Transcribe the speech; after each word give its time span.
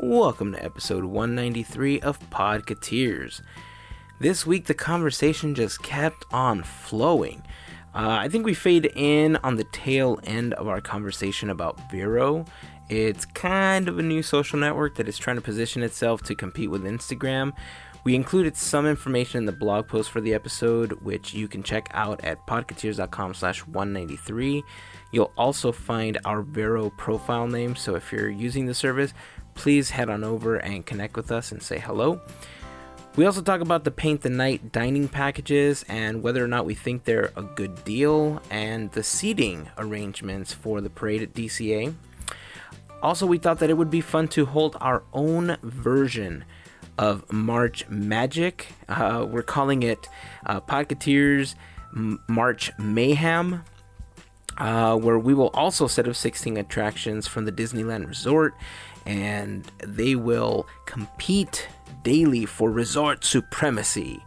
Welcome 0.00 0.52
to 0.52 0.64
episode 0.64 1.02
193 1.02 2.02
of 2.02 2.20
Podcateers. 2.30 3.40
This 4.20 4.46
week, 4.46 4.66
the 4.66 4.74
conversation 4.74 5.56
just 5.56 5.82
kept 5.82 6.24
on 6.30 6.62
flowing. 6.62 7.42
Uh, 7.92 8.18
I 8.20 8.28
think 8.28 8.46
we 8.46 8.54
fade 8.54 8.92
in 8.94 9.34
on 9.38 9.56
the 9.56 9.64
tail 9.64 10.20
end 10.22 10.54
of 10.54 10.68
our 10.68 10.80
conversation 10.80 11.50
about 11.50 11.90
Vero. 11.90 12.44
It's 12.88 13.24
kind 13.24 13.88
of 13.88 13.98
a 13.98 14.02
new 14.02 14.22
social 14.22 14.56
network 14.56 14.94
that 14.94 15.08
is 15.08 15.18
trying 15.18 15.34
to 15.34 15.42
position 15.42 15.82
itself 15.82 16.22
to 16.24 16.36
compete 16.36 16.70
with 16.70 16.84
Instagram. 16.84 17.52
We 18.04 18.14
included 18.14 18.56
some 18.56 18.86
information 18.86 19.38
in 19.38 19.46
the 19.46 19.52
blog 19.52 19.88
post 19.88 20.10
for 20.10 20.20
the 20.20 20.32
episode, 20.32 20.92
which 21.02 21.34
you 21.34 21.48
can 21.48 21.64
check 21.64 21.88
out 21.90 22.24
at 22.24 22.46
podcateers.com 22.46 23.34
slash 23.34 23.66
193. 23.66 24.62
You'll 25.10 25.32
also 25.36 25.72
find 25.72 26.18
our 26.24 26.42
Vero 26.42 26.90
profile 26.90 27.48
name, 27.48 27.74
so 27.74 27.96
if 27.96 28.12
you're 28.12 28.30
using 28.30 28.66
the 28.66 28.74
service, 28.74 29.12
please 29.58 29.90
head 29.90 30.08
on 30.08 30.22
over 30.22 30.54
and 30.54 30.86
connect 30.86 31.16
with 31.16 31.32
us 31.32 31.50
and 31.50 31.60
say 31.60 31.80
hello. 31.80 32.20
We 33.16 33.26
also 33.26 33.42
talk 33.42 33.60
about 33.60 33.82
the 33.82 33.90
Paint 33.90 34.20
the 34.20 34.30
Night 34.30 34.70
dining 34.70 35.08
packages 35.08 35.84
and 35.88 36.22
whether 36.22 36.42
or 36.42 36.46
not 36.46 36.64
we 36.64 36.74
think 36.74 37.02
they're 37.02 37.32
a 37.34 37.42
good 37.42 37.84
deal, 37.84 38.40
and 38.50 38.92
the 38.92 39.02
seating 39.02 39.68
arrangements 39.76 40.52
for 40.52 40.80
the 40.80 40.88
parade 40.88 41.22
at 41.22 41.34
DCA. 41.34 41.92
Also, 43.02 43.26
we 43.26 43.38
thought 43.38 43.58
that 43.58 43.68
it 43.68 43.76
would 43.76 43.90
be 43.90 44.00
fun 44.00 44.28
to 44.28 44.46
hold 44.46 44.76
our 44.80 45.02
own 45.12 45.56
version 45.64 46.44
of 46.96 47.30
March 47.32 47.88
Magic. 47.88 48.68
Uh, 48.88 49.26
we're 49.28 49.42
calling 49.42 49.82
it 49.82 50.08
uh, 50.46 50.60
March 52.28 52.70
Mayhem. 52.78 53.64
Uh, 54.56 54.96
where 54.96 55.20
we 55.20 55.34
will 55.34 55.50
also 55.50 55.86
set 55.86 56.08
up 56.08 56.16
16 56.16 56.56
attractions 56.56 57.28
from 57.28 57.44
the 57.44 57.52
Disneyland 57.52 58.08
Resort 58.08 58.54
and 59.08 59.64
they 59.82 60.14
will 60.14 60.68
compete 60.84 61.66
daily 62.04 62.44
for 62.44 62.70
resort 62.70 63.24
supremacy. 63.24 64.22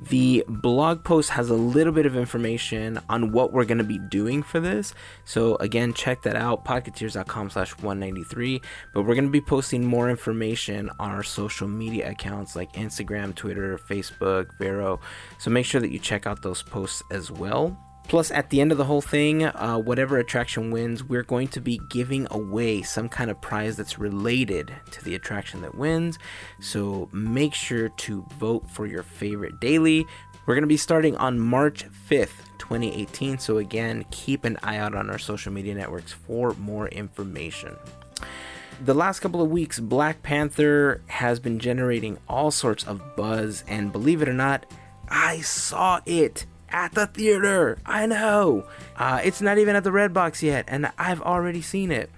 The 0.00 0.44
blog 0.48 1.02
post 1.02 1.30
has 1.30 1.50
a 1.50 1.54
little 1.54 1.92
bit 1.92 2.06
of 2.06 2.16
information 2.16 3.00
on 3.08 3.32
what 3.32 3.52
we're 3.52 3.64
going 3.64 3.78
to 3.78 3.84
be 3.84 3.98
doing 3.98 4.42
for 4.42 4.60
this. 4.60 4.94
So 5.24 5.56
again, 5.56 5.92
check 5.92 6.22
that 6.22 6.36
out, 6.36 6.64
podcateers.com 6.64 7.50
slash 7.50 7.72
193. 7.78 8.60
But 8.94 9.02
we're 9.02 9.14
going 9.14 9.24
to 9.24 9.30
be 9.30 9.40
posting 9.40 9.84
more 9.84 10.08
information 10.10 10.90
on 11.00 11.10
our 11.10 11.24
social 11.24 11.66
media 11.66 12.10
accounts 12.10 12.54
like 12.54 12.72
Instagram, 12.74 13.34
Twitter, 13.34 13.78
Facebook, 13.88 14.56
Vero. 14.58 15.00
So 15.38 15.50
make 15.50 15.66
sure 15.66 15.80
that 15.80 15.90
you 15.90 15.98
check 15.98 16.26
out 16.26 16.42
those 16.42 16.62
posts 16.62 17.02
as 17.10 17.32
well. 17.32 17.76
Plus, 18.08 18.30
at 18.30 18.48
the 18.48 18.62
end 18.62 18.72
of 18.72 18.78
the 18.78 18.86
whole 18.86 19.02
thing, 19.02 19.44
uh, 19.44 19.76
whatever 19.76 20.16
attraction 20.16 20.70
wins, 20.70 21.04
we're 21.04 21.22
going 21.22 21.46
to 21.48 21.60
be 21.60 21.78
giving 21.90 22.26
away 22.30 22.80
some 22.80 23.06
kind 23.06 23.30
of 23.30 23.38
prize 23.42 23.76
that's 23.76 23.98
related 23.98 24.74
to 24.90 25.04
the 25.04 25.14
attraction 25.14 25.60
that 25.60 25.74
wins. 25.74 26.18
So 26.58 27.10
make 27.12 27.52
sure 27.52 27.90
to 27.90 28.26
vote 28.38 28.68
for 28.70 28.86
your 28.86 29.02
favorite 29.02 29.60
daily. 29.60 30.06
We're 30.46 30.54
going 30.54 30.62
to 30.62 30.66
be 30.66 30.78
starting 30.78 31.16
on 31.18 31.38
March 31.38 31.84
5th, 32.08 32.46
2018. 32.56 33.38
So, 33.38 33.58
again, 33.58 34.06
keep 34.10 34.46
an 34.46 34.56
eye 34.62 34.78
out 34.78 34.94
on 34.94 35.10
our 35.10 35.18
social 35.18 35.52
media 35.52 35.74
networks 35.74 36.14
for 36.14 36.54
more 36.54 36.88
information. 36.88 37.76
The 38.82 38.94
last 38.94 39.20
couple 39.20 39.42
of 39.42 39.50
weeks, 39.50 39.80
Black 39.80 40.22
Panther 40.22 41.02
has 41.08 41.40
been 41.40 41.58
generating 41.58 42.16
all 42.26 42.50
sorts 42.50 42.84
of 42.84 43.16
buzz, 43.16 43.64
and 43.68 43.92
believe 43.92 44.22
it 44.22 44.28
or 44.28 44.34
not, 44.34 44.64
I 45.10 45.40
saw 45.40 46.00
it 46.06 46.46
at 46.70 46.92
the 46.92 47.06
theater. 47.06 47.78
I 47.86 48.06
know. 48.06 48.66
Uh, 48.96 49.20
it's 49.24 49.40
not 49.40 49.58
even 49.58 49.76
at 49.76 49.84
the 49.84 49.92
Red 49.92 50.12
Box 50.12 50.42
yet, 50.42 50.64
and 50.68 50.90
I've 50.98 51.22
already 51.22 51.62
seen 51.62 51.90
it. 51.90 52.10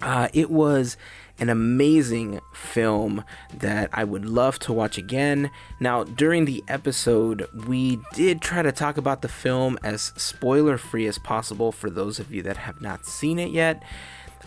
Uh, 0.00 0.28
it 0.32 0.50
was 0.50 0.96
an 1.40 1.48
amazing 1.48 2.40
film 2.52 3.24
that 3.56 3.88
I 3.92 4.04
would 4.04 4.24
love 4.24 4.58
to 4.60 4.72
watch 4.72 4.98
again. 4.98 5.50
Now, 5.80 6.04
during 6.04 6.44
the 6.44 6.64
episode, 6.66 7.46
we 7.66 8.00
did 8.14 8.42
try 8.42 8.62
to 8.62 8.72
talk 8.72 8.96
about 8.96 9.22
the 9.22 9.28
film 9.28 9.78
as 9.82 10.12
spoiler 10.16 10.78
free 10.78 11.06
as 11.06 11.18
possible 11.18 11.70
for 11.70 11.90
those 11.90 12.18
of 12.18 12.32
you 12.32 12.42
that 12.42 12.56
have 12.56 12.80
not 12.80 13.06
seen 13.06 13.38
it 13.38 13.50
yet. 13.50 13.82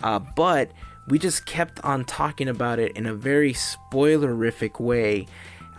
Uh, 0.02 0.18
but 0.18 0.72
we 1.08 1.18
just 1.18 1.46
kept 1.46 1.82
on 1.84 2.04
talking 2.04 2.48
about 2.48 2.78
it 2.78 2.92
in 2.96 3.06
a 3.06 3.14
very 3.14 3.52
spoilerific 3.52 4.78
way 4.78 5.26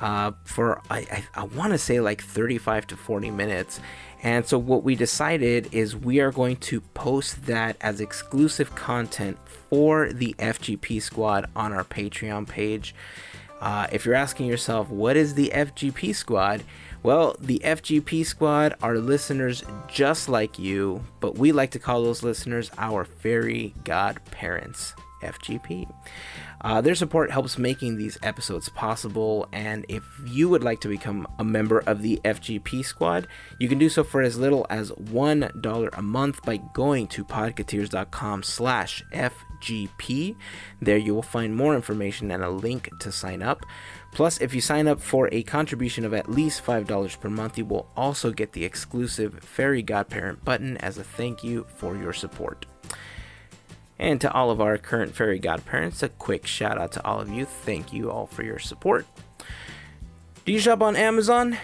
uh, 0.03 0.33
for 0.43 0.81
I, 0.91 0.99
I, 0.99 1.23
I 1.33 1.43
want 1.45 1.71
to 1.71 1.77
say 1.77 2.01
like 2.01 2.21
35 2.21 2.87
to 2.87 2.97
40 2.97 3.31
minutes. 3.31 3.79
And 4.21 4.45
so 4.45 4.57
what 4.57 4.83
we 4.83 4.95
decided 4.95 5.73
is 5.73 5.95
we 5.95 6.19
are 6.19 6.31
going 6.31 6.57
to 6.57 6.81
post 6.81 7.45
that 7.45 7.77
as 7.79 8.01
exclusive 8.01 8.75
content 8.75 9.37
for 9.69 10.11
the 10.11 10.35
FGP 10.37 11.01
squad 11.01 11.49
on 11.55 11.71
our 11.71 11.85
Patreon 11.85 12.47
page. 12.47 12.93
Uh, 13.61 13.87
if 13.93 14.05
you're 14.05 14.13
asking 14.13 14.47
yourself, 14.47 14.89
what 14.89 15.15
is 15.15 15.35
the 15.35 15.49
FGP 15.53 16.13
squad? 16.13 16.63
Well, 17.01 17.37
the 17.39 17.61
FGP 17.63 18.25
squad 18.25 18.75
are 18.81 18.97
listeners 18.97 19.63
just 19.87 20.27
like 20.27 20.59
you, 20.59 21.03
but 21.21 21.37
we 21.37 21.53
like 21.53 21.71
to 21.71 21.79
call 21.79 22.03
those 22.03 22.23
listeners 22.23 22.71
our 22.77 23.05
fairy 23.05 23.73
godparents, 23.85 24.93
FGP. 25.21 25.89
Uh, 26.63 26.79
their 26.79 26.95
support 26.95 27.29
helps 27.29 27.57
making 27.57 27.97
these 27.97 28.17
episodes 28.23 28.69
possible, 28.69 29.47
and 29.51 29.85
if 29.89 30.03
you 30.25 30.47
would 30.47 30.63
like 30.63 30.79
to 30.79 30.87
become 30.87 31.27
a 31.37 31.43
member 31.43 31.79
of 31.79 32.01
the 32.01 32.21
FGP 32.23 32.85
squad, 32.85 33.27
you 33.59 33.67
can 33.67 33.77
do 33.77 33.89
so 33.89 34.03
for 34.03 34.21
as 34.21 34.37
little 34.37 34.65
as 34.69 34.89
$1 34.91 35.89
a 35.97 36.01
month 36.01 36.41
by 36.43 36.57
going 36.73 37.07
to 37.07 37.25
podcateers.com 37.25 38.43
slash 38.43 39.03
FGP. 39.11 40.37
There 40.81 40.97
you 40.97 41.13
will 41.13 41.21
find 41.21 41.53
more 41.53 41.75
information 41.75 42.31
and 42.31 42.43
a 42.43 42.49
link 42.49 42.89
to 42.99 43.11
sign 43.11 43.41
up. 43.41 43.65
Plus, 44.13 44.39
if 44.39 44.53
you 44.53 44.61
sign 44.61 44.87
up 44.87 45.01
for 45.01 45.27
a 45.33 45.43
contribution 45.43 46.05
of 46.05 46.13
at 46.13 46.29
least 46.29 46.63
$5 46.63 47.19
per 47.19 47.29
month, 47.29 47.57
you 47.57 47.65
will 47.65 47.89
also 47.97 48.31
get 48.31 48.53
the 48.53 48.63
exclusive 48.63 49.43
Fairy 49.43 49.81
Godparent 49.81 50.45
button 50.45 50.77
as 50.77 50.97
a 50.97 51.03
thank 51.03 51.43
you 51.43 51.65
for 51.75 51.97
your 51.97 52.13
support. 52.13 52.65
And 53.99 54.19
to 54.21 54.31
all 54.31 54.51
of 54.51 54.59
our 54.59 54.77
current 54.77 55.15
fairy 55.15 55.39
godparents, 55.39 56.03
a 56.03 56.09
quick 56.09 56.45
shout 56.47 56.77
out 56.77 56.91
to 56.93 57.05
all 57.05 57.21
of 57.21 57.29
you. 57.29 57.45
Thank 57.45 57.93
you 57.93 58.11
all 58.11 58.27
for 58.27 58.43
your 58.43 58.59
support. 58.59 59.05
Do 60.45 60.51
you 60.51 60.59
shop 60.59 60.81
on 60.81 60.95
Amazon? 60.95 61.57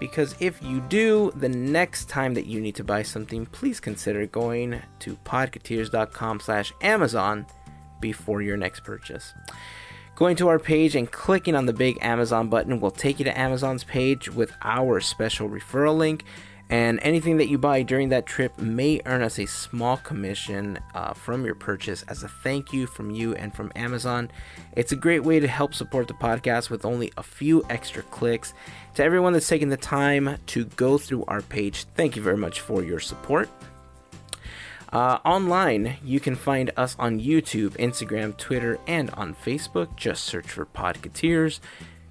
Because 0.00 0.34
if 0.40 0.60
you 0.62 0.80
do, 0.80 1.32
the 1.36 1.48
next 1.48 2.08
time 2.08 2.34
that 2.34 2.46
you 2.46 2.60
need 2.60 2.74
to 2.76 2.84
buy 2.84 3.02
something, 3.02 3.46
please 3.46 3.78
consider 3.78 4.26
going 4.26 4.82
to 5.00 5.16
podcateers.com 5.24 6.40
slash 6.40 6.72
Amazon 6.80 7.46
before 8.00 8.42
your 8.42 8.56
next 8.56 8.84
purchase. 8.84 9.32
Going 10.16 10.36
to 10.36 10.48
our 10.48 10.58
page 10.58 10.96
and 10.96 11.10
clicking 11.10 11.54
on 11.54 11.66
the 11.66 11.72
big 11.72 11.98
Amazon 12.00 12.48
button 12.48 12.80
will 12.80 12.90
take 12.90 13.18
you 13.18 13.24
to 13.24 13.38
Amazon's 13.38 13.84
page 13.84 14.28
with 14.28 14.52
our 14.62 15.00
special 15.00 15.48
referral 15.48 15.96
link 15.96 16.24
and 16.70 16.98
anything 17.02 17.36
that 17.36 17.48
you 17.48 17.58
buy 17.58 17.82
during 17.82 18.08
that 18.10 18.26
trip 18.26 18.58
may 18.58 19.00
earn 19.04 19.22
us 19.22 19.38
a 19.38 19.46
small 19.46 19.96
commission 19.98 20.78
uh, 20.94 21.12
from 21.12 21.44
your 21.44 21.54
purchase 21.54 22.02
as 22.08 22.22
a 22.22 22.28
thank 22.28 22.72
you 22.72 22.86
from 22.86 23.10
you 23.10 23.34
and 23.34 23.54
from 23.54 23.72
Amazon. 23.76 24.30
It's 24.74 24.92
a 24.92 24.96
great 24.96 25.22
way 25.22 25.38
to 25.40 25.46
help 25.46 25.74
support 25.74 26.08
the 26.08 26.14
podcast 26.14 26.70
with 26.70 26.84
only 26.84 27.12
a 27.16 27.22
few 27.22 27.64
extra 27.68 28.02
clicks. 28.04 28.54
To 28.94 29.04
everyone 29.04 29.32
that's 29.32 29.48
taken 29.48 29.68
the 29.68 29.76
time 29.76 30.38
to 30.46 30.64
go 30.64 30.98
through 30.98 31.24
our 31.28 31.42
page, 31.42 31.84
thank 31.94 32.16
you 32.16 32.22
very 32.22 32.38
much 32.38 32.60
for 32.60 32.82
your 32.82 33.00
support. 33.00 33.48
Uh, 34.92 35.18
online, 35.24 35.96
you 36.04 36.20
can 36.20 36.34
find 36.34 36.70
us 36.76 36.94
on 36.98 37.18
YouTube, 37.18 37.70
Instagram, 37.78 38.36
Twitter, 38.36 38.78
and 38.86 39.08
on 39.10 39.34
Facebook. 39.34 39.96
Just 39.96 40.24
search 40.24 40.46
for 40.46 40.66
Podcateers. 40.66 41.60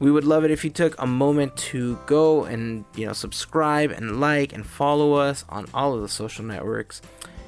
We 0.02 0.12
would 0.12 0.24
love 0.24 0.44
it 0.44 0.50
if 0.50 0.64
you 0.64 0.72
took 0.72 1.00
a 1.00 1.06
moment 1.06 1.56
to 1.58 1.96
go 2.08 2.46
and 2.46 2.86
you 2.96 3.06
know 3.06 3.14
subscribe 3.14 3.92
and 3.92 4.20
like 4.20 4.52
and 4.52 4.66
follow 4.66 5.14
us 5.14 5.46
on 5.48 5.68
all 5.76 5.94
of 5.94 6.02
the 6.02 6.10
social 6.10 6.44
networks. 6.44 7.04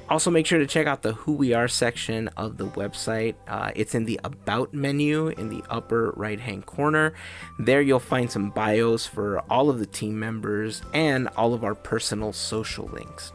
Also, 0.08 0.30
make 0.30 0.46
sure 0.46 0.60
to 0.60 0.66
check 0.66 0.86
out 0.86 1.02
the 1.02 1.14
Who 1.14 1.32
We 1.32 1.52
Are 1.52 1.66
section 1.66 2.28
of 2.36 2.56
the 2.56 2.66
website. 2.66 3.34
Uh, 3.48 3.72
it's 3.74 3.96
in 3.96 4.04
the 4.04 4.20
About 4.22 4.72
menu 4.72 5.28
in 5.28 5.48
the 5.48 5.64
upper 5.68 6.12
right 6.14 6.38
hand 6.38 6.64
corner. 6.66 7.14
There, 7.58 7.82
you'll 7.82 7.98
find 7.98 8.30
some 8.30 8.50
bios 8.50 9.04
for 9.04 9.40
all 9.50 9.68
of 9.68 9.80
the 9.80 9.86
team 9.86 10.16
members 10.16 10.82
and 10.92 11.26
all 11.36 11.54
of 11.54 11.64
our 11.64 11.74
personal 11.74 12.32
social 12.32 12.86
links. 12.86 13.32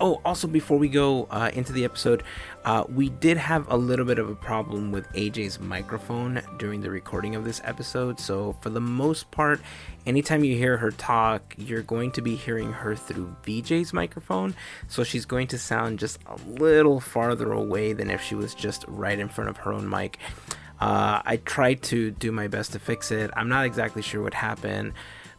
Oh, 0.00 0.20
also, 0.24 0.48
before 0.48 0.76
we 0.76 0.88
go 0.88 1.28
uh, 1.30 1.52
into 1.54 1.72
the 1.72 1.84
episode, 1.84 2.24
uh, 2.64 2.82
we 2.88 3.10
did 3.10 3.36
have 3.36 3.70
a 3.70 3.76
little 3.76 4.04
bit 4.04 4.18
of 4.18 4.28
a 4.28 4.34
problem 4.34 4.90
with 4.90 5.10
AJ's 5.12 5.60
microphone 5.60 6.42
during 6.58 6.80
the 6.80 6.90
recording 6.90 7.36
of 7.36 7.44
this 7.44 7.60
episode. 7.62 8.18
So, 8.18 8.56
for 8.60 8.70
the 8.70 8.80
most 8.80 9.30
part, 9.30 9.60
anytime 10.04 10.42
you 10.42 10.56
hear 10.56 10.76
her 10.78 10.90
talk, 10.90 11.54
you're 11.56 11.82
going 11.82 12.10
to 12.12 12.22
be 12.22 12.34
hearing 12.34 12.72
her 12.72 12.96
through 12.96 13.36
VJ's 13.44 13.92
microphone. 13.92 14.56
So, 14.88 15.04
she's 15.04 15.26
going 15.26 15.46
to 15.48 15.58
sound 15.58 16.00
just 16.00 16.18
a 16.26 16.36
little 16.48 16.98
farther 16.98 17.52
away 17.52 17.92
than 17.92 18.10
if 18.10 18.20
she 18.20 18.34
was 18.34 18.52
just 18.52 18.84
right 18.88 19.18
in 19.18 19.28
front 19.28 19.48
of 19.48 19.58
her 19.58 19.72
own 19.72 19.88
mic. 19.88 20.18
Uh, 20.80 21.22
I 21.24 21.36
tried 21.36 21.82
to 21.84 22.10
do 22.10 22.32
my 22.32 22.48
best 22.48 22.72
to 22.72 22.80
fix 22.80 23.12
it. 23.12 23.30
I'm 23.36 23.48
not 23.48 23.64
exactly 23.64 24.02
sure 24.02 24.22
what 24.22 24.34
happened, 24.34 24.92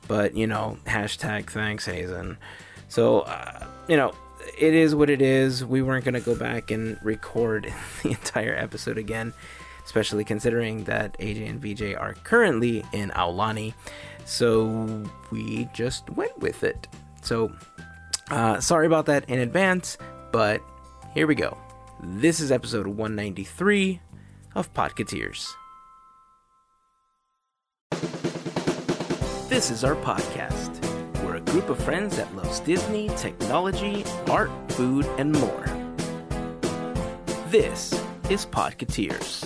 but 0.08 0.34
you 0.34 0.48
know, 0.48 0.78
hashtag 0.86 1.50
thanks, 1.50 1.86
Hazen. 1.86 2.38
So, 2.88 3.22
uh, 3.22 3.68
you 3.90 3.98
know, 3.98 4.13
it 4.58 4.74
is 4.74 4.94
what 4.96 5.10
it 5.10 5.22
is. 5.22 5.64
We 5.66 5.82
weren't 5.82 6.06
going 6.06 6.14
to 6.16 6.22
go 6.22 6.36
back 6.36 6.72
and 6.72 6.98
record 7.04 7.74
the 8.04 8.10
entire 8.12 8.56
episode 8.56 8.98
again. 8.98 9.34
especially 9.86 10.24
considering 10.24 10.84
that 10.86 11.16
AJ 11.20 11.48
and 11.48 11.62
VJ 11.62 11.96
are 11.96 12.16
currently 12.24 12.84
in 12.92 13.12
Aulani. 13.12 13.74
So 14.26 15.04
we 15.32 15.70
just 15.74 16.10
went 16.10 16.36
with 16.40 16.64
it. 16.64 16.88
So 17.22 17.52
uh, 18.32 18.60
sorry 18.60 18.88
about 18.88 19.06
that 19.06 19.30
in 19.30 19.38
advance, 19.40 19.98
but 20.32 20.60
here 21.14 21.28
we 21.28 21.36
go. 21.36 21.56
This 22.02 22.40
is 22.40 22.52
episode 22.52 22.88
193 22.88 24.00
of 24.56 24.74
Podcateers. 24.74 25.54
This 29.50 29.70
is 29.70 29.84
our 29.84 29.96
podcast. 29.96 30.85
We're 31.46 31.52
a 31.52 31.62
group 31.62 31.70
of 31.70 31.84
friends 31.84 32.18
that 32.18 32.34
loves 32.36 32.60
Disney, 32.62 33.10
technology, 33.18 34.04
art, 34.30 34.52
food, 34.74 35.06
and 35.18 35.32
more. 35.34 35.66
This 37.50 37.94
is 38.30 38.46
Podcateers. 38.46 39.44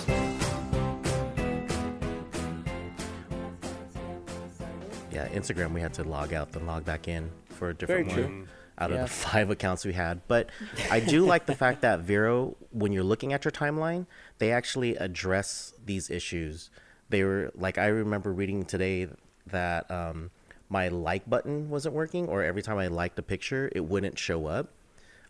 Yeah, 5.12 5.28
Instagram 5.28 5.72
we 5.72 5.80
had 5.80 5.94
to 5.94 6.04
log 6.04 6.32
out 6.32 6.52
then 6.52 6.66
log 6.66 6.84
back 6.84 7.08
in 7.08 7.30
for 7.50 7.70
a 7.70 7.74
different 7.74 8.08
Very 8.10 8.22
one 8.24 8.30
true. 8.32 8.48
out 8.78 8.90
Yeah. 8.90 8.96
of 8.96 9.02
the 9.02 9.08
five 9.08 9.50
accounts 9.50 9.84
we 9.84 9.92
had. 9.92 10.20
But 10.28 10.50
I 10.90 11.00
do 11.00 11.24
like 11.32 11.46
the 11.46 11.54
fact 11.54 11.82
that 11.82 12.00
Vero, 12.00 12.56
when 12.70 12.92
you're 12.92 13.04
looking 13.04 13.32
at 13.32 13.44
your 13.44 13.52
timeline, 13.52 14.06
they 14.38 14.52
actually 14.52 14.96
address 14.96 15.74
these 15.84 16.10
issues. 16.10 16.70
They 17.08 17.24
were 17.24 17.50
like 17.54 17.76
I 17.78 17.86
remember 17.86 18.32
reading 18.32 18.64
today 18.64 19.08
that 19.48 19.90
um, 19.90 20.30
my 20.70 20.88
like 20.88 21.28
button 21.28 21.68
wasn't 21.68 21.94
working, 21.94 22.28
or 22.28 22.42
every 22.42 22.62
time 22.62 22.78
I 22.78 22.86
liked 22.86 23.18
a 23.18 23.22
picture, 23.22 23.70
it 23.74 23.80
wouldn't 23.80 24.18
show 24.18 24.46
up. 24.46 24.68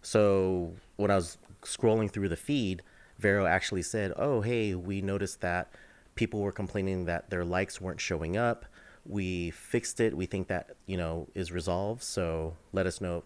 So 0.02 0.74
when 0.96 1.10
I 1.10 1.16
was 1.16 1.38
scrolling 1.62 2.10
through 2.10 2.28
the 2.28 2.36
feed, 2.36 2.82
Vero 3.18 3.46
actually 3.46 3.82
said, 3.82 4.12
"Oh, 4.16 4.42
hey, 4.42 4.74
we 4.74 5.00
noticed 5.02 5.40
that 5.40 5.68
people 6.14 6.40
were 6.40 6.52
complaining 6.52 7.06
that 7.06 7.30
their 7.30 7.44
likes 7.44 7.80
weren't 7.80 8.00
showing 8.00 8.36
up. 8.36 8.66
We 9.06 9.50
fixed 9.50 10.00
it. 10.00 10.16
We 10.16 10.26
think 10.26 10.48
that 10.48 10.76
you 10.86 10.96
know 10.96 11.26
is 11.34 11.50
resolved. 11.50 12.02
So 12.02 12.56
let 12.72 12.86
us 12.86 13.00
know 13.00 13.24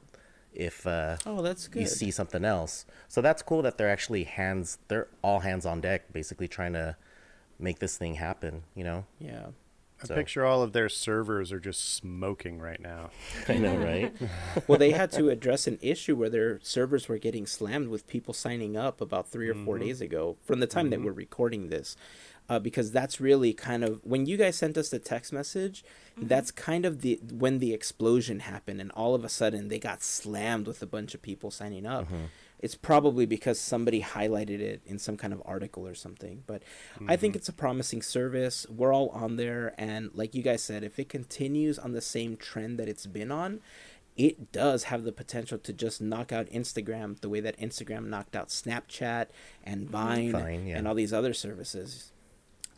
if 0.52 0.86
uh, 0.86 1.16
Oh, 1.26 1.42
that's 1.42 1.68
you 1.74 1.86
see 1.86 2.10
something 2.12 2.44
else. 2.44 2.86
So 3.08 3.20
that's 3.20 3.42
cool 3.42 3.62
that 3.62 3.76
they're 3.76 3.90
actually 3.90 4.24
hands. 4.24 4.78
They're 4.88 5.08
all 5.22 5.40
hands 5.40 5.66
on 5.66 5.80
deck, 5.80 6.12
basically 6.12 6.48
trying 6.48 6.74
to 6.74 6.96
make 7.58 7.80
this 7.80 7.96
thing 7.96 8.14
happen. 8.14 8.62
You 8.74 8.84
know, 8.84 9.04
Yeah. 9.18 9.46
I 10.02 10.06
So- 10.06 10.14
picture 10.14 10.44
all 10.44 10.62
of 10.62 10.72
their 10.72 10.88
servers 10.88 11.52
are 11.52 11.60
just 11.60 11.94
smoking 11.94 12.58
right 12.58 12.80
now. 12.80 13.10
I 13.48 13.58
know, 13.58 13.76
right? 13.76 14.14
well, 14.66 14.78
they 14.78 14.90
had 14.90 15.10
to 15.12 15.30
address 15.30 15.66
an 15.66 15.78
issue 15.80 16.16
where 16.16 16.30
their 16.30 16.60
servers 16.62 17.08
were 17.08 17.18
getting 17.18 17.46
slammed 17.46 17.88
with 17.88 18.06
people 18.06 18.34
signing 18.34 18.76
up 18.76 19.00
about 19.00 19.28
three 19.28 19.48
or 19.48 19.54
4 19.54 19.76
mm-hmm. 19.76 19.86
days 19.86 20.00
ago 20.00 20.36
from 20.42 20.60
the 20.60 20.66
time 20.66 20.90
that 20.90 20.96
mm-hmm. 20.96 21.06
we're 21.06 21.12
recording 21.12 21.68
this. 21.68 21.96
Uh, 22.46 22.58
because 22.58 22.92
that's 22.92 23.22
really 23.22 23.54
kind 23.54 23.82
of 23.82 24.00
when 24.04 24.26
you 24.26 24.36
guys 24.36 24.54
sent 24.54 24.76
us 24.76 24.90
the 24.90 24.98
text 24.98 25.32
message, 25.32 25.82
mm-hmm. 26.18 26.28
that's 26.28 26.50
kind 26.50 26.84
of 26.84 27.00
the 27.00 27.18
when 27.32 27.58
the 27.58 27.72
explosion 27.72 28.40
happened, 28.40 28.82
and 28.82 28.90
all 28.92 29.14
of 29.14 29.24
a 29.24 29.30
sudden 29.30 29.68
they 29.68 29.78
got 29.78 30.02
slammed 30.02 30.66
with 30.66 30.82
a 30.82 30.86
bunch 30.86 31.14
of 31.14 31.22
people 31.22 31.50
signing 31.50 31.86
up. 31.86 32.06
It's 32.64 32.74
probably 32.74 33.26
because 33.26 33.60
somebody 33.60 34.00
highlighted 34.00 34.60
it 34.60 34.80
in 34.86 34.98
some 34.98 35.18
kind 35.18 35.34
of 35.34 35.42
article 35.44 35.86
or 35.86 35.94
something. 35.94 36.44
But 36.46 36.62
I 37.06 37.14
think 37.14 37.32
mm-hmm. 37.32 37.40
it's 37.40 37.48
a 37.50 37.52
promising 37.52 38.00
service. 38.00 38.66
We're 38.70 38.94
all 38.94 39.10
on 39.10 39.36
there, 39.36 39.74
and 39.76 40.08
like 40.14 40.34
you 40.34 40.42
guys 40.42 40.62
said, 40.62 40.82
if 40.82 40.98
it 40.98 41.10
continues 41.10 41.78
on 41.78 41.92
the 41.92 42.00
same 42.00 42.38
trend 42.38 42.78
that 42.78 42.88
it's 42.88 43.04
been 43.04 43.30
on, 43.30 43.60
it 44.16 44.50
does 44.50 44.84
have 44.84 45.04
the 45.04 45.12
potential 45.12 45.58
to 45.58 45.74
just 45.74 46.00
knock 46.00 46.32
out 46.32 46.46
Instagram 46.46 47.20
the 47.20 47.28
way 47.28 47.40
that 47.40 47.60
Instagram 47.60 48.06
knocked 48.06 48.34
out 48.34 48.48
Snapchat 48.48 49.26
and 49.62 49.82
mm-hmm. 49.82 49.92
Vine, 49.92 50.32
Vine, 50.32 50.66
yeah. 50.66 50.78
and 50.78 50.88
all 50.88 50.94
these 50.94 51.12
other 51.12 51.34
services. 51.34 52.12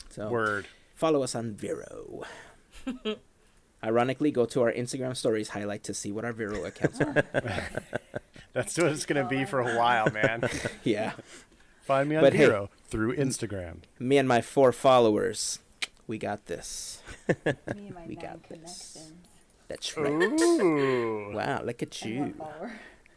So 0.09 0.31
Word. 0.31 0.67
follow 0.97 1.23
us 1.23 1.37
on 1.37 1.55
Vero. 1.55 2.25
Ironically, 3.85 4.33
go 4.33 4.47
to 4.47 4.63
our 4.63 4.73
Instagram 4.73 5.17
stories 5.17 5.51
highlight 5.51 5.85
to 5.85 5.95
see 5.95 6.11
what 6.11 6.25
our 6.25 6.33
Vero 6.33 6.65
accounts 6.65 7.01
are. 7.01 7.23
That's 8.57 8.79
what 8.79 8.87
it's 8.93 9.05
going 9.05 9.23
to 9.23 9.29
be 9.29 9.45
for 9.45 9.61
a 9.61 9.77
while, 9.77 10.11
man. 10.11 10.49
yeah. 10.85 11.13
Find 11.83 12.09
me 12.09 12.17
on 12.17 12.23
But 12.23 12.33
hey- 12.33 12.69
through 12.89 13.15
Instagram. 13.17 13.79
Me 13.99 14.17
and 14.17 14.27
my 14.27 14.41
four 14.41 14.73
followers, 14.73 15.59
we 16.07 16.17
got 16.19 16.47
this. 16.47 17.03
Me 17.29 17.35
and 17.67 17.95
my 17.95 18.07
We 18.07 18.15
nine 18.15 18.25
got 18.25 18.43
this. 18.49 18.93
connections. 18.95 19.13
That's 19.69 19.97
right. 19.97 20.13
Ooh. 20.13 21.33
Wow, 21.35 21.63
look 21.65 21.83
at 21.83 22.03
you. 22.05 22.35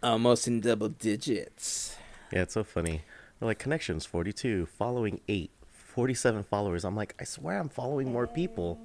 Almost 0.04 0.48
in 0.48 0.60
double 0.62 0.90
digits. 0.90 1.96
yeah, 2.34 2.42
it's 2.42 2.54
so 2.56 2.64
funny. 2.64 3.02
They're 3.40 3.48
like 3.48 3.60
connections 3.60 4.06
42, 4.06 4.66
following 4.66 5.22
8, 5.30 5.50
47 5.72 6.44
followers. 6.44 6.84
I'm 6.84 6.96
like, 6.96 7.16
I 7.20 7.24
swear 7.24 7.60
I'm 7.60 7.70
following 7.70 8.12
more 8.12 8.28
people. 8.28 8.78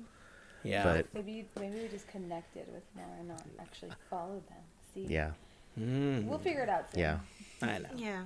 Yeah. 0.62 0.84
But 0.84 1.06
Maybe 1.14 1.46
maybe 1.58 1.80
we 1.82 1.88
just 1.88 2.06
connected 2.08 2.66
with 2.72 2.84
more 2.96 3.06
and 3.18 3.28
not 3.28 3.42
actually 3.60 3.92
followed 4.08 4.46
them. 4.48 4.58
See? 4.94 5.06
yeah, 5.12 5.32
Mm, 5.78 6.24
We'll 6.26 6.38
figure 6.38 6.62
it 6.62 6.68
out 6.68 6.92
soon. 6.92 7.00
yeah. 7.00 7.18
I 7.62 7.78
know. 7.78 7.88
Yeah. 7.96 8.22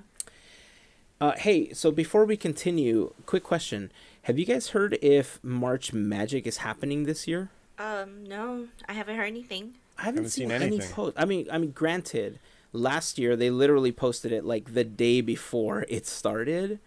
Uh, 1.21 1.33
hey, 1.37 1.73
so 1.73 1.91
before 1.91 2.25
we 2.25 2.37
continue, 2.37 3.13
quick 3.27 3.43
question: 3.43 3.91
Have 4.23 4.39
you 4.39 4.45
guys 4.45 4.69
heard 4.69 4.99
if 5.03 5.41
March 5.43 5.93
Magic 5.93 6.47
is 6.47 6.59
happening 6.59 7.05
this 7.05 7.27
year? 7.27 7.51
Um, 7.79 8.25
no, 8.25 8.67
I 8.89 8.93
haven't 8.93 9.17
heard 9.17 9.25
anything. 9.27 9.75
I 9.99 10.03
haven't, 10.03 10.17
Haven't 10.19 10.31
seen, 10.31 10.49
seen 10.49 10.53
any 10.53 10.67
anything. 10.67 10.93
post. 10.93 11.17
I 11.19 11.25
mean, 11.25 11.49
I 11.51 11.59
mean, 11.59 11.73
granted, 11.73 12.39
last 12.73 13.19
year 13.19 13.35
they 13.37 13.51
literally 13.51 13.91
posted 13.93 14.31
it 14.33 14.45
like 14.45 14.75
the 14.75 14.85
day 14.85 15.21
before 15.21 15.85
it 15.89 16.07
started. 16.07 16.79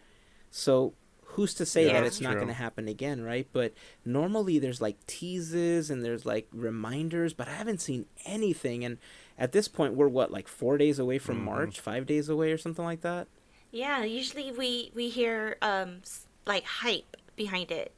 So 0.50 0.94
who's 1.26 1.54
to 1.56 1.66
say 1.66 1.88
Yeah, 1.88 1.94
that 1.94 2.04
it's 2.06 2.20
not 2.22 2.36
going 2.36 2.48
to 2.48 2.54
happen 2.54 2.88
again, 2.90 3.22
right? 3.24 3.48
But 3.54 3.74
normally 4.06 4.60
there's 4.60 4.82
like 4.82 5.06
teases 5.08 5.90
and 5.90 6.04
there's 6.06 6.26
like 6.26 6.48
reminders, 6.54 7.34
but 7.34 7.48
I 7.50 7.54
haven't 7.54 7.80
seen 7.82 8.06
anything. 8.26 8.84
And 8.86 8.98
at 9.42 9.52
this 9.52 9.68
point, 9.68 9.96
we're 9.96 10.08
what 10.08 10.32
like 10.32 10.48
four 10.48 10.78
days 10.78 11.00
away 11.00 11.18
from 11.18 11.38
Mm-hmm. 11.38 11.46
March, 11.46 11.80
five 11.80 12.06
days 12.06 12.30
away, 12.30 12.52
or 12.52 12.58
something 12.58 12.86
like 12.86 13.02
that. 13.02 13.28
Yeah, 13.72 14.04
usually 14.04 14.52
we 14.52 14.92
we 14.94 15.10
hear 15.10 15.58
um 15.62 16.02
like 16.46 16.64
hype 16.64 17.18
behind 17.36 17.72
it, 17.72 17.92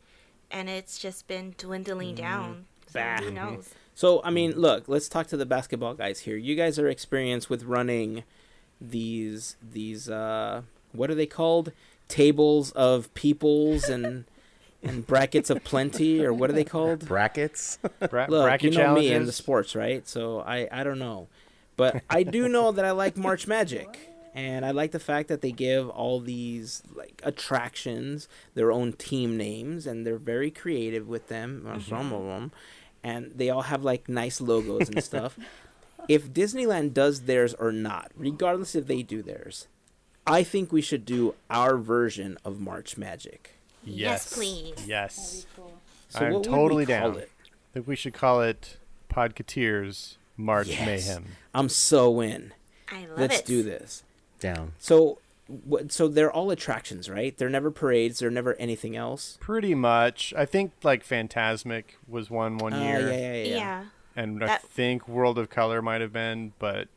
and 0.49 0.69
it's 0.69 0.97
just 0.97 1.27
been 1.27 1.53
dwindling 1.57 2.15
down. 2.15 2.65
So 2.87 2.99
Bah. 2.99 3.17
who 3.21 3.31
knows? 3.31 3.69
So 3.95 4.21
I 4.23 4.31
mean, 4.31 4.53
look, 4.53 4.87
let's 4.87 5.07
talk 5.07 5.27
to 5.27 5.37
the 5.37 5.45
basketball 5.45 5.93
guys 5.93 6.21
here. 6.21 6.35
You 6.35 6.55
guys 6.55 6.79
are 6.79 6.87
experienced 6.87 7.47
with 7.47 7.61
running 7.63 8.23
these 8.81 9.55
these 9.61 10.09
uh 10.09 10.63
what 10.93 11.11
are 11.11 11.15
they 11.15 11.27
called? 11.27 11.71
Tables 12.07 12.71
of 12.71 13.13
peoples 13.13 13.89
and 13.89 14.25
and 14.83 15.05
brackets 15.07 15.49
of 15.49 15.63
plenty 15.63 16.23
or 16.23 16.33
what 16.33 16.49
are 16.49 16.53
they 16.53 16.63
called? 16.63 17.05
Brackets. 17.07 17.79
Bra- 18.09 18.27
Look, 18.29 18.45
bracket 18.45 18.71
you 18.73 18.77
know 18.77 18.83
challenges. 18.85 19.09
me 19.09 19.15
in 19.15 19.25
the 19.25 19.31
sports, 19.31 19.75
right? 19.75 20.07
So 20.07 20.39
I 20.41 20.67
I 20.71 20.83
don't 20.83 20.99
know. 20.99 21.27
But 21.75 22.03
I 22.09 22.23
do 22.23 22.47
know 22.47 22.71
that 22.71 22.85
I 22.85 22.91
like 22.91 23.17
March 23.17 23.47
Magic. 23.47 24.09
And 24.35 24.65
I 24.65 24.71
like 24.71 24.89
the 24.91 24.99
fact 24.99 25.27
that 25.27 25.41
they 25.41 25.51
give 25.51 25.87
all 25.89 26.19
these 26.19 26.81
like 26.95 27.21
attractions 27.23 28.27
their 28.55 28.71
own 28.71 28.93
team 28.93 29.37
names 29.37 29.85
and 29.85 30.07
they're 30.07 30.17
very 30.17 30.49
creative 30.49 31.07
with 31.07 31.27
them, 31.27 31.67
or 31.67 31.79
some 31.79 32.11
of 32.11 32.25
them. 32.25 32.51
And 33.03 33.31
they 33.35 33.51
all 33.51 33.61
have 33.63 33.83
like 33.83 34.09
nice 34.09 34.41
logos 34.41 34.89
and 34.89 35.03
stuff. 35.03 35.37
if 36.07 36.33
Disneyland 36.33 36.93
does 36.93 37.21
theirs 37.21 37.53
or 37.53 37.71
not, 37.71 38.11
regardless 38.15 38.73
if 38.73 38.87
they 38.87 39.03
do 39.03 39.21
theirs, 39.21 39.67
I 40.25 40.41
think 40.41 40.71
we 40.71 40.81
should 40.81 41.05
do 41.05 41.35
our 41.51 41.77
version 41.77 42.39
of 42.43 42.59
March 42.59 42.97
Magic. 42.97 43.52
Yes, 43.85 44.33
please. 44.33 44.73
Yes. 44.87 45.45
cool. 45.55 45.73
So 46.09 46.19
I'm 46.25 46.41
totally 46.43 46.85
down. 46.85 47.17
it? 47.17 47.29
I 47.43 47.73
think 47.73 47.87
we 47.87 47.95
should 47.95 48.13
call 48.13 48.41
it 48.41 48.77
Podcateers 49.11 50.15
March 50.37 50.67
Yes. 50.67 50.85
Mayhem. 51.07 51.25
I'm 51.53 51.69
so 51.69 52.21
in. 52.21 52.53
I 52.91 53.01
love 53.01 53.09
it. 53.09 53.17
Let's 53.21 53.39
it. 53.39 53.45
do 53.45 53.63
this. 53.63 54.03
Down. 54.39 54.73
So. 54.79 55.19
So 55.89 56.07
they're 56.07 56.31
all 56.31 56.51
attractions, 56.51 57.09
right? 57.09 57.37
They're 57.37 57.49
never 57.49 57.69
parades. 57.69 58.19
They're 58.19 58.31
never 58.31 58.53
anything 58.55 58.95
else. 58.95 59.37
Pretty 59.41 59.75
much. 59.75 60.33
I 60.37 60.45
think 60.45 60.71
like 60.83 61.03
Phantasmic 61.03 61.97
was 62.07 62.29
one 62.29 62.57
one 62.57 62.73
Ah, 62.73 62.81
year, 62.81 63.11
yeah, 63.11 63.17
yeah, 63.17 63.43
yeah. 63.43 63.55
Yeah. 63.55 63.83
and 64.15 64.43
I 64.43 64.55
think 64.57 65.05
World 65.07 65.37
of 65.37 65.49
Color 65.49 65.81
might 65.81 65.99
have 65.99 66.13
been, 66.13 66.53
but 66.59 66.87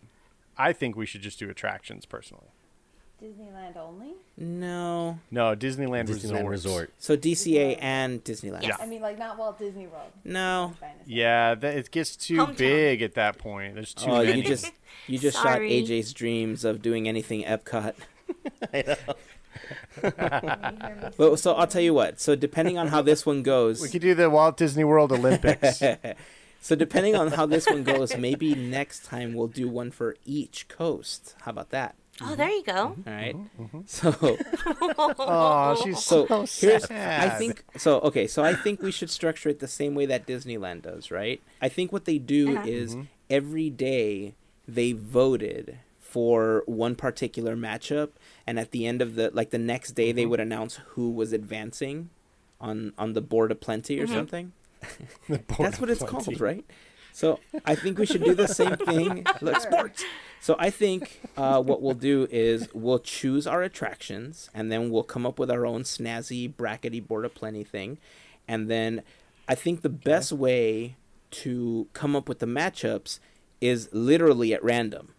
I 0.57 0.73
think 0.73 0.95
we 0.97 1.07
should 1.07 1.23
just 1.23 1.40
do 1.40 1.50
attractions 1.50 2.07
personally. 2.07 2.47
Disneyland 3.23 3.77
only? 3.79 4.13
No. 4.37 5.19
No, 5.31 5.57
Disneyland, 5.57 6.09
Disneyland 6.09 6.47
Resorts. 6.49 6.51
Resort. 6.51 6.93
So 6.99 7.17
DCA 7.17 7.79
and 7.81 8.23
Disneyland. 8.23 8.65
Yeah. 8.65 8.77
I 8.79 8.87
mean, 8.87 9.01
like 9.01 9.19
not 9.19 9.39
Walt 9.39 9.59
Disney 9.59 9.87
World. 9.87 10.11
No. 10.25 10.73
I'm 10.73 10.77
trying 10.77 10.99
to 10.99 11.05
say. 11.07 11.13
Yeah, 11.13 11.55
that, 11.55 11.77
it 11.77 11.91
gets 11.91 12.17
too 12.17 12.37
Hometown. 12.37 12.57
big 12.59 13.03
at 13.03 13.15
that 13.15 13.39
point. 13.39 13.75
There's 13.75 13.95
too 13.95 14.11
Oh, 14.11 14.23
many. 14.23 14.39
you 14.39 14.43
just 14.43 14.71
you 15.07 15.19
just 15.19 15.39
shot 15.43 15.61
AJ's 15.61 16.13
dreams 16.13 16.65
of 16.65 16.83
doing 16.83 17.09
anything 17.09 17.43
Epcot. 17.45 17.95
Can 18.73 18.75
you 18.75 18.83
hear 18.83 18.97
Well, 21.17 21.37
so 21.39 21.55
I'll 21.55 21.67
tell 21.67 21.81
you 21.83 21.95
what. 21.95 22.21
So 22.21 22.37
depending 22.37 22.77
on 22.77 22.89
how 22.89 23.01
this 23.03 23.25
one 23.25 23.43
goes, 23.43 23.81
we 23.81 23.89
could 23.89 24.03
do 24.03 24.15
the 24.15 24.29
Walt 24.29 24.57
Disney 24.59 24.85
World 24.85 25.11
Olympics. 25.13 25.83
so 26.61 26.77
depending 26.77 27.17
on 27.17 27.33
how 27.33 27.47
this 27.47 27.67
one 27.67 27.83
goes, 27.83 28.15
maybe 28.17 28.55
next 28.55 29.05
time 29.07 29.33
we'll 29.35 29.49
do 29.49 29.69
one 29.69 29.91
for 29.91 30.17
each 30.27 30.69
coast. 30.69 31.35
How 31.43 31.51
about 31.53 31.71
that? 31.71 31.95
Oh, 32.23 32.35
there 32.35 32.51
you 32.51 32.63
go. 32.63 32.97
Mm-hmm, 32.99 33.09
mm-hmm, 33.09 33.09
All 33.09 33.15
right? 33.15 33.37
Mm-hmm, 33.61 33.81
so 33.87 34.39
Oh, 35.19 35.81
she's 35.83 36.03
so 36.03 36.27
so, 36.27 36.67
here's 36.67 36.87
sad. 36.87 37.21
I 37.31 37.39
think 37.39 37.65
so 37.77 38.01
okay, 38.01 38.27
so 38.27 38.43
I 38.43 38.55
think 38.55 38.83
we 38.83 38.91
should 38.91 39.11
structure 39.11 39.49
it 39.51 39.61
the 39.61 39.69
same 39.69 39.95
way 39.95 40.07
that 40.07 40.27
Disneyland 40.27 40.83
does, 40.83 41.11
right? 41.11 41.41
I 41.61 41.69
think 41.69 41.93
what 41.93 42.05
they 42.07 42.19
do 42.19 42.57
Uh-huh. 42.57 42.67
is 42.69 42.97
every 43.29 43.71
day 43.71 44.35
they 44.67 44.93
voted 44.93 45.79
for 46.01 46.63
one 46.67 46.95
particular 46.95 47.55
matchup 47.57 48.11
and 48.47 48.59
at 48.59 48.71
the 48.71 48.87
end 48.87 49.03
of 49.03 49.15
the 49.17 49.31
like 49.35 49.51
the 49.51 49.59
next 49.59 49.93
day 49.93 50.13
they 50.13 50.25
would 50.25 50.41
announce 50.41 50.77
who 50.95 51.11
was 51.11 51.33
advancing 51.33 52.09
on 52.61 52.93
on 52.97 53.13
the 53.13 53.21
board 53.21 53.51
of 53.53 53.61
plenty 53.61 54.01
or 54.01 54.07
something. 54.07 54.53
That's 55.59 55.81
what 55.81 55.91
it's 55.91 56.03
called, 56.03 56.41
right? 56.41 56.65
So 57.17 57.41
I 57.65 57.75
think 57.75 57.99
we 57.99 58.05
should 58.05 58.23
do 58.23 58.35
the 58.35 58.47
same 58.47 58.77
thing. 58.77 59.25
Look, 59.41 59.59
sports. 59.63 60.05
So 60.39 60.55
I 60.59 60.69
think 60.69 61.23
uh, 61.35 61.63
what 61.63 61.81
we'll 61.81 61.95
do 61.95 62.29
is 62.31 62.69
we'll 62.75 62.99
choose 62.99 63.47
our 63.47 63.63
attractions, 63.63 64.51
and 64.53 64.71
then 64.71 64.91
we'll 64.91 65.03
come 65.03 65.25
up 65.25 65.39
with 65.39 65.51
our 65.51 65.65
own 65.65 65.85
snazzy 65.85 66.55
brackety 66.55 67.01
board 67.01 67.25
of 67.25 67.35
plenty 67.35 67.65
thing, 67.65 67.97
and 68.47 68.69
then 68.71 69.03
I 69.49 69.55
think 69.55 69.81
the 69.81 69.89
best 69.89 70.31
way 70.31 70.97
to 71.31 71.87
come 71.95 72.15
up 72.15 72.29
with 72.29 72.41
the 72.41 72.47
matchups 72.47 73.19
is 73.63 73.89
literally 73.95 74.53
at 74.53 74.63
random. 74.63 75.15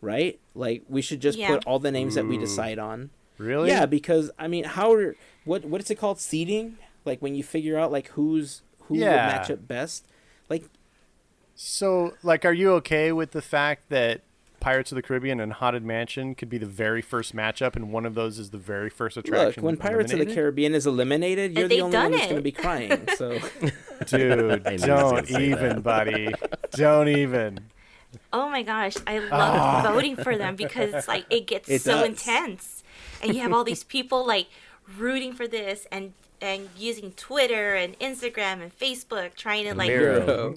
Right? 0.00 0.38
Like 0.54 0.84
we 0.88 1.02
should 1.02 1.18
just 1.20 1.38
Yeah. 1.38 1.48
put 1.48 1.66
all 1.66 1.80
the 1.80 1.90
names 1.90 2.14
that 2.14 2.26
we 2.28 2.38
decide 2.38 2.78
on. 2.78 3.10
Really? 3.36 3.70
Yeah, 3.70 3.86
because 3.86 4.30
I 4.38 4.46
mean, 4.46 4.62
how 4.62 4.92
are 4.92 5.16
what 5.44 5.64
what 5.64 5.80
is 5.80 5.90
it 5.90 5.96
called? 5.96 6.20
Seeding? 6.20 6.78
Like 7.04 7.20
when 7.20 7.34
you 7.34 7.42
figure 7.42 7.76
out 7.76 7.90
like 7.90 8.08
who's 8.10 8.62
who 8.82 8.96
Yeah. 8.96 9.10
would 9.10 9.16
match 9.34 9.50
up 9.50 9.66
best. 9.66 10.06
Like 10.50 10.64
So, 11.66 12.12
like, 12.22 12.44
are 12.44 12.52
you 12.52 12.72
okay 12.74 13.10
with 13.10 13.30
the 13.30 13.40
fact 13.40 13.88
that 13.88 14.20
Pirates 14.60 14.92
of 14.92 14.96
the 14.96 15.02
Caribbean 15.02 15.40
and 15.40 15.50
Haunted 15.50 15.82
Mansion 15.82 16.34
could 16.34 16.50
be 16.50 16.58
the 16.58 16.66
very 16.66 17.00
first 17.00 17.34
matchup, 17.34 17.74
and 17.74 17.90
one 17.90 18.04
of 18.04 18.14
those 18.14 18.38
is 18.38 18.50
the 18.50 18.58
very 18.58 18.90
first 18.90 19.16
look, 19.16 19.24
attraction? 19.26 19.62
when 19.62 19.78
Pirates 19.78 20.12
of 20.12 20.18
the? 20.18 20.26
Caribbean 20.26 20.74
is 20.74 20.86
eliminated, 20.86 21.56
you're 21.56 21.66
the 21.66 21.80
only 21.80 21.96
one 21.96 22.10
done 22.10 22.12
that's 22.12 22.24
going 22.24 22.36
to 22.36 22.42
be 22.42 22.52
crying. 22.52 23.08
So 23.16 23.38
Dude, 24.06 24.66
I 24.66 24.76
knew 24.76 24.76
he 24.76 24.76
was 24.76 24.82
don't 24.82 25.30
even, 25.30 25.68
that. 25.76 25.82
buddy. 25.82 26.34
Don't 26.72 27.08
even. 27.08 27.60
Oh 28.30 28.50
my 28.50 28.62
gosh, 28.62 28.96
I 29.06 29.20
love 29.20 29.30
ah. 29.32 29.82
voting 29.90 30.16
for 30.16 30.36
them 30.36 30.56
because 30.56 30.92
it's 30.92 31.08
like 31.08 31.24
it 31.30 31.46
gets 31.46 31.70
It 31.70 31.80
so 31.80 32.00
does. 32.00 32.08
intense, 32.08 32.84
and 33.22 33.34
you 33.34 33.40
have 33.40 33.54
all 33.54 33.64
these 33.64 33.84
people 33.84 34.26
like 34.26 34.48
rooting 34.98 35.32
for 35.32 35.48
this 35.48 35.86
and 35.90 36.12
and 36.42 36.68
using 36.76 37.12
Twitter 37.12 37.74
and 37.74 37.98
Instagram 38.00 38.60
and 38.60 38.78
Facebook 38.78 39.34
trying 39.34 39.64
to 39.64 39.74
like 39.74 39.88
Vero. 39.88 40.56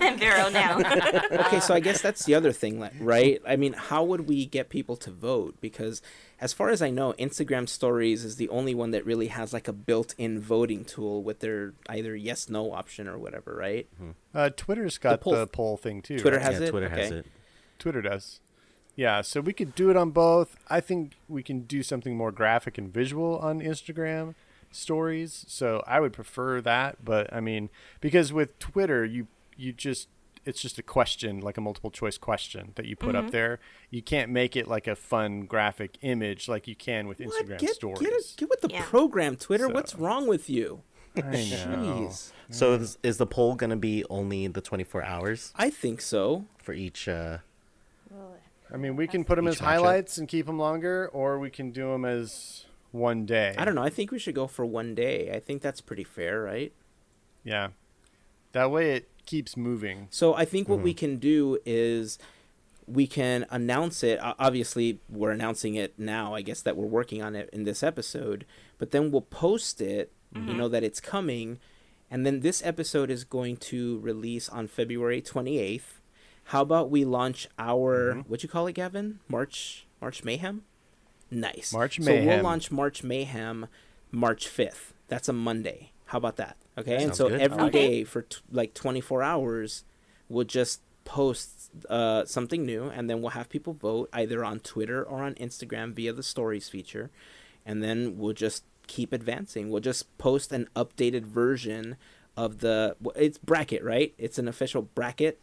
And 0.00 0.18
Vero 0.20 0.48
now. 0.48 0.78
okay, 1.32 1.60
so 1.60 1.74
I 1.74 1.80
guess 1.80 2.00
that's 2.00 2.24
the 2.24 2.34
other 2.34 2.52
thing, 2.52 2.88
right? 3.00 3.40
I 3.46 3.56
mean, 3.56 3.72
how 3.72 4.04
would 4.04 4.28
we 4.28 4.46
get 4.46 4.68
people 4.68 4.96
to 4.96 5.10
vote? 5.10 5.56
Because 5.60 6.02
as 6.40 6.52
far 6.52 6.70
as 6.70 6.82
I 6.82 6.90
know, 6.90 7.14
Instagram 7.14 7.68
Stories 7.68 8.24
is 8.24 8.36
the 8.36 8.48
only 8.48 8.74
one 8.74 8.90
that 8.92 9.04
really 9.06 9.28
has 9.28 9.52
like 9.52 9.68
a 9.68 9.72
built-in 9.72 10.40
voting 10.40 10.84
tool 10.84 11.22
with 11.22 11.40
their 11.40 11.74
either 11.88 12.14
yes 12.14 12.48
no 12.48 12.72
option 12.72 13.08
or 13.08 13.18
whatever, 13.18 13.54
right? 13.54 13.88
Uh, 14.34 14.50
Twitter's 14.56 14.98
got 14.98 15.20
poll- 15.20 15.34
the 15.34 15.46
poll 15.46 15.76
thing 15.76 16.02
too. 16.02 16.18
Twitter 16.18 16.36
right? 16.36 16.44
has 16.44 16.60
yeah, 16.60 16.66
it? 16.66 16.70
Twitter 16.70 16.88
has 16.88 17.10
it. 17.10 17.26
Twitter 17.78 18.02
does. 18.02 18.40
Yeah, 18.96 19.22
so 19.22 19.40
we 19.40 19.52
could 19.52 19.74
do 19.74 19.90
it 19.90 19.96
on 19.96 20.10
both. 20.10 20.56
I 20.68 20.80
think 20.80 21.14
we 21.28 21.42
can 21.42 21.62
do 21.62 21.82
something 21.82 22.16
more 22.16 22.30
graphic 22.30 22.78
and 22.78 22.92
visual 22.92 23.38
on 23.38 23.60
Instagram 23.60 24.34
stories. 24.70 25.44
So 25.48 25.82
I 25.86 26.00
would 26.00 26.12
prefer 26.12 26.60
that, 26.60 27.04
but 27.04 27.32
I 27.32 27.40
mean, 27.40 27.70
because 28.00 28.32
with 28.32 28.58
Twitter, 28.58 29.04
you 29.04 29.26
you 29.56 29.72
just 29.72 30.08
it's 30.46 30.60
just 30.60 30.78
a 30.78 30.82
question, 30.82 31.40
like 31.40 31.56
a 31.56 31.60
multiple 31.62 31.90
choice 31.90 32.18
question 32.18 32.72
that 32.74 32.84
you 32.84 32.96
put 32.96 33.14
up 33.16 33.30
there. 33.30 33.60
You 33.88 34.02
can't 34.02 34.30
make 34.30 34.56
it 34.56 34.68
like 34.68 34.86
a 34.86 34.94
fun 34.94 35.46
graphic 35.46 35.96
image 36.02 36.48
like 36.48 36.68
you 36.68 36.74
can 36.76 37.08
with 37.08 37.18
Instagram 37.18 37.58
Get, 37.58 37.70
stories. 37.74 37.98
Get, 38.00 38.12
a, 38.12 38.22
get 38.36 38.50
with 38.50 38.60
the 38.60 38.68
Yeah. 38.70 38.84
program, 38.84 39.36
Twitter. 39.36 39.68
What's 39.68 39.94
wrong 39.94 40.26
with 40.26 40.50
you? 40.50 40.82
I 41.16 41.20
know. 41.22 42.08
Jeez. 42.10 42.32
So 42.50 42.74
is, 42.74 42.98
is 43.02 43.16
the 43.16 43.26
poll 43.26 43.54
gonna 43.54 43.76
be 43.76 44.04
only 44.10 44.46
the 44.48 44.60
24 44.60 45.02
hours 45.02 45.52
I 45.56 45.70
think 45.70 46.02
so. 46.02 46.44
for 46.58 46.74
each? 46.74 47.08
Uh, 47.08 47.38
Well, 48.10 48.36
I 48.72 48.76
mean, 48.76 48.96
we 48.96 49.06
can 49.06 49.24
put 49.24 49.36
them 49.36 49.46
Each 49.48 49.54
as 49.54 49.60
matchup. 49.60 49.64
highlights 49.64 50.18
and 50.18 50.28
keep 50.28 50.44
them 50.44 50.58
longer, 50.58 51.08
or 51.12 51.38
we 51.38 51.48
can 51.48 51.70
do 51.70 51.88
them 51.92 52.04
as 52.04 52.66
one 52.90 53.24
day. 53.24 53.54
I 53.56 53.64
don't 53.64 53.74
know. 53.76 53.82
I 53.82 53.90
think 53.90 54.10
we 54.10 54.18
should 54.18 54.34
go 54.34 54.46
for 54.46 54.66
one 54.66 54.94
day. 54.94 55.30
I 55.32 55.40
think 55.40 55.62
that's 55.62 55.80
pretty 55.80 56.04
fair, 56.04 56.42
right? 56.42 56.72
Yeah, 57.44 57.68
that 58.52 58.70
way 58.70 58.96
it 58.96 59.08
keeps 59.26 59.56
moving. 59.56 60.08
So 60.10 60.34
I 60.34 60.44
think 60.44 60.68
what 60.68 60.80
we 60.80 60.92
mm-hmm. 60.92 60.98
can 60.98 61.16
do 61.16 61.58
is 61.64 62.18
we 62.86 63.06
can 63.06 63.46
announce 63.50 64.02
it. 64.02 64.18
Obviously, 64.22 65.00
we're 65.08 65.30
announcing 65.30 65.74
it 65.74 65.98
now. 65.98 66.34
I 66.34 66.42
guess 66.42 66.62
that 66.62 66.76
we're 66.76 66.86
working 66.86 67.22
on 67.22 67.34
it 67.34 67.48
in 67.52 67.64
this 67.64 67.82
episode, 67.82 68.44
but 68.78 68.90
then 68.90 69.10
we'll 69.10 69.22
post 69.22 69.80
it. 69.80 70.12
You 70.34 70.40
mm-hmm. 70.40 70.58
know 70.58 70.68
that 70.68 70.82
it's 70.82 71.00
coming, 71.00 71.60
and 72.10 72.26
then 72.26 72.40
this 72.40 72.60
episode 72.64 73.08
is 73.08 73.24
going 73.24 73.56
to 73.58 74.00
release 74.00 74.48
on 74.48 74.66
February 74.66 75.22
twenty 75.22 75.58
eighth. 75.58 76.00
How 76.48 76.62
about 76.62 76.90
we 76.90 77.04
launch 77.04 77.48
our 77.58 78.14
mm-hmm. 78.14 78.20
what 78.28 78.42
you 78.42 78.48
call 78.48 78.66
it, 78.66 78.72
Gavin? 78.72 79.20
March 79.28 79.86
March 80.00 80.24
Mayhem. 80.24 80.64
Nice. 81.30 81.72
March 81.72 81.98
Mayhem. 81.98 82.24
So 82.24 82.34
we'll 82.34 82.42
launch 82.42 82.70
March 82.70 83.02
Mayhem 83.02 83.66
March 84.10 84.46
fifth. 84.48 84.92
That's 85.08 85.28
a 85.28 85.32
Monday. 85.32 85.92
How 86.06 86.18
about 86.18 86.36
that? 86.36 86.56
Okay, 86.76 87.02
and 87.02 87.14
so 87.14 87.28
good. 87.28 87.40
every 87.40 87.62
like 87.62 87.74
it. 87.74 88.08
for 88.08 88.22
t- 88.22 88.38
like 88.50 88.74
24 88.74 89.22
hours 89.22 89.84
we'll 90.28 90.44
just 90.44 90.80
post 91.04 91.70
uh, 91.90 92.24
something 92.24 92.64
new 92.64 92.84
and 92.86 93.08
then 93.10 93.20
we'll 93.20 93.30
have 93.30 93.48
people 93.48 93.74
vote 93.74 94.08
either 94.12 94.44
on 94.44 94.58
twitter 94.60 95.02
or 95.04 95.22
on 95.22 95.34
instagram 95.34 95.92
via 95.92 96.12
the 96.12 96.22
stories 96.22 96.68
feature 96.68 97.10
and 97.66 97.82
then 97.82 98.16
we'll 98.18 98.32
just 98.32 98.64
keep 98.86 99.12
advancing 99.12 99.70
we'll 99.70 99.80
just 99.82 100.16
post 100.18 100.50
an 100.52 100.68
updated 100.74 101.22
version 101.24 101.96
of 102.36 102.58
the 102.58 102.96
it's 103.14 103.38
bracket 103.38 103.82
right 103.84 104.14
it's 104.18 104.38
an 104.38 104.48
official 104.48 104.82
bracket 104.82 105.38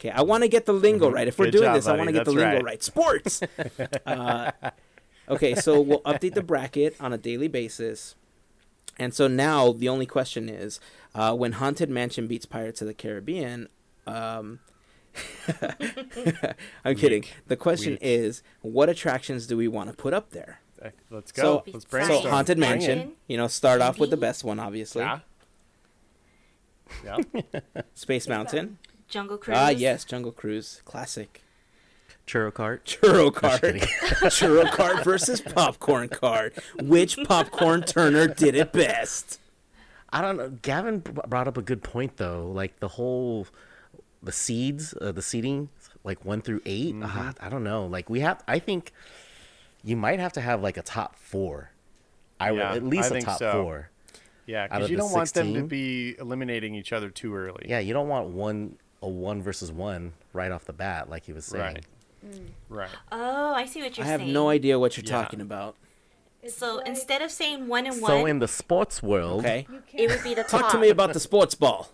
okay 0.00 0.10
i 0.10 0.22
want 0.22 0.42
to 0.42 0.48
get 0.48 0.64
the 0.66 0.72
lingo 0.72 1.10
right 1.10 1.28
if 1.28 1.38
we're 1.38 1.46
Mm-hmm. 1.46 1.50
Good 1.52 1.58
doing 1.58 1.64
job, 1.68 1.74
this 1.76 1.86
i 1.86 1.96
want 1.96 2.08
to 2.08 2.14
buddy. 2.14 2.18
get 2.18 2.24
the 2.24 2.32
lingo 2.32 2.54
right. 2.56 2.64
right 2.64 2.82
sports 2.82 3.42
uh, 4.06 4.50
okay 5.28 5.54
so 5.54 5.80
we'll 5.80 6.00
update 6.02 6.34
the 6.34 6.42
bracket 6.42 6.96
on 7.00 7.12
a 7.12 7.18
daily 7.18 7.48
basis 7.48 8.14
and 8.98 9.14
so 9.14 9.28
now 9.28 9.72
the 9.72 9.88
only 9.88 10.06
question 10.06 10.48
is, 10.48 10.80
uh, 11.14 11.34
when 11.34 11.52
Haunted 11.52 11.90
Mansion 11.90 12.26
beats 12.26 12.46
Pirates 12.46 12.80
of 12.80 12.86
the 12.86 12.94
Caribbean, 12.94 13.68
um, 14.06 14.60
I'm 16.84 16.96
kidding. 16.96 17.24
The 17.46 17.56
question 17.56 17.92
Weak. 17.94 18.00
is, 18.02 18.42
what 18.60 18.88
attractions 18.88 19.46
do 19.46 19.56
we 19.56 19.68
want 19.68 19.90
to 19.90 19.96
put 19.96 20.14
up 20.14 20.30
there? 20.30 20.60
Eh, 20.80 20.90
Let's 21.10 21.32
go. 21.32 21.62
So 21.66 21.72
Let's 21.72 22.08
So. 22.08 22.28
Haunted 22.30 22.58
Mansion, 22.58 23.12
you 23.28 23.36
know, 23.36 23.46
start 23.48 23.80
off 23.80 23.98
with 23.98 24.10
the 24.10 24.16
best 24.16 24.44
one, 24.44 24.58
obviously. 24.58 25.02
Yeah. 25.02 25.20
Yeah. 27.02 27.16
Space 27.94 28.28
Mountain. 28.28 28.76
Jungle 29.08 29.38
Cruise. 29.38 29.56
Ah, 29.58 29.70
yes, 29.70 30.04
Jungle 30.04 30.30
Cruise, 30.30 30.82
classic. 30.84 31.42
Churro 32.26 32.52
cart. 32.52 32.84
Churro 33.02 33.32
cart, 33.34 33.60
kidding. 33.60 33.80
churro 34.30 34.70
cart 34.70 35.04
versus 35.04 35.40
popcorn 35.40 36.08
cart. 36.08 36.54
Which 36.80 37.16
popcorn 37.24 37.82
turner 37.82 38.28
did 38.28 38.54
it 38.54 38.72
best? 38.72 39.40
I 40.12 40.20
don't 40.20 40.36
know. 40.36 40.50
Gavin 40.50 41.00
brought 41.00 41.48
up 41.48 41.56
a 41.56 41.62
good 41.62 41.82
point 41.82 42.16
though. 42.16 42.50
Like 42.52 42.80
the 42.80 42.88
whole 42.88 43.46
the 44.22 44.32
seeds, 44.32 44.94
uh, 45.00 45.12
the 45.12 45.22
seeding, 45.22 45.68
like 46.04 46.24
one 46.24 46.42
through 46.42 46.60
8 46.64 46.94
Mm-hmm. 46.94 47.18
uh, 47.18 47.32
I 47.40 47.48
don't 47.48 47.64
know. 47.64 47.86
Like 47.86 48.10
we 48.10 48.20
have. 48.20 48.42
I 48.46 48.58
think 48.58 48.92
you 49.82 49.96
might 49.96 50.20
have 50.20 50.32
to 50.34 50.40
have 50.40 50.62
like 50.62 50.76
a 50.76 50.82
top 50.82 51.16
four. 51.16 51.70
I 52.38 52.52
would 52.52 52.60
at 52.60 52.84
least 52.84 53.12
I 53.12 53.18
a 53.18 53.22
top 53.22 53.38
so. 53.38 53.52
four. 53.52 53.88
Yeah, 54.46 54.66
because 54.66 54.90
you 54.90 54.96
don't 54.96 55.12
want 55.12 55.32
them 55.32 55.54
to 55.54 55.62
be 55.62 56.16
eliminating 56.18 56.74
each 56.74 56.92
other 56.92 57.10
too 57.10 57.34
early. 57.34 57.66
Yeah, 57.68 57.78
you 57.78 57.92
don't 57.92 58.08
want 58.08 58.28
one 58.28 58.76
a 59.00 59.08
one 59.08 59.42
versus 59.42 59.70
one 59.70 60.12
right 60.32 60.50
off 60.50 60.64
the 60.64 60.72
bat, 60.72 61.08
like 61.08 61.24
he 61.24 61.32
was 61.32 61.44
saying. 61.44 61.74
Right. 61.74 61.86
Mm. 62.26 62.46
Right. 62.68 62.88
Oh, 63.10 63.54
I 63.54 63.66
see 63.66 63.80
what 63.82 63.96
you're 63.96 64.04
saying. 64.04 64.06
I 64.06 64.10
have 64.12 64.20
saying. 64.20 64.32
no 64.32 64.48
idea 64.48 64.78
what 64.78 64.96
you're 64.96 65.04
Yeah. 65.04 65.22
talking 65.22 65.40
about. 65.40 65.74
it's 66.42 66.56
So 66.56 66.76
like- 66.76 66.86
instead 66.88 67.22
of 67.22 67.30
saying 67.30 67.68
one 67.68 67.86
and 67.86 68.00
one, 68.00 68.10
So 68.10 68.26
in 68.26 68.38
the 68.38 68.48
sports 68.48 69.02
world, 69.02 69.40
Okay, 69.40 69.66
it 69.92 70.10
would 70.10 70.22
be 70.22 70.34
the 70.34 70.42
talk 70.44 70.62
top. 70.62 70.72
to 70.72 70.78
me 70.78 70.88
about 70.88 71.12
the 71.12 71.20
sports 71.20 71.54
ball. 71.54 71.88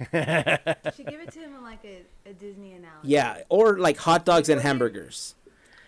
You 0.00 0.06
should 0.10 1.06
give 1.06 1.20
it 1.20 1.30
to 1.32 1.40
him 1.40 1.62
like 1.62 1.84
a, 1.84 2.02
a 2.28 2.32
Disney 2.32 2.72
analogy. 2.72 3.08
Yeah, 3.08 3.42
or 3.48 3.78
like 3.78 3.98
hot 3.98 4.24
dogs 4.24 4.48
and 4.48 4.60
hamburgers. 4.60 5.34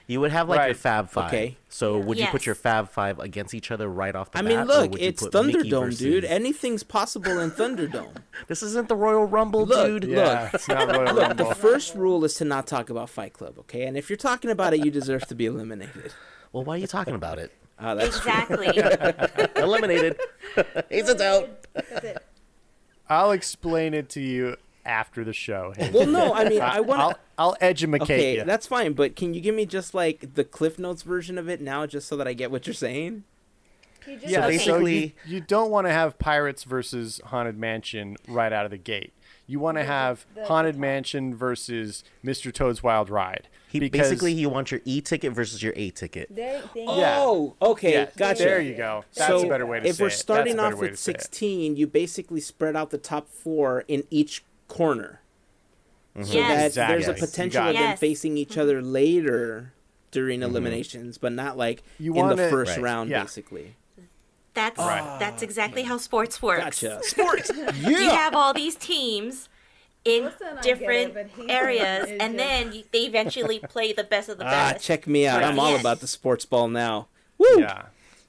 You 0.07 0.21
would 0.21 0.31
have 0.31 0.49
like 0.49 0.67
your 0.67 0.75
Fab 0.75 1.11
Five. 1.11 1.29
Okay. 1.33 1.57
So 1.69 1.99
would 1.99 2.19
you 2.19 2.27
put 2.29 2.47
your 2.47 2.55
Fab 2.55 2.89
Five 2.89 3.19
against 3.19 3.55
each 3.55 3.71
other 3.71 3.89
right 3.89 4.15
off 4.15 4.31
the 4.31 4.39
I 4.39 4.43
bat? 4.43 4.51
mean, 4.51 4.67
look, 4.67 5.01
it's 5.01 5.23
put 5.27 5.47
Mickey 5.47 5.71
Thunderdome, 5.71 5.99
dude. 5.99 6.25
Anything's 6.25 6.83
possible 6.83 7.39
in 7.39 7.51
Thunderdome. 7.51 8.17
This 8.49 8.63
isn't 8.63 8.89
the 8.89 8.97
Royal 8.97 9.25
Rumble, 9.25 9.65
Look, 9.65 10.03
dude. 10.03 10.11
Yeah, 10.11 10.43
Look. 10.43 10.55
it's 10.55 10.69
not 10.69 10.95
Royal 10.95 11.15
Look, 11.15 11.37
the 11.39 11.55
first 11.55 11.95
rule 11.95 12.23
is 12.25 12.35
to 12.35 12.45
not 12.45 12.67
talk 12.67 12.91
about 12.91 13.09
Fight 13.09 13.33
Club, 13.33 13.59
okay? 13.61 13.87
And 13.87 13.97
if 13.97 14.11
you're 14.11 14.19
talking 14.19 14.51
about 14.51 14.75
it, 14.75 14.85
you 14.85 14.91
deserve 14.91 15.27
to 15.29 15.35
be 15.35 15.47
eliminated. 15.47 16.13
Well, 16.53 16.63
why 16.63 16.75
are 16.75 16.79
you 16.79 16.87
talking 16.87 17.15
about 17.15 17.39
it? 17.39 17.51
Uh, 17.79 17.95
that's. 17.97 18.17
Exactly. 18.17 18.67
Eliminated. 19.57 20.19
He's 20.91 21.09
is 21.09 21.21
out. 21.21 21.67
I'll 23.09 23.33
explain 23.33 23.95
it 23.95 24.09
to 24.11 24.21
you 24.21 24.57
after 24.87 25.25
the 25.25 25.33
show. 25.33 25.73
Hey, 25.77 25.91
Well, 25.95 26.07
no, 26.07 26.33
I 26.33 26.49
mean 26.49 26.61
I 26.61 26.81
want 26.81 27.01
I'll, 27.01 27.11
to. 27.13 27.19
I'll 27.39 27.57
educate 27.61 28.03
Okay, 28.03 28.37
you. 28.37 28.45
that's 28.45 28.67
fine, 28.67 28.93
but 28.95 29.17
can 29.17 29.35
you 29.35 29.41
give 29.41 29.55
me 29.55 29.67
just 29.67 29.93
like 29.95 30.35
the 30.35 30.45
Cliff 30.45 30.79
Notes 30.79 31.03
version 31.03 31.37
of 31.39 31.49
it 31.49 31.61
now, 31.61 31.87
just 31.87 32.09
so 32.09 32.17
that 32.17 32.27
I 32.29 32.33
get 32.33 32.51
what 32.51 32.67
you're 32.67 32.75
saying? 32.75 33.25
He 34.07 34.15
just 34.15 34.29
yeah, 34.29 34.43
So 34.43 34.43
so 34.43 34.49
basically- 34.49 35.17
you, 35.27 35.37
you 35.37 35.41
don't 35.41 35.71
want 35.71 35.87
to 35.89 35.93
have 35.93 36.19
Pirates 36.19 36.63
versus 36.65 37.21
Haunted 37.27 37.59
Mansion 37.59 38.17
right 38.29 38.53
out 38.53 38.65
of 38.65 38.71
the 38.71 38.79
gate. 38.79 39.13
You 39.49 39.59
want 39.61 39.79
to 39.79 39.85
have 39.85 40.25
the- 40.35 40.45
Haunted 40.47 40.79
Mansion 40.79 41.35
versus 41.35 42.05
Mr. 42.25 42.53
Toad's 42.53 42.83
Wild 42.83 43.11
Ride. 43.11 43.49
He 43.69 43.81
because, 43.81 44.09
basically 44.11 44.33
he 44.35 44.47
wants 44.47 44.71
your 44.71 44.81
e 44.85 45.01
ticket 45.01 45.33
versus 45.33 45.61
your 45.63 45.73
a 45.77 45.91
ticket. 45.91 46.29
There, 46.35 46.61
thank 46.73 46.89
Yeah. 46.89 47.17
Oh, 47.19 47.57
okay, 47.61 47.93
Yeah, 47.95 48.09
gotcha. 48.17 48.45
There 48.45 48.61
you 48.61 48.75
go. 48.77 49.05
That's 49.15 49.29
so 49.29 49.45
a 49.45 49.49
better 49.49 49.67
way 49.67 49.81
to 49.81 49.87
if 49.89 49.97
say 49.97 49.97
If 49.97 50.01
we're 50.01 50.07
it. 50.07 50.11
That's 50.11 50.17
a 50.17 50.23
starting 50.23 50.61
off 50.61 50.75
with 50.75 50.91
to 50.93 50.97
say 50.97 51.13
it. 51.13 51.21
16, 51.21 51.77
you 51.77 51.87
basically 51.89 52.41
spread 52.41 52.77
out 52.77 52.91
the 52.91 52.97
top 52.99 53.29
four 53.29 53.81
in 53.89 54.05
each 54.09 54.45
corner. 54.69 55.21
Mm-hmm. 56.17 56.25
So 56.25 56.35
Yes. 56.35 56.49
that 56.49 56.67
Exactly. 56.67 57.05
there's 57.05 57.09
a 57.23 57.27
potential 57.27 57.61
of 57.63 57.75
them 57.75 57.83
Yes. 57.83 57.99
facing 57.99 58.37
each 58.37 58.51
mm-hmm. 58.51 58.61
other 58.61 58.83
later 58.83 59.73
during 60.11 60.41
mm-hmm. 60.41 60.51
eliminations, 60.51 61.19
but 61.19 61.33
not 61.33 61.57
like 61.57 61.83
You 61.99 62.17
in 62.17 62.29
the 62.29 62.49
first 62.49 62.73
Right. 62.77 62.83
round, 62.83 63.11
Yeah. 63.11 63.23
basically. 63.23 63.77
That's 64.55 64.79
Right. 64.79 65.19
that's 65.21 65.43
exactly 65.43 65.83
how 65.83 65.99
sports 65.99 66.41
works. 66.41 66.81
Gotcha. 66.83 67.01
Sports. 67.03 67.51
You 67.77 68.09
have 68.11 68.35
all 68.35 68.55
these 68.55 68.75
teams 68.75 69.51
in 70.07 70.25
Listen, 70.25 70.47
I 70.47 70.55
get 70.63 70.67
it, 70.67 70.79
different 70.79 71.31
areas, 71.51 72.07
and 72.09 72.21
just- 72.21 72.37
then 72.37 72.73
you, 72.73 72.85
they 72.93 73.01
eventually 73.01 73.59
play 73.69 73.93
the 73.93 74.05
best 74.05 74.31
of 74.31 74.39
the 74.39 74.47
Ah, 74.47 74.73
best. 74.73 74.85
check 74.85 75.07
me 75.07 75.27
out. 75.27 75.43
I'm 75.45 75.59
all 75.59 75.73
Yes. 75.73 75.81
about 75.81 76.01
the 76.01 76.07
sports 76.07 76.47
ball 76.47 76.69
now. 76.69 77.09
Woo! 77.37 77.47
Yeah. 77.59 77.83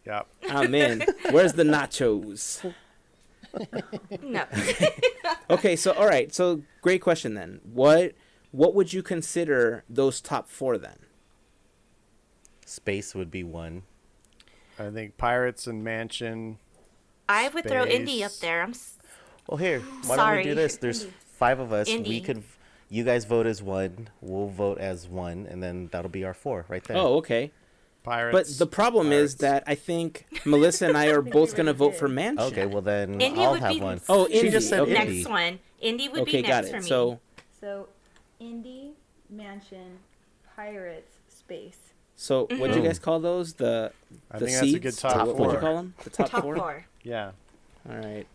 Yep. 0.05 0.27
I'm 0.49 0.75
in. 0.75 1.05
Where's 1.31 1.53
the 1.53 1.63
nachos? 1.63 2.73
No. 4.21 4.45
Okay, 5.49 5.75
so 5.77 5.93
all 5.93 6.07
right, 6.07 6.33
so 6.33 6.61
great 6.81 7.01
question 7.01 7.33
then. 7.33 7.61
What 7.63 8.13
what 8.51 8.73
would 8.75 8.91
you 8.91 9.01
consider 9.01 9.83
those 9.89 10.19
top 10.19 10.49
four 10.49 10.77
then? 10.77 10.97
Space 12.65 13.15
would 13.15 13.31
be 13.31 13.43
one. 13.43 13.83
I 14.77 14.89
think 14.89 15.17
Pirates 15.17 15.65
and 15.67 15.83
Mansion. 15.83 16.57
I 17.29 17.47
would 17.49 17.65
throw 17.67 17.85
Indie 17.85 18.23
up 18.23 18.31
there. 18.41 18.61
I'm 18.61 18.71
s- 18.71 18.97
Well, 19.47 19.57
here, 19.57 19.79
why 20.05 20.17
don't 20.17 20.35
we 20.37 20.43
do 20.43 20.55
this? 20.55 20.77
There's 20.77 21.05
five 21.33 21.59
of 21.59 21.71
us. 21.73 21.87
We 21.87 22.19
could, 22.21 22.43
you 22.89 23.03
guys 23.03 23.25
vote 23.25 23.45
as 23.47 23.61
one. 23.63 24.09
We'll 24.21 24.47
vote 24.49 24.77
as 24.79 25.07
one, 25.07 25.47
and 25.49 25.63
then 25.63 25.87
that'll 25.91 26.11
be 26.11 26.23
our 26.25 26.33
four 26.33 26.65
right 26.67 26.83
there. 26.83 26.97
Oh, 26.97 27.15
okay. 27.17 27.51
Pirates. 28.07 28.33
But 28.53 28.57
the 28.59 28.67
problem 28.67 29.11
is 29.11 29.35
that 29.35 29.63
I 29.67 29.75
think 29.75 30.25
Melissa 30.45 30.87
and 30.87 30.97
I 30.97 31.07
are 31.07 31.21
both 31.37 31.55
going 31.55 31.65
to 31.67 31.73
vote 31.73 31.95
for 31.95 32.07
Mansion. 32.07 32.45
Okay, 32.53 32.65
well 32.65 32.81
then 32.81 33.19
Indy 33.21 33.41
I'll 33.41 33.51
would 33.51 33.59
have 33.61 33.73
be 33.73 33.81
one. 33.81 34.01
Oh, 34.09 34.27
she 34.27 34.39
Indy. 34.39 34.49
just 34.51 34.69
said 34.69 34.79
Okay. 34.81 34.93
next 34.93 35.27
one. 35.29 35.59
Indy 35.81 36.09
would 36.09 36.21
okay, 36.21 36.41
be 36.41 36.47
got 36.47 36.63
next 36.63 36.69
for 36.71 36.77
it. 36.77 36.83
me. 36.83 36.87
So 36.89 37.19
So, 37.59 37.87
Indy, 38.39 38.91
Mansion, 39.29 39.99
Pirates, 40.55 41.15
Space. 41.27 41.77
so 42.15 42.45
what'd 42.57 42.75
you 42.75 42.81
Mhm. 42.81 42.85
guys 42.85 42.99
call 42.99 43.19
those? 43.19 43.53
The 43.53 43.91
I 44.31 44.39
the 44.39 44.45
think 44.45 44.57
seeds? 44.57 44.73
that's 44.73 44.75
a 44.75 44.79
good 45.07 45.13
top, 45.13 45.27
What- 45.27 45.37
four. 45.37 45.45
What'd 45.47 45.61
you 45.61 45.67
call 45.67 45.75
them? 45.75 45.93
The 46.03 46.09
top, 46.09 46.29
top 46.31 46.41
four? 46.43 46.55
four. 46.55 46.85
Yeah. 47.03 47.31
All 47.89 47.95
right. 47.97 48.25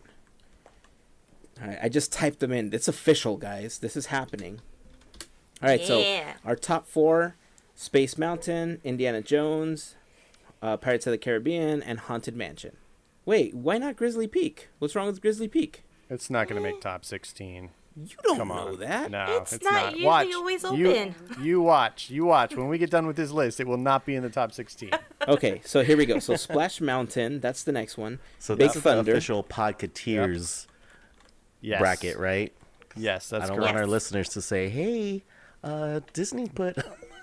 All 1.61 1.67
right, 1.67 1.77
I 1.83 1.89
just 1.89 2.11
typed 2.11 2.39
them 2.39 2.51
in. 2.51 2.73
It's 2.73 2.87
official, 2.87 3.37
guys. 3.37 3.77
This 3.79 3.95
is 3.95 4.07
happening. 4.07 4.59
All 5.61 5.69
right, 5.69 5.81
so 5.85 6.03
our 6.43 6.55
top 6.55 6.87
four: 6.87 7.35
Space 7.83 8.17
Mountain, 8.17 8.79
Indiana 8.85 9.21
Jones, 9.21 9.95
uh, 10.61 10.77
Pirates 10.77 11.05
of 11.05 11.11
the 11.11 11.17
Caribbean, 11.17 11.83
and 11.83 11.99
Haunted 11.99 12.35
Mansion. 12.35 12.77
Wait, 13.25 13.53
why 13.53 13.77
not 13.77 13.95
Grizzly 13.97 14.27
Peak? 14.27 14.69
What's 14.79 14.95
wrong 14.95 15.07
with 15.07 15.21
Grizzly 15.21 15.47
Peak? 15.49 15.83
It's 16.09 16.29
not 16.29 16.47
going 16.47 16.61
to 16.61 16.67
make 16.69 16.79
top 16.81 17.03
16. 17.03 17.69
You 17.95 18.15
don't 18.23 18.37
Come 18.37 18.47
know 18.47 18.53
on. 18.69 18.79
that. 18.79 19.11
No, 19.11 19.37
It's 19.41 19.53
it's, 19.53 19.63
not 19.63 19.73
not. 19.73 19.85
usually 19.91 20.05
watch. 20.05 20.33
always 20.33 20.63
You, 20.63 20.89
open. 20.91 21.15
you 21.43 21.61
watch. 21.61 22.09
You 22.09 22.25
watch. 22.25 22.55
When 22.55 22.67
we 22.69 22.77
get 22.77 22.89
done 22.89 23.05
with 23.05 23.15
this 23.15 23.31
list, 23.31 23.59
it 23.59 23.67
will 23.67 23.77
not 23.77 24.05
be 24.05 24.15
in 24.15 24.23
the 24.23 24.29
top 24.29 24.51
16. 24.53 24.91
Okay, 25.25 25.61
so 25.63 25.83
here 25.83 25.95
we 25.95 26.05
go. 26.05 26.19
So 26.19 26.35
Splash 26.35 26.81
Mountain, 26.81 27.39
that's 27.39 27.63
the 27.63 27.71
next 27.71 27.97
one. 27.97 28.19
So 28.39 28.57
Big 28.57 28.67
this 28.67 28.75
is 28.75 28.81
Thunder. 28.83 29.03
the 29.03 29.11
official 29.11 29.41
Podcateers 29.41 30.67
Yes. 31.61 31.79
bracket, 31.79 32.17
right? 32.17 32.51
Yes, 32.97 33.29
that's 33.29 33.45
I 33.45 33.47
don't 33.47 33.55
correct. 33.57 33.73
want 33.73 33.77
our 33.77 33.87
listeners 33.87 34.27
to 34.29 34.41
say, 34.41 34.67
"Hey, 34.67 35.23
uh, 35.63 36.01
Disney 36.11 36.49
put." 36.49 36.75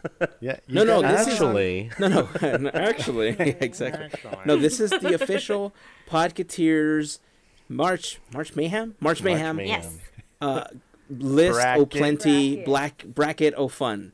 Yeah. 0.41 0.57
No, 0.69 0.85
no, 0.85 1.03
got 1.03 1.13
this 1.19 1.27
is- 1.27 1.33
Actually, 1.35 1.91
No, 1.99 2.09
no, 2.09 2.29
no, 2.57 2.71
actually, 2.71 3.29
exactly. 3.39 4.09
No, 4.47 4.57
this 4.57 4.81
is 4.81 4.91
the 4.91 5.15
official 5.15 5.75
Podcateers 6.09 7.19
March 7.69 8.21
March 8.33 8.57
Mayhem 8.57 8.95
March 9.01 9.23
Mayhem 9.23 9.57
Mayhem. 9.57 9.83
Yes. 9.83 9.97
uh, 10.41 10.65
list 11.09 11.59
oh 11.59 11.85
Bracket. 11.87 11.91
plenty 11.91 12.49
Bracket. 12.57 12.65
black 12.67 13.05
bracket 13.07 13.55
oh 13.57 13.69
fun. 13.69 14.13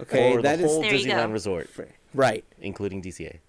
Okay, 0.00 0.32
for 0.34 0.42
that 0.42 0.58
the 0.58 0.64
is 0.64 0.70
whole 0.70 0.80
There 0.80 0.92
Disneyland 0.92 1.32
resort, 1.32 1.68
right. 2.14 2.42
including 2.58 3.02
DCA, 3.02 3.40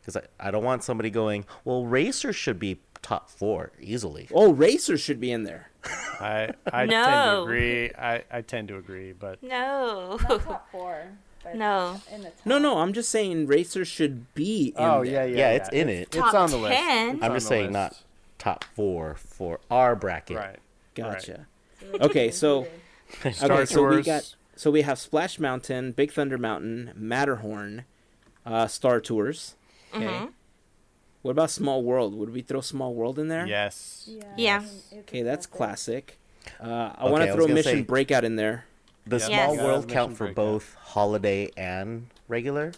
because 0.00 0.16
I, 0.16 0.22
I 0.40 0.50
don't 0.50 0.64
want 0.64 0.82
somebody 0.82 1.08
going. 1.08 1.44
Well, 1.64 1.86
Racer 1.86 2.32
should 2.32 2.58
be 2.58 2.80
top 3.00 3.30
four 3.30 3.70
easily. 3.80 4.26
Oh, 4.32 4.52
racers 4.52 5.00
should 5.00 5.20
be 5.20 5.30
in 5.30 5.44
there. 5.44 5.69
I, 5.84 6.50
I 6.72 6.86
tend 6.86 6.90
to 6.90 7.42
agree. 7.42 7.90
I, 7.98 8.22
I 8.30 8.40
tend 8.42 8.68
to 8.68 8.76
agree, 8.76 9.12
but 9.12 9.42
No. 9.42 10.18
Not 10.28 10.42
top 10.44 10.70
four. 10.70 11.04
No. 11.54 12.00
In 12.12 12.20
the 12.22 12.28
top. 12.30 12.46
No, 12.46 12.58
no, 12.58 12.78
I'm 12.78 12.92
just 12.92 13.08
saying 13.10 13.46
racers 13.46 13.88
should 13.88 14.32
be 14.34 14.74
in 14.76 14.84
oh 14.84 15.02
there. 15.04 15.12
yeah, 15.12 15.24
yeah, 15.24 15.36
Yeah, 15.36 15.50
it's 15.52 15.68
in 15.70 15.88
it. 15.88 16.08
It's 16.08 16.16
Top 16.16 16.34
on 16.34 16.50
the 16.50 16.58
list. 16.58 16.76
10? 16.76 17.14
It's 17.16 17.24
I'm 17.24 17.32
just 17.34 17.48
saying, 17.48 17.72
list. 17.72 17.72
not 17.72 18.02
top 18.38 18.64
four 18.64 19.14
for 19.14 19.60
our 19.70 19.96
bracket. 19.96 20.36
right. 20.36 20.58
Gotcha. 20.94 21.46
So 21.80 21.86
they 21.86 21.98
Okay, 22.04 22.30
so- 22.30 22.58
include. 22.58 23.34
Star 23.34 23.50
okay, 23.52 23.64
so 23.64 23.82
we 23.82 23.94
Tours. 23.96 24.06
got 24.06 24.34
so 24.54 24.70
we 24.70 24.82
have 24.82 24.98
Splash 24.98 25.38
Mountain, 25.40 25.92
Big 25.92 26.12
Thunder 26.12 26.36
Mountain, 26.38 26.92
Matterhorn, 26.94 27.84
uh, 28.46 28.66
Star 28.68 29.00
Tours. 29.00 29.56
Okay. 29.94 30.04
Mhm. 30.06 30.32
What 31.22 31.32
about 31.32 31.50
Small 31.50 31.82
World? 31.82 32.14
Would 32.14 32.30
we 32.30 32.40
throw 32.42 32.60
Small 32.60 32.94
World 32.94 33.18
in 33.18 33.28
there? 33.28 33.46
Yes. 33.46 34.08
Yeah. 34.10 34.24
Yeah. 34.36 34.56
I 34.56 34.60
mean, 34.60 34.68
it's 34.68 34.92
Okay, 35.00 35.22
that's 35.22 35.46
classic. 35.46 36.16
classic. 36.56 36.62
Uh, 36.62 36.94
I 36.96 37.02
Okay, 37.02 37.12
want 37.12 37.24
to 37.24 37.32
throw 37.32 37.42
gonna 37.44 37.54
Mission 37.54 37.72
say- 37.78 37.82
Breakout 37.82 38.24
in 38.24 38.36
there. 38.36 38.64
Does 39.06 39.28
Yes. 39.28 39.44
Small 39.44 39.56
Yeah, 39.56 39.64
World 39.64 39.88
count 39.88 40.12
for 40.16 40.24
Breakout. 40.24 40.36
both 40.36 40.74
holiday 40.80 41.50
and 41.56 42.06
regular? 42.28 42.72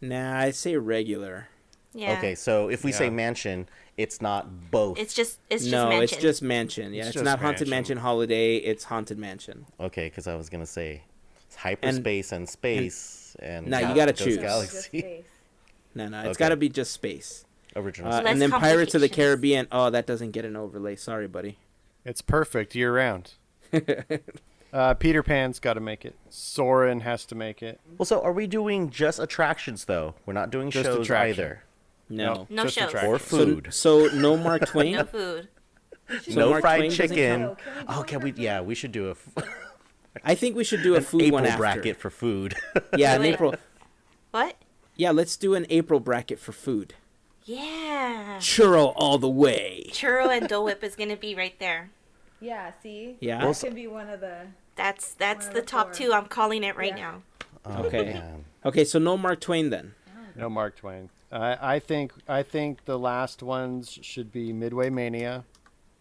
Nah, 0.00 0.38
I 0.38 0.50
say 0.50 0.76
regular. 0.76 1.48
Yeah. 1.92 2.16
Okay, 2.18 2.34
so 2.36 2.68
if 2.68 2.84
we 2.84 2.92
say 2.92 3.10
mansion, 3.10 3.68
it's 3.96 4.22
not 4.22 4.70
both. 4.70 4.96
It's 4.98 5.12
just 5.12 5.38
it's 5.50 5.64
just 5.64 5.72
no, 5.72 5.88
mentioned. 5.88 6.12
it's 6.12 6.22
just 6.22 6.42
Mansion. 6.42 6.94
Yeah, 6.94 7.00
It's 7.00 7.08
it's, 7.08 7.14
just 7.14 7.24
not 7.24 7.40
Haunted 7.40 7.66
Mansion. 7.68 7.96
Mansion 7.96 7.98
Holiday. 7.98 8.56
It's 8.56 8.84
Haunted 8.84 9.18
Mansion. 9.18 9.66
Okay, 9.80 10.06
because 10.06 10.28
I 10.28 10.36
was 10.36 10.48
gonna 10.48 10.66
say 10.66 11.02
it's 11.46 11.56
hyperspace 11.56 12.30
and, 12.32 12.48
space 12.48 13.36
and, 13.40 13.66
Nah, 13.66 13.78
you 13.80 13.94
gotta 13.94 14.12
Ghost 14.12 14.22
choose. 14.24 14.36
Just 14.36 14.46
Galaxy 14.46 14.98
space. 15.00 15.24
No, 15.94 16.08
no, 16.08 16.20
it's 16.20 16.28
Okay. 16.30 16.38
got 16.38 16.48
to 16.50 16.56
be 16.56 16.68
just 16.68 16.92
space. 16.92 17.44
original. 17.76 18.12
Uh, 18.12 18.18
space. 18.20 18.28
And 18.32 18.40
then 18.42 18.50
Pirates 18.50 18.94
of 18.94 19.00
the. 19.00 19.08
Caribbean. 19.08 19.66
Oh, 19.72 19.90
that 19.90 20.06
doesn't 20.06 20.30
get 20.32 20.44
an 20.44 20.56
overlay. 20.56 20.96
Sorry, 20.96 21.26
buddy. 21.26 21.58
It's 22.04 22.22
perfect 22.22 22.74
year 22.74 22.94
round. 22.96 23.34
uh, 24.72 24.94
Peter 24.94 25.22
Pan's 25.22 25.58
got 25.58 25.74
to 25.74 25.80
make 25.80 26.04
it. 26.04 26.14
Soarin' 26.28 27.00
has 27.00 27.24
to 27.26 27.34
make 27.34 27.62
it. 27.62 27.80
well, 27.98 28.06
so 28.06 28.20
are 28.22 28.32
we 28.32 28.46
doing 28.46 28.90
just 28.90 29.18
attractions 29.18 29.84
though? 29.84 30.14
We're 30.26 30.32
not 30.32 30.50
doing 30.50 30.70
Just 30.70 30.86
shows 30.86 31.00
attraction. 31.06 31.44
either, 31.44 31.62
No. 32.08 32.46
No 32.50 32.64
just 32.64 32.76
shows. 32.76 32.88
attraction. 32.88 33.10
or 33.10 33.18
food. 33.18 33.68
so 33.70 34.06
no 34.14 34.36
Mark 34.36 34.66
Twain. 34.66 34.94
no 34.96 35.04
food. 35.04 35.48
So 36.22 36.32
no 36.40 36.50
Mark 36.50 36.62
fried 36.62 36.78
Twain 36.80 36.90
chicken. 36.90 37.40
count? 37.46 37.58
Can 37.58 37.74
we 37.76 37.94
Oh, 37.94 38.02
can 38.02 38.26
it 38.26 38.36
we? 38.36 38.42
Yeah, 38.42 38.60
we 38.62 38.74
should 38.74 38.92
do 38.92 39.08
a 39.08 39.10
f- 39.12 39.28
I 40.24 40.34
think 40.34 40.56
we 40.56 40.64
should 40.64 40.82
do 40.82 40.94
a 40.94 40.98
an 40.98 41.02
food 41.04 41.22
April 41.22 41.34
one 41.42 41.46
after. 41.46 41.58
bracket 41.58 41.96
for 41.96 42.10
food. 42.10 42.56
Yeah, 42.96 43.14
in 43.14 43.24
April. 43.24 43.54
What? 44.32 44.56
Yeah, 45.00 45.12
let's 45.12 45.38
do 45.38 45.54
an 45.54 45.64
April 45.70 45.98
bracket 45.98 46.38
for 46.38 46.52
food. 46.52 46.92
Yeah. 47.46 48.36
Churro 48.38 48.92
all 48.94 49.16
the 49.16 49.30
way. 49.30 49.86
Churro 49.92 50.28
and 50.28 50.46
Dole 50.46 50.66
Whip 50.66 50.84
is 50.84 50.94
gonna 50.94 51.16
be 51.16 51.34
right 51.34 51.58
there. 51.58 51.88
Yeah. 52.38 52.72
See. 52.82 53.16
Yeah. 53.18 53.38
That 53.38 53.44
Well, 53.46 53.54
can 53.54 53.74
be 53.74 53.86
one 53.86 54.10
of 54.10 54.20
the. 54.20 54.48
That's 54.76 55.12
that's 55.14 55.46
the 55.46 55.54
the 55.54 55.62
top 55.62 55.86
four. 55.86 55.94
two. 55.94 56.12
I'm 56.12 56.26
calling 56.26 56.62
it 56.64 56.76
right 56.76 56.96
Yeah. 56.96 57.12
now. 57.12 57.22
Oh, 57.64 57.84
Okay. 57.84 58.04
man. 58.12 58.44
Okay, 58.64 58.84
so 58.84 58.98
no 58.98 59.16
Mark 59.16 59.40
Twain 59.40 59.70
then. 59.70 59.94
No 60.36 60.50
Mark 60.50 60.76
Twain. 60.76 61.08
I 61.32 61.76
I 61.76 61.78
think 61.78 62.12
I 62.28 62.42
think 62.42 62.84
the 62.84 62.98
last 62.98 63.42
ones 63.42 63.98
should 64.02 64.30
be 64.30 64.52
Midway 64.52 64.90
Mania, 64.90 65.44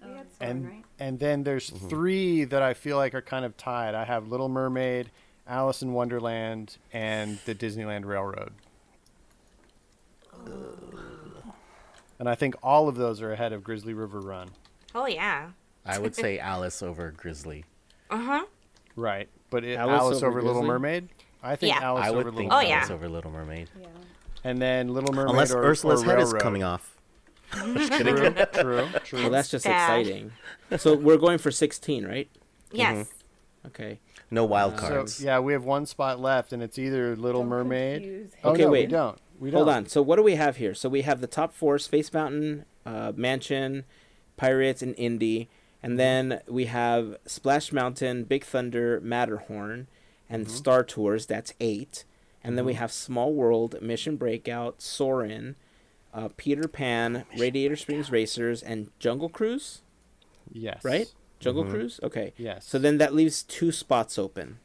We 0.05 0.09
had 0.13 0.27
Soarin', 0.37 0.49
and 0.57 0.65
right? 0.67 0.83
and 0.99 1.19
then 1.19 1.43
there's 1.45 1.69
Mm-hmm. 1.69 1.87
three 1.87 2.43
that 2.43 2.61
I 2.61 2.73
feel 2.73 2.97
like 2.97 3.15
are 3.15 3.21
kind 3.21 3.45
of 3.45 3.55
tied. 3.55 3.95
I 3.95 4.03
have 4.03 4.27
Little 4.27 4.49
Mermaid, 4.49 5.09
Alice 5.47 5.81
in 5.81 5.93
Wonderland, 5.93 6.75
and 6.91 7.39
the 7.45 7.55
Disneyland 7.55 8.03
Railroad. 8.05 8.51
And 12.19 12.27
I 12.27 12.35
think 12.35 12.55
all 12.61 12.87
of 12.89 12.95
those 12.95 13.21
are 13.21 13.31
ahead 13.31 13.53
of 13.53 13.63
Grizzly 13.63 13.93
River 13.93 14.19
Run. 14.19 14.49
Oh 14.93 15.05
yeah. 15.05 15.49
I 15.85 15.97
would 15.99 16.15
say 16.15 16.37
Alice 16.39 16.81
over 16.83 17.11
Grizzly. 17.11 17.63
Uh 18.09 18.17
huh. 18.17 18.45
Right, 18.95 19.29
but 19.49 19.63
it, 19.63 19.75
Alice 19.77 20.01
Alice, 20.01 20.17
over 20.23 20.39
over, 20.39 20.41
Little 20.41 20.63
Mermaid. 20.63 21.07
I 21.41 21.55
think 21.55 21.73
Yeah. 21.73 21.81
Alice 21.83 22.05
I 22.05 22.09
over 22.09 22.17
would 22.17 22.25
Little 22.25 22.39
think 22.39 22.51
Oh, 22.51 22.55
Mermaid. 22.57 22.69
yeah. 22.69 22.87
Over 22.91 23.07
Little 23.09 23.31
Mermaid. 23.31 23.69
Yeah. 23.79 23.87
And 24.43 24.61
then 24.61 24.89
Little 24.93 25.13
Mermaid 25.13 25.31
Unless 25.31 25.51
or, 25.53 25.63
Ursula's 25.63 26.03
or 26.03 26.05
head 26.07 26.19
is 26.19 26.33
coming 26.33 26.63
off. 26.63 26.95
True, 27.51 27.87
true, 27.87 28.85
true. 29.03 29.21
Well, 29.21 29.29
that's 29.31 29.49
just 29.49 29.65
bad. 29.65 30.01
exciting. 30.01 30.31
So 30.77 30.93
we're 30.95 31.17
going 31.17 31.39
for 31.39 31.49
16, 31.49 32.05
right? 32.05 32.29
Yes. 32.71 33.07
Okay. 33.65 33.99
No 34.29 34.45
wild 34.45 34.75
Uh, 34.75 34.77
So 34.81 34.87
cards. 34.87 35.23
yeah, 35.23 35.39
we 35.39 35.53
have 35.53 35.63
one 35.65 35.87
spot 35.87 36.19
left, 36.19 36.53
and 36.53 36.61
it's 36.61 36.77
either 36.77 37.15
Little 37.15 37.41
Don't 37.41 37.49
Mermaid. 37.49 38.01
confuse 38.03 38.31
Oh 38.43 38.51
Okay, 38.51 38.63
no, 38.65 38.69
we 38.69 38.85
don't. 38.85 39.17
We 39.39 39.49
don't. 39.51 39.59
Hold 39.63 39.69
on. 39.69 39.85
So 39.87 40.01
what 40.01 40.17
do 40.17 40.23
we 40.23 40.35
have 40.35 40.57
here? 40.57 40.73
So 40.75 40.89
we 40.89 41.01
have 41.03 41.21
the 41.21 41.27
top 41.27 41.53
four: 41.53 41.79
Space 41.79 42.11
Mountain, 42.13 42.65
uh, 42.85 43.13
Mansion, 43.15 43.85
Pirates, 44.37 44.81
and 44.81 44.93
Indy. 44.97 45.49
And 45.81 45.97
then 45.97 46.41
we 46.47 46.65
have 46.65 47.15
Splash 47.25 47.71
Mountain, 47.71 48.25
Big 48.25 48.43
Thunder, 48.43 48.99
Matterhorn, 49.01 49.87
and 50.29 50.45
Mm-hmm. 50.45 50.55
Star 50.55 50.83
Tours. 50.83 51.25
That's 51.25 51.53
eight. 51.61 52.03
And 52.43 52.57
then 52.57 52.65
we 52.65 52.73
have 52.75 52.91
Small 52.91 53.33
World, 53.33 53.81
Mission 53.81 54.15
Breakout, 54.15 54.81
Soarin', 54.81 55.55
uh, 56.13 56.29
Peter 56.37 56.67
Pan, 56.69 57.25
Radiator 57.37 57.75
Springs 57.75 58.11
Racers, 58.11 58.63
and 58.63 58.91
Jungle 58.99 59.27
Cruise. 59.29 59.81
Yes. 60.51 60.83
Right? 60.83 61.13
Jungle 61.39 61.65
Mhm. 61.65 61.69
Cruise. 61.69 61.99
Okay. 62.01 62.33
Yes. 62.37 62.65
So 62.65 62.79
then 62.79 62.97
that 62.97 63.13
leaves 63.13 63.43
two 63.43 63.71
spots 63.73 64.17
open. 64.17 64.59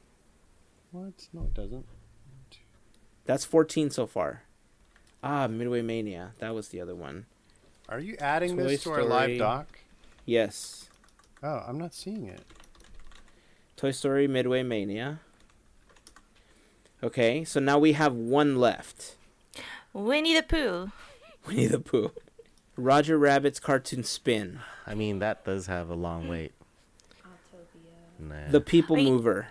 What? 0.92 1.28
No, 1.32 1.42
it 1.42 1.54
doesn't. 1.54 1.84
That's 3.24 3.44
14 3.44 3.90
so 3.90 4.06
far. 4.06 4.43
Ah, 5.26 5.46
Midway 5.46 5.80
Mania. 5.80 6.32
That 6.38 6.54
was 6.54 6.68
the 6.68 6.82
other 6.82 6.94
one. 6.94 7.24
Are 7.88 7.98
you 7.98 8.14
adding 8.20 8.58
Toy 8.58 8.64
this 8.64 8.82
to 8.82 8.92
our 8.92 9.02
live 9.02 9.38
doc? 9.38 9.66
Yes. 10.26 10.90
Oh, 11.42 11.64
I'm 11.66 11.78
not 11.78 11.94
seeing 11.94 12.26
it. 12.26 12.42
Toy 13.74 13.90
Story 13.90 14.28
Midway 14.28 14.62
Mania. 14.62 15.20
Okay, 17.02 17.42
so 17.42 17.58
now 17.58 17.78
we 17.78 17.92
have 17.92 18.12
one 18.12 18.56
left. 18.56 19.16
Winnie 19.94 20.34
the 20.34 20.42
Pooh. 20.42 20.92
Winnie 21.46 21.68
the 21.68 21.80
Pooh. 21.80 22.12
Roger 22.76 23.16
Rabbit's 23.16 23.60
Cartoon 23.60 24.04
Spin. 24.04 24.60
I 24.87 24.94
mean, 24.94 25.20
that 25.20 25.42
does 25.44 25.68
have 25.68 25.88
a 25.88 25.94
long 25.94 26.28
wait. 26.28 26.52
Autopia. 27.22 28.18
Nah, 28.18 28.50
The 28.50 28.60
People 28.60 28.96
Wait. 28.96 29.06
Mover. 29.06 29.48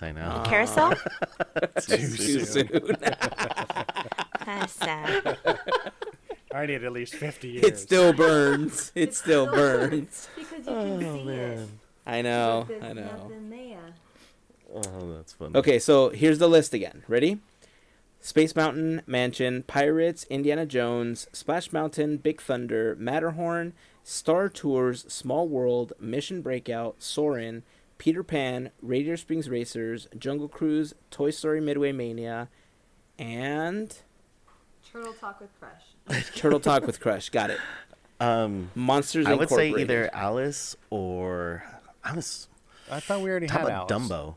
Too. 0.00 0.06
I 0.06 0.12
know. 0.12 0.42
Carousel. 0.46 0.94
Too 1.80 2.44
soon. 2.44 2.68
That's 4.46 4.72
sad. 4.72 5.38
I 6.52 6.66
need 6.66 6.82
at 6.82 6.92
least 6.92 7.14
50 7.14 7.48
years. 7.48 7.64
it 7.64 7.78
still 7.78 8.12
burns. 8.12 8.90
It 8.94 9.14
still 9.14 9.46
still 9.46 9.54
burns. 9.54 10.28
Because 10.36 10.66
you 10.66 10.72
can 10.72 11.04
oh, 11.04 11.24
see 11.24 11.30
it. 11.30 11.68
I 12.06 12.22
know. 12.22 12.66
I 12.82 12.92
know. 12.92 13.02
nothing 13.02 13.50
there. 13.50 13.94
Oh, 14.74 15.12
that's 15.14 15.32
funny. 15.32 15.56
Okay, 15.56 15.78
so 15.78 16.10
here's 16.10 16.38
the 16.38 16.48
list 16.48 16.74
again. 16.74 17.02
Ready? 17.06 17.38
Space 18.20 18.54
Mountain, 18.56 19.02
Mansion, 19.06 19.62
Pirates, 19.62 20.24
Indiana 20.28 20.66
Jones, 20.66 21.26
Splash 21.32 21.72
Mountain, 21.72 22.18
Big 22.18 22.40
Thunder, 22.40 22.96
Matterhorn, 22.98 23.72
Star 24.04 24.48
Tours, 24.48 25.04
Small 25.08 25.48
World, 25.48 25.92
Mission 26.00 26.42
Breakout, 26.42 26.96
Soarin', 26.98 27.62
Peter 28.00 28.22
Pan, 28.22 28.70
Radiator 28.80 29.18
Springs 29.18 29.50
Racers, 29.50 30.08
Jungle 30.18 30.48
Cruise, 30.48 30.94
Toy 31.10 31.28
Story 31.28 31.60
Midway 31.60 31.92
Mania, 31.92 32.48
and 33.18 33.94
Turtle 34.90 35.12
Talk 35.12 35.38
with 35.38 35.50
Crush. 35.60 36.24
Turtle 36.34 36.60
Talk 36.60 36.86
with 36.86 36.98
Crush. 36.98 37.28
Got 37.28 37.50
it. 37.50 37.58
Um, 38.18 38.70
Monsters 38.74 39.26
I 39.26 39.34
would 39.34 39.50
say 39.50 39.68
either 39.74 40.08
Alice 40.14 40.76
or 40.88 41.62
Alice. 42.02 42.48
I 42.90 43.00
thought 43.00 43.20
we 43.20 43.28
already 43.28 43.48
How 43.48 43.58
had 43.58 43.66
about 43.68 43.90
Alice. 43.92 44.08
Dumbo? 44.08 44.34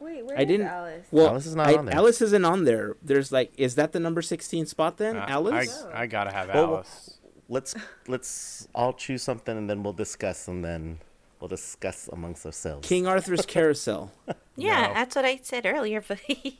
Wait, 0.00 0.26
where 0.26 0.36
I 0.36 0.42
is 0.42 0.48
didn't- 0.48 0.66
Alice? 0.66 1.06
Well, 1.12 1.28
Alice 1.28 1.46
is 1.46 1.54
not 1.54 1.68
I- 1.68 1.76
on 1.76 1.84
there. 1.86 1.94
Alice 1.94 2.20
isn't 2.20 2.44
on 2.44 2.64
there. 2.64 2.96
There's 3.00 3.30
like, 3.30 3.52
is 3.56 3.76
that 3.76 3.92
the 3.92 4.00
number 4.00 4.22
16 4.22 4.66
spot 4.66 4.96
then? 4.96 5.16
Uh, 5.16 5.26
Alice? 5.28 5.84
I, 5.94 6.02
I 6.02 6.06
gotta 6.08 6.32
have 6.32 6.48
Well, 6.52 6.74
Alice. 6.74 7.18
Let's 7.48 7.76
let's 8.08 8.66
all 8.74 8.92
choose 8.92 9.22
something 9.22 9.56
and 9.56 9.70
then 9.70 9.84
we'll 9.84 9.92
discuss 9.92 10.48
and 10.48 10.64
then 10.64 10.98
we'll 11.42 11.48
discuss 11.48 12.08
amongst 12.12 12.46
ourselves. 12.46 12.86
King 12.88 13.04
Arthur's 13.08 13.44
Carousel. 13.46 14.12
Yeah, 14.54 14.86
No. 14.86 14.94
that's 14.94 15.16
what 15.16 15.24
I 15.24 15.40
said 15.42 15.66
earlier, 15.66 16.00
but 16.00 16.20
I 16.28 16.32
didn't 16.34 16.58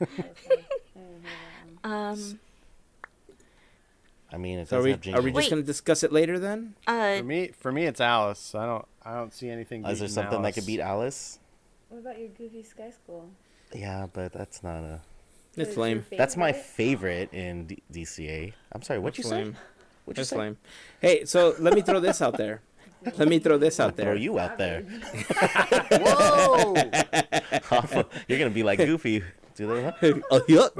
hear 0.00 0.26
that 0.48 0.66
one. 1.84 1.84
um 1.84 2.40
I 4.32 4.38
mean, 4.38 4.58
it 4.58 4.68
So 4.68 4.80
are 4.80 4.82
we, 4.82 4.90
have 4.92 5.06
are 5.14 5.22
we 5.22 5.30
just 5.30 5.50
going 5.50 5.62
to 5.62 5.66
discuss 5.66 6.02
it 6.02 6.10
later 6.12 6.38
then? 6.40 6.74
uh 6.88 7.18
For 7.18 7.22
me, 7.24 7.48
for 7.56 7.70
me, 7.70 7.84
it's 7.84 8.00
Alice. 8.00 8.54
I 8.56 8.66
don't, 8.66 8.84
I 9.04 9.14
don't 9.14 9.32
see 9.32 9.48
anything. 9.48 9.82
Is 9.86 10.00
there 10.00 10.08
beating 10.08 10.14
something 10.14 10.42
that 10.42 10.54
could 10.54 10.66
beat 10.66 10.80
Alice? 10.80 11.38
What 11.88 11.98
about 11.98 12.18
your 12.18 12.28
Goofy 12.30 12.62
Sky 12.64 12.90
School? 12.90 13.28
Yeah, 13.72 14.06
but 14.12 14.32
that's 14.32 14.64
not 14.64 14.82
a. 14.82 15.00
It's 15.56 15.70
is 15.72 15.76
lame. 15.76 16.04
That's 16.16 16.36
my 16.36 16.52
favorite? 16.52 17.30
favorite 17.30 17.34
in 17.34 17.66
D- 17.66 17.82
DCA. 17.92 18.54
I'm 18.72 18.82
sorry, 18.82 18.98
what 18.98 19.16
you 19.18 19.22
That's 19.22 19.30
say? 19.30 19.44
lame. 19.44 19.56
What 20.06 20.16
you 20.16 20.20
That's 20.22 20.30
say? 20.30 20.36
lame. 20.38 20.56
Hey, 21.00 21.24
so 21.26 21.54
let 21.60 21.74
me 21.74 21.82
throw 21.82 22.00
this 22.00 22.20
out 22.22 22.36
there. 22.38 22.62
Let 23.18 23.28
me 23.28 23.38
throw 23.38 23.58
this 23.58 23.78
out 23.80 23.96
there. 23.96 24.06
Throw 24.06 24.14
there. 24.14 24.22
you 24.22 24.38
out 24.38 24.58
there. 24.58 24.82
Whoa! 25.92 26.74
You're 28.28 28.38
gonna 28.38 28.50
be 28.50 28.62
like 28.62 28.78
Goofy. 28.78 29.22
Do 29.56 29.66
they? 29.74 29.82
Huh? 29.84 29.92
Oh, 30.30 30.42
yup. 30.48 30.74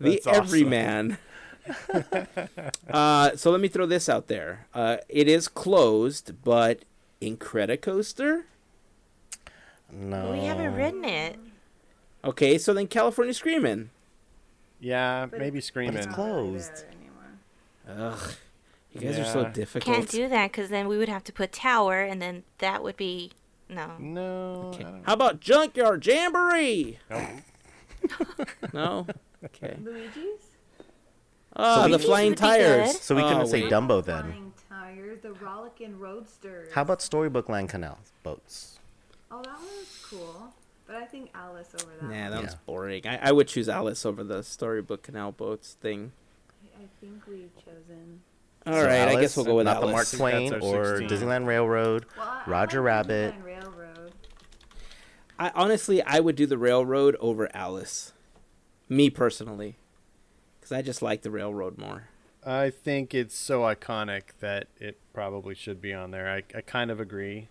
the 0.00 0.20
awesome. 0.26 0.34
everyman. 0.34 1.18
uh, 2.90 3.36
so 3.36 3.50
let 3.50 3.60
me 3.60 3.68
throw 3.68 3.86
this 3.86 4.08
out 4.08 4.26
there. 4.28 4.66
Uh, 4.74 4.96
it 5.08 5.28
is 5.28 5.48
closed, 5.48 6.32
but 6.44 6.80
Incredicoaster. 7.20 8.42
No. 9.92 10.32
we 10.32 10.40
haven't 10.40 10.74
written 10.74 11.04
it. 11.04 11.38
Okay, 12.24 12.56
so 12.58 12.72
then 12.74 12.86
California 12.86 13.34
Screaming. 13.34 13.90
yeah, 14.80 15.26
But 15.30 15.38
maybe 15.40 15.60
screaming. 15.60 15.96
it's 15.96 16.06
closed. 16.06 16.84
Ugh, 17.88 18.32
you 18.92 19.00
guys 19.00 19.18
are 19.18 19.24
so 19.24 19.40
Yeah. 19.42 19.48
difficult. 19.50 19.96
Can't 19.96 20.08
do 20.08 20.28
that 20.28 20.52
because 20.52 20.68
then 20.70 20.86
we 20.88 20.98
would 20.98 21.08
have 21.08 21.24
to 21.24 21.32
put 21.32 21.52
tower, 21.52 22.00
and 22.02 22.20
then 22.20 22.44
that 22.58 22.82
would 22.82 22.96
be 22.96 23.32
no. 23.68 23.92
No. 23.98 24.70
Okay. 24.74 24.86
How 25.04 25.14
about 25.14 25.40
Junkyard 25.40 26.04
Jamboree? 26.06 26.98
no. 28.72 29.06
Okay. 29.44 29.76
Luigi's? 29.82 30.40
Ah, 31.56 31.84
we- 31.86 31.92
the 31.92 31.98
flying 31.98 32.34
tires. 32.34 33.00
So 33.00 33.14
we 33.14 33.22
Oh, 33.22 33.28
couldn't 33.28 33.46
say. 33.48 33.62
Dumbo 33.62 34.04
then. 34.04 34.22
Flying 34.24 34.52
tires, 34.68 35.20
the 35.22 35.32
Rollickin' 35.32 35.98
Roadsters. 35.98 36.72
How 36.72 36.82
about 36.82 37.02
Storybook 37.02 37.48
Land 37.48 37.68
Canal 37.68 37.98
boats? 38.22 38.78
Oh, 39.30 39.42
that 39.42 39.58
one's 39.58 40.06
cool. 40.08 40.52
But 40.86 40.96
I 40.96 41.04
think 41.06 41.30
Alice 41.34 41.74
over 41.74 41.92
that. 42.00 42.08
Nah, 42.10 42.30
that 42.30 42.42
was 42.42 42.52
Yeah. 42.52 42.58
boring. 42.66 43.06
I, 43.06 43.28
I 43.28 43.32
would 43.32 43.48
choose 43.48 43.68
Alice 43.68 44.04
over 44.04 44.22
the 44.24 44.42
storybook 44.42 45.02
canal 45.02 45.32
boats 45.32 45.74
thing. 45.80 46.12
I 46.76 46.84
think 47.00 47.22
we've 47.26 47.54
chosen. 47.64 48.20
All 48.66 48.72
So 48.74 48.84
right, 48.86 49.08
I 49.08 49.20
guess 49.20 49.36
we'll 49.36 49.44
go 49.46 49.56
with 49.56 49.64
not 49.66 49.78
Alice. 49.82 50.10
the 50.12 50.18
Mark 50.18 50.32
Twain 50.32 50.54
or 50.54 50.98
16. 50.98 51.08
Disneyland 51.08 51.46
Railroad. 51.46 52.06
Well, 52.16 52.42
Roger 52.46 52.78
like 52.80 52.86
Rabbit. 52.86 53.34
Railroad. 53.44 54.12
I 55.38 55.50
honestly, 55.54 56.02
I 56.02 56.20
would 56.20 56.36
do 56.36 56.46
the 56.46 56.58
railroad 56.58 57.16
over 57.18 57.48
Alice. 57.54 58.12
Me 58.88 59.10
personally, 59.10 59.76
because 60.60 60.70
I 60.72 60.82
just 60.82 61.02
like 61.02 61.22
the 61.22 61.30
railroad 61.30 61.78
more. 61.78 62.08
I 62.44 62.70
think 62.70 63.14
it's 63.14 63.36
so 63.36 63.60
iconic 63.62 64.22
that 64.40 64.66
it 64.78 64.98
probably 65.14 65.54
should 65.54 65.80
be 65.80 65.92
on 65.94 66.10
there. 66.10 66.28
I, 66.30 66.42
I 66.56 66.60
kind 66.60 66.90
of 66.90 67.00
agree. 67.00 67.48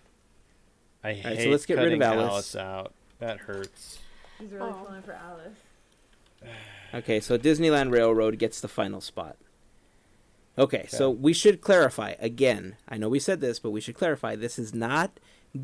I 1.03 1.15
so 1.15 1.21
hate 1.29 1.49
let's 1.49 1.65
get 1.65 1.77
rid 1.77 1.93
of 1.93 1.99
cutting 1.99 2.19
Alice. 2.21 2.55
out. 2.55 2.93
That 3.19 3.39
hurts. 3.39 3.99
He's 4.39 4.51
really 4.51 4.69
Oh. 4.71 4.83
pulling 4.85 5.01
for 5.01 5.13
Alice. 5.13 5.57
Okay, 6.93 7.21
so 7.21 7.37
Disneyland 7.37 7.89
Railroad 7.93 8.37
gets 8.37 8.59
the 8.59 8.67
final 8.67 8.99
spot. 8.99 9.37
Okay, 10.57 10.85
so 10.89 11.09
we 11.09 11.33
should 11.33 11.61
clarify 11.61 12.15
again. 12.19 12.75
I 12.87 12.97
know 12.97 13.09
we 13.09 13.19
said 13.19 13.39
this, 13.39 13.57
but 13.57 13.71
we 13.71 13.81
should 13.81 13.95
clarify. 13.95 14.35
This 14.35 14.59
is 14.59 14.73
not 14.73 15.19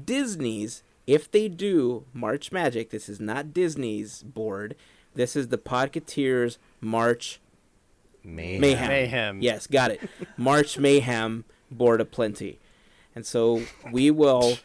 Disney's. 0.06 0.84
If 1.06 1.30
they 1.30 1.48
do 1.48 2.06
March 2.14 2.52
Magic, 2.52 2.90
this 2.90 3.08
is 3.10 3.20
not 3.20 3.54
Disney's 3.54 4.24
board. 4.24 4.76
This 5.14 5.36
is 5.36 5.50
the 5.50 5.58
Podcateers 5.58 6.58
March 6.80 7.40
Mayhem. 8.24 8.62
Mayhem. 8.62 8.88
Mayhem. 8.88 9.42
Yes, 9.42 9.68
got 9.68 9.92
it. 9.92 10.02
March 10.38 10.78
Mayhem 10.78 11.46
Board 11.72 12.02
of 12.02 12.12
Plenty. 12.12 12.60
And 13.16 13.26
so 13.26 13.64
we 13.92 14.12
will 14.12 14.60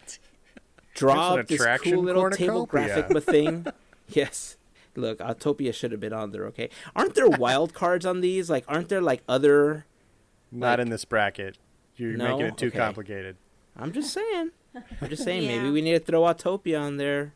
draw 0.95 1.35
There's 1.35 1.45
up 1.45 1.49
this 1.49 1.81
cool 1.83 2.03
little 2.03 2.31
table 2.31 2.67
graphic 2.67 3.23
thing. 3.25 3.67
yes. 4.09 4.57
Look, 4.95 5.21
Autopia 5.21 5.73
should 5.73 5.91
have 5.93 6.01
been 6.01 6.13
on 6.13 6.33
there, 6.33 6.45
okay? 6.47 6.69
Aren't 6.95 7.15
there 7.15 7.29
wild 7.29 7.73
cards 7.73 8.05
on 8.05 8.21
these? 8.21 8.51
Like, 8.51 8.65
aren't 8.69 8.91
there, 8.91 9.01
like, 9.01 9.23
other. 9.27 9.87
Not 10.53 10.79
Like- 10.79 10.87
in 10.87 10.91
this 10.91 11.05
bracket. 11.05 11.59
You're 11.97 12.17
No? 12.17 12.33
making 12.37 12.47
it 12.47 12.57
too 12.59 12.69
Okay. 12.69 12.79
complicated. 12.79 13.37
I'm 13.77 13.93
just 13.93 14.12
saying. 14.12 14.51
I'm 15.01 15.09
just 15.09 15.25
saying, 15.25 15.47
maybe 15.47 15.71
we 15.71 15.81
need 15.83 15.93
to 15.93 16.01
throw 16.01 16.23
Autopia 16.23 16.81
on 16.81 16.97
there. 16.99 17.33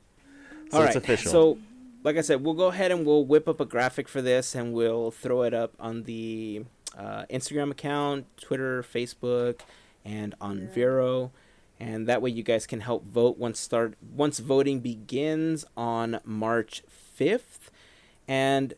So 0.71 0.83
it's 0.83 0.97
official. 0.97 1.31
So, 1.31 1.59
like 2.03 2.17
I 2.17 2.21
said, 2.23 2.43
we'll 2.43 2.55
go 2.55 2.67
ahead 2.69 2.91
and 2.93 3.05
we'll 3.07 3.25
whip 3.25 3.49
up 3.49 3.61
a 3.61 3.65
graphic 3.65 4.09
for 4.09 4.21
this 4.23 4.55
and 4.55 4.73
we'll 4.73 5.11
throw 5.11 5.43
it 5.43 5.55
up 5.55 5.73
on 5.79 6.05
the 6.05 6.65
uh, 6.97 7.25
Instagram 7.31 7.71
account, 7.71 8.27
Twitter, 8.39 8.83
Facebook, 8.83 9.61
and 10.05 10.35
on 10.41 10.67
Vero. 10.69 11.31
And 11.79 12.07
that 12.07 12.23
way 12.23 12.31
you 12.31 12.43
guys 12.43 12.67
can 12.67 12.81
help 12.81 13.05
vote 13.05 13.37
once 13.39 13.61
start 13.61 13.95
once 14.15 14.39
voting 14.39 14.81
begins 14.81 15.65
on 15.77 16.21
March 16.25 16.83
5th. 17.19 17.69
And 18.27 18.73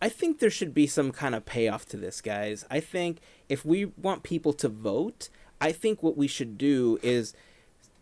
I 0.00 0.08
think 0.08 0.38
there 0.38 0.48
should 0.50 0.72
be 0.72 0.86
some 0.86 1.12
kind 1.12 1.34
of 1.34 1.44
payoff 1.44 1.84
to 1.86 1.98
this, 1.98 2.22
guys. 2.22 2.64
I 2.70 2.80
think 2.80 3.18
if 3.50 3.64
we 3.64 3.84
want 3.84 4.22
people 4.22 4.52
to 4.54 4.68
vote, 4.68 5.28
I 5.60 5.72
think 5.72 6.02
what 6.02 6.16
we 6.16 6.26
should 6.28 6.56
do 6.56 6.98
is 7.02 7.34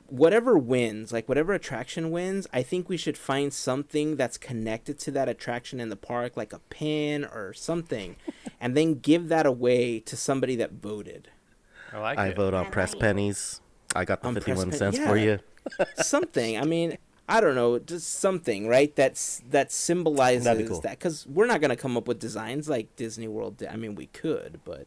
whatever 0.07 0.57
wins, 0.57 1.13
like 1.13 1.29
whatever 1.29 1.55
attraction 1.55 2.11
wins, 2.11 2.47
I 2.53 2.63
think 2.63 2.89
we 2.89 2.97
should 2.97 3.19
find 3.19 3.53
something 3.53 4.17
that's 4.17 4.39
connected 4.39 4.99
to 5.01 5.11
that 5.13 5.29
attraction 5.29 5.81
in 5.81 5.89
the 5.89 5.97
park, 5.97 6.37
like 6.37 6.53
a 6.53 6.61
pin 6.71 7.25
or 7.25 7.53
something, 7.55 8.17
and 8.61 8.77
then 8.77 8.95
give 8.95 9.29
that 9.29 9.47
away 9.47 10.01
to 10.01 10.17
somebody 10.17 10.55
that 10.57 10.73
voted. 10.73 11.29
I 11.93 11.99
like 11.99 12.19
I 12.19 12.29
it. 12.29 12.37
vote 12.37 12.55
on 12.55 12.67
I 12.67 12.71
press 12.71 12.93
like 12.93 12.99
it. 12.99 13.01
pennies. 13.07 13.61
I 13.97 14.05
got 14.05 14.21
the 14.23 14.29
On 14.29 14.35
51 14.35 14.71
pen- 14.71 14.79
cents 14.79 14.99
yeah. 14.99 15.09
for 15.09 15.17
you. 15.17 15.39
something. 15.97 16.59
I 16.59 16.65
mean, 16.65 16.99
I 17.27 17.41
don't 17.41 17.55
know, 17.55 17.79
just 17.79 18.21
something, 18.21 18.69
right? 18.69 18.95
That's 18.95 19.43
that 19.51 19.73
symbolizes 19.73 20.47
be 20.57 20.65
cool. 20.65 20.81
that 20.83 20.99
because 20.99 21.27
we're 21.27 21.47
not 21.47 21.61
gonna 21.63 21.77
come 21.77 21.97
up 21.97 22.07
with 22.07 22.19
designs 22.19 22.69
like 22.69 22.95
Disney 22.97 23.29
World. 23.29 23.59
did. 23.59 23.69
I 23.69 23.77
mean, 23.77 23.95
we 23.95 24.07
could, 24.07 24.61
but 24.65 24.87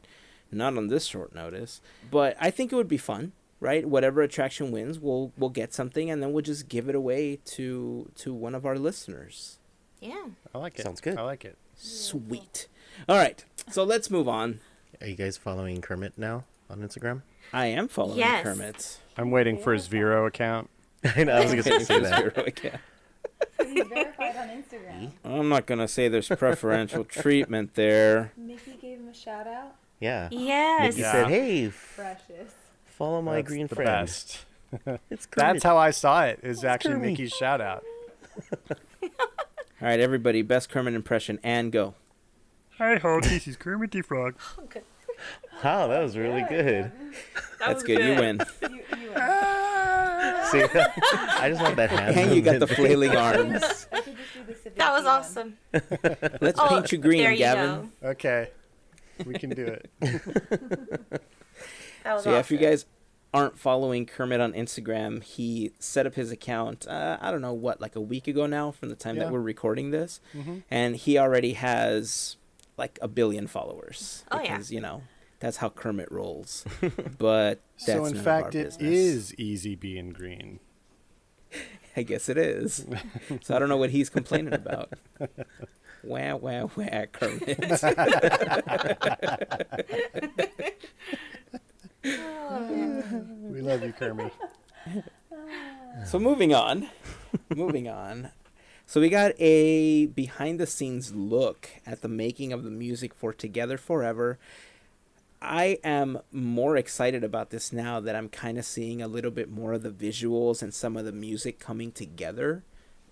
not 0.52 0.78
on 0.78 0.88
this 0.88 1.06
short 1.06 1.34
notice. 1.34 1.82
But 2.10 2.36
I 2.40 2.52
think 2.52 2.72
it 2.72 2.76
would 2.76 2.88
be 2.88 2.98
fun, 2.98 3.32
right? 3.60 3.86
Whatever 3.86 4.22
attraction 4.22 4.72
wins, 4.72 5.00
we'll 5.00 5.32
we'll 5.38 5.50
get 5.50 5.74
something, 5.74 6.10
and 6.10 6.22
then 6.22 6.32
we'll 6.34 6.44
just 6.44 6.68
give 6.70 6.90
it 6.90 6.96
away 6.96 7.38
to 7.46 8.10
to 8.16 8.34
one 8.34 8.56
of 8.56 8.66
our 8.66 8.78
listeners. 8.78 9.58
Yeah. 10.00 10.26
I 10.54 10.58
like 10.58 10.80
it. 10.80 10.84
Sounds 10.84 11.02
good. 11.02 11.18
I 11.18 11.22
like 11.24 11.46
it. 11.46 11.58
Sweet. 11.76 12.68
All 13.08 13.18
right, 13.18 13.44
so 13.70 13.84
let's 13.84 14.10
move 14.12 14.28
on. 14.28 14.60
Are 15.00 15.08
you 15.08 15.16
guys 15.16 15.38
following 15.38 15.82
Kermit 15.82 16.14
now 16.18 16.44
on 16.70 16.80
Instagram? 16.82 17.22
I 17.54 17.68
am 17.68 17.88
following 17.88 18.20
Yes. 18.20 18.44
Kermit. 18.44 19.00
I'm 19.18 19.32
waiting 19.32 19.58
for 19.58 19.74
his 19.74 19.88
Vero 19.88 20.26
account. 20.26 20.70
I 21.16 21.24
know, 21.24 21.34
I 21.34 21.42
was 21.42 21.52
going 21.52 21.64
to 21.80 21.86
say 21.86 22.00
that. 22.00 22.34
He's 23.66 23.84
verified 23.88 24.36
on 24.36 24.48
Instagram. 24.50 25.12
I'm 25.24 25.50
not 25.50 25.66
gonna 25.66 25.88
say 25.88 26.08
there's 26.08 26.28
preferential 26.28 27.04
treatment 27.04 27.76
there. 27.76 28.32
Mickey 28.38 28.78
gave 28.82 29.00
him 29.00 29.08
a 29.08 29.14
shout 29.14 29.48
out. 29.48 29.76
Yeah. 30.02 30.28
Yes. 30.32 30.96
He 30.96 31.02
Yeah. 31.02 31.12
said, 31.14 31.28
hey, 31.28 31.68
f- 31.68 31.94
Precious. 31.96 32.54
follow 32.88 33.22
my 33.22 33.36
That's 33.38 33.48
green 33.48 33.68
the 33.68 33.76
friend. 33.76 33.88
best. 33.88 34.46
It's 35.10 35.26
Kermit. 35.26 35.36
That's 35.36 35.64
how 35.64 35.78
I 35.78 35.92
saw 35.92 36.24
it. 36.26 36.40
Is 36.44 36.64
actually 36.66 36.96
Kermit. 36.96 37.10
Mickey's 37.12 37.32
shout 37.32 37.60
out. 37.62 37.84
All 39.04 39.08
right, 39.82 40.00
everybody, 40.00 40.42
best 40.42 40.70
Kermit 40.70 40.94
impression 40.94 41.40
and 41.44 41.72
go. 41.72 41.96
Hi 42.78 42.96
ho, 42.96 43.20
this 43.22 43.48
is 43.48 43.56
Kermit 43.58 43.92
the 43.92 44.02
Frog. 44.02 44.36
Oh, 45.64 45.68
wow, 45.68 45.88
that 45.88 46.00
was 46.02 46.18
really 46.18 46.44
good. 46.50 46.92
That's 47.60 47.84
good. 47.84 48.00
You 48.00 48.16
win. 48.16 48.42
You, 48.64 48.70
you 48.70 49.10
win. 49.12 49.14
See, 49.14 50.64
I 50.64 51.46
just 51.48 51.62
want 51.62 51.76
that 51.76 51.92
hand. 51.92 52.18
And 52.18 52.36
you 52.36 52.42
got 52.42 52.60
the 52.60 52.66
flailing 52.66 53.16
arms. 53.16 53.86
I 53.92 54.02
could 54.02 54.18
just 54.18 54.34
do 54.34 54.54
the 54.64 54.70
That 54.78 54.92
was 54.94 55.06
awesome. 55.06 55.58
Let's 56.42 56.60
Oh, 56.60 56.68
paint 56.70 56.92
you 56.92 56.98
green, 56.98 57.22
there 57.22 57.32
you 57.32 57.38
Gavin. 57.38 57.92
go. 58.02 58.08
Okay, 58.10 58.50
we 59.26 59.34
can 59.36 59.50
do 59.52 59.66
it. 59.66 59.90
That 62.04 62.14
was 62.16 62.24
So 62.24 62.32
yeah, 62.32 62.40
if 62.40 62.50
you 62.50 62.58
guys 62.58 62.86
aren't 63.34 63.60
following 63.60 64.06
Kermit 64.08 64.42
on 64.42 64.54
Instagram, 64.54 65.24
he 65.24 65.72
set 65.80 66.08
up 66.08 66.16
his 66.16 66.32
account. 66.32 66.88
Uh, 66.88 67.18
I 67.22 67.30
don't 67.32 67.42
know 67.42 67.54
what, 67.54 67.80
like 67.80 67.96
a 67.96 68.02
week 68.02 68.28
ago 68.28 68.48
now, 68.48 68.72
from 68.72 68.90
the 68.90 68.96
time 68.96 69.16
Yeah. 69.18 69.26
that 69.26 69.32
we're 69.34 69.40
recording 69.40 69.92
this, 69.92 70.20
Mhm. 70.36 70.64
and 70.72 70.96
he 70.96 71.18
already 71.20 71.54
has 71.54 72.38
like 72.78 72.98
a 73.02 73.08
billion 73.08 73.46
followers. 73.48 74.26
Oh, 74.32 74.38
yeah. 74.42 74.52
because 74.54 74.72
you 74.72 74.82
know 74.82 75.04
that's 75.40 75.58
how 75.58 75.70
Kermit 75.70 76.12
rolls. 76.12 76.66
but 77.20 77.60
that's 77.78 77.86
so 77.86 78.06
in 78.06 78.14
none 78.14 78.18
of 78.18 78.24
fact, 78.24 78.56
our 78.56 78.62
it 78.62 78.66
business. 78.66 78.82
is 78.82 79.36
easy 79.36 79.76
being 79.76 80.10
green. 80.10 80.60
I 81.96 82.02
guess 82.04 82.30
it 82.30 82.38
is. 82.38 82.86
so 83.42 83.56
I 83.56 83.60
don't 83.60 83.70
know 83.70 83.78
what 83.78 83.92
he's 83.92 84.10
complaining 84.10 84.54
about. 84.54 84.94
Wah 86.04 86.36
wah 86.36 86.68
wah, 86.76 87.06
Kermit. 87.12 87.60
Oh, 92.04 93.24
we 93.42 93.62
love 93.62 93.84
you, 93.84 93.94
Kermit. 93.94 94.34
So 96.06 96.18
moving 96.20 96.54
on, 96.54 96.90
moving 97.54 97.90
on. 97.90 98.30
So 98.86 99.02
we 99.02 99.10
got 99.10 99.34
a 99.40 100.06
behind 100.08 100.58
the 100.58 100.66
scenes 100.66 101.14
look 101.14 101.70
at 101.86 102.02
the 102.02 102.08
making 102.08 102.54
of 102.54 102.64
the 102.64 102.72
music 102.72 103.14
for 103.14 103.34
Together 103.34 103.78
Forever. 103.78 104.40
I 105.42 105.80
am 105.84 106.20
more 106.32 106.78
excited 106.78 107.24
about 107.26 107.50
this 107.50 107.74
now 107.74 108.00
that 108.00 108.16
I'm 108.16 108.30
kind 108.30 108.58
of 108.58 108.64
seeing 108.66 109.02
a 109.02 109.08
little 109.08 109.32
bit 109.32 109.52
more 109.52 109.74
of 109.74 109.84
the 109.84 109.90
visuals 109.90 110.62
and 110.62 110.74
some 110.74 110.96
of 110.96 111.04
the 111.04 111.12
music 111.12 111.60
coming 111.60 111.92
together 111.92 112.64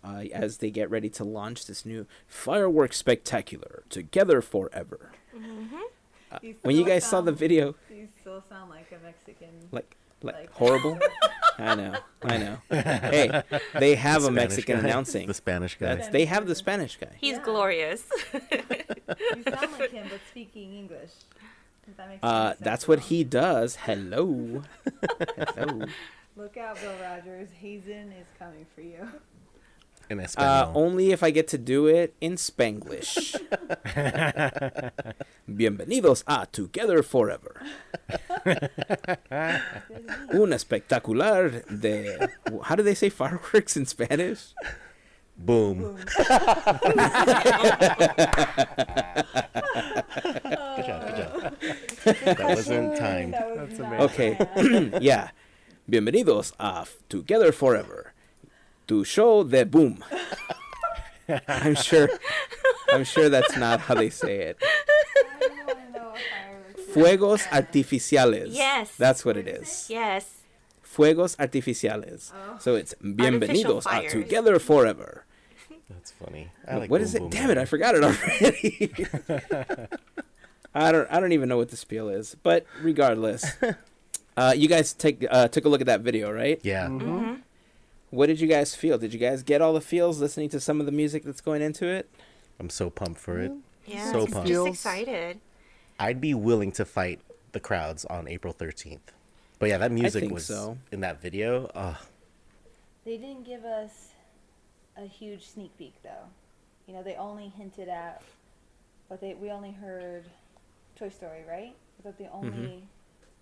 uh, 0.03 0.23
as 0.33 0.57
they 0.57 0.69
get 0.69 0.89
ready 0.89 1.09
to 1.09 1.23
launch 1.23 1.65
this 1.65 1.85
new 1.85 2.05
fireworks 2.27 2.97
spectacular 2.97 3.83
Together 3.89 4.41
Forever. 4.41 5.11
You 6.43 6.55
When 6.61 6.75
you 6.75 6.83
still 6.83 6.93
guys 6.93 7.05
saw 7.05 7.21
the 7.21 7.31
video, 7.31 7.75
You 7.89 8.07
still 8.21 8.43
sound 8.49 8.69
like 8.69 8.91
a 8.91 9.03
Mexican. 9.03 9.49
like 9.71 9.95
like, 10.21 10.35
Like- 10.35 10.51
horrible. 10.51 10.99
I 11.57 11.75
know, 11.75 11.95
I 12.23 12.37
know. 12.37 12.57
Hey, 12.69 13.41
they 13.73 13.95
have 13.95 14.23
a 14.25 14.31
Mexican 14.31 14.77
guy. 14.81 14.83
announcing. 14.87 15.27
The 15.27 15.33
Spanish 15.33 15.77
guy. 15.77 15.95
That's 15.95 16.07
they 16.09 16.25
have 16.25 16.45
the 16.47 16.55
Spanish 16.55 16.97
guy. 16.97 17.15
He's 17.19 17.37
Yeah. 17.37 17.43
glorious. 17.43 18.03
You 18.33 19.43
sound 19.43 19.71
like 19.79 19.91
him, 19.91 20.07
but 20.09 20.19
speaking 20.29 20.73
English. 20.73 21.09
That 21.97 22.09
makes 22.09 22.19
Uh, 22.23 22.53
that's 22.59 22.87
what 22.87 22.99
he 23.09 23.23
does. 23.23 23.75
Hello, 23.77 24.61
hello. 25.55 25.85
Look 26.37 26.55
out, 26.57 26.79
Bill 26.79 26.93
Rogers. 27.01 27.49
Hazen 27.59 28.11
is 28.11 28.27
coming 28.37 28.65
for 28.75 28.81
you. 28.81 29.07
In 30.09 30.25
Uh, 30.37 30.71
only 30.73 31.11
if 31.11 31.21
I 31.21 31.29
get 31.29 31.47
to 31.49 31.57
do 31.59 31.85
it 31.85 32.15
in 32.19 32.33
Spanglish. 32.33 33.35
Bienvenidos 35.47 36.23
a 36.25 36.47
Together 36.51 37.03
Forever. 37.03 37.61
Un 40.33 40.49
espectacular 40.49 41.61
de. 41.69 42.29
How 42.63 42.73
do 42.75 42.81
they 42.81 42.95
say 42.95 43.09
fireworks 43.09 43.77
in 43.77 43.85
Spanish? 43.85 44.55
Boom. 45.37 45.77
Boom. 45.77 45.95
Good 50.75 50.85
job, 50.85 51.05
good 51.05 51.15
job. 51.21 51.53
That 52.25 52.45
wasn't 52.49 52.97
timed. 52.97 53.33
That 53.33 53.47
was 53.47 53.77
That's 53.77 53.79
not 53.79 53.99
Okay. 54.09 54.37
yeah. 55.01 55.29
Bienvenidos 55.89 56.53
a 56.59 56.87
Together 57.09 57.51
Forever. 57.51 58.13
To 58.89 59.03
show 59.05 59.43
the 59.43 59.65
boom. 59.65 60.03
I'm 61.47 61.75
sure. 61.75 62.09
I'm 62.91 63.03
sure 63.03 63.29
that's 63.29 63.55
not 63.55 63.81
how 63.81 63.93
they 63.93 64.09
say 64.09 64.49
it. 64.49 64.57
I 64.61 65.39
don't 65.39 65.67
wanna 65.67 65.89
know 65.93 66.09
what 66.09 66.19
fireworks 66.93 67.45
Fuegos 67.45 67.47
artificiales. 67.53 68.49
Yes. 68.49 68.95
That's 68.97 69.23
what 69.23 69.37
it 69.37 69.47
is. 69.47 69.87
yes. 69.89 70.41
Fuegos 70.83 71.37
artificiales. 71.37 72.31
Oh. 72.33 72.57
So 72.59 72.73
it's 72.73 72.95
bienvenidos 73.01 73.85
a. 73.85 74.09
Together 74.09 74.57
Forever. 74.57 75.25
That's 75.89 76.11
funny. 76.11 76.49
I 76.67 76.77
like 76.77 76.89
what 76.89 76.97
boom, 76.97 77.05
is 77.05 77.15
it? 77.15 77.19
boom, 77.19 77.29
Damn 77.29 77.49
it! 77.51 77.57
I 77.57 77.65
forgot 77.65 77.95
it 77.95 78.03
already. 78.03 78.91
I 80.73 80.91
don't. 80.91 81.07
I 81.11 81.19
don't 81.19 81.31
even 81.31 81.49
know 81.49 81.57
what 81.57 81.69
the 81.69 81.77
spiel 81.77 82.09
is. 82.09 82.35
But 82.41 82.65
regardless, 82.81 83.45
uh, 84.37 84.53
you 84.55 84.67
guys 84.67 84.93
take 84.93 85.25
uh, 85.29 85.47
took 85.47 85.65
a 85.65 85.69
look 85.69 85.81
at 85.81 85.87
that 85.87 86.01
video, 86.01 86.31
right? 86.31 86.59
Yeah. 86.63 86.87
Mm-hmm. 86.87 87.35
What 88.11 88.27
did 88.27 88.39
you 88.39 88.47
guys 88.47 88.75
feel? 88.75 88.97
Did 88.97 89.13
you 89.13 89.19
guys 89.19 89.43
get 89.43 89.61
all 89.61 89.73
the 89.73 89.81
feels 89.81 90.19
listening 90.19 90.49
to 90.49 90.59
some 90.59 90.79
of 90.79 90.85
the 90.85 90.91
music 90.91 91.23
that's 91.23 91.41
going 91.41 91.61
into 91.61 91.85
it? 91.87 92.09
I'm 92.59 92.69
so 92.69 92.89
pumped 92.89 93.19
for 93.19 93.39
it. 93.39 93.51
Yeah. 93.85 94.11
So 94.11 94.21
just, 94.21 94.33
pumped. 94.33 94.47
just 94.47 94.67
excited. 94.67 95.39
I'd 95.99 96.19
be 96.19 96.33
willing 96.33 96.71
to 96.73 96.85
fight 96.85 97.21
the 97.51 97.59
crowds 97.59 98.05
on 98.05 98.27
April 98.27 98.53
13th. 98.53 98.99
But 99.59 99.69
yeah, 99.69 99.77
that 99.77 99.91
music 99.91 100.31
was 100.31 100.45
so. 100.45 100.77
in 100.91 101.01
that 101.01 101.21
video. 101.21 101.65
Uh, 101.75 101.95
They 103.05 103.17
didn't 103.17 103.45
give 103.45 103.63
us 103.65 104.09
a 104.97 105.05
huge 105.05 105.47
sneak 105.47 105.77
peek, 105.77 105.93
though. 106.03 106.27
You 106.87 106.93
know, 106.93 107.03
they 107.03 107.15
only 107.15 107.49
hinted 107.49 107.89
at, 107.89 108.23
but 109.09 109.21
they 109.21 109.33
we 109.35 109.51
only 109.51 109.71
heard 109.71 110.23
Toy 110.95 111.09
Story, 111.09 111.43
right? 111.47 111.75
Was 111.97 112.05
that 112.05 112.17
the 112.17 112.31
only 112.31 112.83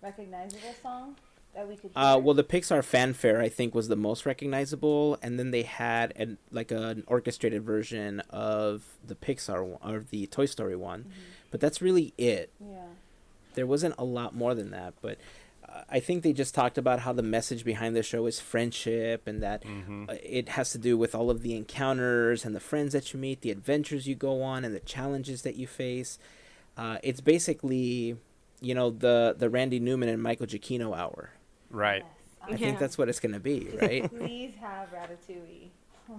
recognizable 0.02 0.74
song 0.82 1.16
that 1.58 1.68
we 1.68 1.74
could 1.76 1.90
hear? 1.94 2.02
Uh, 2.02 2.16
well, 2.18 2.34
the 2.34 2.44
Pixar 2.44 2.82
fanfare 2.84 3.40
I 3.40 3.48
think 3.48 3.74
was 3.74 3.88
the 3.88 3.96
most 3.96 4.24
recognizable, 4.26 5.18
and 5.22 5.38
then 5.38 5.50
they 5.50 5.62
had 5.62 6.12
an 6.16 6.38
like 6.50 6.70
an 6.70 7.04
orchestrated 7.06 7.62
version 7.62 8.20
of 8.30 8.84
the 9.06 9.14
Pixar 9.14 9.64
one, 9.64 9.80
or 9.84 10.04
the 10.08 10.26
Toy 10.26 10.46
Story 10.46 10.76
one, 10.76 11.06
but 11.50 11.60
that's 11.60 11.82
really 11.82 12.14
it. 12.16 12.50
yeah. 12.60 12.86
there 13.54 13.66
wasn't 13.66 13.94
a 13.98 14.04
lot 14.04 14.34
more 14.34 14.54
than 14.54 14.70
that 14.70 14.94
but 15.02 15.18
uh, 15.68 15.82
i 15.90 15.98
think 15.98 16.22
they 16.22 16.32
just 16.32 16.54
talked 16.54 16.78
about 16.78 17.00
how 17.00 17.12
the 17.12 17.22
message 17.22 17.64
behind 17.64 17.96
the 17.96 18.02
show 18.02 18.26
is 18.26 18.38
friendship 18.38 19.26
and 19.26 19.42
that 19.42 19.64
uh, 20.08 20.14
it 20.22 20.50
has 20.50 20.70
to 20.70 20.78
do 20.78 20.96
with 20.96 21.12
all 21.14 21.28
of 21.30 21.42
the 21.42 21.56
encounters 21.56 22.44
and 22.44 22.54
the 22.54 22.60
friends 22.60 22.92
that 22.92 23.12
you 23.12 23.18
meet 23.18 23.40
the 23.40 23.50
adventures 23.50 24.06
you 24.06 24.14
go 24.14 24.42
on 24.42 24.64
and 24.64 24.74
the 24.74 24.80
challenges 24.80 25.42
that 25.42 25.56
you 25.56 25.66
face 25.66 26.18
uh, 26.76 26.98
it's 27.02 27.20
basically 27.20 28.16
you 28.60 28.74
know 28.74 28.90
the 28.90 29.34
the 29.36 29.48
randy 29.50 29.80
newman 29.80 30.08
and 30.08 30.22
michael 30.22 30.46
giacchino 30.46 30.96
hour 30.96 31.30
Right. 31.70 32.04
Yes. 32.04 32.36
i 32.42 32.50
Yeah. 32.52 32.56
think 32.56 32.78
that's 32.78 32.96
what 32.98 33.08
it's 33.08 33.20
going 33.20 33.34
to 33.34 33.40
be 33.40 33.68
right 33.80 34.08
Please 34.10 34.54
have 34.60 34.88
Ratatouille 34.92 35.68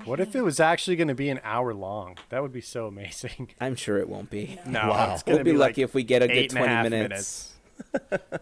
What 0.05 0.19
if 0.19 0.35
it 0.35 0.41
was 0.43 0.59
actually 0.59 0.95
going 0.95 1.07
to 1.07 1.15
be 1.15 1.29
an 1.29 1.39
hour 1.43 1.73
long? 1.73 2.17
That 2.29 2.41
would 2.43 2.53
be 2.53 2.62
so 2.62 2.85
amazing. 2.88 3.49
I'm 3.62 3.75
sure 3.75 3.97
it 3.97 4.07
won't 4.07 4.29
be. 4.29 4.59
No, 4.65 4.89
Wow. 4.89 5.13
it's 5.15 5.25
We'll 5.25 5.43
be, 5.43 5.51
like 5.53 5.69
lucky 5.71 5.81
if 5.81 5.93
we 5.95 6.03
get 6.03 6.21
a 6.21 6.27
good 6.27 6.38
eight 6.38 6.53
and 6.53 6.63
a 6.63 6.65
20 6.67 6.89
minutes. 6.89 7.53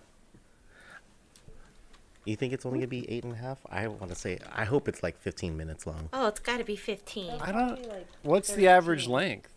You 2.26 2.36
think 2.36 2.52
it's 2.52 2.66
only 2.66 2.80
gonna 2.80 2.88
be 2.88 3.10
eight 3.10 3.24
and 3.24 3.32
a 3.32 3.38
half? 3.38 3.60
I 3.70 3.88
want 3.88 4.10
to 4.10 4.16
say. 4.16 4.38
I 4.54 4.66
hope 4.66 4.90
it's 4.90 5.02
like 5.02 5.18
15 5.18 5.56
minutes 5.56 5.88
long. 5.88 6.10
Oh, 6.12 6.28
it's 6.28 6.42
got 6.42 6.58
to 6.58 6.66
be 6.66 6.76
15. 6.76 7.40
I 7.40 7.52
don't. 7.54 7.80
What's 8.24 8.52
the 8.54 8.68
average 8.68 9.08
length? 9.08 9.50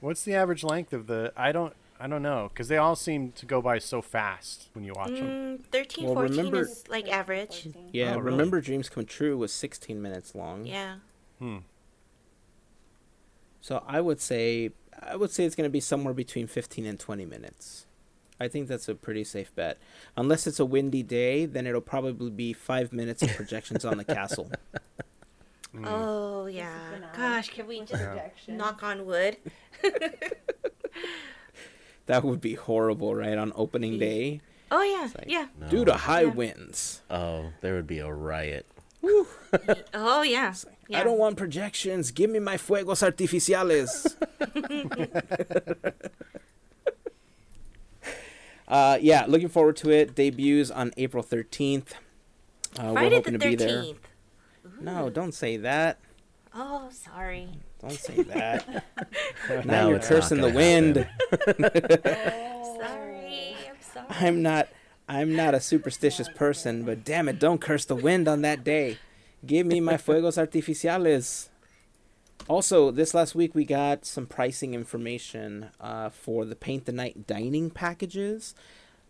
What's 0.00 0.24
the 0.24 0.34
average 0.34 0.64
length 0.64 0.92
of 0.92 1.06
the? 1.06 1.32
I 1.36 1.52
don't. 1.52 1.72
I 2.02 2.08
don't 2.08 2.22
know 2.22 2.50
because 2.52 2.66
they 2.66 2.78
all 2.78 2.96
seem 2.96 3.30
to 3.32 3.46
go 3.46 3.62
by 3.62 3.78
so 3.78 4.02
fast 4.02 4.68
when 4.72 4.82
you 4.84 4.92
watch 4.96 5.10
them. 5.10 5.58
Mm, 5.58 5.64
13, 5.70 6.04
Well, 6.06 6.14
14 6.14 6.36
remember- 6.36 6.60
is 6.62 6.84
like 6.88 7.08
average. 7.08 7.62
14. 7.62 7.90
Yeah, 7.92 8.14
Oh, 8.14 8.18
really? 8.18 8.32
remember 8.32 8.60
Dreams 8.60 8.88
Come 8.88 9.04
True 9.04 9.36
was 9.36 9.52
16 9.52 10.02
minutes 10.02 10.34
long. 10.34 10.66
Yeah. 10.66 10.96
Hmm. 11.38 11.58
So 13.60 13.84
I 13.86 14.00
would 14.00 14.20
say 14.20 14.72
I 15.00 15.14
would 15.16 15.30
say 15.30 15.44
it's 15.44 15.54
going 15.54 15.68
to 15.68 15.70
be 15.72 15.80
somewhere 15.80 16.12
between 16.14 16.46
15 16.48 16.86
and 16.86 16.98
20 16.98 17.24
minutes. 17.24 17.86
I 18.40 18.48
think 18.48 18.66
that's 18.68 18.88
a 18.88 18.94
pretty 18.96 19.22
safe 19.24 19.54
bet. 19.54 19.78
Unless 20.16 20.46
it's 20.48 20.58
a 20.58 20.64
windy 20.64 21.02
day, 21.04 21.46
then 21.46 21.66
it'll 21.66 21.80
probably 21.80 22.30
be 22.30 22.52
5 22.52 22.92
minutes 22.92 23.22
of 23.22 23.30
projections 23.30 23.84
on 23.84 23.96
the 23.98 24.04
castle. 24.04 24.50
Mm. 25.74 25.86
Oh, 25.86 26.44
yeah. 26.46 26.98
Gosh, 27.16 27.48
can 27.48 27.66
we 27.66 27.80
with 27.80 27.88
just 27.88 28.04
projection. 28.04 28.58
knock 28.58 28.82
on 28.82 29.06
wood? 29.06 29.38
That 32.06 32.24
would 32.24 32.40
be 32.40 32.54
horrible, 32.54 33.14
right? 33.14 33.38
On 33.38 33.52
opening 33.54 33.98
day. 33.98 34.40
Oh, 34.70 34.82
yeah. 34.82 35.08
like- 35.18 35.28
yeah. 35.28 35.46
No. 35.60 35.68
Due 35.68 35.84
to 35.84 35.94
high 35.94 36.22
Yeah. 36.22 36.30
winds. 36.32 37.02
Oh, 37.10 37.52
there 37.60 37.74
would 37.74 37.86
be 37.86 37.98
a 37.98 38.12
riot. 38.12 38.66
Oh, 39.94 40.22
yeah. 40.22 40.54
yeah. 40.88 41.00
I 41.00 41.04
don't 41.04 41.18
want 41.18 41.36
projections. 41.36 42.10
Give 42.10 42.30
me 42.30 42.38
my 42.38 42.56
fuegos 42.56 43.02
artificiales. 43.02 44.14
uh, 48.68 48.98
yeah, 49.00 49.24
looking 49.28 49.48
forward 49.48 49.76
to 49.76 49.90
it. 49.90 50.14
Debuts 50.14 50.70
on 50.70 50.92
April 50.96 51.22
13th. 51.22 51.92
Uh, 52.78 52.92
we're 52.94 53.10
hoping 53.10 53.34
the 53.34 53.38
to 53.38 53.48
be 53.50 53.54
there. 53.56 53.82
13th. 53.82 53.96
No, 54.80 55.10
don't 55.10 55.32
say 55.34 55.56
that. 55.58 55.98
Oh, 56.54 56.88
sorry. 56.90 57.48
Don't 57.82 57.98
say 57.98 58.22
that. 58.22 58.84
now 59.48 59.62
No, 59.64 59.88
you're 59.88 59.96
it's 59.96 60.08
cursing 60.08 60.40
the 60.40 60.48
gonna 60.50 60.56
wind. 60.56 61.08
Oh, 61.48 62.78
Sorry. 62.80 63.56
I'm 63.68 63.76
sorry. 63.92 64.06
I'm 64.10 64.42
not. 64.42 64.68
I'm 65.08 65.34
not 65.34 65.54
a 65.54 65.60
superstitious 65.60 66.28
person, 66.28 66.84
but 66.84 67.04
damn 67.04 67.28
it, 67.28 67.38
don't 67.38 67.60
curse 67.60 67.84
the 67.84 67.96
wind 67.96 68.28
on 68.28 68.42
that 68.42 68.64
day. 68.64 68.98
Give 69.44 69.66
me 69.66 69.80
my 69.80 69.94
fuegos 69.94 70.38
artificiales. 70.38 71.48
Also, 72.48 72.90
this 72.90 73.12
last 73.12 73.34
week 73.34 73.54
we 73.54 73.64
got 73.64 74.04
some 74.06 74.26
pricing 74.26 74.74
information 74.74 75.70
uh, 75.80 76.08
for 76.08 76.44
the 76.44 76.56
Paint 76.56 76.86
the 76.86 76.92
Night 76.92 77.26
dining 77.26 77.68
packages. 77.70 78.54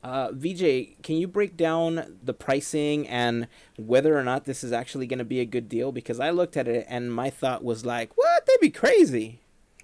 Uh, 0.02 0.32
VJ, 0.32 1.00
can 1.02 1.16
you 1.16 1.28
break 1.28 1.56
down 1.56 2.18
the 2.22 2.34
pricing 2.34 3.06
and 3.06 3.46
whether 3.76 4.18
or 4.18 4.24
not 4.24 4.44
this 4.44 4.64
is 4.64 4.72
actually 4.72 5.06
going 5.06 5.20
to 5.20 5.24
be 5.24 5.38
a 5.38 5.44
good 5.44 5.68
deal? 5.68 5.92
Because 5.92 6.18
I 6.18 6.30
looked 6.30 6.56
at 6.56 6.66
it 6.66 6.86
and 6.88 7.12
my 7.12 7.30
thought 7.30 7.62
was 7.62 7.86
like, 7.86 8.16
"What? 8.16 8.46
That'd 8.46 8.60
be 8.60 8.70
crazy." 8.70 9.40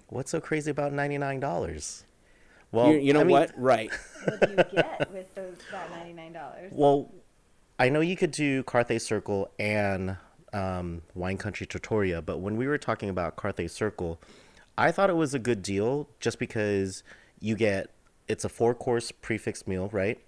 What's 0.07 0.31
so 0.31 0.41
crazy 0.41 0.71
about 0.71 0.91
$99? 0.91 2.03
Well, 2.71 2.91
you, 2.91 2.99
you 2.99 3.13
know 3.13 3.21
I 3.21 3.23
mean, 3.23 3.31
what? 3.31 3.51
Right. 3.57 3.91
What 4.25 4.41
do 4.41 4.49
you 4.49 4.81
get 4.81 5.13
with 5.13 5.33
those 5.33 5.55
that 5.71 5.89
ninety 5.91 6.11
nine 6.11 6.33
dollars? 6.33 6.73
Well, 6.75 7.09
I 7.79 7.87
know 7.87 8.01
you 8.01 8.17
could 8.17 8.31
do 8.31 8.63
Carthay 8.63 8.99
Circle 8.99 9.49
and 9.57 10.17
um, 10.51 11.03
Wine 11.15 11.37
Country 11.37 11.65
Trattoria, 11.65 12.21
but 12.21 12.39
when 12.39 12.57
we 12.57 12.67
were 12.67 12.77
talking 12.77 13.09
about 13.09 13.37
Carthay 13.37 13.69
Circle, 13.69 14.19
I 14.77 14.91
thought 14.91 15.09
it 15.09 15.15
was 15.15 15.33
a 15.33 15.39
good 15.39 15.61
deal 15.61 16.09
just 16.19 16.37
because 16.37 17.01
you 17.39 17.55
get 17.55 17.89
it's 18.29 18.45
a 18.45 18.49
four 18.49 18.73
course 18.73 19.11
prefix 19.11 19.67
meal, 19.67 19.89
right? 19.91 20.19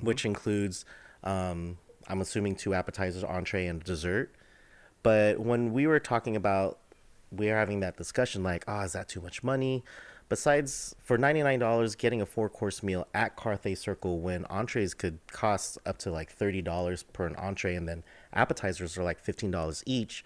Which 0.00 0.24
includes, 0.24 0.84
um, 1.22 1.78
I'm 2.08 2.20
assuming, 2.20 2.56
two 2.56 2.74
appetizers, 2.74 3.22
entree, 3.22 3.66
and 3.66 3.84
dessert. 3.84 4.34
But 5.02 5.38
when 5.38 5.72
we 5.72 5.86
were 5.86 6.00
talking 6.00 6.34
about, 6.34 6.78
we 7.30 7.46
were 7.46 7.56
having 7.56 7.80
that 7.80 7.96
discussion 7.96 8.42
like, 8.42 8.64
oh, 8.66 8.80
is 8.80 8.94
that 8.94 9.08
too 9.08 9.20
much 9.20 9.44
money? 9.44 9.84
Besides, 10.28 10.96
for 11.02 11.18
$99, 11.18 11.98
getting 11.98 12.22
a 12.22 12.26
four 12.26 12.48
course 12.48 12.82
meal 12.82 13.06
at 13.12 13.36
Carthay 13.36 13.76
Circle 13.76 14.20
when 14.20 14.46
entrees 14.46 14.94
could 14.94 15.18
cost 15.30 15.76
up 15.84 15.98
to 15.98 16.10
like 16.10 16.36
$30 16.36 17.04
per 17.12 17.26
an 17.26 17.36
entree 17.36 17.74
and 17.74 17.86
then 17.86 18.02
appetizers 18.32 18.96
are 18.96 19.02
like 19.02 19.22
$15 19.22 19.82
each, 19.84 20.24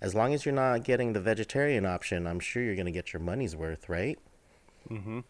as 0.00 0.14
long 0.14 0.32
as 0.32 0.44
you're 0.46 0.54
not 0.54 0.84
getting 0.84 1.12
the 1.12 1.20
vegetarian 1.20 1.84
option, 1.84 2.28
I'm 2.28 2.38
sure 2.38 2.62
you're 2.62 2.76
going 2.76 2.86
to 2.86 2.92
get 2.92 3.12
your 3.12 3.20
money's 3.20 3.56
worth, 3.56 3.88
right? 3.88 4.16
Mm-hmm. 4.88 5.20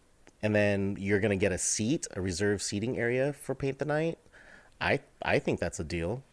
And 0.41 0.55
then 0.55 0.95
you're 0.99 1.19
going 1.19 1.37
to 1.37 1.41
get 1.41 1.51
a 1.51 1.57
seat, 1.57 2.07
a 2.15 2.21
reserved 2.21 2.61
seating 2.61 2.97
area 2.97 3.33
for 3.33 3.53
Paint 3.53 3.79
the 3.79 3.85
Night. 3.85 4.17
I, 4.79 5.01
I 5.21 5.39
think 5.39 5.59
that's 5.59 5.79
a 5.79 5.83
deal, 5.83 6.23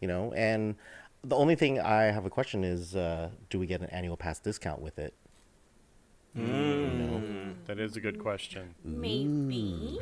you 0.00 0.08
know, 0.08 0.32
and 0.32 0.74
the 1.22 1.36
only 1.36 1.54
thing 1.56 1.80
I 1.80 2.04
have 2.04 2.24
a 2.24 2.30
question 2.30 2.64
is, 2.64 2.94
uh, 2.94 3.30
do 3.50 3.58
we 3.58 3.66
get 3.66 3.80
an 3.80 3.88
annual 3.90 4.16
pass 4.16 4.38
discount 4.38 4.80
with 4.80 4.98
it? 4.98 5.14
No, 6.34 7.22
That 7.66 7.80
is 7.80 7.96
a 7.96 8.00
good 8.00 8.18
question. 8.18 8.74
Maybe. 8.84 9.98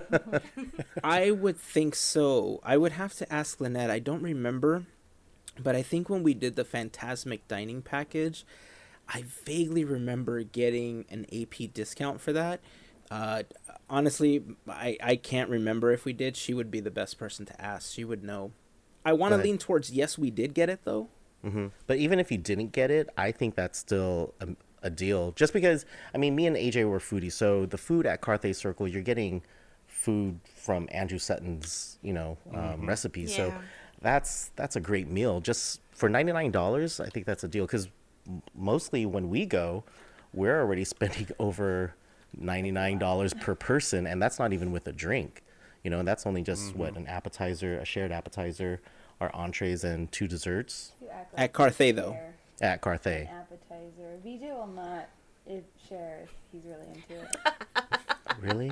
I 1.04 1.30
would 1.30 1.58
think 1.58 1.94
so. 1.94 2.60
I 2.64 2.78
would 2.78 2.92
have 2.92 3.14
to 3.14 3.30
ask 3.32 3.60
Lynette. 3.60 3.90
I 3.90 3.98
don't 3.98 4.22
remember, 4.22 4.84
but 5.62 5.76
I 5.76 5.82
think 5.82 6.08
when 6.08 6.22
we 6.22 6.32
did 6.32 6.56
the 6.56 6.64
Phantasmic 6.64 7.46
dining 7.46 7.82
package, 7.82 8.46
I 9.08 9.24
vaguely 9.44 9.84
remember 9.84 10.42
getting 10.42 11.04
an 11.10 11.26
AP 11.32 11.72
discount 11.72 12.20
for 12.20 12.32
that. 12.32 12.60
Uh, 13.10 13.44
honestly, 13.88 14.42
I, 14.68 14.98
I 15.02 15.16
can't 15.16 15.48
remember 15.48 15.92
if 15.92 16.04
we 16.04 16.12
did. 16.12 16.36
She 16.36 16.52
would 16.52 16.70
be 16.70 16.80
the 16.80 16.90
best 16.90 17.18
person 17.18 17.46
to 17.46 17.60
ask. 17.60 17.92
She 17.92 18.04
would 18.04 18.22
know. 18.22 18.52
I 19.04 19.14
want 19.14 19.32
to 19.32 19.36
lean 19.44 19.58
towards 19.58 19.90
yes, 19.90 20.18
we 20.18 20.30
did 20.30 20.52
get 20.52 20.68
it 20.68 20.80
though. 20.84 21.08
hmm 21.42 21.68
But 21.86 21.96
even 21.96 22.18
if 22.18 22.30
you 22.30 22.36
didn't 22.36 22.72
get 22.72 22.90
it, 22.90 23.08
I 23.16 23.32
think 23.32 23.54
that's 23.54 23.78
still 23.78 24.34
a, 24.40 24.48
a 24.82 24.90
deal. 24.90 25.32
Just 25.32 25.54
because, 25.54 25.86
I 26.14 26.18
mean, 26.18 26.36
me 26.36 26.46
and 26.46 26.56
AJ 26.56 26.88
were 26.88 26.98
foodies, 26.98 27.32
so 27.32 27.64
the 27.64 27.78
food 27.78 28.04
at 28.06 28.20
Carthay 28.20 28.54
Circle, 28.54 28.88
you're 28.88 29.02
getting 29.02 29.42
food 29.86 30.40
from 30.54 30.86
Andrew 30.92 31.18
Sutton's, 31.18 31.98
you 32.02 32.12
know, 32.12 32.36
um, 32.54 32.86
recipes. 32.86 33.32
So 33.32 33.54
that's 34.02 34.50
that's 34.56 34.76
a 34.76 34.80
great 34.80 35.08
meal. 35.08 35.40
Just 35.40 35.80
for 35.92 36.08
ninety 36.10 36.32
nine 36.32 36.50
dollars, 36.50 37.00
I 37.00 37.08
think 37.08 37.24
that's 37.24 37.44
a 37.44 37.48
deal. 37.48 37.64
Because 37.64 37.88
mostly 38.54 39.06
when 39.06 39.28
we 39.28 39.46
go, 39.46 39.84
we're 40.32 40.60
already 40.60 40.84
spending 40.94 41.28
over 41.38 41.94
ninety 42.36 42.70
nine 42.70 42.98
dollars 42.98 43.34
per 43.34 43.54
person, 43.54 44.06
and 44.06 44.20
that's 44.22 44.38
not 44.38 44.52
even 44.52 44.72
with 44.72 44.86
a 44.86 44.92
drink. 44.92 45.42
You 45.84 45.90
know, 45.90 46.00
and 46.00 46.08
that's 46.08 46.26
only 46.26 46.42
just 46.42 46.74
what 46.74 46.90
mm-hmm. 46.90 47.02
an 47.02 47.06
appetizer, 47.06 47.78
a 47.78 47.84
shared 47.84 48.10
appetizer, 48.12 48.80
our 49.20 49.30
entrees, 49.34 49.84
and 49.84 50.10
two 50.10 50.26
desserts 50.26 50.92
You 51.00 51.08
act 51.08 51.34
At 51.36 51.52
Carthay, 51.52 51.94
though. 51.94 52.16
at 52.60 52.82
Carthay. 52.82 53.22
an 53.22 53.28
appetizer. 53.28 54.18
VJ 54.24 54.42
will 54.42 54.66
not 54.74 55.08
if 55.46 55.64
share 55.88 56.20
if 56.24 56.34
he's 56.52 56.62
really 56.64 56.86
into 56.88 57.22
it. 57.22 57.36
Really? 58.40 58.70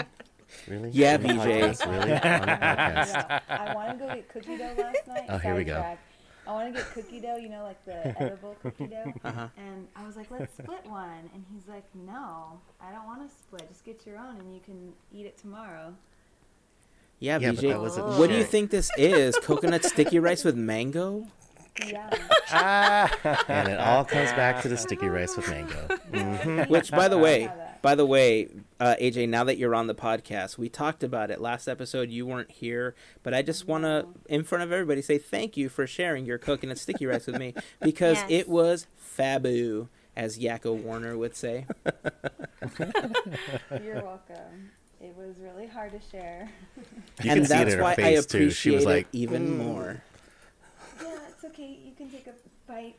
Really? 0.69 0.90
Yeah, 0.90 1.14
On 1.16 1.23
the 1.23 1.29
VJ. 1.35 1.47
Really? 1.47 1.73
On 1.90 2.09
the 2.09 2.21
podcast? 2.21 3.40
Yeah, 3.40 3.40
I 3.49 3.75
want 3.75 3.99
to 3.99 4.07
go 4.07 4.14
get 4.14 4.29
cookie 4.29 4.57
dough 4.59 4.75
last 4.79 5.09
night. 5.09 5.27
Oh, 5.29 5.38
here 5.38 5.57
we 5.57 5.64
go. 5.64 5.75
Sidetrack. 5.75 5.99
I 6.46 6.52
want 6.52 6.74
to 6.74 6.80
get 6.80 6.90
cookie 6.92 7.20
dough, 7.20 7.37
you 7.37 7.48
know, 7.48 7.62
like 7.64 7.85
the 7.85 8.20
edible 8.22 8.56
cookie 8.62 8.87
dough. 8.87 9.12
Uh-huh. 9.24 9.48
And 9.56 9.88
I 9.96 10.06
was 10.06 10.16
like, 10.16 10.30
let's 10.30 10.52
split 10.54 10.87
one. 10.87 11.28
And 11.35 11.44
he's 11.52 11.66
like, 11.68 11.85
no, 11.94 12.61
I 12.80 12.92
don't 12.92 13.04
want 13.06 13.28
to 13.28 13.35
split. 13.37 13.68
Just 13.68 13.85
get 13.85 14.06
your 14.06 14.18
own 14.18 14.37
and 14.40 14.54
you 14.54 14.61
can 14.64 14.92
eat 15.12 15.26
it 15.26 15.37
tomorrow. 15.38 15.94
Yeah, 17.18 17.38
Yeah, 17.38 17.50
but 17.52 17.56
VJ. 17.61 17.68
that 17.68 17.80
wasn't 17.80 18.06
What 18.18 18.28
do 18.30 18.37
you 18.37 18.44
think 18.44 18.70
this 18.70 18.90
is? 18.96 19.37
Coconut 19.42 19.85
sticky 19.85 20.18
rice 20.18 20.44
with 20.44 20.54
mango? 20.56 21.26
Yeah. 21.84 23.08
And 23.48 23.68
it 23.68 23.78
all 23.80 24.04
comes 24.04 24.30
back 24.32 24.62
to 24.62 24.68
the 24.68 24.76
sticky 24.76 25.08
rice 25.08 25.36
with 25.36 25.48
mango. 25.48 25.88
hmm 26.12 26.70
Which, 26.70 26.90
by 26.90 27.08
the 27.08 27.18
way, 27.18 27.50
by 27.82 27.94
the 27.94 28.06
way, 28.06 28.48
uh, 28.80 28.94
AJ, 29.00 29.28
now 29.28 29.44
that 29.44 29.58
you're 29.58 29.74
on 29.74 29.86
the 29.86 29.94
podcast, 29.94 30.58
we 30.58 30.68
talked 30.68 31.02
about 31.04 31.30
it 31.30 31.40
last 31.40 31.68
episode. 31.68 32.10
You 32.10 32.26
weren't 32.26 32.50
here, 32.50 32.94
but 33.22 33.34
I 33.34 33.42
just 33.42 33.66
want 33.68 33.84
to, 33.84 34.06
in 34.29 34.42
front 34.44 34.64
of 34.64 34.72
everybody, 34.72 35.02
say 35.02 35.18
thank 35.18 35.56
you 35.56 35.68
for 35.68 35.87
sharing 35.87 36.24
your 36.27 36.38
cooking 36.38 36.56
coconut 36.56 36.79
sticky 36.79 37.06
rice 37.06 37.27
with 37.27 37.38
me 37.38 37.54
because 37.81 38.16
Yes. 38.16 38.27
it 38.31 38.48
was 38.48 38.87
fabu, 39.18 39.88
as 40.16 40.38
Yakko 40.38 40.74
Warner 40.74 41.16
would 41.18 41.37
say. 41.37 41.66
You're 43.83 44.02
welcome. 44.02 44.70
It 45.00 45.14
was 45.16 45.35
really 45.38 45.66
hard 45.66 45.92
to 45.92 46.00
share. 46.10 46.48
You 47.22 47.31
and 47.31 47.40
can 47.40 47.44
see 47.44 47.54
it 47.54 47.58
that's 47.58 47.72
in 47.74 47.79
her 47.79 47.85
why 47.85 47.92
I 47.92 47.96
face 47.96 48.27
too. 48.27 48.50
She 48.50 48.70
appreciate 48.70 48.74
was 48.77 48.85
like, 48.87 49.06
it 49.12 49.18
even 49.18 49.46
"Mm." 49.48 49.56
more. 49.58 50.02
Yeah, 51.59 51.65
it's 51.65 51.75
okay. 51.75 51.79
You 51.85 51.92
can 51.96 52.11
take 52.11 52.27
a 52.27 52.33
bite. 52.67 52.96